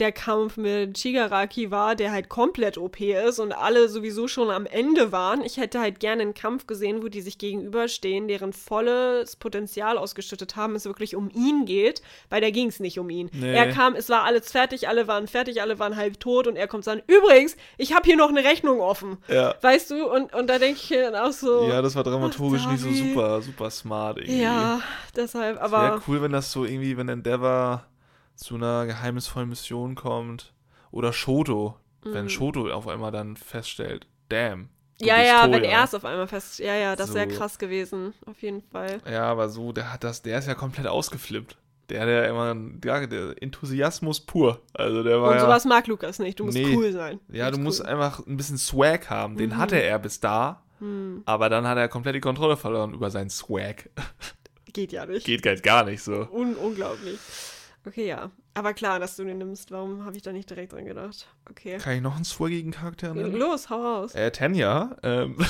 der 0.00 0.12
Kampf 0.12 0.56
mit 0.56 0.98
Shigaraki 0.98 1.70
war, 1.70 1.94
der 1.94 2.12
halt 2.12 2.28
komplett 2.28 2.78
OP 2.78 3.00
ist 3.00 3.38
und 3.38 3.52
alle 3.52 3.88
sowieso 3.88 4.28
schon 4.28 4.50
am 4.50 4.66
Ende 4.66 5.12
waren. 5.12 5.42
Ich 5.44 5.58
hätte 5.58 5.80
halt 5.80 6.00
gerne 6.00 6.22
einen 6.22 6.34
Kampf 6.34 6.66
gesehen, 6.66 7.02
wo 7.02 7.08
die 7.08 7.20
sich 7.20 7.38
gegenüberstehen, 7.38 8.26
deren 8.28 8.52
volles 8.52 9.36
Potenzial 9.36 9.98
ausgeschüttet 9.98 10.56
haben, 10.56 10.74
es 10.74 10.86
wirklich 10.86 11.16
um 11.16 11.30
ihn 11.30 11.66
geht, 11.66 12.02
weil 12.30 12.40
da 12.40 12.50
ging 12.50 12.68
es 12.68 12.80
nicht 12.80 12.98
um 12.98 13.10
ihn. 13.10 13.30
Nee. 13.32 13.54
Er 13.54 13.68
kam, 13.68 13.94
es 13.94 14.08
war 14.08 14.24
alles 14.24 14.50
fertig, 14.50 14.88
alle 14.88 15.06
waren 15.06 15.28
fertig, 15.28 15.60
alle 15.60 15.78
waren 15.78 15.96
halb 15.96 16.18
tot 16.18 16.46
und 16.46 16.56
er 16.56 16.66
kommt 16.66 16.86
dann, 16.86 17.02
übrigens, 17.06 17.56
ich 17.76 17.94
habe 17.94 18.04
hier 18.06 18.16
noch 18.16 18.30
eine 18.30 18.42
Rechnung 18.42 18.80
offen. 18.80 19.18
ja. 19.28 19.54
Weißt 19.60 19.90
du? 19.90 20.10
Und, 20.10 20.34
und 20.34 20.46
da 20.48 20.58
denke 20.58 20.80
ich 20.82 20.88
dann 20.88 21.14
auch 21.14 21.32
so. 21.32 21.68
Ja, 21.68 21.82
das 21.82 21.94
war 21.94 22.02
dramaturgisch 22.04 22.62
Ach, 22.64 22.72
nicht 22.72 22.82
so 22.82 22.90
super, 22.90 23.42
super 23.42 23.70
smart 23.70 24.18
irgendwie. 24.18 24.42
Ja, 24.42 24.80
deshalb, 25.14 25.56
Wäre 25.56 25.64
aber. 25.64 26.02
cool, 26.08 26.22
wenn 26.22 26.32
das 26.32 26.50
so 26.50 26.64
irgendwie, 26.64 26.96
wenn 26.96 27.08
Endeavor 27.08 27.84
zu 28.40 28.54
einer 28.56 28.86
geheimnisvollen 28.86 29.48
Mission 29.48 29.94
kommt. 29.94 30.52
Oder 30.90 31.12
Shoto, 31.12 31.76
wenn 32.02 32.28
Shoto 32.28 32.70
auf 32.72 32.88
einmal 32.88 33.12
dann 33.12 33.36
feststellt, 33.36 34.06
damn. 34.28 34.68
du 34.98 35.04
Mhm. 35.04 35.08
Ja, 35.08 35.22
ja, 35.22 35.42
Toya. 35.46 35.52
wenn 35.52 35.64
er 35.64 35.84
es 35.84 35.94
auf 35.94 36.04
einmal 36.04 36.26
fest. 36.26 36.58
Ja, 36.58 36.74
ja, 36.74 36.96
das 36.96 37.14
wäre 37.14 37.30
So. 37.30 37.38
krass 37.38 37.58
gewesen. 37.58 38.12
Auf 38.26 38.42
jeden 38.42 38.60
Fall. 38.62 38.98
Ja, 39.10 39.24
aber 39.24 39.48
so, 39.48 39.72
der 39.72 39.92
hat 39.92 40.04
das, 40.04 40.22
der 40.22 40.38
ist 40.38 40.48
ja 40.48 40.54
komplett 40.54 40.86
ausgeflippt. 40.88 41.56
Der 41.88 42.02
hat 42.02 42.08
ja 42.08 42.24
immer, 42.24 42.54
ja, 42.84 43.06
der 43.06 43.34
Enthusiasmus 43.42 44.20
pur. 44.20 44.60
Also 44.74 45.02
der 45.02 45.20
war 45.20 45.30
Und 45.30 45.34
ja, 45.36 45.40
sowas 45.40 45.64
mag 45.64 45.86
Lukas 45.86 46.18
nicht. 46.18 46.38
Du 46.38 46.44
musst 46.44 46.56
Nee. 46.58 46.74
cool 46.76 46.92
sein. 46.92 47.18
ja, 47.28 47.50
du 47.50 47.58
musst 47.58 47.80
cool. 47.80 47.86
einfach 47.86 48.24
ein 48.26 48.36
bisschen 48.36 48.58
Swag 48.58 49.08
haben. 49.10 49.36
Den 49.36 49.50
Mhm. 49.50 49.56
hatte 49.58 49.76
er 49.82 49.98
bis 49.98 50.20
da, 50.20 50.62
Hm, 50.80 51.22
aber 51.26 51.48
dann 51.48 51.66
hat 51.66 51.76
er 51.78 51.88
komplett 51.88 52.14
die 52.14 52.20
Kontrolle 52.20 52.56
verloren 52.56 52.94
über 52.94 53.10
seinen 53.10 53.30
Swag. 53.30 53.88
geht 54.72 54.92
ja 54.92 55.04
nicht. 55.06 55.26
Geht 55.26 55.44
halt 55.46 55.62
gar 55.62 55.84
nicht 55.84 56.02
so. 56.02 56.28
Un 56.30 56.54
unglaublich. 56.56 57.18
Okay, 57.86 58.06
ja. 58.06 58.30
Aber 58.54 58.74
klar, 58.74 58.98
dass 58.98 59.16
du 59.16 59.24
den 59.24 59.38
nimmst. 59.38 59.70
Warum 59.70 60.04
habe 60.04 60.16
ich 60.16 60.22
da 60.22 60.32
nicht 60.32 60.50
direkt 60.50 60.72
dran 60.72 60.84
gedacht? 60.84 61.28
Okay. 61.48 61.78
Kann 61.78 61.94
ich 61.94 62.02
noch 62.02 62.14
einen 62.14 62.24
swaggigen 62.24 62.72
Charakter 62.72 63.14
nennen? 63.14 63.34
Los, 63.34 63.70
hau 63.70 63.80
raus. 63.80 64.14
Äh, 64.14 64.30
Tanja. 64.32 64.96
Ähm. 65.02 65.38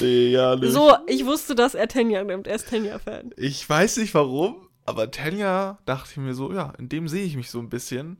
nee, 0.00 0.28
ja, 0.28 0.54
nicht. 0.54 0.72
So, 0.72 0.94
ich 1.06 1.26
wusste, 1.26 1.54
dass 1.54 1.74
er 1.74 1.88
Tenya 1.88 2.22
nimmt. 2.22 2.46
Er 2.46 2.54
ist 2.54 2.68
Tenya-Fan. 2.68 3.32
Ich 3.36 3.68
weiß 3.68 3.96
nicht 3.96 4.14
warum, 4.14 4.68
aber 4.86 5.10
Tanja 5.10 5.78
dachte 5.86 6.10
ich 6.12 6.16
mir 6.18 6.34
so, 6.34 6.52
ja, 6.52 6.72
in 6.78 6.88
dem 6.88 7.08
sehe 7.08 7.24
ich 7.24 7.36
mich 7.36 7.50
so 7.50 7.58
ein 7.58 7.68
bisschen. 7.68 8.18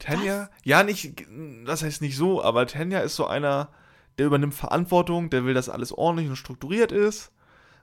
Tanja, 0.00 0.48
ja, 0.64 0.82
nicht, 0.82 1.14
das 1.66 1.82
heißt 1.82 2.00
nicht 2.00 2.16
so, 2.16 2.42
aber 2.42 2.66
Tanja 2.66 3.00
ist 3.00 3.16
so 3.16 3.26
einer, 3.26 3.68
der 4.18 4.26
übernimmt 4.26 4.54
Verantwortung, 4.54 5.30
der 5.30 5.44
will, 5.44 5.54
dass 5.54 5.68
alles 5.68 5.92
ordentlich 5.92 6.28
und 6.28 6.36
strukturiert 6.36 6.90
ist. 6.90 7.30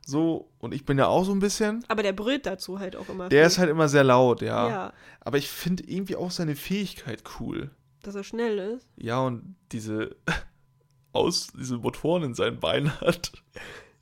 So, 0.09 0.49
und 0.59 0.73
ich 0.73 0.85
bin 0.85 0.97
ja 0.97 1.07
auch 1.07 1.25
so 1.25 1.33
ein 1.33 1.39
bisschen. 1.39 1.83
Aber 1.89 2.01
der 2.01 2.13
brüllt 2.13 2.45
dazu 2.45 2.79
halt 2.79 2.95
auch 2.95 3.09
immer. 3.09 3.27
Der 3.27 3.41
viel. 3.41 3.47
ist 3.47 3.57
halt 3.57 3.69
immer 3.69 3.89
sehr 3.89 4.05
laut, 4.05 4.41
ja. 4.41 4.69
Ja, 4.69 4.93
Aber 5.19 5.37
ich 5.37 5.49
finde 5.49 5.83
irgendwie 5.85 6.15
auch 6.15 6.31
seine 6.31 6.55
Fähigkeit 6.55 7.23
cool. 7.39 7.71
dass 8.03 8.15
er 8.15 8.23
schnell 8.23 8.57
ist. 8.57 8.87
Ja, 8.95 9.19
und 9.19 9.57
diese 9.73 10.15
aus, 11.11 11.47
diese 11.59 11.77
Motoren 11.77 12.23
in 12.23 12.33
seinen 12.35 12.57
Beinen 12.61 12.97
hat. 13.01 13.33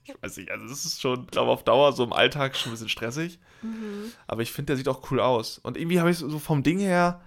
Ich 0.03 0.13
weiß 0.21 0.37
nicht, 0.37 0.51
also 0.51 0.67
das 0.67 0.85
ist 0.85 1.01
schon, 1.01 1.25
glaube 1.25 1.49
auf 1.49 1.63
Dauer 1.63 1.91
so 1.93 2.03
im 2.03 2.13
Alltag 2.13 2.55
schon 2.55 2.69
ein 2.69 2.73
bisschen 2.73 2.89
stressig. 2.89 3.39
Mhm. 3.63 4.11
Aber 4.27 4.43
ich 4.43 4.51
finde, 4.51 4.67
der 4.67 4.77
sieht 4.77 4.87
auch 4.87 5.09
cool 5.09 5.19
aus. 5.19 5.57
Und 5.57 5.75
irgendwie 5.75 5.99
habe 5.99 6.11
ich 6.11 6.19
so 6.19 6.37
vom 6.37 6.61
Ding 6.61 6.77
her, 6.77 7.21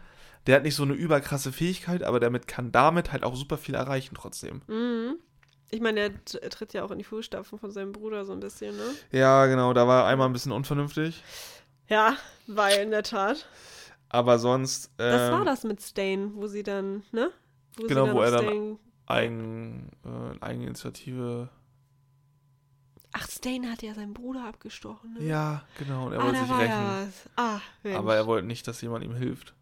der 0.46 0.54
hat 0.54 0.62
nicht 0.62 0.76
so 0.76 0.84
eine 0.84 0.92
überkrasse 0.94 1.50
Fähigkeit, 1.50 2.04
aber 2.04 2.20
damit 2.20 2.46
kann 2.46 2.70
damit 2.70 3.10
halt 3.10 3.24
auch 3.24 3.34
super 3.34 3.58
viel 3.58 3.74
erreichen 3.74 4.14
trotzdem. 4.14 4.62
Mhm. 4.68 5.16
Ich 5.70 5.80
meine, 5.80 6.00
er 6.00 6.24
tritt 6.50 6.72
ja 6.72 6.82
auch 6.84 6.90
in 6.90 6.98
die 6.98 7.04
Fußstapfen 7.04 7.58
von 7.58 7.70
seinem 7.70 7.92
Bruder 7.92 8.24
so 8.24 8.32
ein 8.32 8.40
bisschen, 8.40 8.76
ne? 8.76 8.84
Ja, 9.12 9.46
genau, 9.46 9.72
da 9.74 9.86
war 9.86 10.02
er 10.04 10.06
einmal 10.06 10.28
ein 10.28 10.32
bisschen 10.32 10.52
unvernünftig. 10.52 11.22
Ja, 11.88 12.16
weil 12.46 12.80
in 12.82 12.90
der 12.90 13.02
Tat. 13.02 13.46
Aber 14.08 14.38
sonst. 14.38 14.90
Ähm, 14.98 15.10
Das 15.12 15.30
war 15.32 15.44
das 15.44 15.64
mit 15.64 15.82
Stain, 15.82 16.32
wo 16.36 16.46
sie 16.46 16.62
dann, 16.62 17.02
ne? 17.12 17.30
Wo 17.76 17.86
Genau, 17.86 18.06
sie 18.06 18.12
wo 18.14 18.20
er 18.22 18.28
auf 18.28 18.34
dann- 18.36 18.44
Stain- 18.46 18.78
Eigen, 19.06 19.90
äh, 20.04 20.44
Eigeninitiative. 20.44 21.48
Ach, 23.12 23.26
Stain 23.28 23.70
hat 23.70 23.82
ja 23.82 23.94
seinen 23.94 24.12
Bruder 24.12 24.44
abgestochen, 24.44 25.14
ne? 25.14 25.24
Ja, 25.24 25.62
genau. 25.78 26.06
Und 26.06 26.12
er 26.12 26.20
ah, 26.20 26.24
wollte 26.26 26.40
sich 26.40 26.50
rächen. 26.50 26.68
ja. 26.68 27.08
Ah, 27.36 27.60
aber 27.94 28.16
er 28.16 28.26
wollte 28.26 28.46
nicht, 28.46 28.66
dass 28.68 28.80
jemand 28.82 29.02
ihm 29.04 29.14
hilft. 29.14 29.54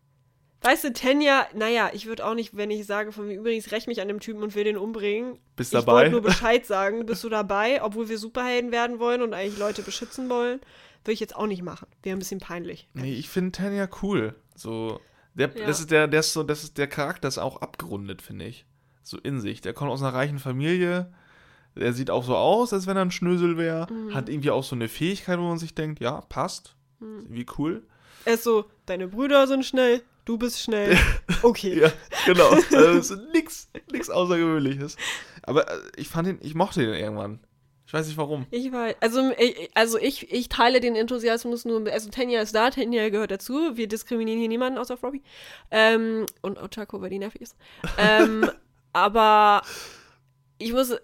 Weißt 0.67 0.85
du, 0.85 0.93
Tenya, 0.93 1.47
naja, 1.55 1.91
ich 1.93 2.07
würde 2.07 2.27
auch 2.27 2.35
nicht, 2.35 2.57
wenn 2.57 2.71
ich 2.71 2.87
sage, 2.87 3.13
von 3.13 3.27
mir 3.29 3.35
übrigens, 3.35 3.71
räch 3.73 3.87
mich 3.87 4.01
an 4.01 4.09
dem 4.09 4.21
Typen 4.21 4.43
und 4.43 4.55
will 4.55 4.65
den 4.65 4.77
umbringen. 4.77 5.39
Bist 5.57 5.73
Ich 5.73 5.79
dabei? 5.81 5.93
wollte 5.93 6.11
nur 6.13 6.23
Bescheid 6.23 6.67
sagen. 6.67 7.07
Bist 7.07 7.23
du 7.25 7.29
dabei? 7.29 7.83
Obwohl 7.83 8.09
wir 8.09 8.19
Superhelden 8.19 8.73
werden 8.73 8.99
wollen 8.99 9.23
und 9.23 9.33
eigentlich 9.35 9.59
Leute 9.59 9.83
beschützen 9.83 10.29
wollen. 10.29 10.61
Würde 11.05 11.13
ich 11.13 11.21
jetzt 11.21 11.37
auch 11.37 11.47
nicht 11.47 11.63
machen. 11.63 11.87
Wäre 12.03 12.17
ein 12.17 12.19
bisschen 12.19 12.41
peinlich. 12.41 12.89
Nee, 12.95 13.15
ich 13.15 13.29
finde 13.29 13.53
Tanya 13.53 13.89
cool. 14.03 14.35
So, 14.57 15.01
der, 15.35 15.51
Ja. 15.57 15.67
das 15.67 15.79
ist 15.81 15.91
der, 15.91 16.09
der 16.09 16.21
ist 16.21 16.33
so, 16.33 16.43
das 16.43 16.65
ist 16.65 16.79
der 16.79 16.89
Charakter 16.89 17.29
ist 17.29 17.39
auch 17.39 17.63
abgerundet, 17.63 18.23
finde 18.23 18.47
ich. 18.47 18.67
So 19.03 19.19
in 19.19 19.41
sich. 19.41 19.61
Der 19.61 19.73
kommt 19.73 19.91
aus 19.93 20.03
einer 20.03 20.13
reichen 20.15 20.41
Familie. 20.41 21.13
Der 21.77 21.93
sieht 21.93 22.11
auch 22.11 22.25
so 22.25 22.35
aus, 22.35 22.73
als 22.73 22.87
wenn 22.89 22.97
er 22.97 23.03
ein 23.05 23.11
Schnösel 23.13 23.57
wäre. 23.57 23.87
Mhm. 23.93 24.15
Hat 24.15 24.29
irgendwie 24.29 24.51
auch 24.51 24.65
so 24.65 24.75
eine 24.75 24.89
Fähigkeit, 24.89 25.39
wo 25.39 25.43
man 25.45 25.59
sich 25.59 25.75
denkt, 25.75 26.01
ja, 26.01 26.23
passt. 26.23 26.75
Mhm. 26.99 27.27
Wie 27.29 27.47
cool. 27.59 27.83
Er 28.25 28.35
ist 28.35 28.43
so, 28.45 28.65
deine 28.87 29.07
Brüder 29.07 29.47
sind 29.47 29.65
schnell, 29.65 30.03
du 30.27 30.37
bist 30.37 30.61
schnell. 30.61 30.99
Okay. 31.43 31.81
Ja, 31.81 31.93
genau. 32.27 32.51
also, 32.77 33.17
nix, 33.33 33.71
nix 33.91 34.11
Außergewöhnliches. 34.11 34.97
Aber 35.43 35.67
äh, 35.71 35.79
ich 35.97 36.09
fand 36.09 36.29
ihn, 36.29 36.39
ich 36.43 36.55
mochte 36.55 36.81
den 36.85 36.93
irgendwann. 36.95 37.41
Ich 37.87 37.93
weiß 37.95 38.09
nicht 38.09 38.17
warum. 38.17 38.47
Ich 38.51 38.73
weiß, 38.73 38.97
also, 39.01 39.31
ich- 39.39 39.71
also 39.75 39.97
ich, 39.99 40.33
ich 40.33 40.49
teile 40.49 40.81
den 40.81 40.97
Enthusiasmus 40.97 41.65
nur, 41.65 41.87
also 41.91 42.11
Tenya 42.11 42.41
ist 42.43 42.53
da, 42.55 42.69
Tenya 42.71 43.09
gehört 43.11 43.31
dazu, 43.31 43.77
wir 43.77 43.87
diskriminieren 43.87 44.41
hier 44.41 44.49
niemanden 44.49 44.79
außer 44.79 44.97
Robbie. 45.01 45.23
Ähm, 45.71 46.27
und 46.43 46.59
Ochako, 46.59 47.01
weil 47.01 47.11
die 47.11 47.21
nervig 47.21 47.41
ist. 47.43 47.57
Ähm, 47.97 48.51
aber 48.93 49.63
ich 50.59 50.73
muss, 50.73 50.97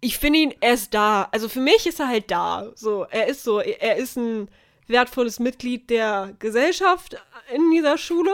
ich 0.00 0.18
finde 0.18 0.38
ihn, 0.40 0.54
er 0.60 0.74
ist 0.74 0.94
da. 0.94 1.28
Also 1.30 1.48
für 1.48 1.60
mich 1.60 1.86
ist 1.86 2.00
er 2.00 2.08
halt 2.08 2.30
da. 2.30 2.72
So, 2.74 3.04
er 3.04 3.28
ist 3.28 3.44
so, 3.44 3.60
er 3.60 3.96
ist 3.96 4.16
ein 4.16 4.48
wertvolles 4.88 5.38
Mitglied 5.38 5.90
der 5.90 6.34
Gesellschaft 6.40 7.16
in 7.54 7.70
dieser 7.70 7.98
Schule. 7.98 8.30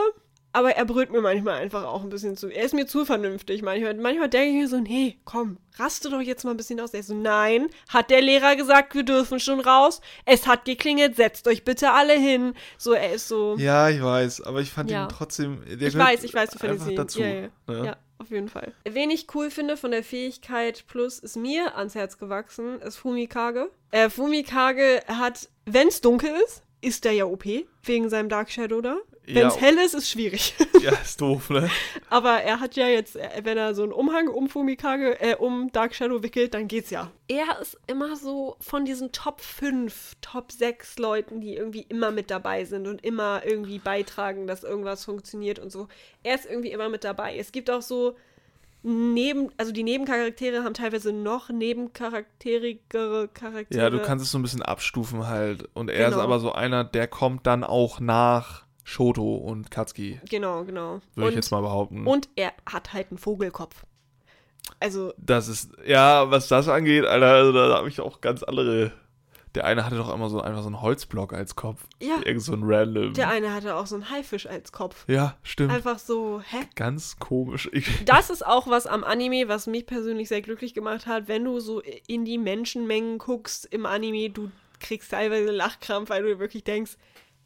Aber 0.53 0.71
er 0.71 0.85
brüllt 0.85 1.11
mir 1.11 1.21
manchmal 1.21 1.55
einfach 1.61 1.83
auch 1.83 2.01
ein 2.01 2.09
bisschen 2.09 2.35
zu. 2.35 2.47
Er 2.47 2.63
ist 2.63 2.73
mir 2.73 2.87
zu 2.87 3.05
vernünftig 3.05 3.61
manchmal. 3.61 3.93
Manchmal 3.95 4.27
denke 4.29 4.49
ich 4.49 4.55
mir 4.55 4.67
so, 4.67 4.79
nee, 4.79 5.19
komm, 5.23 5.57
raste 5.77 6.09
doch 6.09 6.21
jetzt 6.21 6.45
mal 6.45 6.51
ein 6.51 6.57
bisschen 6.57 6.79
aus. 6.79 6.93
Er 6.95 7.01
ist 7.01 7.07
so, 7.07 7.13
nein, 7.13 7.67
hat 7.89 8.09
der 8.09 8.21
Lehrer 8.21 8.55
gesagt, 8.55 8.95
wir 8.95 9.03
dürfen 9.03 9.39
schon 9.39 9.59
raus. 9.59 10.01
Es 10.25 10.47
hat 10.47 10.65
geklingelt, 10.65 11.15
setzt 11.15 11.47
euch 11.47 11.63
bitte 11.63 11.91
alle 11.91 12.13
hin. 12.13 12.53
So, 12.79 12.93
er 12.93 13.13
ist 13.13 13.27
so. 13.27 13.55
Ja, 13.59 13.89
ich 13.89 14.01
weiß, 14.01 14.41
aber 14.41 14.61
ich 14.61 14.71
fand 14.71 14.89
Ja. 14.89 15.03
ihn 15.05 15.09
trotzdem. 15.09 15.61
Ich 15.67 15.95
weiß, 15.95 16.23
ich 16.23 16.33
weiß, 16.33 16.49
du 16.51 16.57
findest 16.59 16.87
ihn. 16.89 16.95
dazu. 16.95 17.19
Ja, 17.21 17.27
ja, 17.27 17.49
ne? 17.67 17.85
ja, 17.85 17.97
auf 18.17 18.31
jeden 18.31 18.49
Fall. 18.49 18.73
Wen 18.83 19.11
ich 19.11 19.27
cool 19.35 19.51
finde 19.51 19.77
von 19.77 19.91
der 19.91 20.03
Fähigkeit 20.03 20.85
Plus 20.87 21.19
ist 21.19 21.35
mir 21.35 21.77
ans 21.77 21.93
Herz 21.93 22.17
gewachsen, 22.17 22.79
ist 22.81 22.95
Fumikage. 22.95 23.69
Äh, 23.91 24.09
Fumikage 24.09 25.01
hat, 25.07 25.49
wenn 25.65 25.89
es 25.89 26.01
dunkel 26.01 26.31
ist, 26.47 26.63
ist 26.81 27.05
der 27.05 27.13
ja 27.13 27.25
OP, 27.25 27.45
wegen 27.83 28.09
seinem 28.09 28.29
Dark 28.29 28.51
Shadow 28.51 28.81
da. 28.81 28.97
Wenn 29.25 29.37
Ja, 29.37 29.47
es 29.49 29.59
hell 29.59 29.77
ist, 29.77 29.93
ist 29.93 30.09
schwierig. 30.09 30.53
ja, 30.81 30.91
ist 30.91 31.19
doof, 31.19 31.49
ne? 31.49 31.69
Aber 32.09 32.41
er 32.41 32.61
hat 32.61 32.75
ja 32.75 32.87
jetzt, 32.87 33.15
wenn 33.15 33.57
er 33.57 33.75
so 33.75 33.83
einen 33.83 33.91
Umhang 33.91 34.29
um 34.29 34.47
Fumikage, 34.47 35.19
äh, 35.19 35.35
um 35.35 35.69
Dark 35.73 35.93
Shadow 35.95 36.23
wickelt, 36.23 36.53
dann 36.53 36.67
geht's 36.69 36.91
ja. 36.91 37.11
Er 37.27 37.59
ist 37.59 37.77
immer 37.87 38.15
so 38.15 38.55
von 38.61 38.85
diesen 38.85 39.11
Top 39.11 39.41
5, 39.41 40.13
Top 40.21 40.51
6 40.51 40.97
Leuten, 40.99 41.41
die 41.41 41.55
irgendwie 41.55 41.85
immer 41.89 42.11
mit 42.11 42.31
dabei 42.31 42.63
sind 42.63 42.87
und 42.87 43.03
immer 43.03 43.41
irgendwie 43.45 43.79
beitragen, 43.79 44.47
dass 44.47 44.63
irgendwas 44.63 45.03
funktioniert 45.03 45.59
und 45.59 45.71
so. 45.71 45.89
Er 46.23 46.35
ist 46.35 46.45
irgendwie 46.45 46.71
immer 46.71 46.87
mit 46.87 47.03
dabei. 47.03 47.37
Es 47.37 47.51
gibt 47.51 47.69
auch 47.69 47.81
so 47.81 48.15
neben, 48.83 49.49
also 49.57 49.71
die 49.71 49.83
Nebencharaktere 49.83 50.63
haben 50.63 50.73
teilweise 50.73 51.11
noch 51.11 51.49
nebencharakterigere 51.49 53.27
Charaktere. 53.33 53.81
Ja, 53.83 53.89
du 53.89 53.99
kannst 54.01 54.23
es 54.25 54.31
so 54.31 54.37
ein 54.37 54.41
bisschen 54.41 54.61
abstufen 54.61 55.27
halt. 55.27 55.67
Und 55.73 55.89
er 55.89 56.07
ist 56.07 56.13
Genau. 56.13 56.23
aber 56.23 56.39
so 56.39 56.51
einer, 56.53 56.83
der 56.83 57.07
kommt 57.07 57.45
dann 57.47 57.63
auch 57.63 57.99
nach 57.99 58.65
Shoto 58.83 59.35
und 59.35 59.69
Katsuki, 59.71 60.21
Genau, 60.29 60.63
genau. 60.63 61.01
würde 61.15 61.31
ich 61.31 61.35
jetzt 61.35 61.51
mal 61.51 61.61
behaupten. 61.61 62.07
und 62.07 62.29
er 62.37 62.53
hat 62.65 62.93
halt 62.93 63.07
einen 63.11 63.17
Vogelkopf. 63.17 63.83
Also, 64.79 65.13
Das 65.17 65.47
ist, 65.47 65.71
ja, 65.85 66.29
was 66.29 66.47
das 66.47 66.67
angeht, 66.69 67.05
Alter, 67.05 67.27
also 67.27 67.51
da 67.51 67.77
habe 67.77 67.89
ich 67.89 67.99
auch 67.99 68.21
ganz 68.21 68.43
andere. 68.43 68.91
Der 69.55 69.65
eine 69.65 69.85
hatte 69.85 69.95
doch 69.97 70.13
immer 70.13 70.29
so 70.29 70.41
einfach 70.41 70.61
so 70.61 70.67
einen 70.67 70.81
Holzblock 70.81 71.33
als 71.33 71.55
Kopf. 71.55 71.83
ja, 72.01 72.17
Irgend 72.23 72.43
so 72.43 72.53
ein 72.53 72.61
random. 72.63 73.13
der 73.13 73.29
eine 73.29 73.53
hatte 73.53 73.75
auch 73.75 73.87
so 73.87 73.95
einen 73.95 74.09
Haifisch 74.09 74.45
als 74.45 74.71
Kopf. 74.71 75.05
ja, 75.07 75.35
stimmt. 75.43 75.71
Einfach 75.71 75.99
so, 75.99 76.41
hä? 76.41 76.57
Ganz 76.75 77.17
komisch. 77.17 77.69
Ich, 77.71 78.05
Das 78.05 78.29
ist 78.29 78.45
auch 78.45 78.67
was 78.67 78.85
am 78.87 79.03
Anime, 79.03 79.47
was 79.47 79.65
mich 79.67 79.85
persönlich 79.85 80.27
sehr 80.29 80.41
glücklich 80.41 80.73
gemacht 80.73 81.07
hat. 81.07 81.27
Wenn 81.27 81.43
du 81.45 81.59
so 81.59 81.81
in 82.07 82.25
die 82.25 82.37
Menschenmengen 82.37 83.17
guckst 83.17 83.65
im 83.65 83.85
Anime, 83.85 84.29
du 84.29 84.51
kriegst 84.79 85.11
teilweise 85.11 85.49
Lachkrampf, 85.51 86.09
weil 86.09 86.23
du 86.23 86.37
wirklich 86.39 86.63
denkst, 86.63 86.97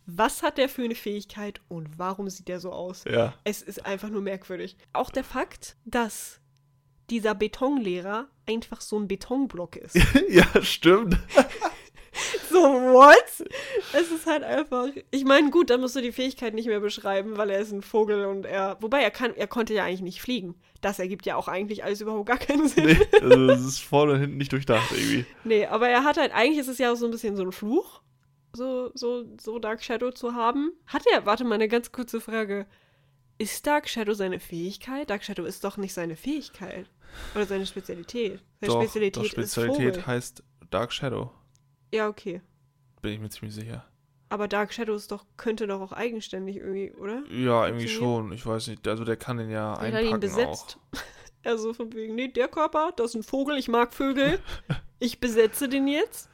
was 0.06 0.44
hat 0.44 0.58
der 0.58 0.68
für 0.68 0.84
eine 0.84 0.96
Fähigkeit 0.96 1.62
und 1.70 1.98
warum 1.98 2.30
sieht 2.30 2.48
der 2.48 2.60
so 2.60 2.72
aus? 2.72 3.04
ja. 3.10 3.34
Es 3.46 3.62
ist 3.62 3.86
einfach 3.86 4.10
nur 4.10 4.22
merkwürdig. 4.22 4.76
Auch 4.94 5.12
der 5.12 5.24
Fakt, 5.24 5.78
dass 5.86 6.40
dieser 7.10 7.36
Betonlehrer 7.36 8.28
einfach 8.48 8.82
so 8.82 8.98
ein 8.98 9.08
Betonblock 9.08 9.76
ist. 9.78 9.96
ja, 10.30 10.46
stimmt. 10.62 11.18
so, 12.50 12.58
what? 12.58 13.48
Es 13.94 14.12
ist 14.12 14.26
halt 14.26 14.44
einfach. 14.44 14.88
Ich 15.12 15.24
meine, 15.24 15.50
gut, 15.50 15.70
dann 15.70 15.82
musst 15.82 15.96
du 15.96 16.02
die 16.02 16.12
Fähigkeit 16.12 16.54
nicht 16.54 16.68
mehr 16.68 16.80
beschreiben, 16.80 17.38
weil 17.38 17.50
er 17.50 17.60
ist 17.60 17.72
ein 17.72 17.82
Vogel 17.82 18.26
und 18.26 18.46
er. 18.46 18.78
Wobei 18.82 19.02
er 19.02 19.12
kann, 19.12 19.34
er 19.36 19.48
konnte 19.48 19.74
ja 19.74 19.86
eigentlich 19.86 20.02
nicht 20.02 20.22
fliegen. 20.22 20.56
Das 20.82 21.00
ergibt 21.00 21.26
ja 21.26 21.36
auch 21.36 21.48
eigentlich 21.48 21.84
alles 21.84 22.02
überhaupt 22.02 22.28
gar 22.28 22.38
keinen 22.38 22.68
Sinn. 22.68 22.86
Nee, 22.86 23.08
also 23.22 23.48
das 23.48 23.62
ist 23.62 23.80
vorne 23.80 24.14
und 24.14 24.20
hinten 24.20 24.38
nicht 24.38 24.52
durchdacht 24.52 24.92
irgendwie. 24.92 25.26
Nee, 25.44 25.66
aber 25.68 25.88
er 25.88 26.04
hat 26.04 26.18
halt, 26.18 26.34
eigentlich 26.34 26.60
ist 26.60 26.68
es 26.68 26.80
ja 26.80 26.92
auch 26.92 26.96
so 26.96 27.06
ein 27.06 27.12
bisschen 27.12 27.38
so 27.38 27.44
ein 27.44 27.52
Fluch, 27.52 28.02
so, 28.54 28.92
so, 28.94 29.26
so 29.40 29.60
Dark 29.60 29.84
Shadow 29.84 30.12
zu 30.12 30.34
haben. 30.34 30.72
Hat 30.88 31.04
er, 31.14 31.26
warte 31.26 31.46
mal, 31.46 31.56
eine 31.56 31.70
ganz 31.70 31.92
kurze 31.92 32.20
Frage. 32.20 32.66
Ist 33.38 33.66
Dark 33.66 33.88
Shadow 33.88 34.14
seine 34.14 34.40
Fähigkeit? 34.40 35.10
Dark 35.10 35.24
Shadow 35.24 35.46
ist 35.46 35.64
doch 35.64 35.78
nicht 35.78 35.94
seine 35.94 36.16
Fähigkeit. 36.16 36.88
Oder 37.36 37.46
seine 37.46 37.66
Spezialität. 37.66 38.42
Seine 38.60 38.74
Doch, 38.74 38.82
Spezialität, 38.82 39.18
doch, 39.18 39.26
Spezialität 39.26 39.80
ist 39.80 39.96
Vogel. 39.96 40.08
heißt 40.08 40.44
Dark 40.70 40.94
Shadow. 40.94 41.32
Ja, 41.94 42.08
okay. 42.08 42.42
Bin 43.02 43.14
ich 43.14 43.20
mir 43.20 43.30
ziemlich 43.30 43.56
sicher. 43.56 43.86
Aber 44.30 44.48
Dark 44.48 44.74
Shadow 44.74 44.94
ist 44.96 45.12
doch, 45.12 45.26
könnte 45.36 45.68
doch 45.68 45.82
auch 45.82 45.92
eigenständig 45.92 46.58
irgendwie, 46.58 46.92
oder? 46.94 47.24
Ja, 47.30 47.66
irgendwie 47.68 47.90
schon. 47.90 48.32
Ich 48.32 48.46
weiß 48.46 48.68
nicht. 48.68 48.88
Also 48.88 49.04
der 49.04 49.18
kann 49.18 49.38
den 49.38 49.50
ja 49.50 49.74
Wer 49.82 49.88
hat 49.88 49.88
ihn 49.90 49.96
einpacken 50.14 50.20
besetzt? 50.22 50.78
Also 51.44 51.74
von 51.74 51.92
wegen, 51.94 52.14
nee, 52.14 52.28
der 52.28 52.48
Körper, 52.48 52.92
das 52.96 53.10
ist 53.10 53.16
ein 53.16 53.24
Vogel, 53.24 53.58
ich 53.58 53.68
mag 53.68 53.94
Vögel. 53.94 54.40
Ich 55.00 55.20
besetze 55.20 55.68
den 55.68 55.88
jetzt. 55.88 56.30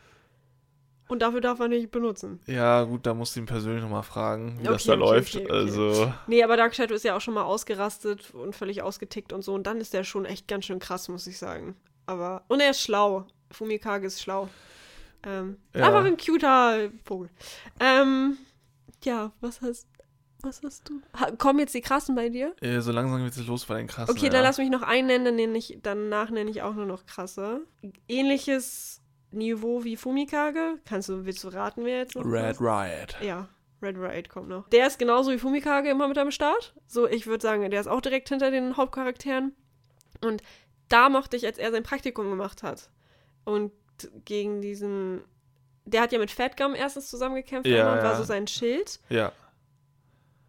Und 1.08 1.22
dafür 1.22 1.40
darf 1.40 1.62
er 1.62 1.70
nicht 1.70 1.90
benutzen. 1.90 2.42
auch. 2.44 2.52
Ja, 2.52 2.84
gut, 2.84 3.06
da 3.06 3.14
musst 3.14 3.34
du 3.34 3.40
ihn 3.40 3.46
persönlich 3.46 3.82
nochmal 3.82 4.04
fragen, 4.04 4.60
wie 4.60 4.64
das 4.66 4.86
Okay, 4.90 5.00
da 5.00 5.06
okay, 5.06 5.16
läuft. 5.16 5.36
okay. 5.38 5.50
Also, 5.50 6.14
Nee, 6.28 6.44
aber 6.44 6.58
Dark 6.58 6.76
Shadow 6.76 6.94
ist 6.94 7.06
ja 7.06 7.16
auch 7.16 7.22
schon 7.22 7.34
mal 7.36 7.44
ausgerastet 7.46 8.32
und 8.34 8.54
völlig 8.54 8.82
ausgetickt 8.82 9.32
und 9.32 9.42
so. 9.42 9.54
Und 9.54 9.64
dann 9.66 9.80
ist 9.80 9.94
der 9.94 10.04
schon 10.04 10.26
echt 10.26 10.50
ganz 10.50 10.66
schön 10.66 10.80
krass, 10.80 11.08
muss 11.08 11.26
ich 11.28 11.38
sagen. 11.38 11.78
Aber. 12.08 12.44
Und 12.50 12.60
er 12.60 12.72
ist 12.72 12.82
schlau. 12.82 13.26
Fumikage 13.52 14.08
ist 14.08 14.22
schlau. 14.22 14.50
Ähm, 15.28 15.58
Ja. 15.74 15.88
Einfach 15.88 16.06
ein 16.06 16.18
cuter 16.18 16.90
Vogel. 17.04 17.30
Ähm, 17.80 18.38
ja, 19.04 19.32
was 19.42 19.62
hast, 19.62 19.88
was 20.42 20.62
hast 20.64 20.90
du? 20.90 21.02
Ha, 21.20 21.32
kommen 21.32 21.60
jetzt 21.60 21.74
die 21.74 21.82
krassen 21.82 22.16
bei 22.16 22.30
dir? 22.30 22.56
äh, 22.62 22.80
so 22.80 22.92
langsam 22.92 23.22
wird 23.24 23.36
es 23.36 23.46
los 23.46 23.66
bei 23.66 23.78
den 23.78 23.88
krassen. 23.88 24.16
Okay, 24.16 24.26
ja. 24.26 24.32
dann 24.32 24.44
lass 24.44 24.58
mich 24.58 24.70
noch 24.70 24.82
einen 24.84 25.08
nennen, 25.08 25.26
dann 25.26 25.36
nenne 25.36 25.58
ich, 25.58 25.78
danach 25.84 26.30
nenne 26.30 26.50
ich 26.50 26.62
auch 26.62 26.74
nur 26.74 26.86
noch 26.86 27.06
krasse. 27.06 27.62
Ähnliches 28.08 29.02
Niveau 29.32 29.84
wie 29.84 29.98
Fumikage. 29.98 30.80
Kannst 30.86 31.10
du, 31.10 31.26
willst 31.26 31.44
du 31.44 31.50
raten, 31.50 31.84
wer 31.84 31.98
jetzt 32.00 32.16
noch 32.16 32.24
Red 32.24 32.58
kommt? 32.58 32.70
Riot. 32.70 33.18
Ja, 33.22 33.50
Red 33.82 33.98
Riot 33.98 34.30
kommt 34.30 34.48
noch. 34.48 34.70
Der 34.70 34.88
ist 34.88 34.98
genauso 34.98 35.32
wie 35.32 35.38
Fumikage 35.38 35.90
immer 35.90 36.08
mit 36.08 36.18
am 36.18 36.32
Start. 36.32 36.74
So, 36.88 37.08
ich 37.08 37.28
würde 37.28 37.42
sagen, 37.44 37.70
der 37.70 37.82
ist 37.82 37.88
auch 37.88 38.02
direkt 38.02 38.30
hinter 38.30 38.52
den 38.52 38.78
Hauptcharakteren. 38.78 39.54
Und 40.22 40.42
da 40.88 41.10
mochte 41.10 41.36
ich, 41.36 41.46
als 41.46 41.58
er 41.58 41.72
sein 41.72 41.84
Praktikum 41.84 42.30
gemacht 42.30 42.64
hat. 42.64 42.90
Und 43.44 43.72
gegen 44.26 44.62
diesen. 44.62 45.22
Der 45.86 46.02
hat 46.02 46.12
ja 46.12 46.20
mit 46.20 46.32
Fatgum 46.32 46.76
erstens 46.76 47.10
zusammengekämpft 47.10 47.68
Ja, 47.70 47.92
und 47.94 47.98
war 48.00 48.12
ja. 48.12 48.18
so 48.18 48.24
sein 48.24 48.48
Schild. 48.48 49.00
Ja. 49.10 49.32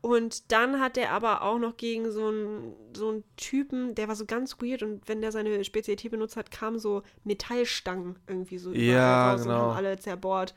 Und 0.00 0.52
dann 0.52 0.80
hat 0.80 0.96
er 0.96 1.10
aber 1.10 1.42
auch 1.42 1.58
noch 1.58 1.76
gegen 1.76 2.10
so 2.12 2.28
einen, 2.28 2.74
so 2.94 3.08
einen 3.10 3.24
Typen, 3.36 3.94
der 3.94 4.08
war 4.08 4.14
so 4.14 4.26
ganz 4.26 4.56
weird 4.60 4.82
und 4.82 5.08
wenn 5.08 5.20
der 5.20 5.32
seine 5.32 5.64
Spezialität 5.64 6.10
benutzt 6.12 6.36
hat, 6.36 6.50
kamen 6.52 6.78
so 6.78 7.02
Metallstangen 7.24 8.16
irgendwie 8.28 8.58
so 8.58 8.72
Ja, 8.72 9.32
raus 9.32 9.40
und 9.42 9.48
genau. 9.48 9.60
haben 9.60 9.76
alle 9.76 9.98
zerbohrt. 9.98 10.54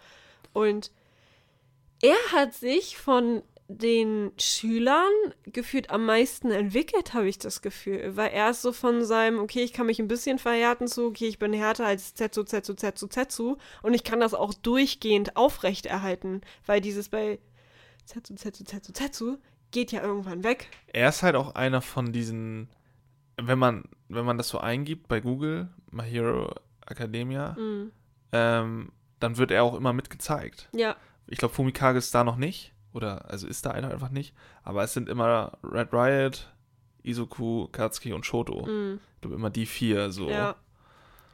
Und 0.53 0.91
er 2.03 2.17
hat 2.31 2.53
sich 2.53 2.97
von 2.97 3.41
den 3.78 4.32
Schülern 4.39 5.11
gefühlt 5.45 5.89
am 5.89 6.05
meisten 6.05 6.51
entwickelt, 6.51 7.13
habe 7.13 7.28
ich 7.28 7.38
das 7.39 7.61
Gefühl. 7.61 8.15
Weil 8.15 8.30
er 8.32 8.49
ist 8.51 8.61
so 8.61 8.72
von 8.74 9.03
seinem, 9.03 9.39
okay, 9.39 9.61
ich 9.63 9.74
kann 9.74 9.86
mich 9.86 9.99
ein 9.99 10.07
bisschen 10.07 10.39
verhärten 10.39 10.88
zu, 10.88 11.05
okay, 11.07 11.28
ich 11.28 11.39
bin 11.39 11.53
härter 11.53 11.86
als 11.86 12.13
Zetsu, 12.15 12.43
Zetsu, 12.43 12.74
Zetsu, 12.74 13.07
Zetsu 13.07 13.57
und 13.82 13.93
ich 13.93 14.03
kann 14.03 14.19
das 14.19 14.34
auch 14.34 14.53
durchgehend 14.53 15.36
aufrechterhalten, 15.38 16.41
weil 16.65 16.82
dieses 16.82 17.09
bei 17.09 17.39
Zetsu, 18.05 18.36
Zetsu, 18.36 18.63
Zetsu, 18.63 18.91
Zetsu 18.93 19.38
geht 19.72 19.91
ja 19.91 20.01
irgendwann 20.01 20.43
weg. 20.43 20.67
Er 20.88 21.09
ist 21.09 21.24
halt 21.24 21.36
auch 21.36 21.55
einer 21.55 21.82
von 21.82 22.11
diesen, 22.11 22.69
wenn 23.38 23.57
man, 23.59 23.86
wenn 24.09 24.26
man 24.26 24.38
das 24.38 24.49
so 24.49 24.57
eingibt 24.59 25.07
bei 25.07 25.22
Google, 25.22 25.69
My 25.91 26.03
Hero 26.03 26.53
Academia, 26.86 27.55
Mhm. 27.57 27.91
ähm, 28.34 28.91
dann 29.19 29.38
wird 29.38 29.51
er 29.51 29.63
auch 29.63 29.76
immer 29.76 29.93
mitgezeigt. 29.93 30.67
Ja, 30.76 30.95
Ich 31.28 31.38
glaube, 31.38 31.53
Fumikage 31.53 31.97
ist 31.99 32.13
da 32.13 32.24
noch 32.26 32.36
nicht. 32.36 32.74
Oder, 32.93 33.29
also 33.29 33.47
ist 33.47 33.65
da 33.65 33.71
einer 33.71 33.91
einfach 33.91 34.09
nicht. 34.09 34.33
Aber 34.63 34.83
es 34.83 34.93
sind 34.93 35.09
immer 35.09 35.57
Red 35.63 35.93
Riot, 35.93 36.51
Isoku, 37.03 37.67
Katsuki 37.67 38.13
und 38.13 38.25
Shoto. 38.25 38.65
mhm. 38.65 38.99
Ich 39.15 39.21
glaube, 39.21 39.35
immer 39.35 39.49
die 39.51 39.65
vier 39.67 40.11
so. 40.11 40.29
ja. 40.29 40.55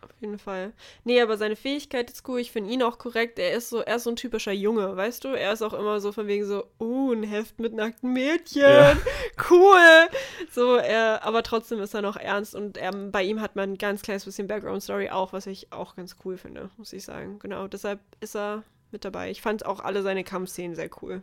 Auf 0.02 0.22
jeden 0.22 0.38
Fall. 0.40 0.74
Nee, 1.04 1.22
aber 1.22 1.38
seine 1.38 1.56
Fähigkeit 1.56 2.10
ist 2.10 2.28
cool. 2.28 2.40
Ich 2.40 2.52
finde 2.52 2.72
ihn 2.72 2.84
auch 2.84 2.98
korrekt. 2.98 3.40
Er 3.40 3.54
ist 3.54 3.70
so, 3.70 3.82
er 3.82 3.96
ist 3.98 4.04
so 4.04 4.10
ein 4.12 4.16
typischer 4.16 4.52
Junge, 4.52 4.96
weißt 4.96 5.24
du? 5.24 5.30
Er 5.30 5.54
ist 5.54 5.62
auch 5.62 5.74
immer 5.74 6.00
so 6.00 6.12
von 6.12 6.28
wegen 6.28 6.46
so, 6.46 6.66
uh, 6.80 7.14
ein 7.14 7.24
Heft 7.24 7.60
mit 7.60 7.74
nackten 7.74 8.14
Mädchen. 8.14 8.62
Ja. 8.62 8.96
Cool. 9.50 10.10
So, 10.52 10.76
er, 10.78 11.24
aber 11.24 11.44
trotzdem 11.44 11.80
ist 11.80 11.94
er 11.94 12.02
noch 12.02 12.16
ernst 12.16 12.56
und 12.56 12.78
er, 12.78 12.92
bei 12.92 13.24
ihm 13.24 13.40
hat 13.40 13.56
man 13.56 13.74
ein 13.74 13.78
ganz 13.78 14.02
kleines 14.02 14.26
bisschen 14.26 14.48
Background-Story 14.48 15.10
auch, 15.10 15.32
was 15.32 15.46
ich 15.46 15.72
auch 15.72 15.96
ganz 15.96 16.16
cool 16.26 16.38
finde, 16.38 16.72
muss 16.78 16.92
ich 16.92 17.06
sagen. 17.06 17.38
Genau, 17.38 17.68
deshalb 17.68 18.00
ist 18.20 18.36
er 18.36 18.64
mit 18.92 19.06
dabei. 19.06 19.30
Ich 19.30 19.42
fand 19.44 19.66
auch 19.66 19.80
alle 19.80 20.02
seine 20.02 20.24
Kampfszenen 20.24 20.76
sehr 20.76 20.90
cool. 21.02 21.22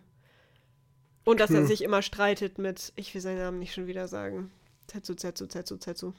Und 1.24 1.40
dass 1.40 1.50
er 1.50 1.60
Cool. 1.60 1.66
sich 1.66 1.82
immer 1.82 2.02
streitet 2.02 2.58
mit, 2.58 2.92
ich 2.96 3.14
will 3.14 3.20
seinen 3.20 3.38
Namen 3.38 3.58
nicht 3.58 3.72
schon 3.74 3.86
wieder 3.86 4.08
sagen. 4.08 4.50
Zetsu, 4.86 5.14
Zetsu, 5.14 5.46
Zetsu, 5.46 5.76
Zetsu. 5.76 6.12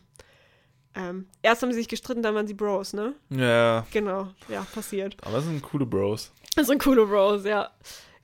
Ähm, 0.96 1.28
erst 1.42 1.62
haben 1.62 1.72
sie 1.72 1.80
sich 1.80 1.88
gestritten, 1.90 2.24
dann 2.24 2.34
waren 2.36 2.48
sie 2.48 2.54
Bros, 2.54 2.94
ne? 2.94 3.14
Ja, 3.30 3.86
Genau, 3.92 4.30
ja, 4.48 4.66
passiert. 4.74 5.18
aber 5.24 5.38
das 5.38 5.46
sind 5.46 5.62
coole 5.62 5.86
Bros. 5.86 6.32
Das 6.56 6.68
sind 6.68 6.82
coole 6.82 7.06
Bros, 7.06 7.44
ja. 7.46 7.70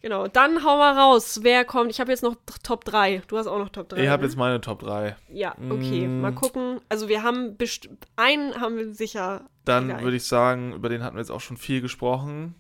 Genau, 0.01 0.27
dann 0.27 0.63
hau 0.63 0.77
mal 0.77 0.97
raus. 0.97 1.41
Wer 1.43 1.63
kommt? 1.63 1.91
Ich 1.91 1.99
habe 1.99 2.09
jetzt 2.09 2.23
noch 2.23 2.35
Top 2.63 2.85
3. 2.85 3.21
Du 3.27 3.37
hast 3.37 3.45
auch 3.45 3.59
noch 3.59 3.69
Top 3.69 3.89
3. 3.89 4.01
Ich 4.01 4.09
habe 4.09 4.23
ne? 4.23 4.27
jetzt 4.29 4.35
meine 4.35 4.59
Top 4.59 4.79
3. 4.79 5.15
Ja, 5.29 5.53
okay. 5.69 6.07
Mm. 6.07 6.21
Mal 6.21 6.33
gucken. 6.33 6.81
Also 6.89 7.07
wir 7.07 7.21
haben 7.21 7.55
best 7.55 7.87
einen 8.15 8.59
haben 8.59 8.77
wir 8.77 8.95
sicher. 8.95 9.45
Dann 9.63 10.01
würde 10.01 10.17
ich 10.17 10.23
sagen, 10.23 10.73
über 10.73 10.89
den 10.89 11.03
hatten 11.03 11.17
wir 11.17 11.21
jetzt 11.21 11.29
auch 11.29 11.39
schon 11.41 11.55
viel 11.57 11.81
gesprochen. 11.81 12.55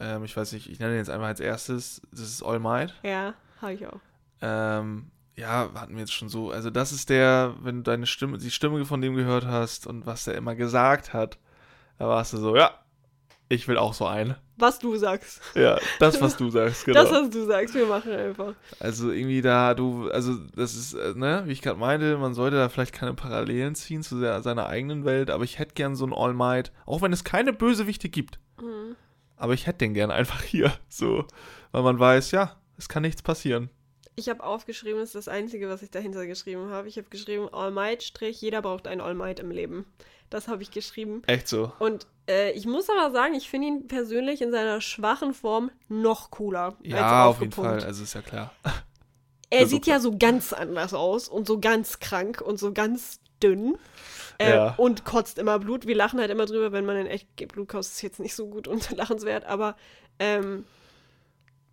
Ähm, 0.00 0.24
ich 0.24 0.34
weiß 0.34 0.52
nicht, 0.52 0.70
ich 0.70 0.78
nenne 0.78 0.92
den 0.92 0.98
jetzt 0.98 1.10
einfach 1.10 1.26
als 1.26 1.40
erstes. 1.40 2.00
Das 2.10 2.20
ist 2.20 2.42
All 2.42 2.58
Might. 2.58 2.94
Ja, 3.02 3.34
habe 3.60 3.74
ich 3.74 3.86
auch. 3.86 4.00
Ähm, 4.40 5.10
ja, 5.36 5.70
hatten 5.74 5.94
wir 5.94 6.00
jetzt 6.00 6.12
schon 6.12 6.28
so. 6.28 6.50
Also, 6.50 6.70
das 6.70 6.92
ist 6.92 7.10
der, 7.10 7.54
wenn 7.60 7.76
du 7.76 7.82
deine 7.82 8.06
Stimme, 8.06 8.38
die 8.38 8.50
Stimme 8.50 8.84
von 8.84 9.00
dem 9.00 9.14
gehört 9.14 9.46
hast 9.46 9.86
und 9.86 10.06
was 10.06 10.24
der 10.24 10.34
immer 10.34 10.54
gesagt 10.54 11.12
hat, 11.12 11.38
da 11.98 12.08
warst 12.08 12.32
du 12.32 12.38
so, 12.38 12.56
ja, 12.56 12.72
ich 13.48 13.66
will 13.66 13.78
auch 13.78 13.94
so 13.94 14.06
einen. 14.06 14.36
Was 14.56 14.78
du 14.78 14.96
sagst. 14.96 15.40
Ja, 15.54 15.78
das, 16.00 16.20
was 16.20 16.36
du 16.36 16.50
sagst, 16.50 16.84
genau. 16.84 17.02
Das, 17.02 17.12
was 17.12 17.30
du 17.30 17.46
sagst. 17.46 17.74
Wir 17.74 17.86
machen 17.86 18.12
einfach. 18.12 18.54
also 18.80 19.10
irgendwie 19.10 19.40
da, 19.40 19.74
du, 19.74 20.10
also 20.10 20.34
das 20.54 20.74
ist, 20.74 20.94
äh, 20.94 21.14
ne, 21.14 21.44
wie 21.46 21.52
ich 21.52 21.62
gerade 21.62 21.78
meinte, 21.78 22.18
man 22.18 22.34
sollte 22.34 22.56
da 22.56 22.68
vielleicht 22.68 22.92
keine 22.92 23.14
Parallelen 23.14 23.74
ziehen 23.74 24.02
zu 24.02 24.20
der, 24.20 24.42
seiner 24.42 24.66
eigenen 24.66 25.04
Welt, 25.04 25.30
aber 25.30 25.44
ich 25.44 25.58
hätte 25.58 25.74
gern 25.74 25.94
so 25.94 26.04
ein 26.06 26.12
All 26.12 26.34
Might, 26.34 26.72
auch 26.84 27.00
wenn 27.00 27.12
es 27.12 27.24
keine 27.24 27.52
Bösewichte 27.52 28.08
gibt. 28.08 28.38
Mhm. 28.60 28.96
aber 29.36 29.54
ich 29.54 29.68
hätte 29.68 29.78
den 29.78 29.94
gern 29.94 30.10
einfach 30.10 30.42
hier. 30.42 30.72
So, 30.88 31.24
weil 31.70 31.82
man 31.82 31.98
weiß, 31.98 32.32
ja, 32.32 32.56
es 32.78 32.88
kann 32.88 33.02
nichts 33.02 33.22
passieren. 33.22 33.68
Ich 34.16 34.28
habe 34.28 34.42
aufgeschrieben, 34.42 34.98
das 34.98 35.10
ist 35.10 35.14
das 35.14 35.28
Einzige, 35.28 35.68
was 35.68 35.82
ich 35.82 35.90
dahinter 35.90 36.26
geschrieben 36.26 36.70
habe. 36.70 36.88
Ich 36.88 36.96
habe 36.96 37.08
geschrieben, 37.08 37.48
All 37.52 37.70
Might, 37.70 38.02
Strich, 38.02 38.40
jeder 38.40 38.62
braucht 38.62 38.88
ein 38.88 39.00
All 39.00 39.14
Might 39.14 39.38
im 39.38 39.50
Leben. 39.50 39.84
Das 40.30 40.48
habe 40.48 40.62
ich 40.62 40.70
geschrieben. 40.70 41.22
Echt 41.26 41.46
so. 41.48 41.72
Und 41.78 42.06
äh, 42.28 42.50
ich 42.52 42.66
muss 42.66 42.90
aber 42.90 43.10
sagen, 43.12 43.34
ich 43.34 43.48
finde 43.48 43.68
ihn 43.68 43.86
persönlich 43.86 44.42
in 44.42 44.50
seiner 44.50 44.80
schwachen 44.80 45.34
Form 45.34 45.70
noch 45.88 46.30
cooler. 46.30 46.76
Ja, 46.82 47.26
als 47.26 47.36
auf 47.36 47.40
jeden. 47.40 47.52
Fall. 47.52 47.82
Also 47.84 48.02
ist 48.02 48.14
ja 48.14 48.22
klar. 48.22 48.52
Er 49.50 49.66
sieht 49.66 49.86
ja 49.86 50.00
so 50.00 50.16
ganz 50.18 50.52
anders 50.52 50.92
aus 50.92 51.28
und 51.28 51.46
so 51.46 51.58
ganz 51.58 52.00
krank 52.00 52.42
und 52.42 52.58
so 52.58 52.72
ganz 52.72 53.20
dünn. 53.42 53.78
Äh, 54.38 54.50
Ja. 54.50 54.74
Und 54.76 55.04
kotzt 55.04 55.38
immer 55.38 55.58
Blut. 55.58 55.86
Wir 55.86 55.96
lachen 55.96 56.20
halt 56.20 56.30
immer 56.30 56.44
drüber, 56.44 56.72
wenn 56.72 56.84
man 56.84 56.96
in 56.96 57.06
echt 57.06 57.34
Blut 57.48 57.68
kostet, 57.68 57.94
ist 57.94 58.02
jetzt 58.02 58.20
nicht 58.20 58.34
so 58.34 58.48
gut 58.48 58.68
und 58.68 58.90
lachenswert, 58.96 59.44
aber 59.44 59.76
ähm, 60.18 60.64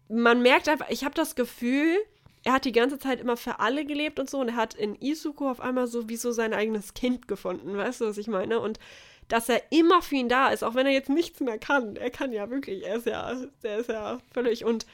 man 0.09 0.41
merkt 0.41 0.69
einfach, 0.69 0.89
ich 0.89 1.03
habe 1.03 1.15
das 1.15 1.35
Gefühl, 1.35 1.97
er 2.43 2.53
hat 2.53 2.65
die 2.65 2.71
ganze 2.71 2.99
Zeit 2.99 3.19
immer 3.19 3.37
für 3.37 3.59
alle 3.59 3.85
gelebt 3.85 4.19
und 4.19 4.29
so 4.29 4.39
und 4.39 4.49
er 4.49 4.55
hat 4.55 4.75
in 4.75 4.95
Isuko 5.01 5.49
auf 5.49 5.59
einmal 5.59 5.87
so 5.87 6.09
wie 6.09 6.15
so 6.15 6.31
sein 6.31 6.53
eigenes 6.53 6.93
Kind 6.93 7.27
gefunden, 7.27 7.75
weißt 7.75 8.01
du, 8.01 8.05
was 8.05 8.17
ich 8.17 8.27
meine? 8.27 8.59
Und 8.59 8.79
dass 9.27 9.49
er 9.49 9.61
immer 9.71 10.03
für 10.03 10.15
ihn 10.15 10.29
da 10.29 10.49
ist, 10.49 10.63
auch 10.63 10.75
wenn 10.75 10.85
er 10.85 10.91
jetzt 10.91 11.09
nichts 11.09 11.39
mehr 11.39 11.57
kann. 11.57 11.95
Er 11.95 12.11
kann 12.11 12.31
ja 12.31 12.49
wirklich, 12.51 12.85
er 12.85 12.97
ist 12.97 13.07
ja, 13.07 13.35
der 13.63 13.79
ist 13.79 13.89
ja 13.89 14.19
völlig 14.31 14.63
und 14.63 14.85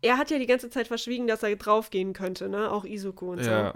er 0.00 0.16
hat 0.16 0.30
ja 0.30 0.38
die 0.38 0.46
ganze 0.46 0.70
Zeit 0.70 0.88
verschwiegen, 0.88 1.26
dass 1.26 1.42
er 1.42 1.54
draufgehen 1.54 2.12
könnte, 2.12 2.48
ne? 2.48 2.72
Auch 2.72 2.84
Isuko 2.84 3.32
und 3.32 3.44
so. 3.44 3.50
Ja. 3.50 3.74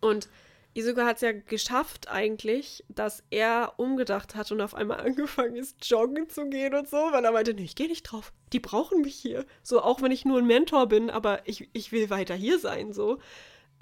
Und 0.00 0.28
Isuko 0.74 1.02
hat 1.02 1.16
es 1.16 1.22
ja 1.22 1.32
geschafft 1.32 2.08
eigentlich, 2.08 2.84
dass 2.88 3.22
er 3.30 3.74
umgedacht 3.76 4.34
hat 4.34 4.50
und 4.52 4.60
auf 4.60 4.74
einmal 4.74 5.00
angefangen 5.06 5.56
ist, 5.56 5.88
joggen 5.88 6.28
zu 6.28 6.48
gehen 6.48 6.74
und 6.74 6.88
so, 6.88 6.96
weil 6.96 7.24
er 7.24 7.32
meinte, 7.32 7.54
nee, 7.54 7.64
ich 7.64 7.76
gehe 7.76 7.88
nicht 7.88 8.04
drauf. 8.04 8.32
Die 8.52 8.60
brauchen 8.60 9.02
mich 9.02 9.14
hier. 9.14 9.44
So, 9.62 9.82
auch 9.82 10.02
wenn 10.02 10.12
ich 10.12 10.24
nur 10.24 10.38
ein 10.38 10.46
Mentor 10.46 10.86
bin, 10.86 11.10
aber 11.10 11.46
ich, 11.46 11.68
ich 11.72 11.92
will 11.92 12.10
weiter 12.10 12.34
hier 12.34 12.58
sein, 12.58 12.92
so. 12.92 13.18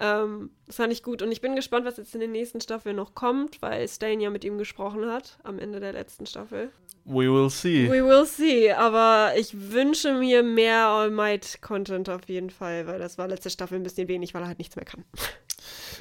Ähm, 0.01 0.49
das 0.65 0.77
fand 0.77 0.91
ich 0.91 1.03
gut. 1.03 1.21
Und 1.21 1.31
ich 1.31 1.41
bin 1.41 1.55
gespannt, 1.55 1.85
was 1.85 1.97
jetzt 1.97 2.15
in 2.15 2.21
den 2.21 2.31
nächsten 2.31 2.59
Staffeln 2.59 2.95
noch 2.95 3.13
kommt, 3.13 3.61
weil 3.61 3.87
Stain 3.87 4.19
ja 4.19 4.31
mit 4.31 4.43
ihm 4.43 4.57
gesprochen 4.57 5.05
hat 5.05 5.37
am 5.43 5.59
Ende 5.59 5.79
der 5.79 5.93
letzten 5.93 6.25
Staffel. 6.25 6.71
We 7.05 7.31
will 7.31 7.49
see. 7.49 7.89
We 7.89 8.03
will 8.05 8.25
see, 8.25 8.71
aber 8.71 9.33
ich 9.35 9.71
wünsche 9.71 10.13
mir 10.13 10.43
mehr 10.43 10.87
All 10.87 11.11
Might 11.11 11.61
Content 11.61 12.09
auf 12.09 12.27
jeden 12.27 12.49
Fall, 12.49 12.87
weil 12.87 12.99
das 12.99 13.17
war 13.17 13.27
letzte 13.27 13.49
Staffel 13.49 13.75
ein 13.75 13.83
bisschen 13.83 14.07
wenig, 14.07 14.33
weil 14.33 14.41
er 14.43 14.47
halt 14.47 14.59
nichts 14.59 14.75
mehr 14.75 14.85
kann. 14.85 15.03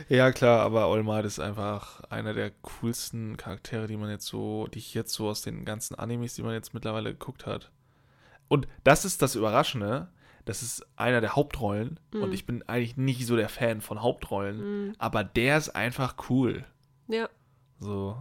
Ja, 0.08 0.32
klar, 0.32 0.60
aber 0.60 0.86
All 0.86 1.02
Might 1.02 1.26
ist 1.26 1.38
einfach 1.38 2.00
einer 2.04 2.32
der 2.32 2.50
coolsten 2.62 3.36
Charaktere, 3.36 3.86
die 3.86 3.98
man 3.98 4.08
jetzt 4.08 4.26
so, 4.26 4.66
die 4.68 4.78
ich 4.78 4.94
jetzt 4.94 5.12
so 5.12 5.28
aus 5.28 5.42
den 5.42 5.66
ganzen 5.66 5.94
Animes, 5.94 6.34
die 6.34 6.42
man 6.42 6.54
jetzt 6.54 6.72
mittlerweile 6.72 7.10
geguckt 7.10 7.44
hat. 7.44 7.70
Und 8.48 8.66
das 8.82 9.04
ist 9.04 9.20
das 9.20 9.34
Überraschende. 9.34 10.08
Das 10.44 10.62
ist 10.62 10.86
einer 10.96 11.20
der 11.20 11.36
Hauptrollen. 11.36 12.00
Und 12.12 12.32
ich 12.32 12.46
bin 12.46 12.62
eigentlich 12.66 12.96
nicht 12.96 13.26
so 13.26 13.36
der 13.36 13.48
Fan 13.48 13.80
von 13.80 14.02
Hauptrollen. 14.02 14.94
Aber 14.98 15.24
der 15.24 15.58
ist 15.58 15.70
einfach 15.70 16.16
cool. 16.28 16.64
Ja. 17.08 17.28
So, 17.78 18.16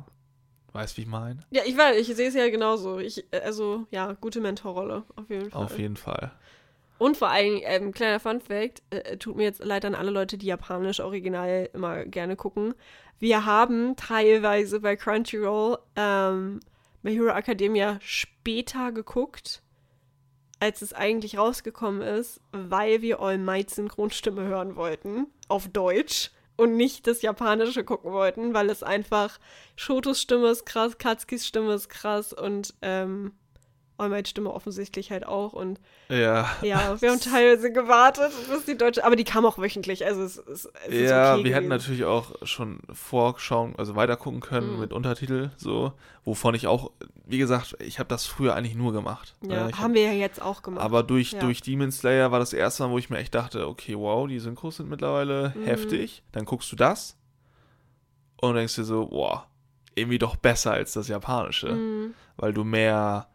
weißt 0.71 0.97
wie 0.97 1.01
ich 1.01 1.07
meine? 1.07 1.41
Ja, 1.51 1.63
ich 1.65 1.77
weiß, 1.77 1.97
ich 1.97 2.15
sehe 2.15 2.29
es 2.29 2.33
ja 2.33 2.49
genauso. 2.49 2.99
Ich, 2.99 3.25
äh, 3.31 3.41
also, 3.41 3.85
ja, 3.91 4.13
gute 4.13 4.39
Mentorrolle, 4.39 5.03
auf 5.15 5.29
jeden 5.29 5.51
Fall. 5.51 5.63
Auf 5.63 5.77
jeden 5.77 5.97
Fall. 5.97 6.31
Und 6.97 7.17
vor 7.17 7.29
allem, 7.29 7.61
ähm, 7.63 7.91
kleiner 7.93 8.19
Funfact, 8.19 8.81
äh, 8.89 9.17
tut 9.17 9.37
mir 9.37 9.43
jetzt 9.43 9.63
leid 9.63 9.85
an 9.85 9.95
alle 9.95 10.11
Leute, 10.11 10.37
die 10.37 10.47
japanisch 10.47 10.99
original 10.99 11.69
immer 11.73 12.05
gerne 12.05 12.35
gucken. 12.35 12.73
Wir 13.19 13.45
haben 13.45 13.95
teilweise 13.95 14.79
bei 14.79 14.95
Crunchyroll 14.95 15.77
ähm, 15.95 16.59
My 17.01 17.13
Hero 17.13 17.29
Academia 17.29 17.97
später 18.01 18.91
geguckt, 18.91 19.61
als 20.59 20.81
es 20.81 20.93
eigentlich 20.93 21.37
rausgekommen 21.37 22.01
ist, 22.01 22.41
weil 22.51 23.01
wir 23.01 23.19
All 23.21 23.37
Might 23.37 23.69
Synchronstimme 23.69 24.43
hören 24.43 24.75
wollten, 24.75 25.27
auf 25.47 25.67
Deutsch. 25.67 26.31
Und 26.57 26.75
nicht 26.75 27.07
das 27.07 27.21
Japanische 27.21 27.85
gucken 27.85 28.11
wollten, 28.11 28.53
weil 28.53 28.69
es 28.69 28.83
einfach 28.83 29.39
Shotos 29.77 30.19
Stimme 30.19 30.49
ist 30.49 30.65
krass, 30.65 30.97
Katskis 30.97 31.47
Stimme 31.47 31.73
ist 31.73 31.87
krass 31.87 32.33
und 32.33 32.73
ähm, 32.81 33.31
All 33.99 34.09
Might 34.09 34.27
Stimme 34.27 34.51
offensichtlich 34.53 35.11
halt 35.11 35.25
auch. 35.25 35.53
Und 35.53 35.79
Ja. 36.09 36.49
ja, 36.61 36.99
wir 37.01 37.11
haben 37.11 37.19
teilweise 37.19 37.71
gewartet, 37.71 38.31
bis 38.49 38.65
die 38.65 38.77
deutsche, 38.77 39.03
aber 39.05 39.15
die 39.15 39.23
kam 39.23 39.45
auch 39.45 39.57
wöchentlich, 39.57 40.05
also 40.05 40.21
es, 40.23 40.37
es, 40.37 40.65
es 40.65 40.87
ist 40.87 41.09
Ja, 41.09 41.33
okay 41.35 41.43
wir 41.43 41.51
hätten 41.55 41.65
gewesen. 41.65 41.67
natürlich 41.69 42.05
auch 42.05 42.33
schon 42.43 42.79
vorschauen, 42.91 43.75
also 43.77 43.95
weiter 43.95 44.17
gucken 44.17 44.39
können 44.41 44.73
Mhm. 44.75 44.79
mit 44.79 44.93
Untertitel, 44.93 45.51
so, 45.57 45.93
wovon 46.23 46.55
ich 46.55 46.67
auch, 46.67 46.91
wie 47.25 47.37
gesagt, 47.37 47.75
ich 47.79 47.99
habe 47.99 48.09
das 48.09 48.25
früher 48.25 48.55
eigentlich 48.55 48.75
nur 48.75 48.93
gemacht. 48.93 49.35
Ja, 49.47 49.69
ich 49.69 49.77
haben 49.77 49.93
wir 49.93 50.03
ja 50.03 50.13
jetzt 50.13 50.41
auch 50.41 50.61
gemacht. 50.63 50.83
Aber 50.83 51.03
durch, 51.03 51.33
Ja. 51.33 51.39
durch 51.41 51.61
Demon 51.61 51.91
Slayer 51.91 52.31
war 52.31 52.39
das 52.39 52.53
erste 52.53 52.83
Mal, 52.83 52.91
wo 52.91 52.97
ich 52.97 53.09
mir 53.09 53.17
echt 53.17 53.35
dachte, 53.35 53.67
okay, 53.67 53.95
wow, 53.97 54.27
die 54.27 54.39
Synchros 54.39 54.77
sind 54.77 54.89
mittlerweile 54.89 55.53
Mhm. 55.55 55.63
heftig. 55.63 56.23
Dann 56.31 56.45
guckst 56.45 56.71
du 56.71 56.75
das 56.75 57.15
und 58.41 58.55
denkst 58.55 58.75
dir 58.75 58.83
so, 58.83 59.07
boah, 59.07 59.47
irgendwie 59.95 60.19
doch 60.19 60.35
besser 60.37 60.71
als 60.71 60.93
das 60.93 61.07
Japanische. 61.07 61.73
Mhm. 61.73 62.13
Weil 62.37 62.53
du 62.53 62.63
mehr, 62.63 63.27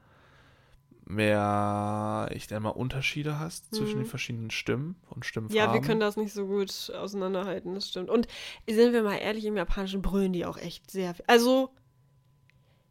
mehr, 1.06 2.28
ich 2.32 2.48
nenne 2.50 2.60
mal, 2.60 2.70
Unterschiede 2.70 3.38
hast 3.38 3.74
zwischen 3.74 3.98
Mhm. 3.98 4.04
den 4.04 4.08
verschiedenen 4.10 4.50
Stimmen 4.50 4.96
und 5.10 5.24
Stimmfarben. 5.24 5.56
Ja, 5.56 5.72
wir 5.72 5.80
können 5.80 6.00
das 6.00 6.16
nicht 6.16 6.32
so 6.32 6.46
gut 6.46 6.92
auseinanderhalten, 6.94 7.74
das 7.74 7.88
stimmt. 7.88 8.10
Und 8.10 8.26
sind 8.68 8.92
wir 8.92 9.02
mal 9.02 9.16
ehrlich, 9.16 9.44
im 9.44 9.56
Japanischen 9.56 10.02
brüllen 10.02 10.32
die 10.32 10.46
auch 10.46 10.56
echt 10.58 10.90
sehr 10.90 11.14
viel. 11.14 11.24
Also, 11.26 11.70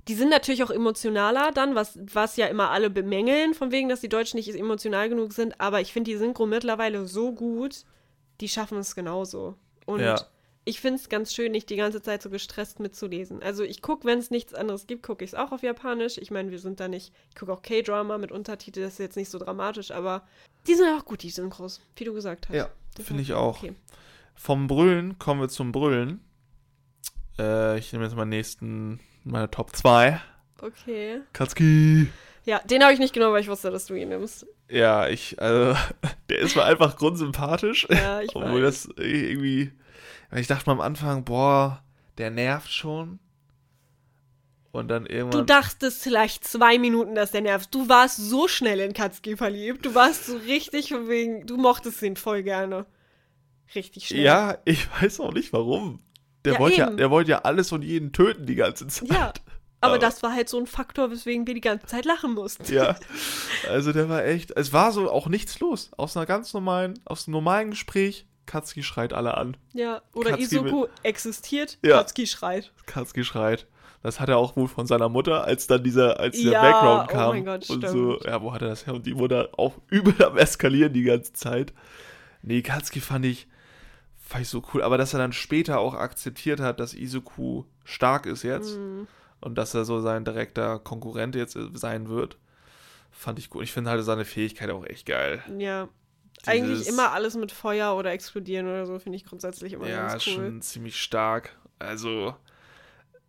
die 0.07 0.15
sind 0.15 0.29
natürlich 0.29 0.63
auch 0.63 0.69
emotionaler 0.69 1.51
dann, 1.53 1.75
was, 1.75 1.97
was 2.13 2.35
ja 2.35 2.47
immer 2.47 2.71
alle 2.71 2.89
bemängeln, 2.89 3.53
von 3.53 3.71
wegen, 3.71 3.87
dass 3.89 4.01
die 4.01 4.09
Deutschen 4.09 4.37
nicht 4.37 4.53
emotional 4.53 5.07
genug 5.09 5.31
sind. 5.33 5.59
Aber 5.61 5.79
ich 5.81 5.93
finde 5.93 6.11
die 6.11 6.17
Synchro 6.17 6.45
mittlerweile 6.45 7.07
so 7.07 7.31
gut, 7.33 7.85
die 8.41 8.49
schaffen 8.49 8.77
es 8.77 8.95
genauso. 8.95 9.55
Und 9.85 10.01
Ja. 10.01 10.15
Ich 10.65 10.79
finde 10.79 10.99
es 10.99 11.09
ganz 11.09 11.33
schön, 11.33 11.51
nicht 11.51 11.69
die 11.69 11.75
ganze 11.75 12.01
Zeit 12.01 12.21
so 12.21 12.29
gestresst 12.29 12.79
mitzulesen. 12.79 13.43
Also 13.43 13.63
ich 13.63 13.81
gucke, 13.81 14.05
wenn 14.05 14.19
es 14.19 14.31
nichts 14.31 14.53
anderes 14.53 14.87
gibt, 14.87 15.03
gucke 15.03 15.23
ich 15.23 15.31
es 15.31 15.35
auch 15.35 15.51
auf 15.51 15.61
Japanisch. 15.61 16.17
Ich 16.17 16.31
meine, 16.31 16.51
wir 16.51 16.59
sind 16.59 16.79
da 16.79 16.87
nicht, 16.87 17.11
ich 17.29 17.35
gucke 17.35 17.51
auch 17.51 17.61
K-Drama 17.61 18.17
mit 18.17 18.31
Untertitel, 18.31 18.81
das 18.81 18.93
ist 18.93 18.99
jetzt 18.99 19.17
nicht 19.17 19.29
so 19.29 19.39
dramatisch, 19.39 19.91
aber 19.91 20.23
die 20.67 20.75
sind 20.75 20.87
auch 20.97 21.05
gut, 21.05 21.23
die 21.23 21.29
Synchros, 21.29 21.81
wie 21.97 22.05
du 22.05 22.13
gesagt 22.13 22.47
hast. 22.47 22.55
Ja, 22.55 22.69
finde 23.01 23.23
ich 23.23 23.33
auch. 23.33 23.57
Okay. 23.57 23.73
Vom 24.35 24.67
Brüllen 24.67 25.19
kommen 25.19 25.41
wir 25.41 25.49
zum 25.49 25.71
Brüllen. 25.71 26.21
Äh, 27.37 27.77
ich 27.77 27.91
nehme 27.91 28.05
jetzt 28.05 28.15
mal 28.15 28.25
nächsten, 28.25 28.99
meine 29.23 29.51
Top 29.51 29.75
2. 29.75 30.19
okay. 30.61 31.21
Katsuki. 31.33 32.07
Ja, 32.45 32.59
den 32.59 32.83
habe 32.83 32.93
ich 32.93 32.99
nicht 32.99 33.13
genommen, 33.13 33.33
weil 33.33 33.41
ich 33.41 33.47
wusste, 33.47 33.71
dass 33.71 33.85
du 33.85 33.95
ihn 33.95 34.09
nimmst. 34.09 34.45
Ja, 34.69 35.07
ich, 35.07 35.41
also, 35.41 35.77
der 36.29 36.39
ist 36.39 36.55
mir 36.55 36.63
einfach 36.63 36.97
grundsympathisch. 36.97 37.87
Ja, 37.89 38.21
ich 38.21 38.35
Obwohl 38.35 38.63
weiß. 38.63 38.87
das 38.87 38.97
irgendwie, 38.97 39.71
ich 40.39 40.47
dachte 40.47 40.65
mal 40.67 40.73
am 40.73 40.81
Anfang, 40.81 41.23
boah, 41.25 41.83
der 42.17 42.29
nervt 42.31 42.71
schon. 42.71 43.19
Und 44.71 44.87
dann 44.87 45.05
Du 45.05 45.11
irgendwann, 45.13 45.45
dachtest 45.45 46.01
vielleicht 46.01 46.45
zwei 46.45 46.79
Minuten, 46.79 47.13
dass 47.13 47.29
der 47.31 47.41
nervt. 47.41 47.73
Du 47.75 47.89
warst 47.89 48.17
so 48.17 48.47
schnell 48.47 48.79
in 48.79 48.93
Katsuki 48.93 49.37
verliebt. 49.37 49.85
Du 49.85 49.93
warst 49.93 50.25
so 50.25 50.35
richtig 50.37 50.89
von 50.89 51.07
wegen, 51.07 51.45
du 51.45 51.57
mochtest 51.57 52.01
ihn 52.01 52.15
voll 52.15 52.41
gerne. 52.41 52.87
Richtig 53.75 54.07
schnell. 54.07 54.21
ja, 54.23 54.57
ich 54.65 54.87
weiß 55.01 55.19
auch 55.19 55.33
nicht 55.33 55.53
warum. 55.53 56.01
Der 56.43 56.53
Ja, 56.53 56.59
wollte 56.59 56.77
ja, 56.77 56.89
der 56.89 57.11
wollte 57.11 57.31
ja 57.31 57.39
alles 57.43 57.71
und 57.71 57.83
jeden 57.83 58.11
töten 58.13 58.45
die 58.47 58.55
ganze 58.55 58.87
Zeit. 58.87 59.09
Ja, 59.09 59.27
aber 59.79 59.93
Aber- 59.93 59.99
das 59.99 60.23
war 60.23 60.33
halt 60.33 60.49
so 60.49 60.57
ein 60.59 60.65
Faktor, 60.67 61.11
weswegen 61.11 61.45
wir 61.45 61.53
die 61.53 61.61
ganze 61.61 61.85
Zeit 61.85 62.05
lachen 62.05 62.33
mussten. 62.33 62.71
Ja, 62.73 62.95
also 63.69 63.93
der 63.93 64.09
war 64.09 64.25
echt, 64.25 64.51
es 64.57 64.73
war 64.73 64.91
so 64.91 65.09
auch 65.11 65.27
nichts 65.27 65.59
los. 65.59 65.91
Aus 65.97 66.17
einer 66.17 66.25
ganz 66.25 66.51
normalen, 66.53 66.99
aus 67.05 67.27
einem 67.27 67.33
normalen 67.33 67.69
Gespräch, 67.69 68.25
Katsuki 68.45 68.83
schreit 68.83 69.13
alle 69.13 69.35
an. 69.37 69.57
Ja, 69.73 70.01
oder 70.13 70.31
Katsuki 70.31 70.43
Isoku 70.67 70.87
existiert, 71.03 71.77
Ja. 71.83 71.97
Katsuki 71.97 72.27
schreit. 72.27 72.71
Katsuki 72.85 73.23
schreit. 73.23 73.67
Das 74.01 74.19
hat 74.19 74.27
er 74.27 74.37
auch 74.37 74.57
wohl 74.57 74.67
von 74.67 74.85
seiner 74.85 75.07
Mutter, 75.07 75.45
als 75.45 75.65
dann 75.67 75.81
dieser, 75.83 76.19
als 76.19 76.35
dieser 76.35 76.51
Ja, 76.51 76.61
Background 76.61 77.03
oh 77.09 77.13
kam. 77.13 77.29
mein 77.29 77.45
Gott, 77.45 77.69
und 77.69 77.77
stimmt. 77.85 77.87
so, 77.89 78.19
ja, 78.25 78.41
wo 78.41 78.53
hat 78.53 78.61
er 78.61 78.67
das 78.67 78.85
her? 78.85 78.93
Und 78.93 79.05
die 79.05 79.13
Mutter 79.13 79.49
auch 79.57 79.75
übel 79.89 80.21
am 80.25 80.37
Eskalieren 80.37 80.91
die 80.91 81.03
ganze 81.03 81.31
Zeit. 81.33 81.73
Nee, 82.41 82.61
Katsuki 82.61 82.99
fand 82.99 83.25
ich, 83.25 83.47
fand 84.21 84.41
ich 84.43 84.49
so 84.49 84.61
cool. 84.73 84.83
Aber 84.83 84.97
dass 84.97 85.13
er 85.13 85.19
dann 85.19 85.31
später 85.31 85.79
auch 85.79 85.93
akzeptiert 85.93 86.59
hat, 86.59 86.81
dass 86.81 86.93
Izuku 86.93 87.63
stark 87.85 88.25
ist 88.25 88.43
jetzt 88.43 88.77
Mhm. 88.77 89.07
und 89.39 89.55
dass 89.57 89.73
er 89.73 89.85
so 89.85 90.01
sein 90.01 90.25
direkter 90.25 90.79
Konkurrent 90.79 91.35
jetzt 91.35 91.57
sein 91.73 92.09
wird, 92.09 92.37
fand 93.09 93.39
ich 93.39 93.49
gut. 93.49 93.63
Ich 93.63 93.71
finde 93.71 93.89
halt 93.89 94.03
seine 94.03 94.25
Fähigkeit 94.25 94.69
auch 94.69 94.85
echt 94.85 95.05
geil. 95.05 95.41
Ja. 95.57 95.87
Eigentlich 96.51 96.87
immer 96.87 97.11
alles 97.11 97.35
mit 97.35 97.51
Feuer 97.51 97.95
oder 97.95 98.11
explodieren 98.11 98.67
oder 98.67 98.85
so, 98.85 98.99
finde 98.99 99.15
ich 99.17 99.25
grundsätzlich 99.25 99.73
immer 99.73 99.87
Ja, 99.87 100.07
ganz 100.07 100.27
cool. 100.27 100.33
schon 100.33 100.61
ziemlich 100.61 101.01
stark. 101.01 101.57
Also, 101.79 102.35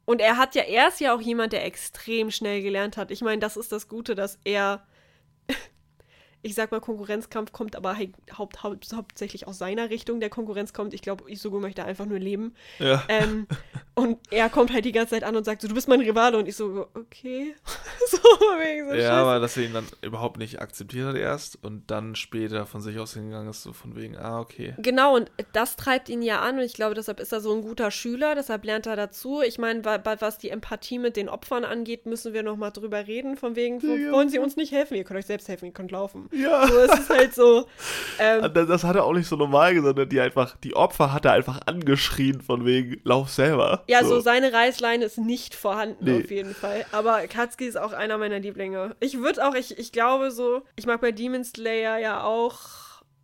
Und 0.04 0.20
er 0.20 0.36
hat 0.36 0.54
ja, 0.54 0.62
er 0.62 0.88
ist 0.88 1.00
ja 1.00 1.14
auch 1.14 1.20
jemand, 1.20 1.52
der 1.52 1.64
extrem 1.64 2.30
schnell 2.30 2.62
gelernt 2.62 2.96
hat. 2.96 3.10
Ich 3.10 3.22
meine, 3.22 3.40
das 3.40 3.56
ist 3.56 3.72
das 3.72 3.88
Gute, 3.88 4.14
dass 4.14 4.38
er, 4.44 4.86
ich 6.44 6.54
sag 6.54 6.70
mal, 6.70 6.80
Konkurrenzkampf 6.80 7.52
kommt, 7.52 7.74
aber 7.74 7.96
halt 7.96 8.10
haupt, 8.38 8.62
haupt, 8.62 8.86
hauptsächlich 8.94 9.46
aus 9.48 9.58
seiner 9.58 9.90
Richtung 9.90 10.20
der 10.20 10.28
Konkurrenz 10.30 10.72
kommt. 10.72 10.92
Ich 10.94 11.02
glaube, 11.02 11.30
Isugu 11.30 11.58
möchte 11.58 11.84
einfach 11.84 12.06
nur 12.06 12.18
leben. 12.18 12.54
ja. 12.78 13.02
Ähm, 13.08 13.46
Und 13.96 14.18
er 14.32 14.48
kommt 14.50 14.72
halt 14.72 14.84
die 14.84 14.90
ganze 14.90 15.14
Zeit 15.14 15.22
an 15.22 15.36
und 15.36 15.44
sagt 15.44 15.62
so, 15.62 15.68
du 15.68 15.74
bist 15.74 15.86
mein 15.86 16.00
Rivale. 16.00 16.36
Und 16.36 16.48
ich 16.48 16.56
so, 16.56 16.88
okay. 16.94 17.54
so, 18.08 18.18
wegen 18.58 18.88
so 18.88 18.94
Ja, 18.94 19.00
Scheiße. 19.02 19.12
aber 19.12 19.38
dass 19.40 19.56
er 19.56 19.62
ihn 19.62 19.72
dann 19.72 19.86
überhaupt 20.02 20.36
nicht 20.36 20.60
akzeptiert 20.60 21.06
hat 21.06 21.16
erst 21.16 21.62
und 21.62 21.90
dann 21.92 22.16
später 22.16 22.66
von 22.66 22.80
sich 22.80 22.98
aus 22.98 23.14
hingegangen 23.14 23.48
ist, 23.48 23.62
so 23.62 23.72
von 23.72 23.94
wegen, 23.94 24.16
ah, 24.16 24.40
okay. 24.40 24.74
Genau, 24.78 25.14
und 25.14 25.30
das 25.52 25.76
treibt 25.76 26.08
ihn 26.08 26.22
ja 26.22 26.40
an 26.40 26.56
und 26.58 26.64
ich 26.64 26.74
glaube, 26.74 26.94
deshalb 26.96 27.20
ist 27.20 27.32
er 27.32 27.40
so 27.40 27.54
ein 27.54 27.62
guter 27.62 27.92
Schüler, 27.92 28.34
deshalb 28.34 28.64
lernt 28.64 28.86
er 28.86 28.96
dazu. 28.96 29.40
Ich 29.42 29.58
meine, 29.58 29.84
was 29.84 30.38
die 30.38 30.50
Empathie 30.50 30.98
mit 30.98 31.16
den 31.16 31.28
Opfern 31.28 31.64
angeht, 31.64 32.04
müssen 32.06 32.32
wir 32.34 32.42
nochmal 32.42 32.72
drüber 32.72 33.06
reden, 33.06 33.36
von 33.36 33.54
wegen, 33.54 33.78
Ja. 33.78 34.10
wollen 34.12 34.28
sie 34.28 34.40
uns 34.40 34.56
nicht 34.56 34.72
helfen? 34.72 34.96
Ihr 34.96 35.04
könnt 35.04 35.18
euch 35.20 35.26
selbst 35.26 35.46
helfen, 35.48 35.66
ihr 35.66 35.72
könnt 35.72 35.92
laufen. 35.92 36.28
Ja. 36.34 36.66
So, 36.66 36.78
es 36.78 36.98
ist 37.00 37.10
halt 37.10 37.34
so, 37.34 37.66
ähm, 38.18 38.50
Das 38.52 38.84
hat 38.84 38.96
er 38.96 39.04
auch 39.04 39.12
nicht 39.12 39.28
so 39.28 39.36
normal 39.36 39.74
gesagt, 39.74 40.12
die 40.12 40.20
einfach, 40.20 40.56
die 40.64 40.74
Opfer 40.74 41.12
hat 41.12 41.24
er 41.24 41.32
einfach 41.32 41.60
angeschrien 41.66 42.40
von 42.40 42.64
wegen, 42.64 43.00
lauf 43.04 43.30
selber. 43.30 43.84
ja, 43.88 44.04
so. 44.04 44.20
seine 44.20 44.52
Reißleine 44.52 45.04
ist 45.04 45.18
nicht 45.18 45.54
vorhanden 45.54 46.04
Nee. 46.04 46.22
auf 46.24 46.30
jeden 46.30 46.54
Fall. 46.54 46.84
Aber 46.92 47.26
Katsuki 47.28 47.66
ist 47.66 47.76
auch 47.76 47.92
einer 47.92 48.18
meiner 48.18 48.38
Lieblinge. 48.40 48.96
Ich 49.00 49.18
würde 49.18 49.46
auch, 49.46 49.54
ich, 49.54 49.78
ich 49.78 49.92
glaube 49.92 50.30
so, 50.30 50.62
ich 50.76 50.86
mag 50.86 51.00
bei 51.00 51.12
Demon 51.12 51.44
Slayer 51.44 51.98
ja 51.98 52.22
auch 52.24 52.58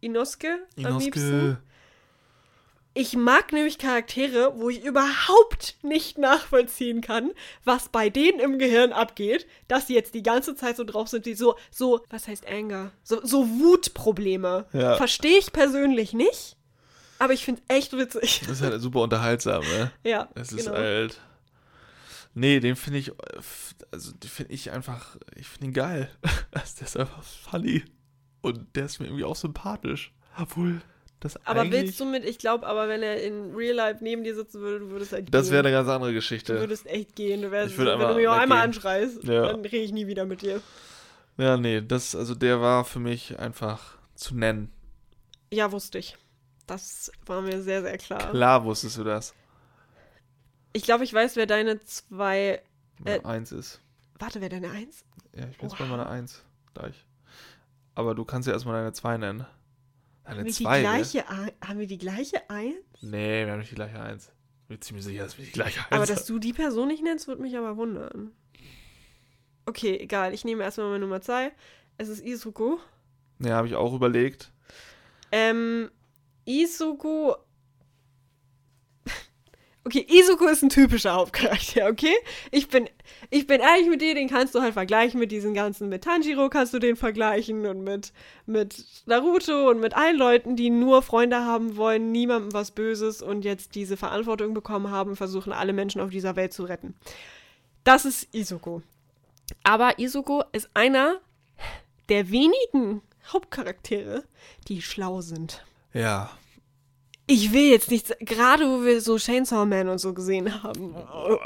Inosuke, 0.01 0.59
am 0.85 0.99
liebsten. 0.99 1.59
Ich 2.93 3.17
mag 3.17 3.53
nämlich 3.53 3.79
Charaktere, 3.79 4.53
wo 4.57 4.69
ich 4.69 4.85
überhaupt 4.85 5.77
nicht 5.83 6.19
nachvollziehen 6.19 7.01
kann, 7.01 7.31
was 7.65 7.89
bei 7.89 8.11
denen 8.11 8.41
im 8.41 8.59
Gehirn 8.59 8.93
abgeht, 8.93 9.47
dass 9.69 9.87
sie 9.87 9.95
jetzt 9.95 10.15
die 10.15 10.25
ganze 10.25 10.57
Zeit 10.57 10.77
so 10.77 10.83
drauf 10.83 11.09
sind, 11.09 11.25
die 11.25 11.35
so, 11.35 11.57
so, 11.71 12.01
was 12.11 12.27
heißt 12.27 12.49
Anger? 12.49 12.91
So, 13.05 13.25
so 13.25 13.49
Wutprobleme. 13.49 14.67
Ja. 14.73 14.97
Verstehe 14.97 15.39
ich 15.39 15.53
persönlich 15.53 16.13
nicht, 16.15 16.57
aber 17.21 17.33
ich 17.33 17.45
finde 17.45 17.63
echt 17.69 17.93
witzig. 17.97 18.41
Das 18.41 18.51
ist 18.51 18.63
halt 18.63 18.81
super 18.81 19.03
unterhaltsam, 19.03 19.63
ne? 19.63 19.93
Ja, 20.03 20.29
Es 20.35 20.51
ist 20.53 20.65
genau. 20.65 20.77
halt. 20.77 21.21
Nee, 22.35 22.61
den 22.61 22.77
finde 22.77 22.99
ich, 23.01 23.13
also 23.93 24.13
den 24.13 24.31
finde 24.31 24.53
ich 24.53 24.71
einfach, 24.71 25.17
ich 25.37 25.47
finde 25.47 25.67
ihn 25.67 25.73
geil. 25.75 26.11
Der 26.55 26.63
ist 26.63 26.97
einfach 26.97 27.23
funny. 27.23 27.85
Und 28.41 28.75
der 28.75 28.87
ist 28.87 28.99
mir 29.01 29.07
irgendwie 29.07 29.25
auch 29.25 29.37
sympathisch. 29.37 30.15
Obwohl, 30.39 30.81
das 31.21 31.45
aber 31.47 31.71
willst 31.71 32.01
du 32.01 32.05
mit, 32.07 32.25
ich 32.25 32.39
glaube, 32.39 32.67
aber 32.67 32.89
wenn 32.89 33.03
er 33.03 33.23
in 33.23 33.55
Real 33.55 33.75
Life 33.77 34.03
neben 34.03 34.25
dir 34.25 34.35
sitzen 34.35 34.61
würde, 34.61 34.81
du 34.81 34.91
würdest 34.91 35.13
halt 35.13 35.33
Das 35.33 35.51
wäre 35.51 35.61
eine 35.61 35.71
ganz 35.71 35.89
andere 35.89 36.11
Du 36.11 36.15
Geschichte. 36.17 36.59
würdest 36.59 36.87
echt 36.87 37.15
gehen. 37.15 37.43
Du 37.43 37.51
wärst, 37.51 37.73
Ich 37.73 37.79
würde 37.79 37.99
wenn 37.99 38.09
du 38.09 38.15
mich 38.15 38.27
auch 38.29 38.39
einmal 38.39 38.63
anschreist, 38.63 39.23
Ja. 39.25 39.47
dann 39.47 39.61
rede 39.61 39.77
ich 39.79 39.93
nie 39.93 40.07
wieder 40.07 40.25
mit 40.25 40.43
dir. 40.43 40.61
Ja, 41.37 41.57
nee, 41.57 41.81
das, 41.83 42.15
also 42.17 42.35
der 42.35 42.61
war 42.61 42.85
für 42.85 42.99
mich 42.99 43.39
einfach 43.39 43.97
zu 44.15 44.35
nennen. 44.35 44.73
Ja, 45.53 45.73
wusste 45.73 45.99
ich. 45.99 46.17
Das 46.67 47.11
war 47.27 47.41
mir 47.43 47.63
sehr, 47.63 47.83
sehr 47.83 47.99
klar. 47.99 48.31
Klar 48.31 48.65
wusstest 48.65 48.97
du 48.99 49.05
das. 49.05 49.35
Ich 50.73 50.83
glaube, 50.85 51.05
ich 51.05 51.13
weiß, 51.13 51.37
wer 51.37 51.47
deine 51.47 51.81
zwei. 51.81 52.63
Äh, 53.05 53.21
Eins 53.25 53.51
ist. 53.53 53.81
Warte, 54.19 54.41
wer 54.41 54.49
deine 54.49 54.71
Eins? 54.71 55.05
Ja, 55.35 55.47
ich 55.51 55.59
bin 55.59 55.69
jetzt 55.69 55.79
bei 55.79 55.87
meiner 55.87 56.09
Eins 56.09 56.43
gleich. 56.75 57.05
Aber 57.95 58.15
du 58.15 58.25
kannst 58.25 58.47
ja 58.47 58.55
erstmal 58.55 58.77
deine 58.81 58.93
zwei 58.93 59.17
nennen. 59.17 59.47
Haben 60.31 60.37
Deine 60.39 60.45
wir, 60.47 60.53
die 60.53 60.63
zwei, 60.65 60.77
ne? 60.77 60.83
gleiche, 60.83 61.29
Ei- 61.29 61.53
haben 61.67 61.79
wir 61.79 61.87
die 61.87 61.99
gleiche 61.99 62.49
Eins? 62.51 62.75
Nee, 63.03 63.45
wir 63.45 63.53
haben 63.53 63.59
nicht 63.59 63.71
die 63.73 63.75
gleiche 63.75 64.01
Eins. 64.01 64.33
Ich 64.63 64.69
bin 64.69 64.81
ziemlich 64.81 65.05
sicher, 65.05 65.25
dass 65.25 65.37
wir 65.39 65.45
die 65.45 65.51
gleiche 65.53 65.81
Eins 65.81 65.87
Aber 65.91 66.01
haben. 66.03 66.09
dass 66.09 66.27
du 66.27 66.39
die 66.39 66.53
Person 66.53 66.89
nicht 66.89 67.03
nennst, 67.03 67.27
würde 67.29 67.43
mich 67.43 67.57
aber 67.57 67.77
wundern. 67.77 68.33
Okay, 69.67 69.97
egal. 69.99 70.33
Ich 70.35 70.45
nehme 70.45 70.63
erstmal 70.65 70.87
meine 70.89 71.01
Nummer 71.01 71.21
zwei. 71.21 71.53
Es 71.99 72.09
ist 72.09 72.25
Isuko. 72.25 72.79
Ja, 73.41 73.57
habe 73.57 73.69
ich 73.69 73.75
auch 73.75 73.93
überlegt. 73.95 74.53
Ähm, 75.33 75.91
Isuko. 76.45 77.37
Okay, 79.91 80.07
Isuko 80.09 80.47
ist 80.47 80.63
ein 80.63 80.69
typischer 80.69 81.15
Hauptcharakter, 81.15 81.89
okay? 81.89 82.15
Ich 82.53 82.69
bin, 82.69 82.89
ich 83.29 83.49
bin 83.49 83.61
ehrlich 83.61 83.89
mit 83.89 84.01
dir, 84.01 84.15
den 84.15 84.29
kannst 84.29 84.55
du 84.55 84.61
halt 84.61 84.75
vergleichen 84.75 85.19
mit 85.19 85.33
diesen 85.33 85.53
ganzen, 85.53 85.89
mit 85.89 86.05
Tanjiro 86.05 86.49
kannst 86.49 86.73
du 86.73 86.79
den 86.79 86.95
vergleichen 86.95 87.67
und 87.67 87.83
mit, 87.83 88.13
mit 88.47 88.85
Naruto 89.07 89.69
und 89.69 89.81
mit 89.81 89.97
allen 89.97 90.17
Leuten, 90.17 90.55
die 90.55 90.71
nur 90.71 91.03
Freunde 91.03 91.45
haben 91.45 91.77
wollen, 91.77 92.13
niemandem 92.13 92.53
was 92.53 92.71
Böses 92.71 93.21
und 93.21 93.45
jetzt 93.45 93.75
diese 93.75 93.97
Verantwortung 93.97 94.55
bekommen 94.55 94.93
haben, 94.93 95.17
versuchen 95.17 95.53
alle 95.53 95.73
Menschen 95.73 96.01
auf 96.01 96.11
dieser 96.11 96.37
Welt 96.37 96.53
zu 96.53 96.63
retten. 96.63 96.95
Das 97.83 98.05
ist 98.05 98.33
Isuko. 98.33 98.83
Aber 99.65 99.99
Isuko 99.99 100.45
ist 100.53 100.71
einer 100.73 101.17
der 102.09 102.31
wenigen 102.31 103.03
Hauptcharaktere, 103.33 104.23
die 104.69 104.83
schlau 104.83 105.21
sind. 105.21 105.65
Ja. 105.93 106.31
Ich 107.33 107.53
will 107.53 107.71
jetzt 107.71 107.93
nicht, 107.93 108.13
gerade 108.21 108.65
wo 108.69 108.85
wir 108.85 109.01
so 109.01 109.17
Chainsaw 109.17 109.65
Man 109.65 109.89
und 109.89 109.99
so 109.99 110.13
gesehen 110.15 110.63
haben, 110.65 110.95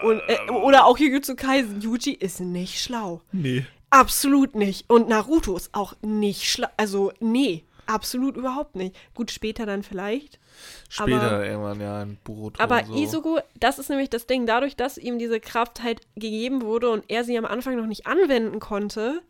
und, 0.03 0.21
äh, 0.29 0.51
oder 0.51 0.87
auch 0.87 0.97
Jujutsu 0.97 1.37
Kaisen, 1.37 1.83
Yuji 1.83 2.13
ist 2.15 2.41
nicht 2.41 2.81
schlau. 2.81 3.21
Nee. 3.33 3.67
Absolut 3.91 4.55
nicht. 4.55 4.89
Und 4.89 5.09
Naruto 5.11 5.55
ist 5.57 5.75
auch 5.75 5.93
nicht 6.01 6.45
schlau. 6.45 6.69
Also, 6.79 7.13
nee, 7.21 7.65
absolut 7.85 8.37
überhaupt 8.39 8.77
nicht. 8.77 8.97
Gut, 9.15 9.31
später 9.31 9.67
dann 9.67 9.83
vielleicht. 9.83 10.41
Später 10.89 11.21
Aber- 11.31 11.47
irgendwann 11.47 11.81
ja 11.83 12.03
in 12.03 12.17
Boruto 12.25 12.63
Aber 12.63 12.83
so. 12.87 12.95
Isuko, 12.95 13.39
das 13.61 13.79
ist 13.79 13.91
nämlich 13.91 14.09
das 14.09 14.27
Ding, 14.27 14.47
dadurch, 14.47 14.77
dass 14.77 14.97
ihm 14.97 15.19
diese 15.19 15.39
Kraft 15.39 15.83
halt 15.83 16.01
gegeben 16.15 16.63
wurde 16.63 16.89
und 16.89 17.05
er 17.09 17.25
sie 17.25 17.37
am 17.37 17.45
Anfang 17.45 17.77
noch 17.77 17.87
nicht 17.87 18.07
anwenden 18.07 18.59
konnte, 18.59 19.21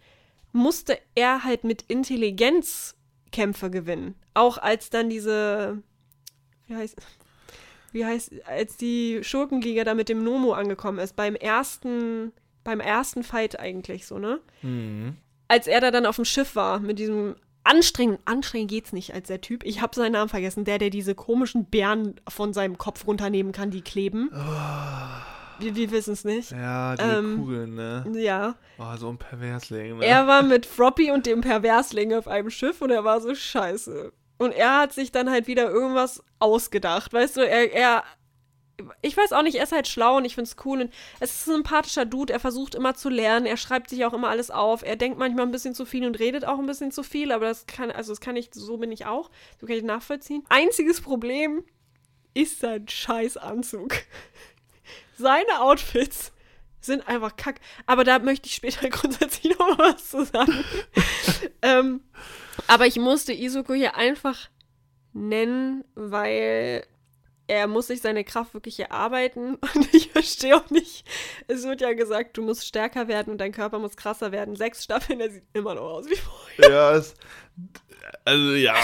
musste 0.53 0.99
er 1.17 1.43
halt 1.43 1.65
mit 1.65 1.83
Intelligenz 1.89 2.95
Kämpfe 3.33 3.71
gewinnen. 3.71 4.15
Auch 4.35 4.59
als 4.59 4.89
dann 4.91 5.11
diese, 5.11 5.83
wie 6.75 6.81
heißt, 6.81 6.97
wie 7.93 8.05
heißt, 8.05 8.33
als 8.47 8.77
die 8.77 9.21
Schurkenliga 9.23 9.85
da 9.85 9.95
mit 9.95 10.09
dem 10.09 10.25
Nomo 10.25 10.53
angekommen 10.53 10.99
ist, 10.99 11.15
beim 11.17 11.37
ersten, 11.37 12.33
beim 12.65 12.81
ersten 12.81 13.23
Fight 13.23 13.59
eigentlich 13.61 14.07
so, 14.07 14.19
ne? 14.19 14.41
Mhm. 14.63 15.17
als 15.49 15.67
er 15.67 15.81
da 15.81 15.91
dann 15.91 16.07
auf 16.07 16.17
dem 16.17 16.25
Schiff 16.25 16.57
war, 16.57 16.81
mit 16.81 16.99
diesem 16.99 17.37
anstrengend, 17.63 18.21
anstrengend 18.25 18.71
geht's 18.71 18.93
nicht 18.93 19.15
als 19.15 19.29
der 19.29 19.41
Typ. 19.41 19.65
Ich 19.65 19.81
habe 19.81 19.95
seinen 19.95 20.13
Namen 20.13 20.29
vergessen, 20.29 20.65
der, 20.65 20.79
der 20.79 20.91
diese 20.91 21.15
komischen 21.15 21.67
Bären 21.67 22.21
von 22.29 22.53
seinem 22.53 22.77
Kopf 22.79 23.07
runternehmen 23.07 23.53
kann, 23.53 23.71
die 23.71 23.83
kleben. 23.83 24.31
Wir, 25.61 25.77
wir 25.77 25.91
wissen 25.93 26.13
es 26.15 26.25
nicht. 26.25 26.51
Ja, 26.51 26.97
die 26.97 27.03
Ähm, 27.03 27.37
Kugeln, 27.39 27.75
ne? 27.75 28.05
Ja. 28.17 28.57
Oh, 28.79 28.97
so 28.97 29.09
ein 29.09 29.19
Perversling, 29.19 29.99
ne? 29.99 30.05
Er 30.05 30.27
war 30.27 30.43
mit 30.43 30.67
Froppy 30.67 31.11
und 31.13 31.27
dem 31.27 31.43
Perversling 31.43 32.13
auf 32.13 32.27
einem 32.27 32.51
Schiff 32.51 32.83
und 32.83 32.91
er 32.91 33.05
war 33.05 33.21
so 33.21 33.35
scheiße. 33.35 34.13
Und 34.39 34.53
er 34.53 34.81
hat 34.81 34.93
sich 34.93 35.13
dann 35.13 35.31
halt 35.31 35.47
wieder 35.47 35.71
irgendwas 35.71 36.23
ausgedacht. 36.39 37.13
Weißt 37.13 37.37
du, 37.37 37.41
er, 37.41 37.73
er 37.73 38.05
ich 39.03 39.17
weiß 39.17 39.33
auch 39.33 39.43
nicht, 39.43 39.57
er 39.57 39.65
ist 39.65 39.73
halt 39.73 39.87
schlau 39.87 40.17
und 40.17 40.25
ich 40.25 40.35
find's 40.35 40.57
cool. 40.65 40.83
Und 40.83 40.93
es 41.21 41.33
ist 41.33 41.47
ein 41.47 41.55
sympathischer 41.55 42.05
Dude, 42.05 42.33
er 42.33 42.41
versucht 42.41 42.75
immer 42.75 42.95
zu 42.95 43.09
lernen, 43.09 43.47
er 43.47 43.57
schreibt 43.57 43.91
sich 43.91 44.05
auch 44.05 44.13
immer 44.13 44.29
alles 44.29 44.51
auf, 44.51 44.83
er 44.83 44.97
denkt 44.97 45.19
manchmal 45.19 45.47
ein 45.47 45.53
bisschen 45.53 45.75
zu 45.75 45.87
viel 45.87 46.05
und 46.05 46.19
redet 46.19 46.45
auch 46.45 46.59
ein 46.59 46.67
bisschen 46.67 46.91
zu 46.91 47.03
viel, 47.03 47.31
aber 47.31 47.47
das 47.47 47.67
kann, 47.67 47.91
also 47.91 48.13
das 48.13 48.21
kann 48.21 48.37
ich, 48.37 48.51
so 48.53 48.77
bin 48.77 48.91
ich 48.91 49.07
auch, 49.07 49.31
so 49.61 49.67
kann 49.67 49.77
ich 49.77 49.85
nachvollziehen. 49.85 50.45
Einziges 50.49 51.01
Problem 51.01 51.65
ist 52.35 52.61
sein 52.61 52.89
Scheißanzug. 52.89 53.95
Seine 55.17 55.61
Outfits 55.61 56.33
sind 56.81 57.07
einfach 57.09 57.37
kack. 57.37 57.61
Aber 57.87 58.05
da 58.05 58.19
möchte 58.19 58.49
ich 58.49 58.57
später 58.57 58.89
grundsätzlich 58.91 59.57
noch 59.59 59.79
was 59.79 60.11
zu 60.11 60.25
sagen. 60.25 60.65
ähm, 61.63 62.03
aber 62.69 62.87
ich 62.87 62.97
musste 62.99 63.33
Isuko 63.33 63.75
hier 63.75 63.97
einfach 63.97 64.49
nennen, 65.13 65.85
weil 65.95 66.85
er 67.47 67.67
muss 67.67 67.89
sich 67.89 68.01
seine 68.01 68.25
Kraft 68.25 68.55
wirklich 68.55 68.81
erarbeiten. 68.81 69.57
Und 69.75 69.95
ich 69.95 70.11
verstehe 70.11 70.57
auch 70.57 70.71
nicht. 70.71 71.05
Es 71.47 71.65
wird 71.65 71.81
ja 71.83 71.93
gesagt, 71.93 72.37
du 72.39 72.43
musst 72.43 72.67
stärker 72.67 73.07
werden 73.07 73.31
und 73.33 73.39
dein 73.39 73.53
Körper 73.53 73.79
muss 73.79 73.97
krasser 73.97 74.33
werden. 74.33 74.57
Sechs 74.57 74.83
Staffeln, 74.83 75.21
er 75.21 75.31
sieht 75.31 75.45
immer 75.53 75.75
noch 75.75 75.83
aus 75.83 76.07
wie 76.09 76.17
vorher. 76.17 76.71
Ja, 76.71 76.93
es, 76.97 77.15
also 78.25 78.53
ja, 78.55 78.75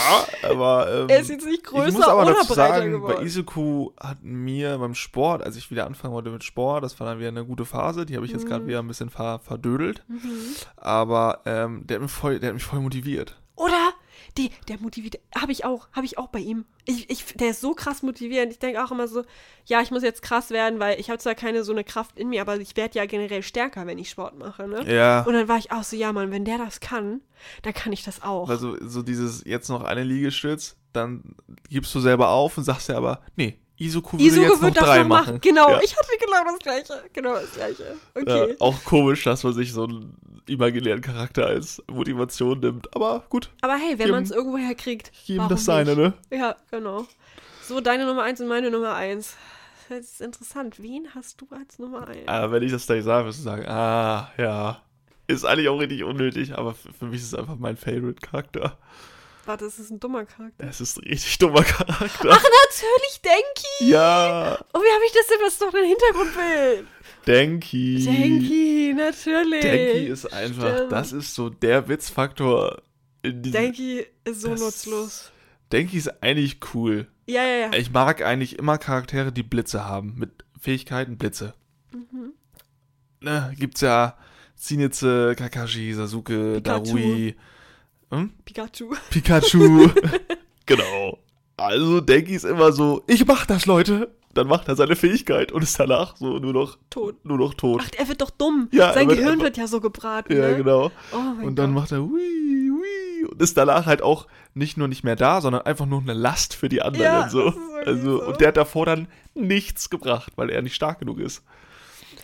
aber 0.42 0.92
ähm, 0.92 1.08
Er 1.08 1.20
ist 1.20 1.30
jetzt 1.30 1.46
nicht 1.46 1.64
größer 1.64 1.88
ich 1.88 1.94
muss 1.94 2.06
aber 2.06 2.22
oder 2.22 2.34
dazu 2.34 2.52
sagen, 2.52 2.90
geworden. 2.92 3.14
bei 3.16 3.22
Isuku 3.24 3.92
hat 3.98 4.22
mir 4.22 4.76
beim 4.76 4.94
Sport, 4.94 5.42
als 5.42 5.56
ich 5.56 5.70
wieder 5.70 5.86
anfangen 5.86 6.12
wollte 6.12 6.30
mit 6.30 6.44
Sport, 6.44 6.84
das 6.84 7.00
war 7.00 7.06
dann 7.06 7.18
wieder 7.18 7.28
eine 7.28 7.46
gute 7.46 7.64
Phase, 7.64 8.04
die 8.04 8.16
habe 8.16 8.26
ich 8.26 8.32
jetzt 8.32 8.46
gerade 8.46 8.64
Mhm. 8.64 8.68
wieder 8.68 8.78
ein 8.80 8.88
bisschen 8.88 9.08
ver 9.10 9.38
verdödelt, 9.42 10.04
aber 10.76 11.40
ähm, 11.46 11.86
der, 11.86 12.00
hat 12.02 12.10
voll, 12.10 12.38
der 12.40 12.48
hat 12.50 12.54
mich 12.54 12.64
voll 12.64 12.80
motiviert. 12.80 13.39
Oder? 13.60 13.92
Die, 14.38 14.50
der 14.68 14.78
motiviert, 14.78 15.18
habe 15.36 15.52
ich 15.52 15.66
auch, 15.66 15.88
habe 15.92 16.06
ich 16.06 16.16
auch 16.16 16.28
bei 16.28 16.38
ihm. 16.38 16.64
Ich, 16.86 17.10
ich, 17.10 17.24
der 17.34 17.50
ist 17.50 17.60
so 17.60 17.74
krass 17.74 18.02
motivierend. 18.02 18.52
Ich 18.52 18.58
denke 18.58 18.82
auch 18.82 18.90
immer 18.90 19.06
so, 19.06 19.22
ja, 19.66 19.82
ich 19.82 19.90
muss 19.90 20.02
jetzt 20.02 20.22
krass 20.22 20.50
werden, 20.50 20.80
weil 20.80 20.98
ich 20.98 21.10
habe 21.10 21.18
zwar 21.18 21.34
keine 21.34 21.62
so 21.62 21.72
eine 21.72 21.84
Kraft 21.84 22.18
in 22.18 22.30
mir, 22.30 22.40
aber 22.40 22.56
ich 22.58 22.76
werde 22.76 22.98
ja 22.98 23.04
generell 23.04 23.42
stärker, 23.42 23.86
wenn 23.86 23.98
ich 23.98 24.08
Sport 24.08 24.38
mache, 24.38 24.66
ne? 24.66 24.90
Ja, 24.90 25.22
Und 25.24 25.34
dann 25.34 25.46
war 25.48 25.58
ich 25.58 25.72
auch 25.72 25.82
so, 25.82 25.94
ja, 25.94 26.12
Mann, 26.12 26.30
wenn 26.30 26.46
der 26.46 26.56
das 26.56 26.80
kann, 26.80 27.20
dann 27.62 27.74
kann 27.74 27.92
ich 27.92 28.02
das 28.02 28.22
auch. 28.22 28.48
also 28.48 28.76
so 28.80 29.02
dieses 29.02 29.44
jetzt 29.44 29.68
noch 29.68 29.82
eine 29.82 30.04
Liegestütz, 30.04 30.76
dann 30.94 31.34
gibst 31.68 31.94
du 31.94 32.00
selber 32.00 32.30
auf 32.30 32.56
und 32.56 32.64
sagst 32.64 32.88
ja 32.88 32.96
aber, 32.96 33.20
nee, 33.36 33.58
Isuku 33.76 34.18
würde 34.18 34.24
Isuko 34.24 34.42
jetzt 34.42 34.54
noch 34.56 34.62
wird 34.62 34.76
das 34.76 34.84
drei 34.84 34.98
noch 35.00 35.08
machen. 35.08 35.26
machen. 35.26 35.40
Genau, 35.40 35.70
ja. 35.70 35.80
ich 35.82 35.96
hatte 35.96 36.08
genau 36.18 36.44
das 36.44 36.58
gleiche. 36.58 37.04
Genau 37.12 37.32
das 37.34 37.52
gleiche. 37.52 37.96
Okay. 38.14 38.50
Ja, 38.50 38.56
auch 38.60 38.84
komisch, 38.84 39.24
dass 39.24 39.42
man 39.42 39.54
sich 39.54 39.72
so 39.72 39.84
einen 39.84 40.16
imaginären 40.50 41.00
Charakter 41.00 41.46
als 41.46 41.82
Motivation 41.90 42.60
nimmt, 42.60 42.94
aber 42.94 43.24
gut, 43.28 43.50
Aber 43.62 43.76
hey, 43.76 43.98
wenn 43.98 44.10
man 44.10 44.22
es 44.24 44.30
irgendwoher 44.30 44.74
kriegt. 44.74 45.10
jedem 45.24 45.48
das 45.48 45.64
seine, 45.64 45.96
ne? 45.96 46.14
Ja, 46.30 46.56
genau. 46.70 47.06
So, 47.62 47.80
deine 47.80 48.04
Nummer 48.06 48.22
eins 48.24 48.40
und 48.40 48.48
meine 48.48 48.70
Nummer 48.70 48.94
eins. 48.94 49.36
das 49.88 50.00
ist 50.00 50.20
interessant. 50.20 50.82
Wen 50.82 51.08
hast 51.14 51.40
du 51.40 51.46
als 51.50 51.78
Nummer 51.78 52.08
1? 52.08 52.26
Aber 52.28 52.52
wenn 52.52 52.62
ich 52.62 52.72
das 52.72 52.86
gleich 52.86 53.04
sage, 53.04 53.26
wirst 53.26 53.38
du 53.40 53.44
sagen, 53.44 53.66
ah, 53.66 54.30
ja. 54.36 54.82
Ist 55.28 55.44
eigentlich 55.44 55.68
auch 55.68 55.78
richtig 55.78 56.02
unnötig, 56.02 56.58
aber 56.58 56.74
für 56.74 56.92
für 56.92 57.04
mich 57.06 57.20
ist 57.20 57.28
es 57.28 57.34
einfach 57.34 57.56
mein 57.56 57.76
Favorite-Charakter. 57.76 58.76
Warte, 59.46 59.64
das 59.64 59.78
ist 59.78 59.90
ein 59.90 60.00
dummer 60.00 60.24
Charakter. 60.26 60.66
Es 60.68 60.80
ist 60.80 60.98
ein 60.98 61.04
richtig 61.08 61.38
dummer 61.38 61.62
Charakter. 61.62 62.28
Natürlich 62.28 63.20
Denki! 63.24 63.90
ja, 63.90 64.58
Oh, 64.74 64.78
wie 64.80 64.92
habe 64.92 65.04
ich 65.06 65.12
das 65.12 65.26
denn? 65.28 65.38
Was 65.42 65.52
ist 65.54 65.62
doch 65.62 65.70
dein 65.72 65.84
Hintergrundbild? 65.86 66.86
Denki. 67.26 68.04
Denki, 68.04 68.94
natürlich. 68.96 69.60
Denki 69.62 70.06
ist 70.06 70.32
einfach, 70.32 70.74
Stimmt. 70.76 70.92
das 70.92 71.12
ist 71.12 71.34
so 71.34 71.50
der 71.50 71.88
Witzfaktor 71.88 72.82
in 73.22 73.42
diesem. 73.42 73.60
Denki 73.60 74.06
ist 74.24 74.40
so 74.42 74.50
Das- 74.50 74.60
nutzlos. 74.60 75.32
Denki 75.72 75.96
ist 75.98 76.22
eigentlich 76.22 76.58
cool. 76.74 77.06
Ja, 77.26 77.44
ja, 77.44 77.68
ja. 77.68 77.72
Ich 77.78 77.92
mag 77.92 78.22
eigentlich 78.22 78.58
immer 78.58 78.76
Charaktere, 78.78 79.30
die 79.32 79.44
Blitze 79.44 79.84
haben. 79.84 80.14
Mit 80.16 80.30
Fähigkeiten 80.60 81.16
Blitze. 81.16 81.54
Mhm. 81.92 82.32
Ne, 83.20 83.54
gibt's 83.58 83.80
ja 83.82 84.16
Zenitsu, 84.56 85.34
Kakashi, 85.36 85.92
Sasuke, 85.94 86.54
Pikachu. 86.56 86.84
Darui, 86.84 87.36
hm? 88.10 88.30
Pikachu. 88.44 88.94
Pikachu. 89.10 89.90
genau. 90.66 91.18
Also 91.56 92.00
Denki 92.00 92.34
ist 92.34 92.44
immer 92.44 92.72
so, 92.72 93.04
ich 93.06 93.24
mach 93.26 93.46
das, 93.46 93.66
Leute. 93.66 94.12
Dann 94.32 94.46
macht 94.46 94.68
er 94.68 94.76
seine 94.76 94.94
Fähigkeit 94.94 95.50
und 95.50 95.62
ist 95.62 95.78
danach 95.80 96.16
so 96.16 96.38
nur 96.38 96.52
noch, 96.52 96.78
Tot. 96.88 97.24
nur 97.24 97.36
noch 97.36 97.54
tot. 97.54 97.82
Ach, 97.84 97.90
er 97.98 98.06
wird 98.08 98.20
doch 98.20 98.30
dumm. 98.30 98.68
Ja, 98.70 98.92
Sein 98.92 99.08
wird 99.08 99.18
Gehirn 99.18 99.32
einfach- 99.34 99.44
wird 99.46 99.56
ja 99.56 99.66
so 99.66 99.80
gebraten. 99.80 100.32
ja, 100.36 100.50
ne? 100.50 100.56
genau. 100.58 100.92
Oh 101.12 101.44
Und 101.44 101.56
dann 101.58 101.74
Gott. 101.74 101.82
macht 101.82 101.92
er 101.92 102.02
hui, 102.02 102.70
hui 102.70 103.24
und 103.28 103.42
ist 103.42 103.56
danach 103.56 103.86
halt 103.86 104.02
auch 104.02 104.28
nicht 104.54 104.76
nur 104.76 104.86
nicht 104.86 105.02
mehr 105.02 105.16
da, 105.16 105.40
sondern 105.40 105.62
einfach 105.62 105.86
nur 105.86 106.00
eine 106.00 106.12
Last 106.14 106.54
für 106.54 106.68
die 106.68 106.80
anderen 106.80 107.04
Ja, 107.04 107.22
und 107.24 107.30
so. 107.30 107.54
Also, 107.84 108.18
so. 108.18 108.24
und 108.24 108.40
der 108.40 108.48
hat 108.48 108.56
davor 108.56 108.86
dann 108.86 109.08
nichts 109.34 109.90
gebracht, 109.90 110.32
weil 110.36 110.50
er 110.50 110.62
nicht 110.62 110.74
stark 110.76 111.00
genug 111.00 111.18
ist. 111.18 111.42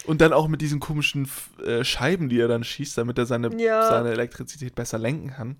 Und 0.06 0.20
dann 0.20 0.32
auch 0.32 0.46
mit 0.46 0.60
diesen 0.60 0.78
komischen 0.78 1.28
äh, 1.64 1.82
Scheiben, 1.82 2.28
die 2.28 2.38
er 2.38 2.46
dann 2.46 2.62
schießt, 2.62 2.96
damit 2.98 3.18
er 3.18 3.26
seine, 3.26 3.50
Ja. 3.60 3.88
seine 3.88 4.10
Elektrizität 4.12 4.76
besser 4.76 4.98
lenken 4.98 5.30
kann. 5.32 5.56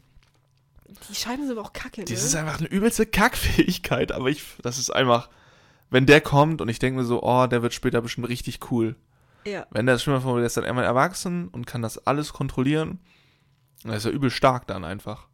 Die 1.11 1.15
Scheiben 1.17 1.43
sind 1.49 1.59
aber 1.59 1.67
auch 1.67 1.73
kacke, 1.73 2.03
ne? 2.03 2.07
Das 2.09 2.23
ist 2.23 2.37
einfach 2.37 2.61
eine 2.61 2.69
übelste 2.69 3.05
Kackfähigkeit, 3.07 4.13
aber 4.13 4.29
ich, 4.29 4.45
das 4.63 4.79
ist 4.79 4.91
einfach, 4.91 5.29
wenn 5.91 6.07
der 6.07 6.21
kommt 6.21 6.61
und 6.61 6.69
ich 6.69 6.79
denke 6.79 7.01
mir 7.01 7.05
so, 7.05 7.23
oh, 7.23 7.47
der 7.47 7.63
wird 7.63 7.75
später 7.75 8.01
bestimmt 8.01 8.29
richtig 8.29 8.71
cool. 8.71 8.97
ja. 9.45 9.67
Wenn 9.71 9.87
der 9.87 9.99
Schwimmer 9.99 10.37
der 10.37 10.47
ist 10.47 10.57
dann 10.57 10.65
einmal 10.65 10.85
erwachsen 10.85 11.49
und 11.49 11.67
kann 11.67 11.83
das 11.83 12.07
alles 12.07 12.33
kontrollieren, 12.33 13.01
dann 13.83 13.93
ist 13.93 14.05
er 14.05 14.13
übel 14.13 14.31
stark 14.31 14.67
dann 14.67 14.85
einfach. 14.85 15.29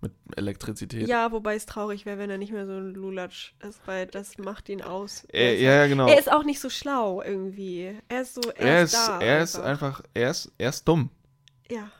Mit 0.00 0.12
Elektrizität. 0.36 1.08
ja, 1.08 1.32
wobei 1.32 1.54
es 1.54 1.64
traurig 1.64 2.04
wäre, 2.04 2.18
wenn 2.18 2.28
er 2.28 2.36
nicht 2.36 2.52
mehr 2.52 2.66
so 2.66 2.72
ein 2.72 2.92
Lulatsch 2.92 3.54
ist, 3.66 3.80
weil 3.86 4.06
das 4.06 4.36
macht 4.36 4.68
ihn 4.68 4.82
aus. 4.82 5.24
Er 5.28 5.52
Äh, 5.54 5.62
ja, 5.62 5.74
ja, 5.76 5.86
genau. 5.86 6.06
Er 6.06 6.18
ist 6.18 6.30
auch 6.30 6.44
nicht 6.44 6.60
so 6.60 6.68
schlau 6.68 7.22
irgendwie. 7.22 7.98
Er 8.08 8.20
ist 8.20 8.34
so, 8.34 8.42
er, 8.50 8.66
er 8.66 8.82
ist, 8.82 8.92
ist, 8.92 9.08
da. 9.08 9.20
er 9.20 9.42
ist 9.42 9.58
einfach, 9.58 10.02
er 10.12 10.30
ist, 10.30 10.52
er 10.58 10.68
ist 10.68 10.86
dumm. 10.86 11.08
Ja. 11.70 11.90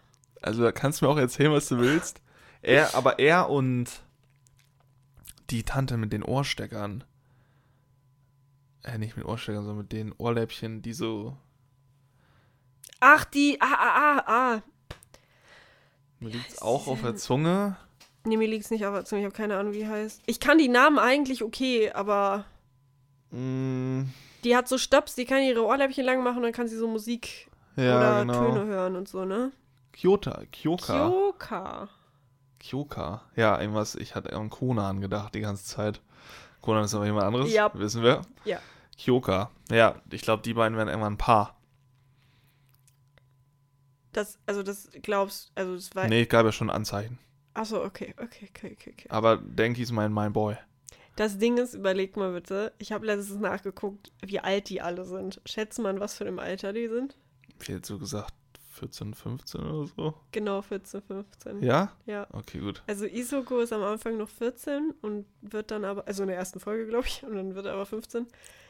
Also 0.43 0.63
da 0.63 0.71
kannst 0.73 1.01
du 1.01 1.07
mir 1.07 1.13
auch 1.13 1.17
erzählen, 1.17 1.53
was 1.53 1.69
du 1.69 1.79
willst. 1.79 2.21
Er, 2.61 2.95
aber 2.95 3.19
er 3.19 3.49
und 3.49 3.89
die 5.49 5.63
Tante 5.63 5.97
mit 5.97 6.13
den 6.13 6.23
Ohrsteckern. 6.23 7.05
Äh, 8.85 8.99
nicht 8.99 9.17
mit 9.17 9.27
Ohrsteckern, 9.27 9.65
sondern 9.65 9.79
mit 9.83 9.93
den 9.93 10.13
Ohrläppchen, 10.13 10.83
die 10.83 10.93
so. 10.93 11.37
Ach, 13.01 13.25
die, 13.25 13.59
ah, 13.61 13.67
ah, 13.67 13.97
ah, 13.97 14.25
ah. 14.27 14.63
Mir 16.21 16.31
liegt's 16.31 16.53
heißt 16.53 16.63
auch 16.63 16.87
auf 16.87 17.03
der? 17.03 17.17
Zunge. 17.17 17.77
Nee, 18.25 18.37
mir 18.37 18.49
liegt 18.49 18.65
es 18.65 18.71
nicht 18.71 18.87
auf 18.87 18.95
der 18.95 19.05
Zunge, 19.05 19.23
ich 19.23 19.27
habe 19.27 19.35
keine 19.37 19.59
Ahnung, 19.59 19.73
wie 19.75 19.79
die 19.79 19.89
heißt. 19.89 20.23
Ich 20.27 20.41
kann 20.41 20.57
die 20.59 20.69
Namen 20.69 20.99
eigentlich 20.99 21.43
okay, 21.43 21.91
aber 21.93 22.45
Mm, 23.31 24.05
die 24.45 24.57
hat 24.57 24.69
so 24.69 24.79
Stöps, 24.79 25.17
die 25.17 25.25
kann 25.25 25.43
ihre 25.43 25.65
Ohrläppchen 25.65 26.05
lang 26.05 26.23
machen 26.23 26.37
und 26.37 26.43
dann 26.45 26.53
kann 26.53 26.69
sie 26.69 26.77
so 26.77 26.87
Musik 26.87 27.51
ja, 27.77 27.97
oder 27.97 28.21
genau. 28.21 28.53
Töne 28.53 28.67
hören 28.67 28.95
und 28.97 29.09
so, 29.09 29.25
ne? 29.25 29.51
Kyota, 29.93 30.43
Kyoka. 30.53 31.09
Kyoka. 31.09 31.89
Kyoka. 32.61 33.23
Ja, 33.35 33.61
irgendwas, 33.61 33.97
ich 33.97 34.15
hatte 34.15 34.33
an 34.35 34.51
Konan 34.51 35.01
gedacht 35.01 35.35
die 35.35 35.41
ganze 35.41 35.65
Zeit. 35.65 36.01
Konan 36.61 36.85
ist 36.85 36.95
aber 36.95 37.07
jemand 37.07 37.25
anderes, 37.25 37.53
Ja. 37.53 37.71
wissen 37.75 38.03
wir. 38.05 38.23
Ja. 38.45 38.61
Kyoka. 38.97 39.51
Ja, 39.71 40.01
ich 40.11 40.23
glaube, 40.23 40.43
die 40.43 40.55
beiden 40.55 40.77
werden 40.77 40.89
irgendwann 40.89 41.15
ein 41.15 41.19
Paar. 41.19 41.57
Das, 44.13 44.39
also 44.47 44.63
das 44.63 44.89
glaubst, 45.03 45.51
also 45.55 45.75
das 45.75 45.95
war. 45.95 46.07
Nee, 46.09 46.23
es 46.23 46.29
gab 46.29 46.45
ja 46.47 46.53
schon 46.53 46.71
Anzeichen. 46.71 47.19
Achso, 47.55 47.85
okay, 47.85 48.15
okay, 48.19 48.49
okay, 48.51 48.73
okay, 48.73 48.93
okay. 48.93 49.07
Aber 49.09 49.37
Denki 49.37 49.83
ist 49.83 49.93
mein, 49.93 50.13
mein 50.13 50.33
Boy. 50.33 50.57
Das 51.17 51.39
Ding 51.39 51.59
ist, 51.59 51.75
überleg 51.75 52.17
mal 52.17 52.33
bitte, 52.33 52.73
ich 52.79 52.91
habe 52.91 53.07
letztens 53.07 53.39
nachgeguckt, 53.41 54.13
wie 54.21 54.41
alt 54.41 54.69
die 54.69 54.81
alle 54.81 55.05
sind. 55.05 55.41
Schätze 55.47 55.81
mal, 55.81 55.95
in 55.95 56.01
was 56.01 56.17
für 56.17 56.27
einem 56.27 56.41
Alter 56.41 56.73
die 56.73 56.89
sind? 56.89 57.17
Wie 57.61 57.73
hättest 57.73 57.91
du 57.91 57.99
gesagt, 58.01 58.35
14, 58.73 59.15
15 59.15 59.61
oder 59.61 59.87
so? 59.87 60.15
Genau, 60.33 60.61
14, 60.61 61.03
15. 61.03 61.63
Ja? 61.63 61.93
Ja. 62.07 62.27
Okay, 62.33 62.59
gut. 62.59 62.83
Also 62.89 63.07
Isoko 63.07 63.61
ist 63.61 63.73
am 63.73 63.85
Anfang 63.85 64.17
noch 64.17 64.29
14 64.29 64.93
und 65.03 65.27
wird 65.41 65.71
dann 65.71 65.85
aber, 65.85 66.07
also 66.09 66.25
in 66.25 66.29
der 66.29 66.39
ersten 66.39 66.59
Folge, 66.59 66.89
glaube 66.89 67.07
ich, 67.07 67.23
und 67.23 67.37
dann 67.37 67.55
wird 67.55 67.67
er 67.67 67.75
aber 67.75 67.87
15. 67.87 68.27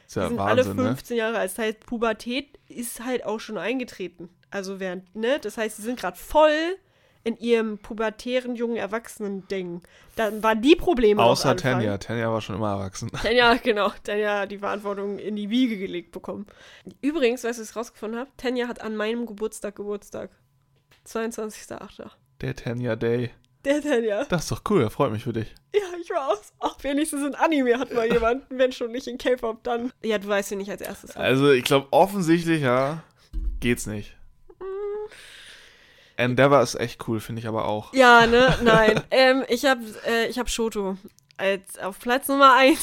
Ist 0.07 0.17
ja 0.17 0.23
die 0.23 0.29
sind 0.29 0.39
Wahnsinn, 0.39 0.67
alle 0.67 0.83
ne? 0.83 0.89
15 0.91 1.17
Jahre 1.17 1.39
alt. 1.39 1.51
Das 1.51 1.59
heißt, 1.59 1.81
Pubertät 1.87 2.59
ist 2.69 3.05
halt 3.05 3.25
auch 3.25 3.41
schon 3.41 3.59
eingetreten. 3.59 4.29
Also 4.51 4.81
während, 4.81 5.15
ne? 5.15 5.39
Das 5.41 5.59
heißt, 5.59 5.77
sie 5.77 5.83
sind 5.83 5.99
gerade 5.99 6.17
voll 6.17 6.77
in 7.25 7.39
ihrem 7.39 7.79
pubertären 7.79 8.55
jungen 8.55 8.77
Erwachsenen-Ding. 8.77 9.81
Dann 10.15 10.43
waren 10.43 10.61
die 10.61 10.77
Probleme 10.77 11.23
Außer. 11.23 11.57
Tanja. 11.57 11.97
Tanja 11.97 12.31
war 12.31 12.43
schon 12.43 12.57
immer 12.57 12.73
erwachsen. 12.73 13.11
Tanja, 13.23 13.55
genau. 13.55 13.91
Tanja 14.05 14.41
hat 14.41 14.51
die 14.51 14.59
Verantwortung 14.59 15.19
in 15.19 15.35
die 15.35 15.49
Wiege 15.49 15.79
gelegt 15.79 16.13
bekommen. 16.13 16.47
Übrigens, 17.01 17.43
weißt 17.43 17.59
du, 17.59 17.63
was 17.63 17.71
ich 17.71 17.77
rausgefunden 17.77 18.21
habe? 18.21 18.31
Tanja 18.37 18.69
hat 18.69 18.83
an 18.83 18.95
meinem 18.95 19.25
Geburtstag 19.25 19.77
Geburtstag. 19.77 20.31
22.08. 21.07 22.11
Der 22.43 22.55
Tanja 22.55 22.95
Day. 22.95 23.31
Der 23.65 23.81
Tanja. 23.83 24.25
Das 24.25 24.43
ist 24.43 24.53
doch 24.53 24.63
cool, 24.71 24.89
freut 24.91 25.11
mich 25.13 25.23
für 25.25 25.33
dich. 25.33 25.53
Ja, 25.75 25.81
ich 26.01 26.11
weiß. 26.11 26.53
Auch 26.59 26.77
wenigstens 26.83 27.27
in 27.27 27.35
Anime 27.35 27.79
hat 27.79 27.93
mal 27.93 28.11
jemand, 28.11 28.45
wenn 28.51 28.73
schon 28.73 28.93
nicht 28.93 29.07
in 29.07 29.17
K-Pop, 29.19 29.63
dann. 29.65 29.93
Ja, 30.03 30.19
du 30.19 30.29
weißt, 30.29 30.51
wen 30.51 30.61
ich 30.61 30.71
als 30.71 30.83
erstes 30.83 31.15
habe. 31.15 31.25
Also, 31.25 31.51
ich 31.53 31.65
glaube, 31.65 31.89
offensichtlich, 31.91 32.63
ja, 32.63 33.03
geht's 33.61 33.87
nicht. 33.87 34.17
Endeavor 36.17 36.63
ist 36.63 36.77
echt 36.77 37.09
cool, 37.09 37.19
finde 37.21 37.41
ich 37.41 37.49
aber 37.49 37.65
auch. 37.67 37.93
Ja, 37.93 38.27
ne? 38.27 38.57
Nein. 38.63 39.03
ähm, 39.11 39.45
ich 39.49 39.65
habe 39.65 39.81
äh, 40.07 40.29
ich 40.29 40.39
hab 40.39 40.49
Shoto 40.49 40.97
als 41.37 41.77
auf 41.81 41.99
Platz 41.99 42.29
Nummer 42.29 42.55
1. 42.55 42.79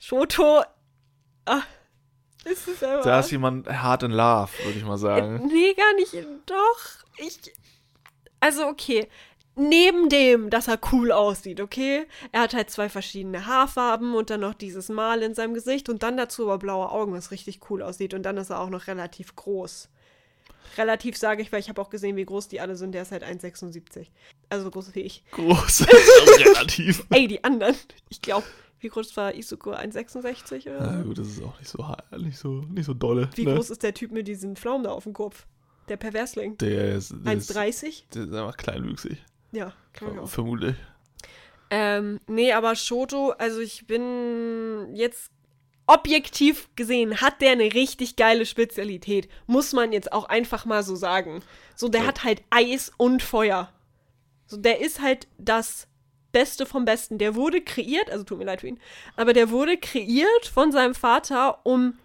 Shoto. 0.00 0.62
Ah, 1.46 1.60
ist 2.44 2.66
es 2.66 2.82
einfach. 2.82 3.04
Da 3.04 3.20
ist 3.20 3.30
jemand 3.30 3.68
hard 3.68 4.02
in 4.02 4.10
love, 4.10 4.50
würde 4.64 4.78
ich 4.78 4.84
mal 4.84 4.94
Äh, 4.94 4.98
sagen. 4.98 5.46
Nee, 5.46 5.72
gar 5.74 5.94
nicht. 5.94 6.14
Doch. 6.46 6.80
Ich. 7.18 7.38
Also, 8.40 8.66
okay. 8.66 9.08
Neben 9.56 10.08
dem, 10.08 10.50
dass 10.50 10.66
er 10.66 10.80
cool 10.92 11.12
aussieht, 11.12 11.60
okay? 11.60 12.06
Er 12.32 12.42
hat 12.42 12.54
halt 12.54 12.70
zwei 12.70 12.88
verschiedene 12.88 13.46
Haarfarben 13.46 14.14
und 14.14 14.30
dann 14.30 14.40
noch 14.40 14.54
dieses 14.54 14.88
Mal 14.88 15.22
in 15.22 15.34
seinem 15.34 15.54
Gesicht 15.54 15.88
und 15.88 16.02
dann 16.02 16.16
dazu 16.16 16.44
aber 16.44 16.58
blaue 16.58 16.90
Augen, 16.90 17.12
was 17.12 17.30
richtig 17.30 17.60
cool 17.70 17.82
aussieht. 17.82 18.14
Und 18.14 18.24
dann 18.24 18.36
ist 18.36 18.50
er 18.50 18.60
auch 18.60 18.70
noch 18.70 18.88
relativ 18.88 19.36
groß. 19.36 19.88
Relativ 20.76 21.16
sage 21.16 21.40
ich, 21.40 21.52
weil 21.52 21.60
ich 21.60 21.68
habe 21.68 21.80
auch 21.80 21.90
gesehen, 21.90 22.16
wie 22.16 22.24
groß 22.24 22.48
die 22.48 22.60
alle 22.60 22.74
sind. 22.74 22.92
Der 22.92 23.02
ist 23.02 23.12
halt 23.12 23.22
1,76. 23.22 24.08
Also 24.48 24.64
so 24.64 24.70
groß 24.72 24.94
wie 24.96 25.00
ich. 25.02 25.22
Groß 25.30 25.86
relativ. 26.38 27.06
Ey, 27.10 27.28
die 27.28 27.44
anderen. 27.44 27.76
Ich 28.08 28.20
glaube, 28.20 28.46
wie 28.80 28.88
groß 28.88 29.16
war 29.16 29.34
Isuko? 29.34 29.72
1,66 29.72 30.62
oder 30.62 30.80
Na 30.80 30.98
so? 30.98 31.08
gut, 31.08 31.18
das 31.18 31.28
ist 31.28 31.42
auch 31.42 31.60
nicht 31.60 31.70
so, 31.70 31.84
nicht 32.18 32.38
so, 32.38 32.48
nicht 32.48 32.86
so 32.86 32.94
dolle. 32.94 33.30
Wie 33.36 33.46
ne? 33.46 33.54
groß 33.54 33.70
ist 33.70 33.84
der 33.84 33.94
Typ 33.94 34.10
mit 34.10 34.26
diesen 34.26 34.56
Pflaumen 34.56 34.82
da 34.82 34.90
auf 34.90 35.04
dem 35.04 35.12
Kopf? 35.12 35.46
Der 35.88 35.96
Perversling. 35.96 36.58
Der 36.58 36.96
ist, 36.96 37.14
der 37.24 37.34
ist, 37.34 37.56
1,30? 37.56 38.02
der 38.12 38.24
ist 38.24 38.34
einfach 38.34 38.56
kleinwüchsig. 38.56 39.18
Ja, 39.54 39.72
kann 39.92 40.12
ich 40.14 40.18
auch. 40.18 40.28
Vermutlich. 40.28 40.76
Ähm, 41.70 42.20
nee, 42.26 42.52
aber 42.52 42.76
Shoto, 42.76 43.30
also 43.30 43.60
ich 43.60 43.86
bin 43.86 44.94
jetzt 44.94 45.30
objektiv 45.86 46.68
gesehen, 46.76 47.20
hat 47.20 47.40
der 47.40 47.52
eine 47.52 47.72
richtig 47.74 48.16
geile 48.16 48.46
Spezialität. 48.46 49.28
Muss 49.46 49.72
man 49.72 49.92
jetzt 49.92 50.12
auch 50.12 50.24
einfach 50.28 50.64
mal 50.64 50.82
so 50.82 50.96
sagen. 50.96 51.42
So, 51.76 51.88
der 51.88 52.02
Ja. 52.02 52.06
hat 52.08 52.24
halt 52.24 52.42
Eis 52.50 52.90
und 52.96 53.22
Feuer. 53.22 53.70
So, 54.46 54.56
der 54.56 54.80
ist 54.80 55.00
halt 55.00 55.26
das 55.38 55.86
Beste 56.32 56.66
vom 56.66 56.84
Besten. 56.84 57.18
Der 57.18 57.34
wurde 57.34 57.60
kreiert, 57.60 58.10
also 58.10 58.24
tut 58.24 58.38
mir 58.38 58.44
leid 58.44 58.60
für 58.62 58.68
ihn, 58.68 58.80
aber 59.16 59.32
der 59.32 59.50
wurde 59.50 59.76
kreiert 59.76 60.46
von 60.52 60.72
seinem 60.72 60.94
Vater, 60.94 61.60
um 61.64 61.98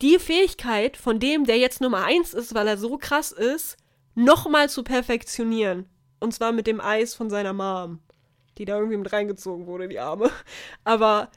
die 0.00 0.18
Fähigkeit 0.18 0.96
von 0.96 1.20
dem, 1.20 1.44
der 1.44 1.58
jetzt 1.58 1.80
Nummer 1.80 2.04
eins 2.04 2.34
ist, 2.34 2.54
weil 2.54 2.66
er 2.66 2.76
so 2.76 2.98
krass 2.98 3.30
ist, 3.30 3.76
nochmal 4.14 4.68
zu 4.68 4.82
perfektionieren. 4.82 5.86
Und 6.22 6.32
zwar 6.32 6.52
mit 6.52 6.68
dem 6.68 6.80
Eis 6.80 7.14
von 7.14 7.30
seiner 7.30 7.52
Mom, 7.52 7.98
die 8.56 8.64
da 8.64 8.76
irgendwie 8.76 8.96
mit 8.96 9.12
reingezogen 9.12 9.66
wurde, 9.66 9.88
die 9.88 9.98
Arme. 9.98 10.30
Aber 10.84 11.32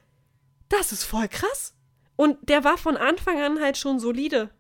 das 0.70 0.92
ist 0.92 1.04
voll 1.04 1.28
krass. 1.28 1.76
Und 2.16 2.38
der 2.50 2.64
war 2.64 2.78
von 2.78 2.96
Anfang 2.96 3.42
an 3.42 3.60
halt 3.60 3.78
schon 3.78 4.00
solide. 4.00 4.52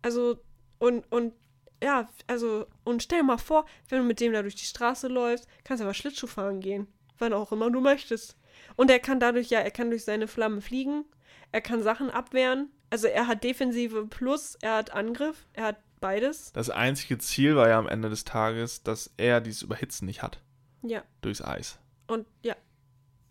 Also, 0.00 0.38
und, 0.78 1.04
und, 1.12 1.34
ja, 1.82 2.08
also, 2.26 2.64
und 2.82 3.02
stell 3.02 3.18
dir 3.18 3.26
mal 3.26 3.36
vor, 3.36 3.66
wenn 3.90 3.98
du 3.98 4.04
mit 4.04 4.20
dem 4.20 4.32
da 4.32 4.40
durch 4.40 4.54
die 4.54 4.64
Straße 4.64 5.06
läufst, 5.06 5.46
kannst 5.64 5.82
du 5.82 5.84
aber 5.84 5.92
Schlittschuh 5.92 6.26
fahren 6.26 6.60
gehen. 6.60 6.88
Wann 7.18 7.34
auch 7.34 7.52
immer 7.52 7.70
du 7.70 7.82
möchtest. 7.82 8.38
Und 8.76 8.90
er 8.90 9.00
kann 9.00 9.20
dadurch, 9.20 9.50
ja, 9.50 9.60
er 9.60 9.70
kann 9.70 9.90
durch 9.90 10.04
seine 10.04 10.28
Flammen 10.28 10.62
fliegen. 10.62 11.04
er 11.52 11.60
kann 11.60 11.82
Sachen 11.82 12.10
abwehren. 12.10 12.70
Also 12.88 13.06
er 13.06 13.26
hat 13.26 13.44
Defensive 13.44 14.06
plus, 14.06 14.56
er 14.62 14.76
hat 14.76 14.92
Angriff, 14.94 15.46
er 15.52 15.64
hat 15.64 15.76
beides. 16.00 16.52
Das 16.52 16.70
einzige 16.70 17.18
Ziel 17.18 17.56
war 17.56 17.68
ja 17.68 17.78
am 17.78 17.88
Ende 17.88 18.10
des 18.10 18.24
Tages, 18.24 18.82
dass 18.82 19.12
er 19.16 19.40
dieses 19.40 19.62
Überhitzen 19.62 20.06
nicht 20.06 20.22
hat. 20.22 20.40
Ja. 20.82 21.02
Durchs 21.20 21.42
Eis. 21.42 21.78
Und 22.06 22.26
ja. 22.42 22.56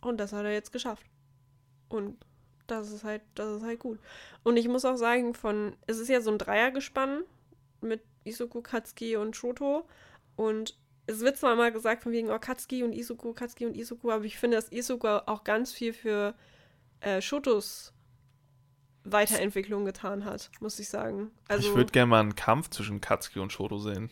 Und 0.01 0.17
das 0.17 0.33
hat 0.33 0.45
er 0.45 0.53
jetzt 0.53 0.71
geschafft. 0.71 1.05
Und 1.89 2.17
das 2.67 2.91
ist 2.91 3.03
halt, 3.03 3.21
das 3.35 3.57
ist 3.57 3.63
halt 3.63 3.79
gut. 3.79 3.99
Und 4.43 4.57
ich 4.57 4.67
muss 4.67 4.85
auch 4.85 4.97
sagen, 4.97 5.33
von, 5.33 5.75
es 5.87 5.99
ist 5.99 6.09
ja 6.09 6.21
so 6.21 6.31
ein 6.31 6.37
Dreiergespann 6.37 7.23
mit 7.81 8.01
Isoku, 8.23 8.61
Katsuki 8.61 9.15
und 9.15 9.35
Shoto. 9.35 9.87
Und 10.35 10.77
es 11.07 11.21
wird 11.21 11.37
zwar 11.37 11.55
mal 11.55 11.71
gesagt 11.71 12.03
von 12.03 12.11
wegen 12.11 12.29
oh, 12.29 12.39
Katsuki 12.39 12.83
und 12.83 12.93
Isoku, 12.93 13.33
Katsuki 13.33 13.65
und 13.65 13.75
Isoku, 13.75 14.11
aber 14.11 14.25
ich 14.25 14.37
finde, 14.37 14.57
dass 14.57 14.71
Isoku 14.71 15.07
auch 15.07 15.43
ganz 15.43 15.71
viel 15.71 15.93
für 15.93 16.35
äh, 16.99 17.21
Shotos 17.21 17.93
Weiterentwicklung 19.11 19.85
getan 19.85 20.25
hat, 20.25 20.49
muss 20.59 20.79
ich 20.79 20.89
sagen. 20.89 21.31
Also, 21.47 21.69
ich 21.69 21.75
würde 21.75 21.91
gerne 21.91 22.07
mal 22.07 22.19
einen 22.19 22.35
Kampf 22.35 22.69
zwischen 22.69 23.01
Katsuki 23.01 23.39
und 23.39 23.51
Shoto 23.51 23.77
sehen. 23.77 24.09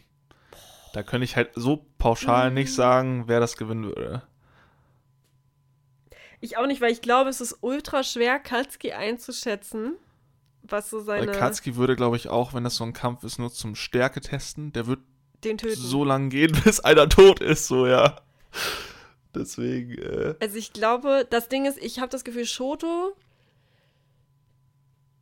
Da 0.93 1.03
könnte 1.03 1.26
ich 1.26 1.35
halt 1.35 1.51
so 1.55 1.85
pauschal 1.97 2.51
nicht 2.51 2.69
Mhm. 2.72 2.76
sagen, 2.76 3.23
wer 3.27 3.39
das 3.39 3.57
gewinnen 3.57 3.84
würde. 3.85 4.22
ich 6.41 6.57
auch 6.57 6.67
nicht, 6.67 6.80
weil 6.81 6.91
ich 6.91 7.01
glaube, 7.01 7.30
es 7.30 7.41
ist 7.41 7.57
ultra 7.61 8.03
schwer, 8.03 8.38
Katsuki 8.39 8.91
einzuschätzen, 8.91 9.95
was 10.61 10.89
so 10.91 10.97
Weil 11.07 11.22
seine, 11.26 11.31
Katsuki 11.31 11.76
würde, 11.76 11.95
glaube 11.95 12.17
ich, 12.17 12.30
auch, 12.30 12.53
wenn 12.53 12.63
das 12.63 12.76
so 12.76 12.84
ein 12.84 12.93
Kampf 12.93 13.23
ist, 13.23 13.39
nur 13.39 13.51
zum 13.51 13.73
Stärke 13.76 14.22
testen. 14.22 14.72
Der 14.73 14.85
wird 14.85 14.99
so 15.76 16.03
lange 16.03 16.30
gehen, 16.30 16.51
bis 16.63 16.80
einer 16.81 17.09
tot 17.09 17.39
ist, 17.39 17.67
so 17.67 17.88
ja. 17.88 18.17
Deswegen, 19.34 19.97
äh, 19.97 20.35
Also 20.39 20.57
ich 20.57 20.72
glaube, 20.72 21.26
das 21.30 21.49
Ding 21.49 21.65
ist, 21.65 21.77
ich 21.81 21.99
habe 21.99 22.09
das 22.09 22.23
Gefühl, 22.23 22.45
Shoto 22.45 23.15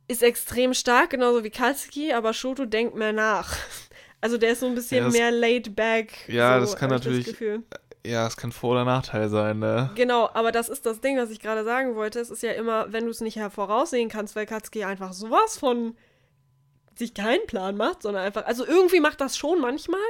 ist 0.08 0.22
extrem 0.22 0.74
stark, 0.74 1.10
genauso 1.10 1.44
wie 1.44 1.50
Katsuki, 1.50 2.12
aber 2.12 2.32
Shoto 2.32 2.64
denkt 2.66 2.94
mehr 2.94 3.12
nach. 3.12 3.54
Also 4.20 4.38
der 4.38 4.52
ist 4.52 4.60
so 4.60 4.66
ein 4.66 4.74
bisschen 4.74 4.96
Ja, 5.00 5.04
das- 5.04 5.12
mehr 5.12 5.30
laid 5.30 5.76
back. 5.76 6.26
Ja, 6.28 6.54
so, 6.58 6.64
das 6.64 6.76
kann 6.76 6.88
natürlich- 6.88 7.26
Gefühl. 7.26 7.62
ja, 8.06 8.26
es 8.26 8.38
kann 8.38 8.52
Vor- 8.52 8.70
oder 8.70 8.86
Nachteil 8.86 9.28
sein, 9.28 9.58
ne? 9.58 9.90
Genau, 9.96 10.30
aber 10.32 10.50
das 10.50 10.70
ist 10.70 10.86
das 10.86 11.02
Ding, 11.02 11.18
was 11.18 11.28
ich 11.28 11.40
gerade 11.40 11.62
sagen 11.62 11.94
wollte. 11.94 12.20
Es 12.20 12.30
ist 12.30 12.42
ja 12.42 12.52
immer, 12.52 12.90
wenn 12.90 13.04
du 13.04 13.10
es 13.10 13.20
nicht 13.20 13.36
hervoraussehen 13.36 14.08
kannst, 14.08 14.34
weil 14.34 14.46
Katsuki 14.46 14.82
einfach 14.84 15.12
sowas 15.12 15.58
von 15.58 15.94
sich 16.94 17.12
keinen 17.12 17.46
Plan 17.46 17.76
macht, 17.76 18.00
sondern 18.00 18.22
einfach, 18.24 18.46
also 18.46 18.64
irgendwie 18.66 19.00
macht 19.00 19.20
das 19.20 19.36
schon 19.36 19.60
manchmal, 19.60 20.00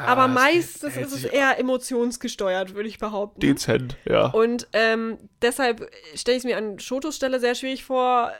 Ja, 0.00 0.04
aber 0.06 0.26
meistens 0.26 0.96
ist 0.96 1.12
es 1.12 1.22
eher 1.22 1.56
emotionsgesteuert, 1.60 2.74
würde 2.74 2.88
ich 2.88 2.98
behaupten. 2.98 3.38
Dezent, 3.38 3.96
ja. 4.06 4.26
Und 4.30 4.66
ähm, 4.72 5.18
deshalb 5.40 5.88
stelle 6.16 6.36
ich 6.36 6.40
es 6.42 6.44
mir 6.46 6.56
an 6.56 6.80
Shotos 6.80 7.14
Stelle 7.14 7.38
sehr 7.38 7.54
schwierig 7.54 7.84
vor, 7.84 8.32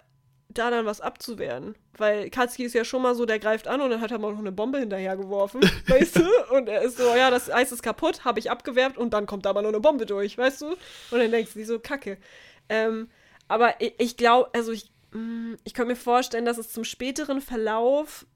da 0.48 0.70
dann 0.70 0.86
was 0.86 1.00
abzuwehren. 1.00 1.74
Weil 1.96 2.30
Katsuki 2.30 2.64
ist 2.64 2.74
ja 2.74 2.84
schon 2.84 3.02
mal 3.02 3.14
so, 3.14 3.26
der 3.26 3.38
greift 3.38 3.68
an 3.68 3.80
und 3.80 3.90
dann 3.90 4.00
hat 4.00 4.10
er 4.10 4.18
mal 4.18 4.32
noch 4.32 4.38
eine 4.38 4.52
Bombe 4.52 4.78
hinterhergeworfen, 4.78 5.60
weißt 5.86 6.16
du? 6.16 6.54
Und 6.54 6.68
er 6.68 6.82
ist 6.82 6.98
so, 6.98 7.14
ja, 7.14 7.30
das 7.30 7.50
Eis 7.50 7.72
ist 7.72 7.82
kaputt, 7.82 8.24
habe 8.24 8.38
ich 8.38 8.50
abgewehrt 8.50 8.96
und 8.96 9.12
dann 9.12 9.26
kommt 9.26 9.44
da 9.44 9.50
aber 9.50 9.62
noch 9.62 9.68
eine 9.68 9.80
Bombe 9.80 10.06
durch, 10.06 10.38
weißt 10.38 10.62
du? 10.62 10.66
Und 10.68 11.18
dann 11.18 11.30
denkst 11.30 11.52
du 11.54 11.64
so, 11.64 11.78
kacke. 11.78 12.18
Ähm, 12.68 13.08
aber 13.46 13.80
ich, 13.80 13.94
ich 13.98 14.16
glaube, 14.16 14.50
also 14.54 14.72
ich, 14.72 14.90
mh, 15.12 15.56
ich 15.64 15.74
könnte 15.74 15.90
mir 15.92 15.96
vorstellen, 15.96 16.44
dass 16.44 16.58
es 16.58 16.72
zum 16.72 16.84
späteren 16.84 17.40
Verlauf, 17.40 18.26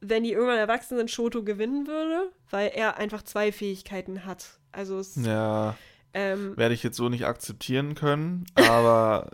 wenn 0.00 0.24
die 0.24 0.32
irgendwann 0.32 0.58
erwachsen 0.58 0.96
sind, 0.96 1.10
Shoto 1.10 1.42
gewinnen 1.42 1.86
würde, 1.86 2.30
weil 2.50 2.70
er 2.74 2.96
einfach 2.96 3.22
zwei 3.22 3.50
Fähigkeiten 3.50 4.24
hat. 4.24 4.58
Also 4.72 4.98
es, 4.98 5.16
Ja, 5.16 5.76
ähm, 6.14 6.56
werde 6.56 6.74
ich 6.74 6.82
jetzt 6.82 6.96
so 6.96 7.08
nicht 7.08 7.26
akzeptieren 7.26 7.94
können, 7.94 8.46
aber 8.54 9.30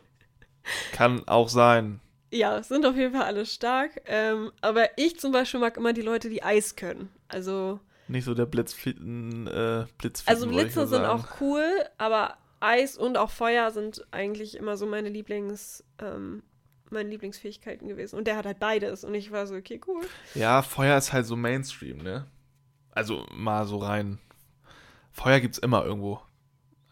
kann 0.92 1.26
auch 1.26 1.48
sein. 1.48 2.00
Ja, 2.32 2.62
sind 2.62 2.86
auf 2.86 2.96
jeden 2.96 3.12
Fall 3.12 3.24
alle 3.24 3.44
stark. 3.44 4.00
Ähm, 4.06 4.52
aber 4.62 4.88
ich 4.96 5.20
zum 5.20 5.32
Beispiel 5.32 5.60
mag 5.60 5.76
immer 5.76 5.92
die 5.92 6.00
Leute, 6.00 6.30
die 6.30 6.42
Eis 6.42 6.76
können. 6.76 7.10
Also, 7.28 7.78
Nicht 8.08 8.24
so 8.24 8.34
der 8.34 8.46
Blitzfitten, 8.46 9.46
äh, 9.46 9.84
Blitzfitten, 9.98 10.34
also 10.34 10.48
Blitze 10.48 10.86
sind 10.86 11.04
auch 11.04 11.40
cool, 11.40 11.64
aber 11.98 12.38
Eis 12.60 12.96
und 12.96 13.18
auch 13.18 13.30
Feuer 13.30 13.70
sind 13.70 14.06
eigentlich 14.12 14.56
immer 14.56 14.78
so 14.78 14.86
meine 14.86 15.10
Lieblings, 15.10 15.84
ähm, 15.98 16.42
meine 16.88 17.10
Lieblingsfähigkeiten 17.10 17.86
gewesen. 17.86 18.16
Und 18.16 18.26
der 18.26 18.36
hat 18.36 18.46
halt 18.46 18.58
beides. 18.58 19.04
Und 19.04 19.14
ich 19.14 19.30
war 19.30 19.46
so, 19.46 19.54
okay, 19.54 19.80
cool. 19.86 20.02
Ja, 20.34 20.62
Feuer 20.62 20.96
ist 20.96 21.12
halt 21.12 21.26
so 21.26 21.36
Mainstream, 21.36 21.98
ne? 21.98 22.26
Also 22.92 23.26
mal 23.32 23.66
so 23.66 23.76
rein. 23.78 24.18
Feuer 25.10 25.40
gibt's 25.40 25.58
immer 25.58 25.84
irgendwo. 25.84 26.20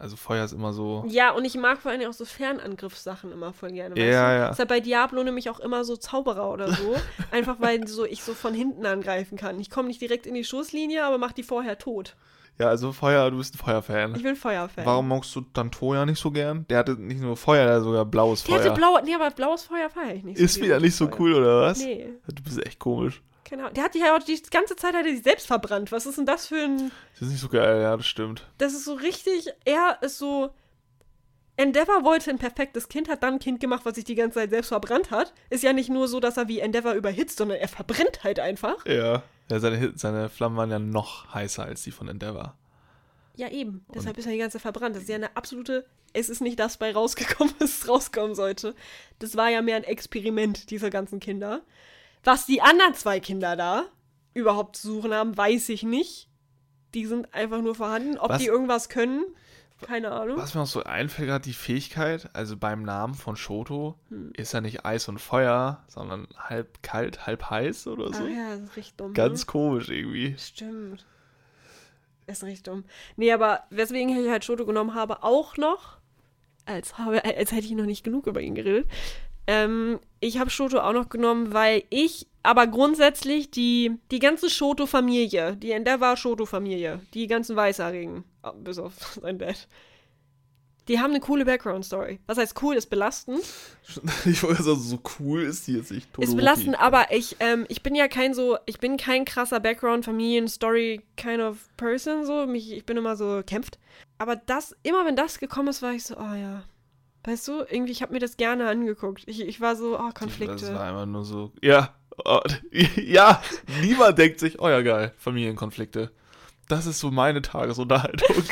Also 0.01 0.15
Feuer 0.15 0.43
ist 0.43 0.51
immer 0.51 0.73
so. 0.73 1.03
Ja, 1.07 1.31
und 1.31 1.45
ich 1.45 1.55
mag 1.55 1.79
vor 1.79 1.91
allem 1.91 2.09
auch 2.09 2.13
so 2.13 2.25
Fernangriffssachen 2.25 3.31
immer 3.31 3.53
voll 3.53 3.71
gerne. 3.71 3.95
Ja, 3.97 4.03
weißt 4.05 4.07
du? 4.07 4.15
ja. 4.39 4.49
Deshalb 4.49 4.69
bei 4.69 4.79
Diablo 4.79 5.23
nämlich 5.23 5.49
auch 5.49 5.59
immer 5.59 5.83
so 5.83 5.95
Zauberer 5.95 6.51
oder 6.51 6.71
so. 6.73 6.95
einfach 7.31 7.57
weil 7.59 7.87
so 7.87 8.05
ich 8.05 8.23
so 8.23 8.33
von 8.33 8.53
hinten 8.53 8.85
angreifen 8.85 9.37
kann. 9.37 9.59
Ich 9.59 9.69
komme 9.69 9.87
nicht 9.87 10.01
direkt 10.01 10.25
in 10.25 10.33
die 10.33 10.43
Schusslinie, 10.43 11.05
aber 11.05 11.17
mach 11.17 11.31
die 11.33 11.43
vorher 11.43 11.77
tot. 11.77 12.15
Ja, 12.59 12.67
also 12.67 12.91
Feuer, 12.91 13.31
du 13.31 13.37
bist 13.37 13.53
ein 13.53 13.57
Ich 13.57 13.61
Feuerfan. 13.63 14.13
bin 14.21 14.35
Feuerfan. 14.35 14.85
Warum 14.85 15.07
magst 15.07 15.35
du 15.35 15.41
dann 15.53 15.71
Toya 15.71 16.05
nicht 16.05 16.19
so 16.19 16.31
gern? 16.31 16.65
Der 16.69 16.79
hatte 16.79 16.93
nicht 16.93 17.21
nur 17.21 17.37
Feuer, 17.37 17.65
der 17.65 17.75
hat 17.77 17.83
sogar 17.83 18.05
blaues 18.05 18.43
Der 18.43 18.55
Feuer. 18.55 18.65
hatte 18.65 18.73
blaue, 18.77 19.01
nee, 19.03 19.15
aber 19.15 19.29
blaues 19.31 19.63
Feuer 19.63 19.89
feiere 19.89 20.15
ich 20.15 20.23
nicht 20.23 20.37
so. 20.37 20.43
ist 20.43 20.61
wieder 20.61 20.79
nicht 20.79 20.95
so 20.95 21.07
Feuer. 21.07 21.19
cool, 21.19 21.33
oder 21.35 21.61
was? 21.61 21.79
Nee, 21.79 22.09
Du 22.27 22.43
bist 22.43 22.63
echt 22.65 22.77
komisch. 22.77 23.21
Ahnung. 23.51 23.73
Der 23.73 23.83
hat 23.83 23.93
die 23.93 23.99
ja 23.99 24.15
auch 24.15 24.23
die 24.23 24.41
ganze 24.49 24.75
Zeit 24.75 24.93
hat 24.93 25.05
er 25.05 25.11
sich 25.11 25.23
selbst 25.23 25.47
verbrannt. 25.47 25.91
Was 25.91 26.05
ist 26.05 26.17
denn 26.17 26.25
das 26.25 26.47
für 26.47 26.63
ein. 26.63 26.91
Das 27.13 27.23
ist 27.23 27.29
nicht 27.29 27.41
so 27.41 27.49
geil, 27.49 27.81
ja, 27.81 27.95
das 27.95 28.07
stimmt. 28.07 28.47
Das 28.57 28.73
ist 28.73 28.85
so 28.85 28.93
richtig. 28.93 29.47
Er 29.65 29.97
ist 30.01 30.17
so. 30.17 30.53
Endeavor 31.57 32.03
wollte 32.03 32.31
ein 32.31 32.39
perfektes 32.39 32.89
Kind, 32.89 33.09
hat 33.09 33.21
dann 33.21 33.35
ein 33.35 33.39
Kind 33.39 33.59
gemacht, 33.59 33.85
was 33.85 33.95
sich 33.95 34.05
die 34.05 34.15
ganze 34.15 34.39
Zeit 34.39 34.49
selbst 34.49 34.69
verbrannt 34.69 35.11
hat. 35.11 35.33
Ist 35.49 35.63
ja 35.63 35.73
nicht 35.73 35.89
nur 35.89 36.07
so, 36.07 36.19
dass 36.19 36.37
er 36.37 36.47
wie 36.47 36.59
Endeavor 36.59 36.93
überhitzt, 36.93 37.37
sondern 37.37 37.57
er 37.57 37.67
verbrennt 37.67 38.23
halt 38.23 38.39
einfach. 38.39 38.85
Ja. 38.85 39.23
Ja, 39.49 39.59
seine, 39.59 39.91
seine 39.95 40.29
Flammen 40.29 40.55
waren 40.55 40.71
ja 40.71 40.79
noch 40.79 41.33
heißer 41.33 41.63
als 41.63 41.83
die 41.83 41.91
von 41.91 42.07
Endeavor. 42.07 42.55
Ja, 43.35 43.49
eben. 43.49 43.85
Deshalb 43.93 44.17
ist 44.17 44.25
er 44.25 44.31
die 44.31 44.37
ganze 44.37 44.57
Zeit 44.57 44.61
verbrannt. 44.61 44.95
Das 44.95 45.03
ist 45.03 45.09
ja 45.09 45.15
eine 45.15 45.35
absolute. 45.35 45.85
Es 46.13 46.29
ist 46.29 46.41
nicht 46.41 46.59
das 46.59 46.77
bei 46.77 46.93
rausgekommen, 46.93 47.53
was 47.59 47.87
rauskommen 47.87 48.33
sollte. 48.33 48.75
Das 49.19 49.35
war 49.35 49.49
ja 49.49 49.61
mehr 49.61 49.75
ein 49.75 49.83
Experiment 49.83 50.69
dieser 50.69 50.89
ganzen 50.89 51.19
Kinder. 51.19 51.61
Was 52.23 52.45
die 52.45 52.61
anderen 52.61 52.93
zwei 52.93 53.19
Kinder 53.19 53.55
da 53.55 53.85
überhaupt 54.33 54.75
zu 54.77 54.87
suchen 54.87 55.13
haben, 55.13 55.35
weiß 55.37 55.69
ich 55.69 55.83
nicht. 55.83 56.27
Die 56.93 57.05
sind 57.05 57.33
einfach 57.33 57.61
nur 57.61 57.75
vorhanden. 57.75 58.17
Ob 58.17 58.29
Was- 58.31 58.41
die 58.41 58.47
irgendwas 58.47 58.89
können, 58.89 59.23
keine 59.81 60.11
Ahnung. 60.11 60.37
Was 60.37 60.53
mir 60.53 60.61
auch 60.61 60.67
so 60.67 60.83
einfällt, 60.83 61.27
gerade 61.29 61.43
die 61.43 61.53
Fähigkeit, 61.53 62.29
also 62.33 62.55
beim 62.57 62.83
Namen 62.83 63.15
von 63.15 63.35
Shoto, 63.35 63.97
Hm. 64.09 64.31
ist 64.35 64.53
ja 64.53 64.61
nicht 64.61 64.85
Eis 64.85 65.07
und 65.07 65.19
Feuer, 65.19 65.83
sondern 65.87 66.27
halb 66.37 66.83
kalt, 66.83 67.25
halb 67.25 67.49
heiß 67.49 67.87
oder 67.87 68.13
so. 68.13 68.23
Ah 68.23 68.27
ja, 68.27 68.49
das 68.55 68.59
ist 68.69 68.75
richtig 68.77 68.95
dumm. 68.97 69.13
Ganz 69.13 69.41
ne? 69.41 69.45
komisch 69.47 69.89
irgendwie. 69.89 70.35
Stimmt. 70.37 71.05
Ist 72.27 72.43
richtig 72.43 72.63
dumm. 72.63 72.83
Nee, 73.17 73.31
aber 73.33 73.63
weswegen 73.71 74.15
ich 74.23 74.29
halt 74.29 74.45
Shoto 74.45 74.65
genommen 74.65 74.93
habe, 74.93 75.23
auch 75.23 75.57
noch, 75.57 75.97
als, 76.65 76.97
habe, 76.99 77.23
als 77.25 77.51
hätte 77.51 77.65
ich 77.65 77.71
noch 77.71 77.85
nicht 77.87 78.03
genug 78.03 78.27
über 78.27 78.41
ihn 78.41 78.53
geredet. 78.55 78.87
Ähm, 79.47 79.99
ich 80.19 80.37
habe 80.37 80.49
Shoto 80.49 80.79
auch 80.79 80.93
noch 80.93 81.09
genommen, 81.09 81.53
weil 81.53 81.83
ich, 81.89 82.27
aber 82.43 82.67
grundsätzlich 82.67 83.51
die, 83.51 83.97
die 84.11 84.19
ganze 84.19 84.49
Shoto-Familie, 84.49 85.55
die 85.55 85.71
Endeavor-Shoto-Familie, 85.71 87.01
die 87.13 87.27
ganzen 87.27 87.55
Weißhaarigen, 87.55 88.23
ah, 88.43 88.51
bis 88.51 88.77
auf 88.77 88.93
sein 89.21 89.39
Dad, 89.39 89.67
die 90.87 90.99
haben 90.99 91.11
eine 91.11 91.19
coole 91.19 91.45
Background-Story. 91.45 92.19
Was 92.25 92.37
heißt 92.37 92.61
cool, 92.61 92.75
ist 92.75 92.87
belastend. 92.87 93.41
Ich 94.25 94.43
wollte 94.43 94.63
sagen, 94.63 94.79
so 94.79 94.99
cool 95.19 95.41
ist 95.41 95.67
die 95.67 95.73
jetzt 95.73 95.91
nicht. 95.91 96.07
Ist 96.17 96.35
belastend, 96.35 96.79
aber 96.79 97.11
ich, 97.11 97.35
ähm, 97.39 97.65
ich 97.69 97.83
bin 97.83 97.95
ja 97.95 98.07
kein 98.07 98.33
so, 98.33 98.57
ich 98.65 98.79
bin 98.79 98.97
kein 98.97 99.25
krasser 99.25 99.59
Background-Familien-Story 99.59 101.01
kind 101.17 101.41
of 101.41 101.57
person, 101.77 102.25
so. 102.25 102.45
Mich, 102.45 102.71
ich 102.71 102.85
bin 102.85 102.97
immer 102.97 103.15
so 103.15 103.41
kämpft. 103.45 103.79
Aber 104.17 104.35
das, 104.35 104.75
immer 104.83 105.05
wenn 105.05 105.15
das 105.15 105.39
gekommen 105.39 105.69
ist, 105.69 105.81
war 105.81 105.93
ich 105.93 106.03
so, 106.03 106.15
oh 106.17 106.33
ja. 106.33 106.63
Weißt 107.23 107.47
du, 107.47 107.59
irgendwie, 107.69 107.91
ich 107.91 108.01
habe 108.01 108.13
mir 108.13 108.19
das 108.19 108.37
gerne 108.37 108.67
angeguckt. 108.67 109.23
Ich, 109.27 109.41
ich 109.41 109.61
war 109.61 109.75
so, 109.75 109.97
oh, 109.99 110.05
Das 110.05 110.13
Konflikte. 110.15 110.73
war 110.73 110.83
einfach 110.85 111.05
nur 111.05 111.23
so. 111.23 111.51
Ja, 111.61 111.93
oh, 112.25 112.39
ja, 112.95 113.41
niemand 113.81 114.17
denkt 114.17 114.39
sich, 114.39 114.59
oh 114.59 114.69
ja, 114.69 114.81
geil, 114.81 115.13
Familienkonflikte. 115.17 116.11
Das 116.67 116.85
ist 116.87 116.99
so 116.99 117.11
meine 117.11 117.41
Tagesunterhaltung. 117.41 118.35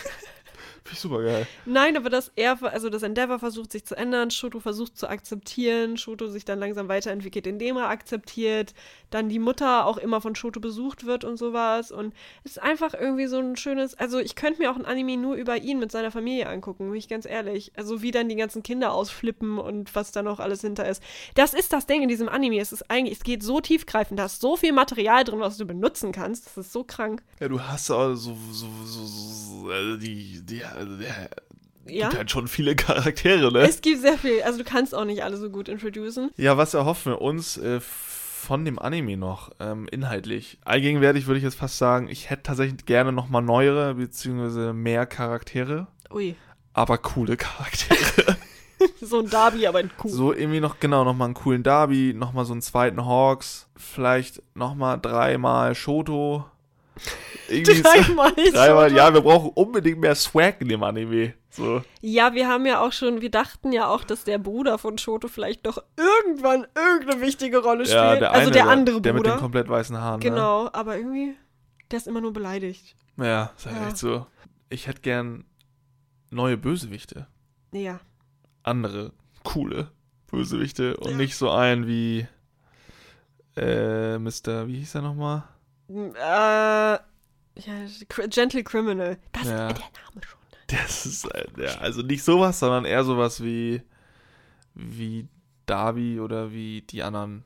Finde 0.84 0.94
ich 0.94 1.00
super 1.00 1.24
geil. 1.24 1.48
Nein, 1.66 1.98
aber 1.98 2.10
dass 2.10 2.32
er, 2.36 2.62
also 2.64 2.90
dass 2.90 3.04
Endeavor 3.04 3.40
versucht, 3.40 3.72
sich 3.72 3.86
zu 3.86 3.96
ändern, 3.96 4.32
Shoto 4.32 4.60
versucht 4.60 4.98
zu 4.98 5.08
akzeptieren, 5.08 5.98
Shoto 5.98 6.28
sich 6.28 6.46
dann 6.46 6.60
langsam 6.60 6.88
weiterentwickelt, 6.88 7.48
indem 7.48 7.78
er 7.78 7.90
akzeptiert, 7.90 8.74
dann 9.10 9.30
die 9.30 9.40
Mutter 9.40 9.86
auch 9.86 9.98
immer 9.98 10.22
von 10.22 10.36
Shoto 10.36 10.60
besucht 10.60 11.06
wird 11.06 11.24
und 11.24 11.38
sowas. 11.38 11.92
Und 11.92 12.14
es 12.44 12.52
ist 12.52 12.62
einfach 12.62 12.94
irgendwie 12.94 13.28
so 13.28 13.40
ein 13.40 13.56
schönes, 13.56 13.96
also 13.96 14.20
ich 14.20 14.36
könnte 14.36 14.62
mir 14.62 14.72
auch 14.72 14.76
ein 14.76 14.86
Anime 14.86 15.18
nur 15.18 15.36
über 15.36 15.58
ihn 15.58 15.80
mit 15.80 15.92
seiner 15.92 16.12
Familie 16.12 16.48
angucken, 16.48 16.90
bin 16.90 16.96
ich 16.96 17.10
ganz 17.10 17.26
ehrlich. 17.26 17.72
Also 17.76 18.02
wie 18.02 18.12
dann 18.12 18.30
die 18.30 18.36
ganzen 18.36 18.64
Kinder 18.64 18.94
ausflippen 18.94 19.58
und 19.58 19.94
was 19.96 20.12
da 20.12 20.24
noch 20.24 20.40
alles 20.40 20.62
hinter 20.62 20.88
ist. 20.88 21.04
Das 21.36 21.54
ist 21.54 21.74
das 21.74 21.86
Ding 21.86 22.02
in 22.02 22.10
diesem 22.10 22.30
Anime. 22.30 22.60
Es 22.60 22.72
ist 22.72 22.90
eigentlich, 22.90 23.18
es 23.18 23.24
geht 23.24 23.44
so 23.44 23.60
tiefgreifend, 23.60 24.20
da 24.20 24.26
ist 24.26 24.42
so 24.42 24.56
viel 24.56 24.72
Material 24.72 25.24
drin, 25.24 25.40
was 25.40 25.58
du 25.58 25.66
benutzen 25.66 26.12
kannst. 26.12 26.46
Das 26.46 26.58
ist 26.58 26.72
so 26.72 26.84
krank. 26.84 27.24
Ja, 27.40 27.48
du 27.48 27.62
hast 27.62 27.90
auch 27.92 28.16
so, 28.16 28.38
so, 28.52 28.68
so, 28.84 29.06
so 29.06 29.70
also 29.70 29.98
die, 29.98 30.42
die, 30.44 30.64
also 30.76 30.98
der, 30.98 31.30
ja. 31.86 32.08
Gibt 32.08 32.18
halt 32.18 32.32
schon 32.32 32.48
viele 32.48 32.76
Charaktere, 32.76 33.52
ne? 33.52 33.60
Es 33.60 33.82
gibt 33.82 34.02
sehr 34.02 34.18
viel. 34.18 34.42
Also 34.44 34.60
du 34.60 34.64
kannst 34.64 34.94
auch 34.94 35.06
nicht 35.06 35.24
alle 35.24 35.38
so 35.38 35.50
gut 35.50 35.70
introducen. 35.70 36.32
Ja, 36.38 36.58
was 36.58 36.74
erhoffen 36.74 37.14
wir 37.14 37.22
uns 37.22 37.58
äh, 37.58 37.80
von 37.80 38.64
dem 38.66 38.78
Anime 38.80 39.18
noch 39.18 39.52
ähm, 39.60 39.88
inhaltlich? 39.92 40.60
Allgegenwärtig 40.66 41.28
würde 41.28 41.40
ich 41.40 41.44
jetzt 41.44 41.58
fast 41.58 41.78
sagen, 41.78 42.08
ich 42.08 42.30
hätte 42.30 42.44
tatsächlich 42.44 42.86
gerne 42.86 43.12
nochmal 43.12 43.42
neuere, 43.42 43.96
beziehungsweise 43.96 44.74
mehr 44.74 45.06
Charaktere, 45.06 45.88
Ui. 46.12 46.36
aber 46.74 46.98
coole 47.00 47.38
Charaktere. 47.38 48.38
So 49.02 49.20
ein 49.20 49.30
Darby, 49.30 49.68
aber 49.68 49.80
ein 49.80 49.92
Kuh. 49.98 50.10
so 50.10 50.34
irgendwie 50.34 50.60
noch, 50.60 50.80
genau, 50.80 51.04
nochmal 51.04 51.26
einen 51.28 51.34
coolen 51.34 51.64
Darby, 51.64 52.14
nochmal 52.16 52.46
so 52.46 52.54
einen 52.54 52.62
zweiten 52.62 53.06
Hawks, 53.06 53.68
vielleicht 53.76 54.42
nochmal 54.56 55.00
dreimal 55.00 55.76
Shoto. 55.76 56.46
Dreimal. 57.50 58.34
Dreimal, 58.54 58.94
ja, 58.94 59.14
wir 59.14 59.22
brauchen 59.22 59.52
unbedingt 59.56 60.00
mehr 60.00 60.16
Swag 60.16 60.62
in 60.62 60.70
dem 60.70 60.84
Anime. 60.84 61.34
So. 61.50 61.82
Ja, 62.02 62.34
wir 62.36 62.48
haben 62.48 62.66
ja 62.68 62.80
auch 62.80 62.92
schon, 62.92 63.22
wir 63.22 63.32
dachten 63.32 63.72
ja 63.72 63.88
auch, 63.88 64.04
dass 64.04 64.24
der 64.24 64.38
Bruder 64.38 64.78
von 64.78 64.98
Shoto 65.00 65.28
vielleicht 65.28 65.66
noch 65.66 65.82
irgendwann 65.98 66.68
irgendeine 66.76 67.22
wichtige 67.22 67.58
Rolle 67.60 67.86
spielt. 67.86 67.96
Ja, 67.98 68.16
der 68.18 68.32
also 68.32 68.44
eine, 68.44 68.52
der 68.52 68.68
andere 68.70 69.02
der 69.02 69.14
mit 69.14 69.24
Bruder. 69.24 69.36
den 69.36 69.40
komplett 69.40 69.68
weißen 69.68 69.98
Haaren. 69.98 70.20
Ne? 70.20 70.30
genau, 70.30 70.70
aber 70.72 70.98
irgendwie, 70.98 71.36
der 71.90 71.98
ist 71.98 72.08
immer 72.08 72.22
nur 72.22 72.34
beleidigt. 72.34 72.96
Ja, 73.18 73.52
ist 73.58 73.66
halt 73.66 73.76
Ja. 73.78 73.88
echt 73.88 73.98
so. 73.98 74.28
Ich 74.70 74.86
hätte 74.88 75.02
gern 75.02 75.44
neue 76.30 76.56
Bösewichte. 76.58 77.26
Ja. 77.72 78.00
Andere, 78.62 79.12
coole 79.44 79.90
Bösewichte 80.30 80.98
und 80.98 81.12
Ja. 81.12 81.18
nicht 81.18 81.36
so 81.36 81.50
einen 81.50 81.88
wie 81.88 82.28
äh, 83.58 84.18
Mr. 84.20 84.68
Wie 84.68 84.78
hieß 84.78 84.96
er 84.96 85.02
nochmal? 85.02 85.44
Äh, 85.90 86.20
ja, 86.20 87.02
Gentle 88.30 88.64
Criminal. 88.64 89.18
Das 89.32 89.46
Ja. 89.46 89.68
ist 89.70 89.78
der 89.78 89.86
Name 89.86 90.22
schon. 90.26 90.40
Das 90.68 91.06
ist, 91.06 91.28
ja, 91.58 91.80
also 91.80 92.02
nicht 92.04 92.24
sowas, 92.24 92.60
sondern 92.60 92.86
eher 92.86 93.04
sowas 93.04 93.44
wie 93.44 93.82
wie 94.76 95.28
Darby 95.66 96.20
oder 96.20 96.52
wie 96.52 96.82
die 96.84 97.02
anderen 97.04 97.44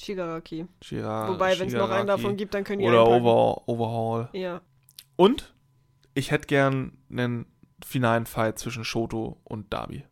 Shigaraki. 0.00 0.66
Shira, 0.82 1.28
Wobei, 1.28 1.58
wenn 1.58 1.68
es 1.68 1.74
noch 1.74 1.90
einen 1.90 2.06
davon 2.06 2.36
gibt, 2.36 2.52
dann 2.54 2.64
können 2.64 2.80
die 2.80 2.86
oder 2.86 3.00
einpacken. 3.02 3.22
Over, 3.24 3.68
Overhaul. 3.68 4.28
Ja. 4.34 4.60
Und 5.16 5.54
ich 6.14 6.30
hätte 6.30 6.46
gern 6.46 6.98
einen 7.10 7.46
finalen 7.84 8.26
Fight 8.26 8.58
zwischen 8.58 8.84
Shoto 8.84 9.40
und 9.44 9.72
Darby. 9.72 10.04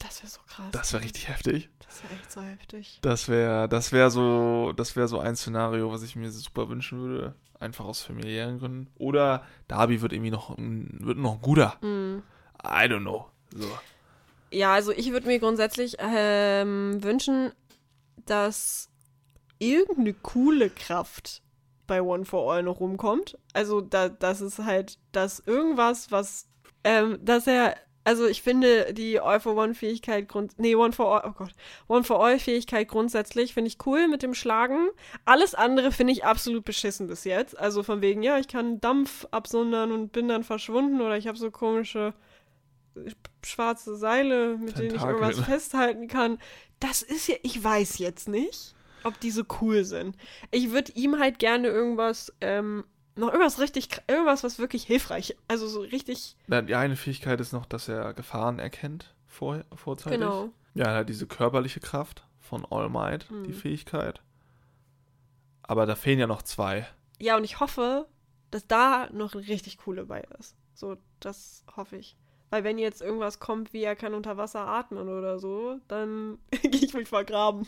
Das 0.00 0.22
wäre 0.22 0.32
so 0.32 0.40
krass. 0.48 0.66
Das 0.72 0.92
wäre 0.92 1.04
richtig 1.04 1.28
heftig. 1.28 1.68
Das 1.86 2.02
wäre 2.02 2.14
echt 2.14 2.32
so 2.32 2.42
heftig. 2.42 2.98
Das 3.02 3.28
wäre 3.28 3.68
das 3.68 3.92
wäre 3.92 4.10
so 4.10 4.72
das 4.72 4.96
wäre 4.96 5.06
so 5.06 5.20
ein 5.20 5.36
Szenario, 5.36 5.92
was 5.92 6.02
ich 6.02 6.16
mir 6.16 6.30
super 6.32 6.68
wünschen 6.68 7.00
würde, 7.00 7.34
einfach 7.60 7.84
aus 7.84 8.02
familiären 8.02 8.58
Gründen. 8.58 8.88
Oder 8.98 9.46
Darby 9.68 10.02
wird 10.02 10.12
irgendwie 10.12 10.32
noch 10.32 10.56
wird 10.58 11.18
noch 11.18 11.34
ein 11.34 11.40
guter. 11.40 11.76
Mhm. 11.82 12.22
I 12.64 12.86
don't 12.88 13.00
know. 13.00 13.30
So. 13.54 13.70
Ja, 14.50 14.74
also 14.74 14.90
ich 14.90 15.12
würde 15.12 15.28
mir 15.28 15.38
grundsätzlich 15.38 15.96
ähm, 16.00 17.02
wünschen, 17.02 17.52
dass 18.26 18.90
irgendeine 19.58 20.14
coole 20.14 20.70
Kraft 20.70 21.42
bei 21.86 22.02
One 22.02 22.24
for 22.24 22.52
All 22.52 22.62
noch 22.62 22.80
rumkommt. 22.80 23.38
Also, 23.52 23.80
da, 23.80 24.08
das 24.08 24.40
ist 24.40 24.60
halt, 24.60 24.98
dass 25.12 25.40
irgendwas, 25.40 26.10
was, 26.10 26.48
ähm, 26.84 27.18
dass 27.22 27.46
er, 27.46 27.76
also 28.04 28.26
ich 28.26 28.42
finde 28.42 28.94
die 28.94 29.20
All 29.20 29.40
for 29.40 29.54
One 29.56 29.74
Fähigkeit, 29.74 30.28
Grund, 30.28 30.58
nee, 30.58 30.74
One 30.74 30.92
for 30.92 31.06
All, 31.14 31.30
oh 31.30 31.32
Gott, 31.32 31.52
One 31.86 32.04
for 32.04 32.24
All 32.24 32.38
Fähigkeit 32.38 32.88
grundsätzlich 32.88 33.54
finde 33.54 33.68
ich 33.68 33.86
cool 33.86 34.08
mit 34.08 34.22
dem 34.22 34.34
Schlagen. 34.34 34.88
Alles 35.24 35.54
andere 35.54 35.92
finde 35.92 36.12
ich 36.14 36.24
absolut 36.24 36.64
beschissen 36.64 37.08
bis 37.08 37.24
jetzt. 37.24 37.58
Also 37.58 37.82
von 37.82 38.00
wegen, 38.00 38.22
ja, 38.22 38.38
ich 38.38 38.48
kann 38.48 38.80
Dampf 38.80 39.26
absondern 39.30 39.92
und 39.92 40.12
bin 40.12 40.28
dann 40.28 40.44
verschwunden 40.44 41.00
oder 41.00 41.16
ich 41.18 41.26
habe 41.28 41.38
so 41.38 41.50
komische 41.50 42.14
schwarze 43.44 43.96
Seile, 43.96 44.56
mit 44.58 44.78
denen 44.78 44.94
ich 44.94 45.00
Tentakel. 45.00 45.14
irgendwas 45.14 45.44
festhalten 45.44 46.08
kann. 46.08 46.38
Das 46.80 47.02
ist 47.02 47.28
ja, 47.28 47.36
ich 47.42 47.62
weiß 47.62 47.98
jetzt 47.98 48.28
nicht, 48.28 48.74
ob 49.04 49.18
die 49.20 49.30
so 49.30 49.44
cool 49.60 49.84
sind. 49.84 50.16
Ich 50.50 50.72
würde 50.72 50.92
ihm 50.92 51.18
halt 51.18 51.38
gerne 51.38 51.68
irgendwas, 51.68 52.32
ähm, 52.40 52.84
noch 53.20 53.28
irgendwas 53.32 53.58
richtig, 53.60 53.88
irgendwas, 54.08 54.42
was 54.44 54.58
wirklich 54.58 54.84
hilfreich, 54.84 55.36
also 55.48 55.68
so 55.68 55.80
richtig, 55.80 56.36
Na, 56.48 56.62
Die 56.62 56.74
eine 56.74 56.96
Fähigkeit 56.96 57.40
ist 57.40 57.52
noch, 57.52 57.66
dass 57.66 57.88
er 57.88 58.12
Gefahren 58.14 58.58
erkennt 58.58 59.14
vor, 59.26 59.64
vorzeitig. 59.74 60.18
genau. 60.18 60.50
Ja, 60.74 60.86
er 60.86 60.94
hat 60.98 61.08
diese 61.08 61.26
körperliche 61.26 61.80
Kraft 61.80 62.24
von 62.40 62.64
All 62.70 62.88
Might, 62.88 63.26
die 63.30 63.34
Mhm. 63.50 63.54
Fähigkeit. 63.54 64.20
Aber 65.62 65.86
da 65.86 65.94
fehlen 65.94 66.18
ja 66.18 66.26
noch 66.26 66.42
zwei. 66.42 66.86
Ja, 67.20 67.36
und 67.36 67.44
ich 67.44 67.60
hoffe, 67.60 68.06
dass 68.50 68.66
da 68.66 69.08
noch 69.12 69.34
eine 69.34 69.46
richtig 69.46 69.78
coole 69.78 70.04
bei 70.06 70.22
ist. 70.38 70.56
So, 70.74 70.96
das 71.20 71.64
hoffe 71.76 71.96
ich. 71.96 72.16
Weil 72.50 72.64
wenn 72.64 72.78
jetzt 72.78 73.00
irgendwas 73.00 73.38
kommt, 73.38 73.72
wie 73.72 73.84
er 73.84 73.94
kann 73.94 74.12
unter 74.12 74.36
Wasser 74.36 74.66
atmen 74.66 75.08
oder 75.08 75.38
so, 75.38 75.78
dann 75.86 76.38
gehe 76.62 76.82
ich 76.82 76.94
mich 76.94 77.08
vergraben. 77.08 77.64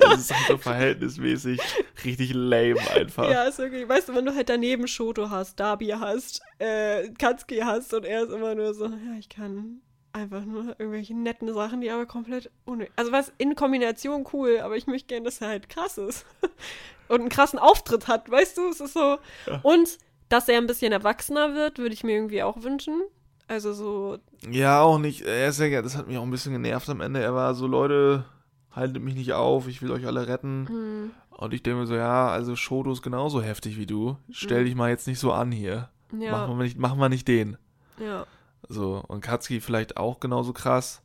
Das 0.00 0.20
ist 0.20 0.32
so 0.46 0.56
verhältnismäßig 0.56 1.60
richtig 2.04 2.32
lame 2.32 2.80
einfach. 2.92 3.28
Ja, 3.28 3.44
ist 3.44 3.58
wirklich, 3.58 3.88
weißt 3.88 4.08
du, 4.08 4.14
wenn 4.14 4.24
du 4.24 4.34
halt 4.34 4.48
daneben 4.48 4.86
Shoto 4.86 5.30
hast, 5.30 5.58
Darby 5.58 5.88
hast, 5.88 6.40
äh, 6.58 7.08
Katsuki 7.10 7.58
hast 7.58 7.92
und 7.92 8.04
er 8.04 8.22
ist 8.22 8.32
immer 8.32 8.54
nur 8.54 8.72
so, 8.72 8.86
ja, 8.86 9.18
ich 9.18 9.28
kann 9.28 9.80
einfach 10.12 10.44
nur 10.44 10.76
irgendwelche 10.78 11.14
netten 11.14 11.52
Sachen, 11.52 11.80
die 11.80 11.90
aber 11.90 12.06
komplett 12.06 12.50
unnötig. 12.64 12.92
Also 12.96 13.12
was 13.12 13.32
in 13.38 13.56
Kombination 13.56 14.26
cool, 14.32 14.60
aber 14.60 14.76
ich 14.76 14.86
möchte 14.86 15.08
gerne, 15.08 15.24
dass 15.24 15.40
er 15.40 15.48
halt 15.48 15.68
krass 15.68 15.98
ist. 15.98 16.24
und 17.08 17.20
einen 17.20 17.28
krassen 17.28 17.58
Auftritt 17.58 18.08
hat, 18.08 18.30
weißt 18.30 18.58
du? 18.58 18.68
Es 18.68 18.80
ist 18.80 18.94
so. 18.94 19.18
Ja. 19.46 19.60
Und 19.62 19.98
dass 20.28 20.48
er 20.48 20.58
ein 20.58 20.66
bisschen 20.66 20.92
erwachsener 20.92 21.54
wird, 21.54 21.78
würde 21.78 21.94
ich 21.94 22.04
mir 22.04 22.12
irgendwie 22.12 22.42
auch 22.42 22.62
wünschen. 22.62 23.02
Also 23.48 23.72
so, 23.72 24.18
Ja, 24.50 24.80
auch 24.82 24.98
nicht. 24.98 25.22
Er 25.22 25.48
ist 25.48 25.58
ja, 25.58 25.82
das 25.82 25.96
hat 25.96 26.06
mich 26.06 26.16
auch 26.18 26.22
ein 26.22 26.30
bisschen 26.30 26.52
genervt 26.52 26.88
am 26.90 27.00
Ende. 27.00 27.20
Er 27.20 27.34
war 27.34 27.54
so, 27.54 27.66
Leute, 27.66 28.24
haltet 28.70 29.02
mich 29.02 29.14
nicht 29.14 29.32
auf, 29.32 29.66
ich 29.68 29.80
will 29.82 29.90
euch 29.90 30.06
alle 30.06 30.28
retten. 30.28 30.66
hm, 30.68 31.10
Und 31.30 31.54
ich 31.54 31.62
denke 31.62 31.80
mir 31.80 31.86
so, 31.86 31.94
ja, 31.94 32.28
also 32.28 32.54
Shoto 32.56 32.92
ist 32.92 33.02
genauso 33.02 33.40
heftig 33.42 33.78
wie 33.78 33.86
du. 33.86 34.16
Stell 34.30 34.60
Mhm. 34.62 34.64
dich 34.66 34.74
mal 34.74 34.90
jetzt 34.90 35.06
nicht 35.06 35.18
so 35.18 35.32
an 35.32 35.50
hier. 35.50 35.88
ja, 36.16 36.32
Machen, 36.32 36.56
wir 36.58 36.64
nicht, 36.64 36.78
machen 36.78 36.98
wir 37.00 37.08
nicht 37.08 37.26
den. 37.28 37.56
ja. 37.98 38.26
So, 38.68 39.02
und 39.06 39.20
Katsuki 39.22 39.60
vielleicht 39.60 39.96
auch 39.96 40.20
genauso 40.20 40.52
krass. 40.52 41.00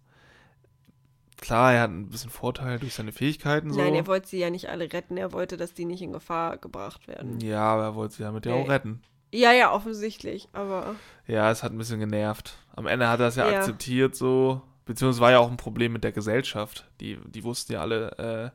Klar, 1.39 1.73
er 1.73 1.81
hat 1.81 1.91
ein 1.91 2.09
bisschen 2.09 2.29
Vorteil 2.29 2.79
durch 2.79 2.93
seine 2.93 3.11
Fähigkeiten 3.11 3.71
so. 3.71 3.79
Nein, 3.79 3.93
er 3.95 4.07
wollte 4.07 4.27
sie 4.27 4.39
ja 4.39 4.49
nicht 4.49 4.69
alle 4.69 4.91
retten, 4.91 5.17
er 5.17 5.31
wollte, 5.33 5.55
dass 5.55 5.73
die 5.73 5.85
nicht 5.85 6.01
in 6.01 6.11
Gefahr 6.13 6.57
gebracht 6.57 7.07
werden. 7.07 7.39
ja, 7.41 7.61
aber 7.61 7.83
er 7.83 7.95
wollte 7.95 8.15
sie 8.15 8.23
damit 8.23 8.45
ja 8.45 8.53
Nee. 8.55 8.63
auch 8.63 8.69
retten. 8.69 9.01
Ja, 9.33 9.51
ja, 9.51 9.73
offensichtlich, 9.73 10.47
aber. 10.53 10.95
Ja, 11.25 11.49
es 11.49 11.63
hat 11.63 11.71
ein 11.71 11.77
bisschen 11.77 11.99
genervt. 11.99 12.55
Am 12.75 12.85
Ende 12.85 13.07
hat 13.09 13.19
er 13.19 13.27
es 13.27 13.35
ja, 13.35 13.49
Ja. 13.49 13.57
akzeptiert 13.59 14.15
so. 14.15 14.61
Beziehungsweise 14.85 15.21
war 15.21 15.31
ja 15.31 15.39
auch 15.39 15.49
ein 15.49 15.57
Problem 15.57 15.91
mit 15.93 16.03
der 16.03 16.11
Gesellschaft. 16.11 16.89
Die, 16.99 17.17
die 17.25 17.43
wussten 17.43 17.73
ja 17.73 17.81
alle, 17.81 18.11
äh, 18.17 18.51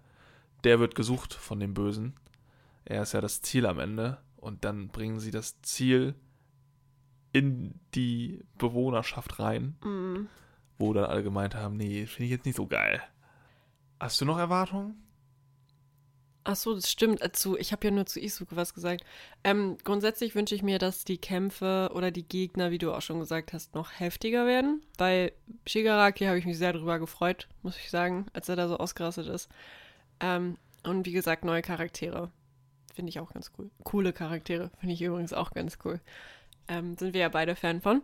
der 0.65 0.79
wird 0.79 0.95
gesucht 0.95 1.35
von 1.35 1.59
dem 1.59 1.75
Bösen. 1.75 2.15
Er 2.85 3.03
ist 3.03 3.13
ja 3.13 3.21
das 3.21 3.43
Ziel 3.43 3.67
am 3.67 3.79
Ende. 3.79 4.19
Und 4.37 4.65
dann 4.65 4.89
bringen 4.89 5.19
sie 5.19 5.31
das 5.33 5.61
Ziel 5.63 6.15
in 7.33 7.75
die 7.95 8.45
Bewohnerschaft 8.59 9.39
rein, 9.41 9.77
Mm. 9.83 10.27
wo 10.79 10.93
dann 10.93 11.05
alle 11.05 11.23
gemeint 11.23 11.55
haben, 11.55 11.77
nee, 11.77 12.07
finde 12.07 12.25
ich 12.27 12.31
jetzt 12.31 12.47
nicht 12.47 12.57
so 12.57 12.67
geil. 12.67 13.03
Hast 14.01 14.21
du 14.21 14.25
noch 14.25 14.39
Erwartungen? 14.39 14.95
Ach 16.51 16.57
so, 16.57 16.75
das 16.75 16.91
stimmt. 16.91 17.20
Äh, 17.20 17.31
Zu, 17.31 17.59
ich 17.59 17.73
habe 17.73 17.87
ja 17.87 17.91
nur 17.91 18.07
zu 18.07 18.19
Isuke 18.19 18.57
was 18.57 18.73
gesagt. 18.73 19.05
Ähm, 19.45 19.77
grundsätzlich 19.85 20.35
wünsche 20.35 20.55
ich 20.55 20.62
mir, 20.62 20.79
dass 20.79 21.05
die 21.05 21.19
Kämpfe 21.19 21.91
oder 21.93 22.11
die 22.11 22.27
Gegner, 22.27 22.70
wie 22.70 22.79
du 22.79 22.91
auch 22.95 23.03
schon 23.03 23.20
gesagt 23.20 23.53
hast, 23.53 23.75
noch 23.75 24.01
heftiger 24.01 24.47
werden. 24.47 24.83
Bei 24.97 25.35
Shigaraki 25.66 26.25
habe 26.25 26.39
ich 26.39 26.47
mich 26.47 26.57
sehr 26.57 26.73
drüber 26.73 26.99
gefreut, 26.99 27.49
muss 27.62 27.77
ich 27.77 27.91
sagen, 27.91 28.29
als 28.33 28.49
er 28.49 28.57
da 28.57 28.66
so 28.66 28.79
ausgerastet 28.79 29.27
ist. 29.27 29.51
Ähm, 30.20 30.57
und 30.85 31.05
wie 31.05 31.12
gesagt, 31.12 31.45
neue 31.45 31.61
Charaktere. 31.61 32.31
Finde 32.95 33.11
ich 33.11 33.20
auch 33.20 33.35
ganz 33.35 33.53
cool. 33.59 33.70
Coole 33.85 34.15
Charaktere 34.15 34.70
finde 34.81 34.95
ich 34.95 35.03
übrigens 35.03 35.35
auch 35.35 35.51
ganz 35.51 35.77
cool. 35.85 36.01
Ähm, 36.66 36.97
sind 36.97 37.12
wir 37.12 37.20
ja 37.20 37.29
beide 37.29 37.57
Fan 37.57 37.83
von. 37.83 38.01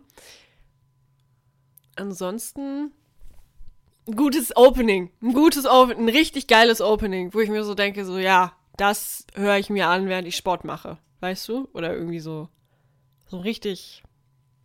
Ansonsten 1.95 2.91
ein 4.07 4.15
gutes 4.15 4.55
Opening. 4.55 5.11
Ein 5.21 5.33
gutes 5.33 5.65
Opening, 5.65 6.05
ein 6.05 6.09
richtig 6.09 6.47
geiles 6.47 6.81
Opening, 6.81 7.33
wo 7.33 7.39
ich 7.39 7.49
mir 7.49 7.63
so 7.63 7.75
denke, 7.75 8.05
so 8.05 8.17
ja, 8.17 8.53
das 8.77 9.25
höre 9.35 9.57
ich 9.57 9.69
mir 9.69 9.87
an, 9.87 10.07
während 10.07 10.27
ich 10.27 10.35
Sport 10.35 10.63
mache. 10.63 10.97
Weißt 11.21 11.47
du? 11.47 11.67
Oder 11.73 11.93
irgendwie 11.93 12.19
so. 12.19 12.49
So 13.27 13.39
richtig, 13.39 14.03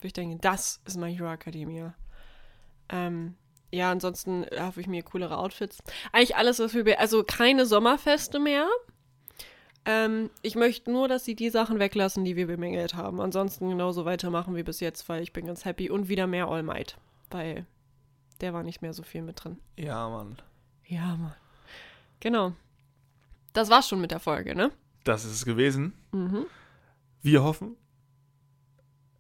wo 0.01 0.07
ich 0.07 0.13
denke, 0.13 0.37
das 0.41 0.81
ist 0.85 0.99
My 0.99 1.15
Hero 1.15 1.33
Academia. 1.33 1.95
Ähm, 2.91 3.35
ja, 3.73 3.91
ansonsten 3.91 4.45
hoffe 4.59 4.81
ich 4.81 4.89
mir 4.89 5.03
coolere 5.03 5.39
Outfits. 5.39 5.79
Eigentlich 6.13 6.37
alles, 6.37 6.59
was 6.59 6.75
wir. 6.75 7.01
Also 7.01 7.23
keine 7.23 7.67
Sommerfeste 7.67 8.41
mehr. 8.41 8.67
Ähm, 9.87 10.29
ich 10.43 10.57
möchte 10.57 10.91
nur, 10.91 11.09
dass 11.09 11.25
sie 11.25 11.35
die 11.35 11.51
Sachen 11.51 11.79
weglassen, 11.79 12.25
die 12.25 12.37
wir 12.37 12.47
bemängelt 12.47 12.95
haben. 12.95 13.21
Ansonsten 13.21 13.71
genauso 13.71 14.05
weitermachen 14.05 14.57
wie 14.57 14.65
bis 14.65 14.81
jetzt, 14.81 15.09
weil 15.09 15.23
ich 15.23 15.33
bin 15.33 15.47
ganz 15.47 15.65
happy. 15.65 15.89
Und 15.89 16.09
wieder 16.09 16.27
mehr 16.27 16.49
All 16.49 16.63
Might. 16.63 16.99
Weil 17.31 17.65
der 18.41 18.53
war 18.55 18.63
nicht 18.63 18.83
mehr 18.83 18.93
so 18.93 19.03
viel 19.03 19.23
mit 19.23 19.43
drin. 19.45 19.59
Ja, 19.77 20.09
Mann. 20.09 20.37
Ja, 20.87 21.17
Mann. 21.17 21.35
Genau. 22.21 22.53
Das 23.53 23.71
war's 23.71 23.89
schon 23.89 24.01
mit 24.01 24.11
der 24.11 24.21
Folge, 24.21 24.55
ne? 24.55 24.71
Das 25.05 25.25
ist 25.25 25.33
es 25.33 25.45
gewesen. 25.45 25.95
Mhm. 26.13 26.47
Wir 27.23 27.43
hoffen, 27.43 27.77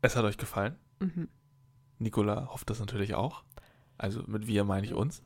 es 0.02 0.16
hat 0.16 0.24
euch 0.24 0.38
gefallen. 0.38 0.76
Mhm. 1.00 1.28
Nikola 1.98 2.48
hofft 2.50 2.70
das 2.70 2.80
natürlich 2.80 3.14
auch. 3.14 3.42
Also 3.98 4.22
mit 4.26 4.46
wir 4.46 4.64
meine 4.64 4.86
ich 4.86 4.94
uns. 4.94 5.22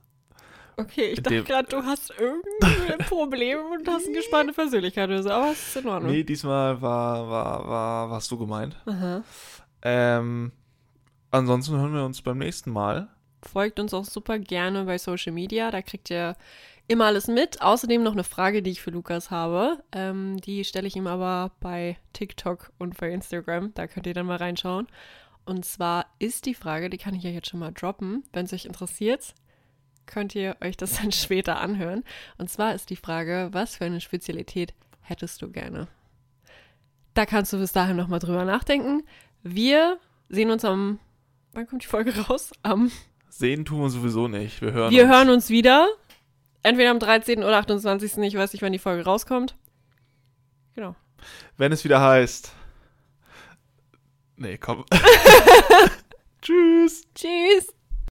Okay, 0.76 1.12
ich 1.12 1.22
dachte 1.22 1.44
gerade, 1.44 1.68
du 1.68 1.84
hast 1.84 2.10
irgendein 2.10 2.98
Problem 3.06 3.58
und 3.72 3.86
hast 3.86 4.06
eine 4.06 4.16
gespannte 4.16 4.52
Persönlichkeit 4.52 5.08
oder 5.08 5.22
so, 5.22 5.30
aber 5.30 5.52
es 5.52 5.68
ist 5.68 5.76
in 5.76 5.88
Ordnung. 5.88 6.10
Nee, 6.10 6.24
diesmal 6.24 6.82
war, 6.82 7.28
war, 7.28 7.68
war, 7.68 8.10
warst 8.10 8.28
du 8.32 8.38
gemeint. 8.38 8.76
Ähm, 9.82 10.50
ansonsten 11.30 11.76
hören 11.76 11.94
wir 11.94 12.04
uns 12.04 12.22
beim 12.22 12.38
nächsten 12.38 12.72
Mal. 12.72 13.08
Folgt 13.44 13.78
uns 13.78 13.94
auch 13.94 14.04
super 14.04 14.38
gerne 14.38 14.84
bei 14.84 14.98
Social 14.98 15.32
Media, 15.32 15.70
da 15.70 15.82
kriegt 15.82 16.10
ihr 16.10 16.36
immer 16.86 17.06
alles 17.06 17.28
mit. 17.28 17.62
Außerdem 17.62 18.02
noch 18.02 18.12
eine 18.12 18.24
Frage, 18.24 18.62
die 18.62 18.70
ich 18.70 18.82
für 18.82 18.90
Lukas 18.90 19.30
habe. 19.30 19.82
Ähm, 19.92 20.38
die 20.40 20.64
stelle 20.64 20.86
ich 20.86 20.96
ihm 20.96 21.06
aber 21.06 21.52
bei 21.60 21.96
TikTok 22.12 22.72
und 22.78 22.96
bei 22.96 23.10
Instagram, 23.10 23.72
da 23.74 23.86
könnt 23.86 24.06
ihr 24.06 24.14
dann 24.14 24.26
mal 24.26 24.36
reinschauen. 24.36 24.86
Und 25.44 25.64
zwar 25.64 26.06
ist 26.18 26.46
die 26.46 26.54
Frage, 26.54 26.88
die 26.88 26.98
kann 26.98 27.14
ich 27.14 27.22
ja 27.22 27.30
jetzt 27.30 27.48
schon 27.48 27.60
mal 27.60 27.72
droppen, 27.72 28.24
wenn 28.32 28.46
es 28.46 28.52
euch 28.52 28.64
interessiert, 28.64 29.34
könnt 30.06 30.34
ihr 30.34 30.56
euch 30.62 30.76
das 30.76 30.96
dann 31.00 31.12
später 31.12 31.60
anhören. 31.60 32.04
Und 32.38 32.50
zwar 32.50 32.74
ist 32.74 32.90
die 32.90 32.96
Frage, 32.96 33.48
was 33.52 33.76
für 33.76 33.84
eine 33.84 34.00
Spezialität 34.00 34.74
hättest 35.02 35.42
du 35.42 35.50
gerne? 35.50 35.88
Da 37.12 37.26
kannst 37.26 37.52
du 37.52 37.58
bis 37.58 37.72
dahin 37.72 37.96
nochmal 37.96 38.18
drüber 38.18 38.44
nachdenken. 38.44 39.04
Wir 39.42 39.98
sehen 40.28 40.50
uns 40.50 40.64
am, 40.64 40.98
wann 41.52 41.66
kommt 41.66 41.84
die 41.84 41.88
Folge 41.88 42.16
raus? 42.26 42.52
Am 42.62 42.90
Sehen 43.36 43.64
tun 43.64 43.80
wir 43.80 43.90
sowieso 43.90 44.28
nicht. 44.28 44.62
Wir 44.62 44.72
hören 44.72 44.92
wir 44.92 45.02
uns. 45.02 45.12
hören 45.12 45.28
uns 45.30 45.50
wieder. 45.50 45.88
Entweder 46.62 46.92
am 46.92 47.00
13. 47.00 47.42
oder 47.42 47.56
28. 47.58 48.18
Ich 48.18 48.36
weiß 48.36 48.52
nicht, 48.52 48.62
wann 48.62 48.72
die 48.72 48.78
Folge 48.78 49.04
rauskommt. 49.04 49.56
Genau. 50.76 50.94
Wenn 51.56 51.72
es 51.72 51.82
wieder 51.82 52.00
heißt. 52.00 52.52
Nee, 54.36 54.56
komm. 54.56 54.84
Tschüss. 56.42 57.02
Tschüss. 57.12 57.73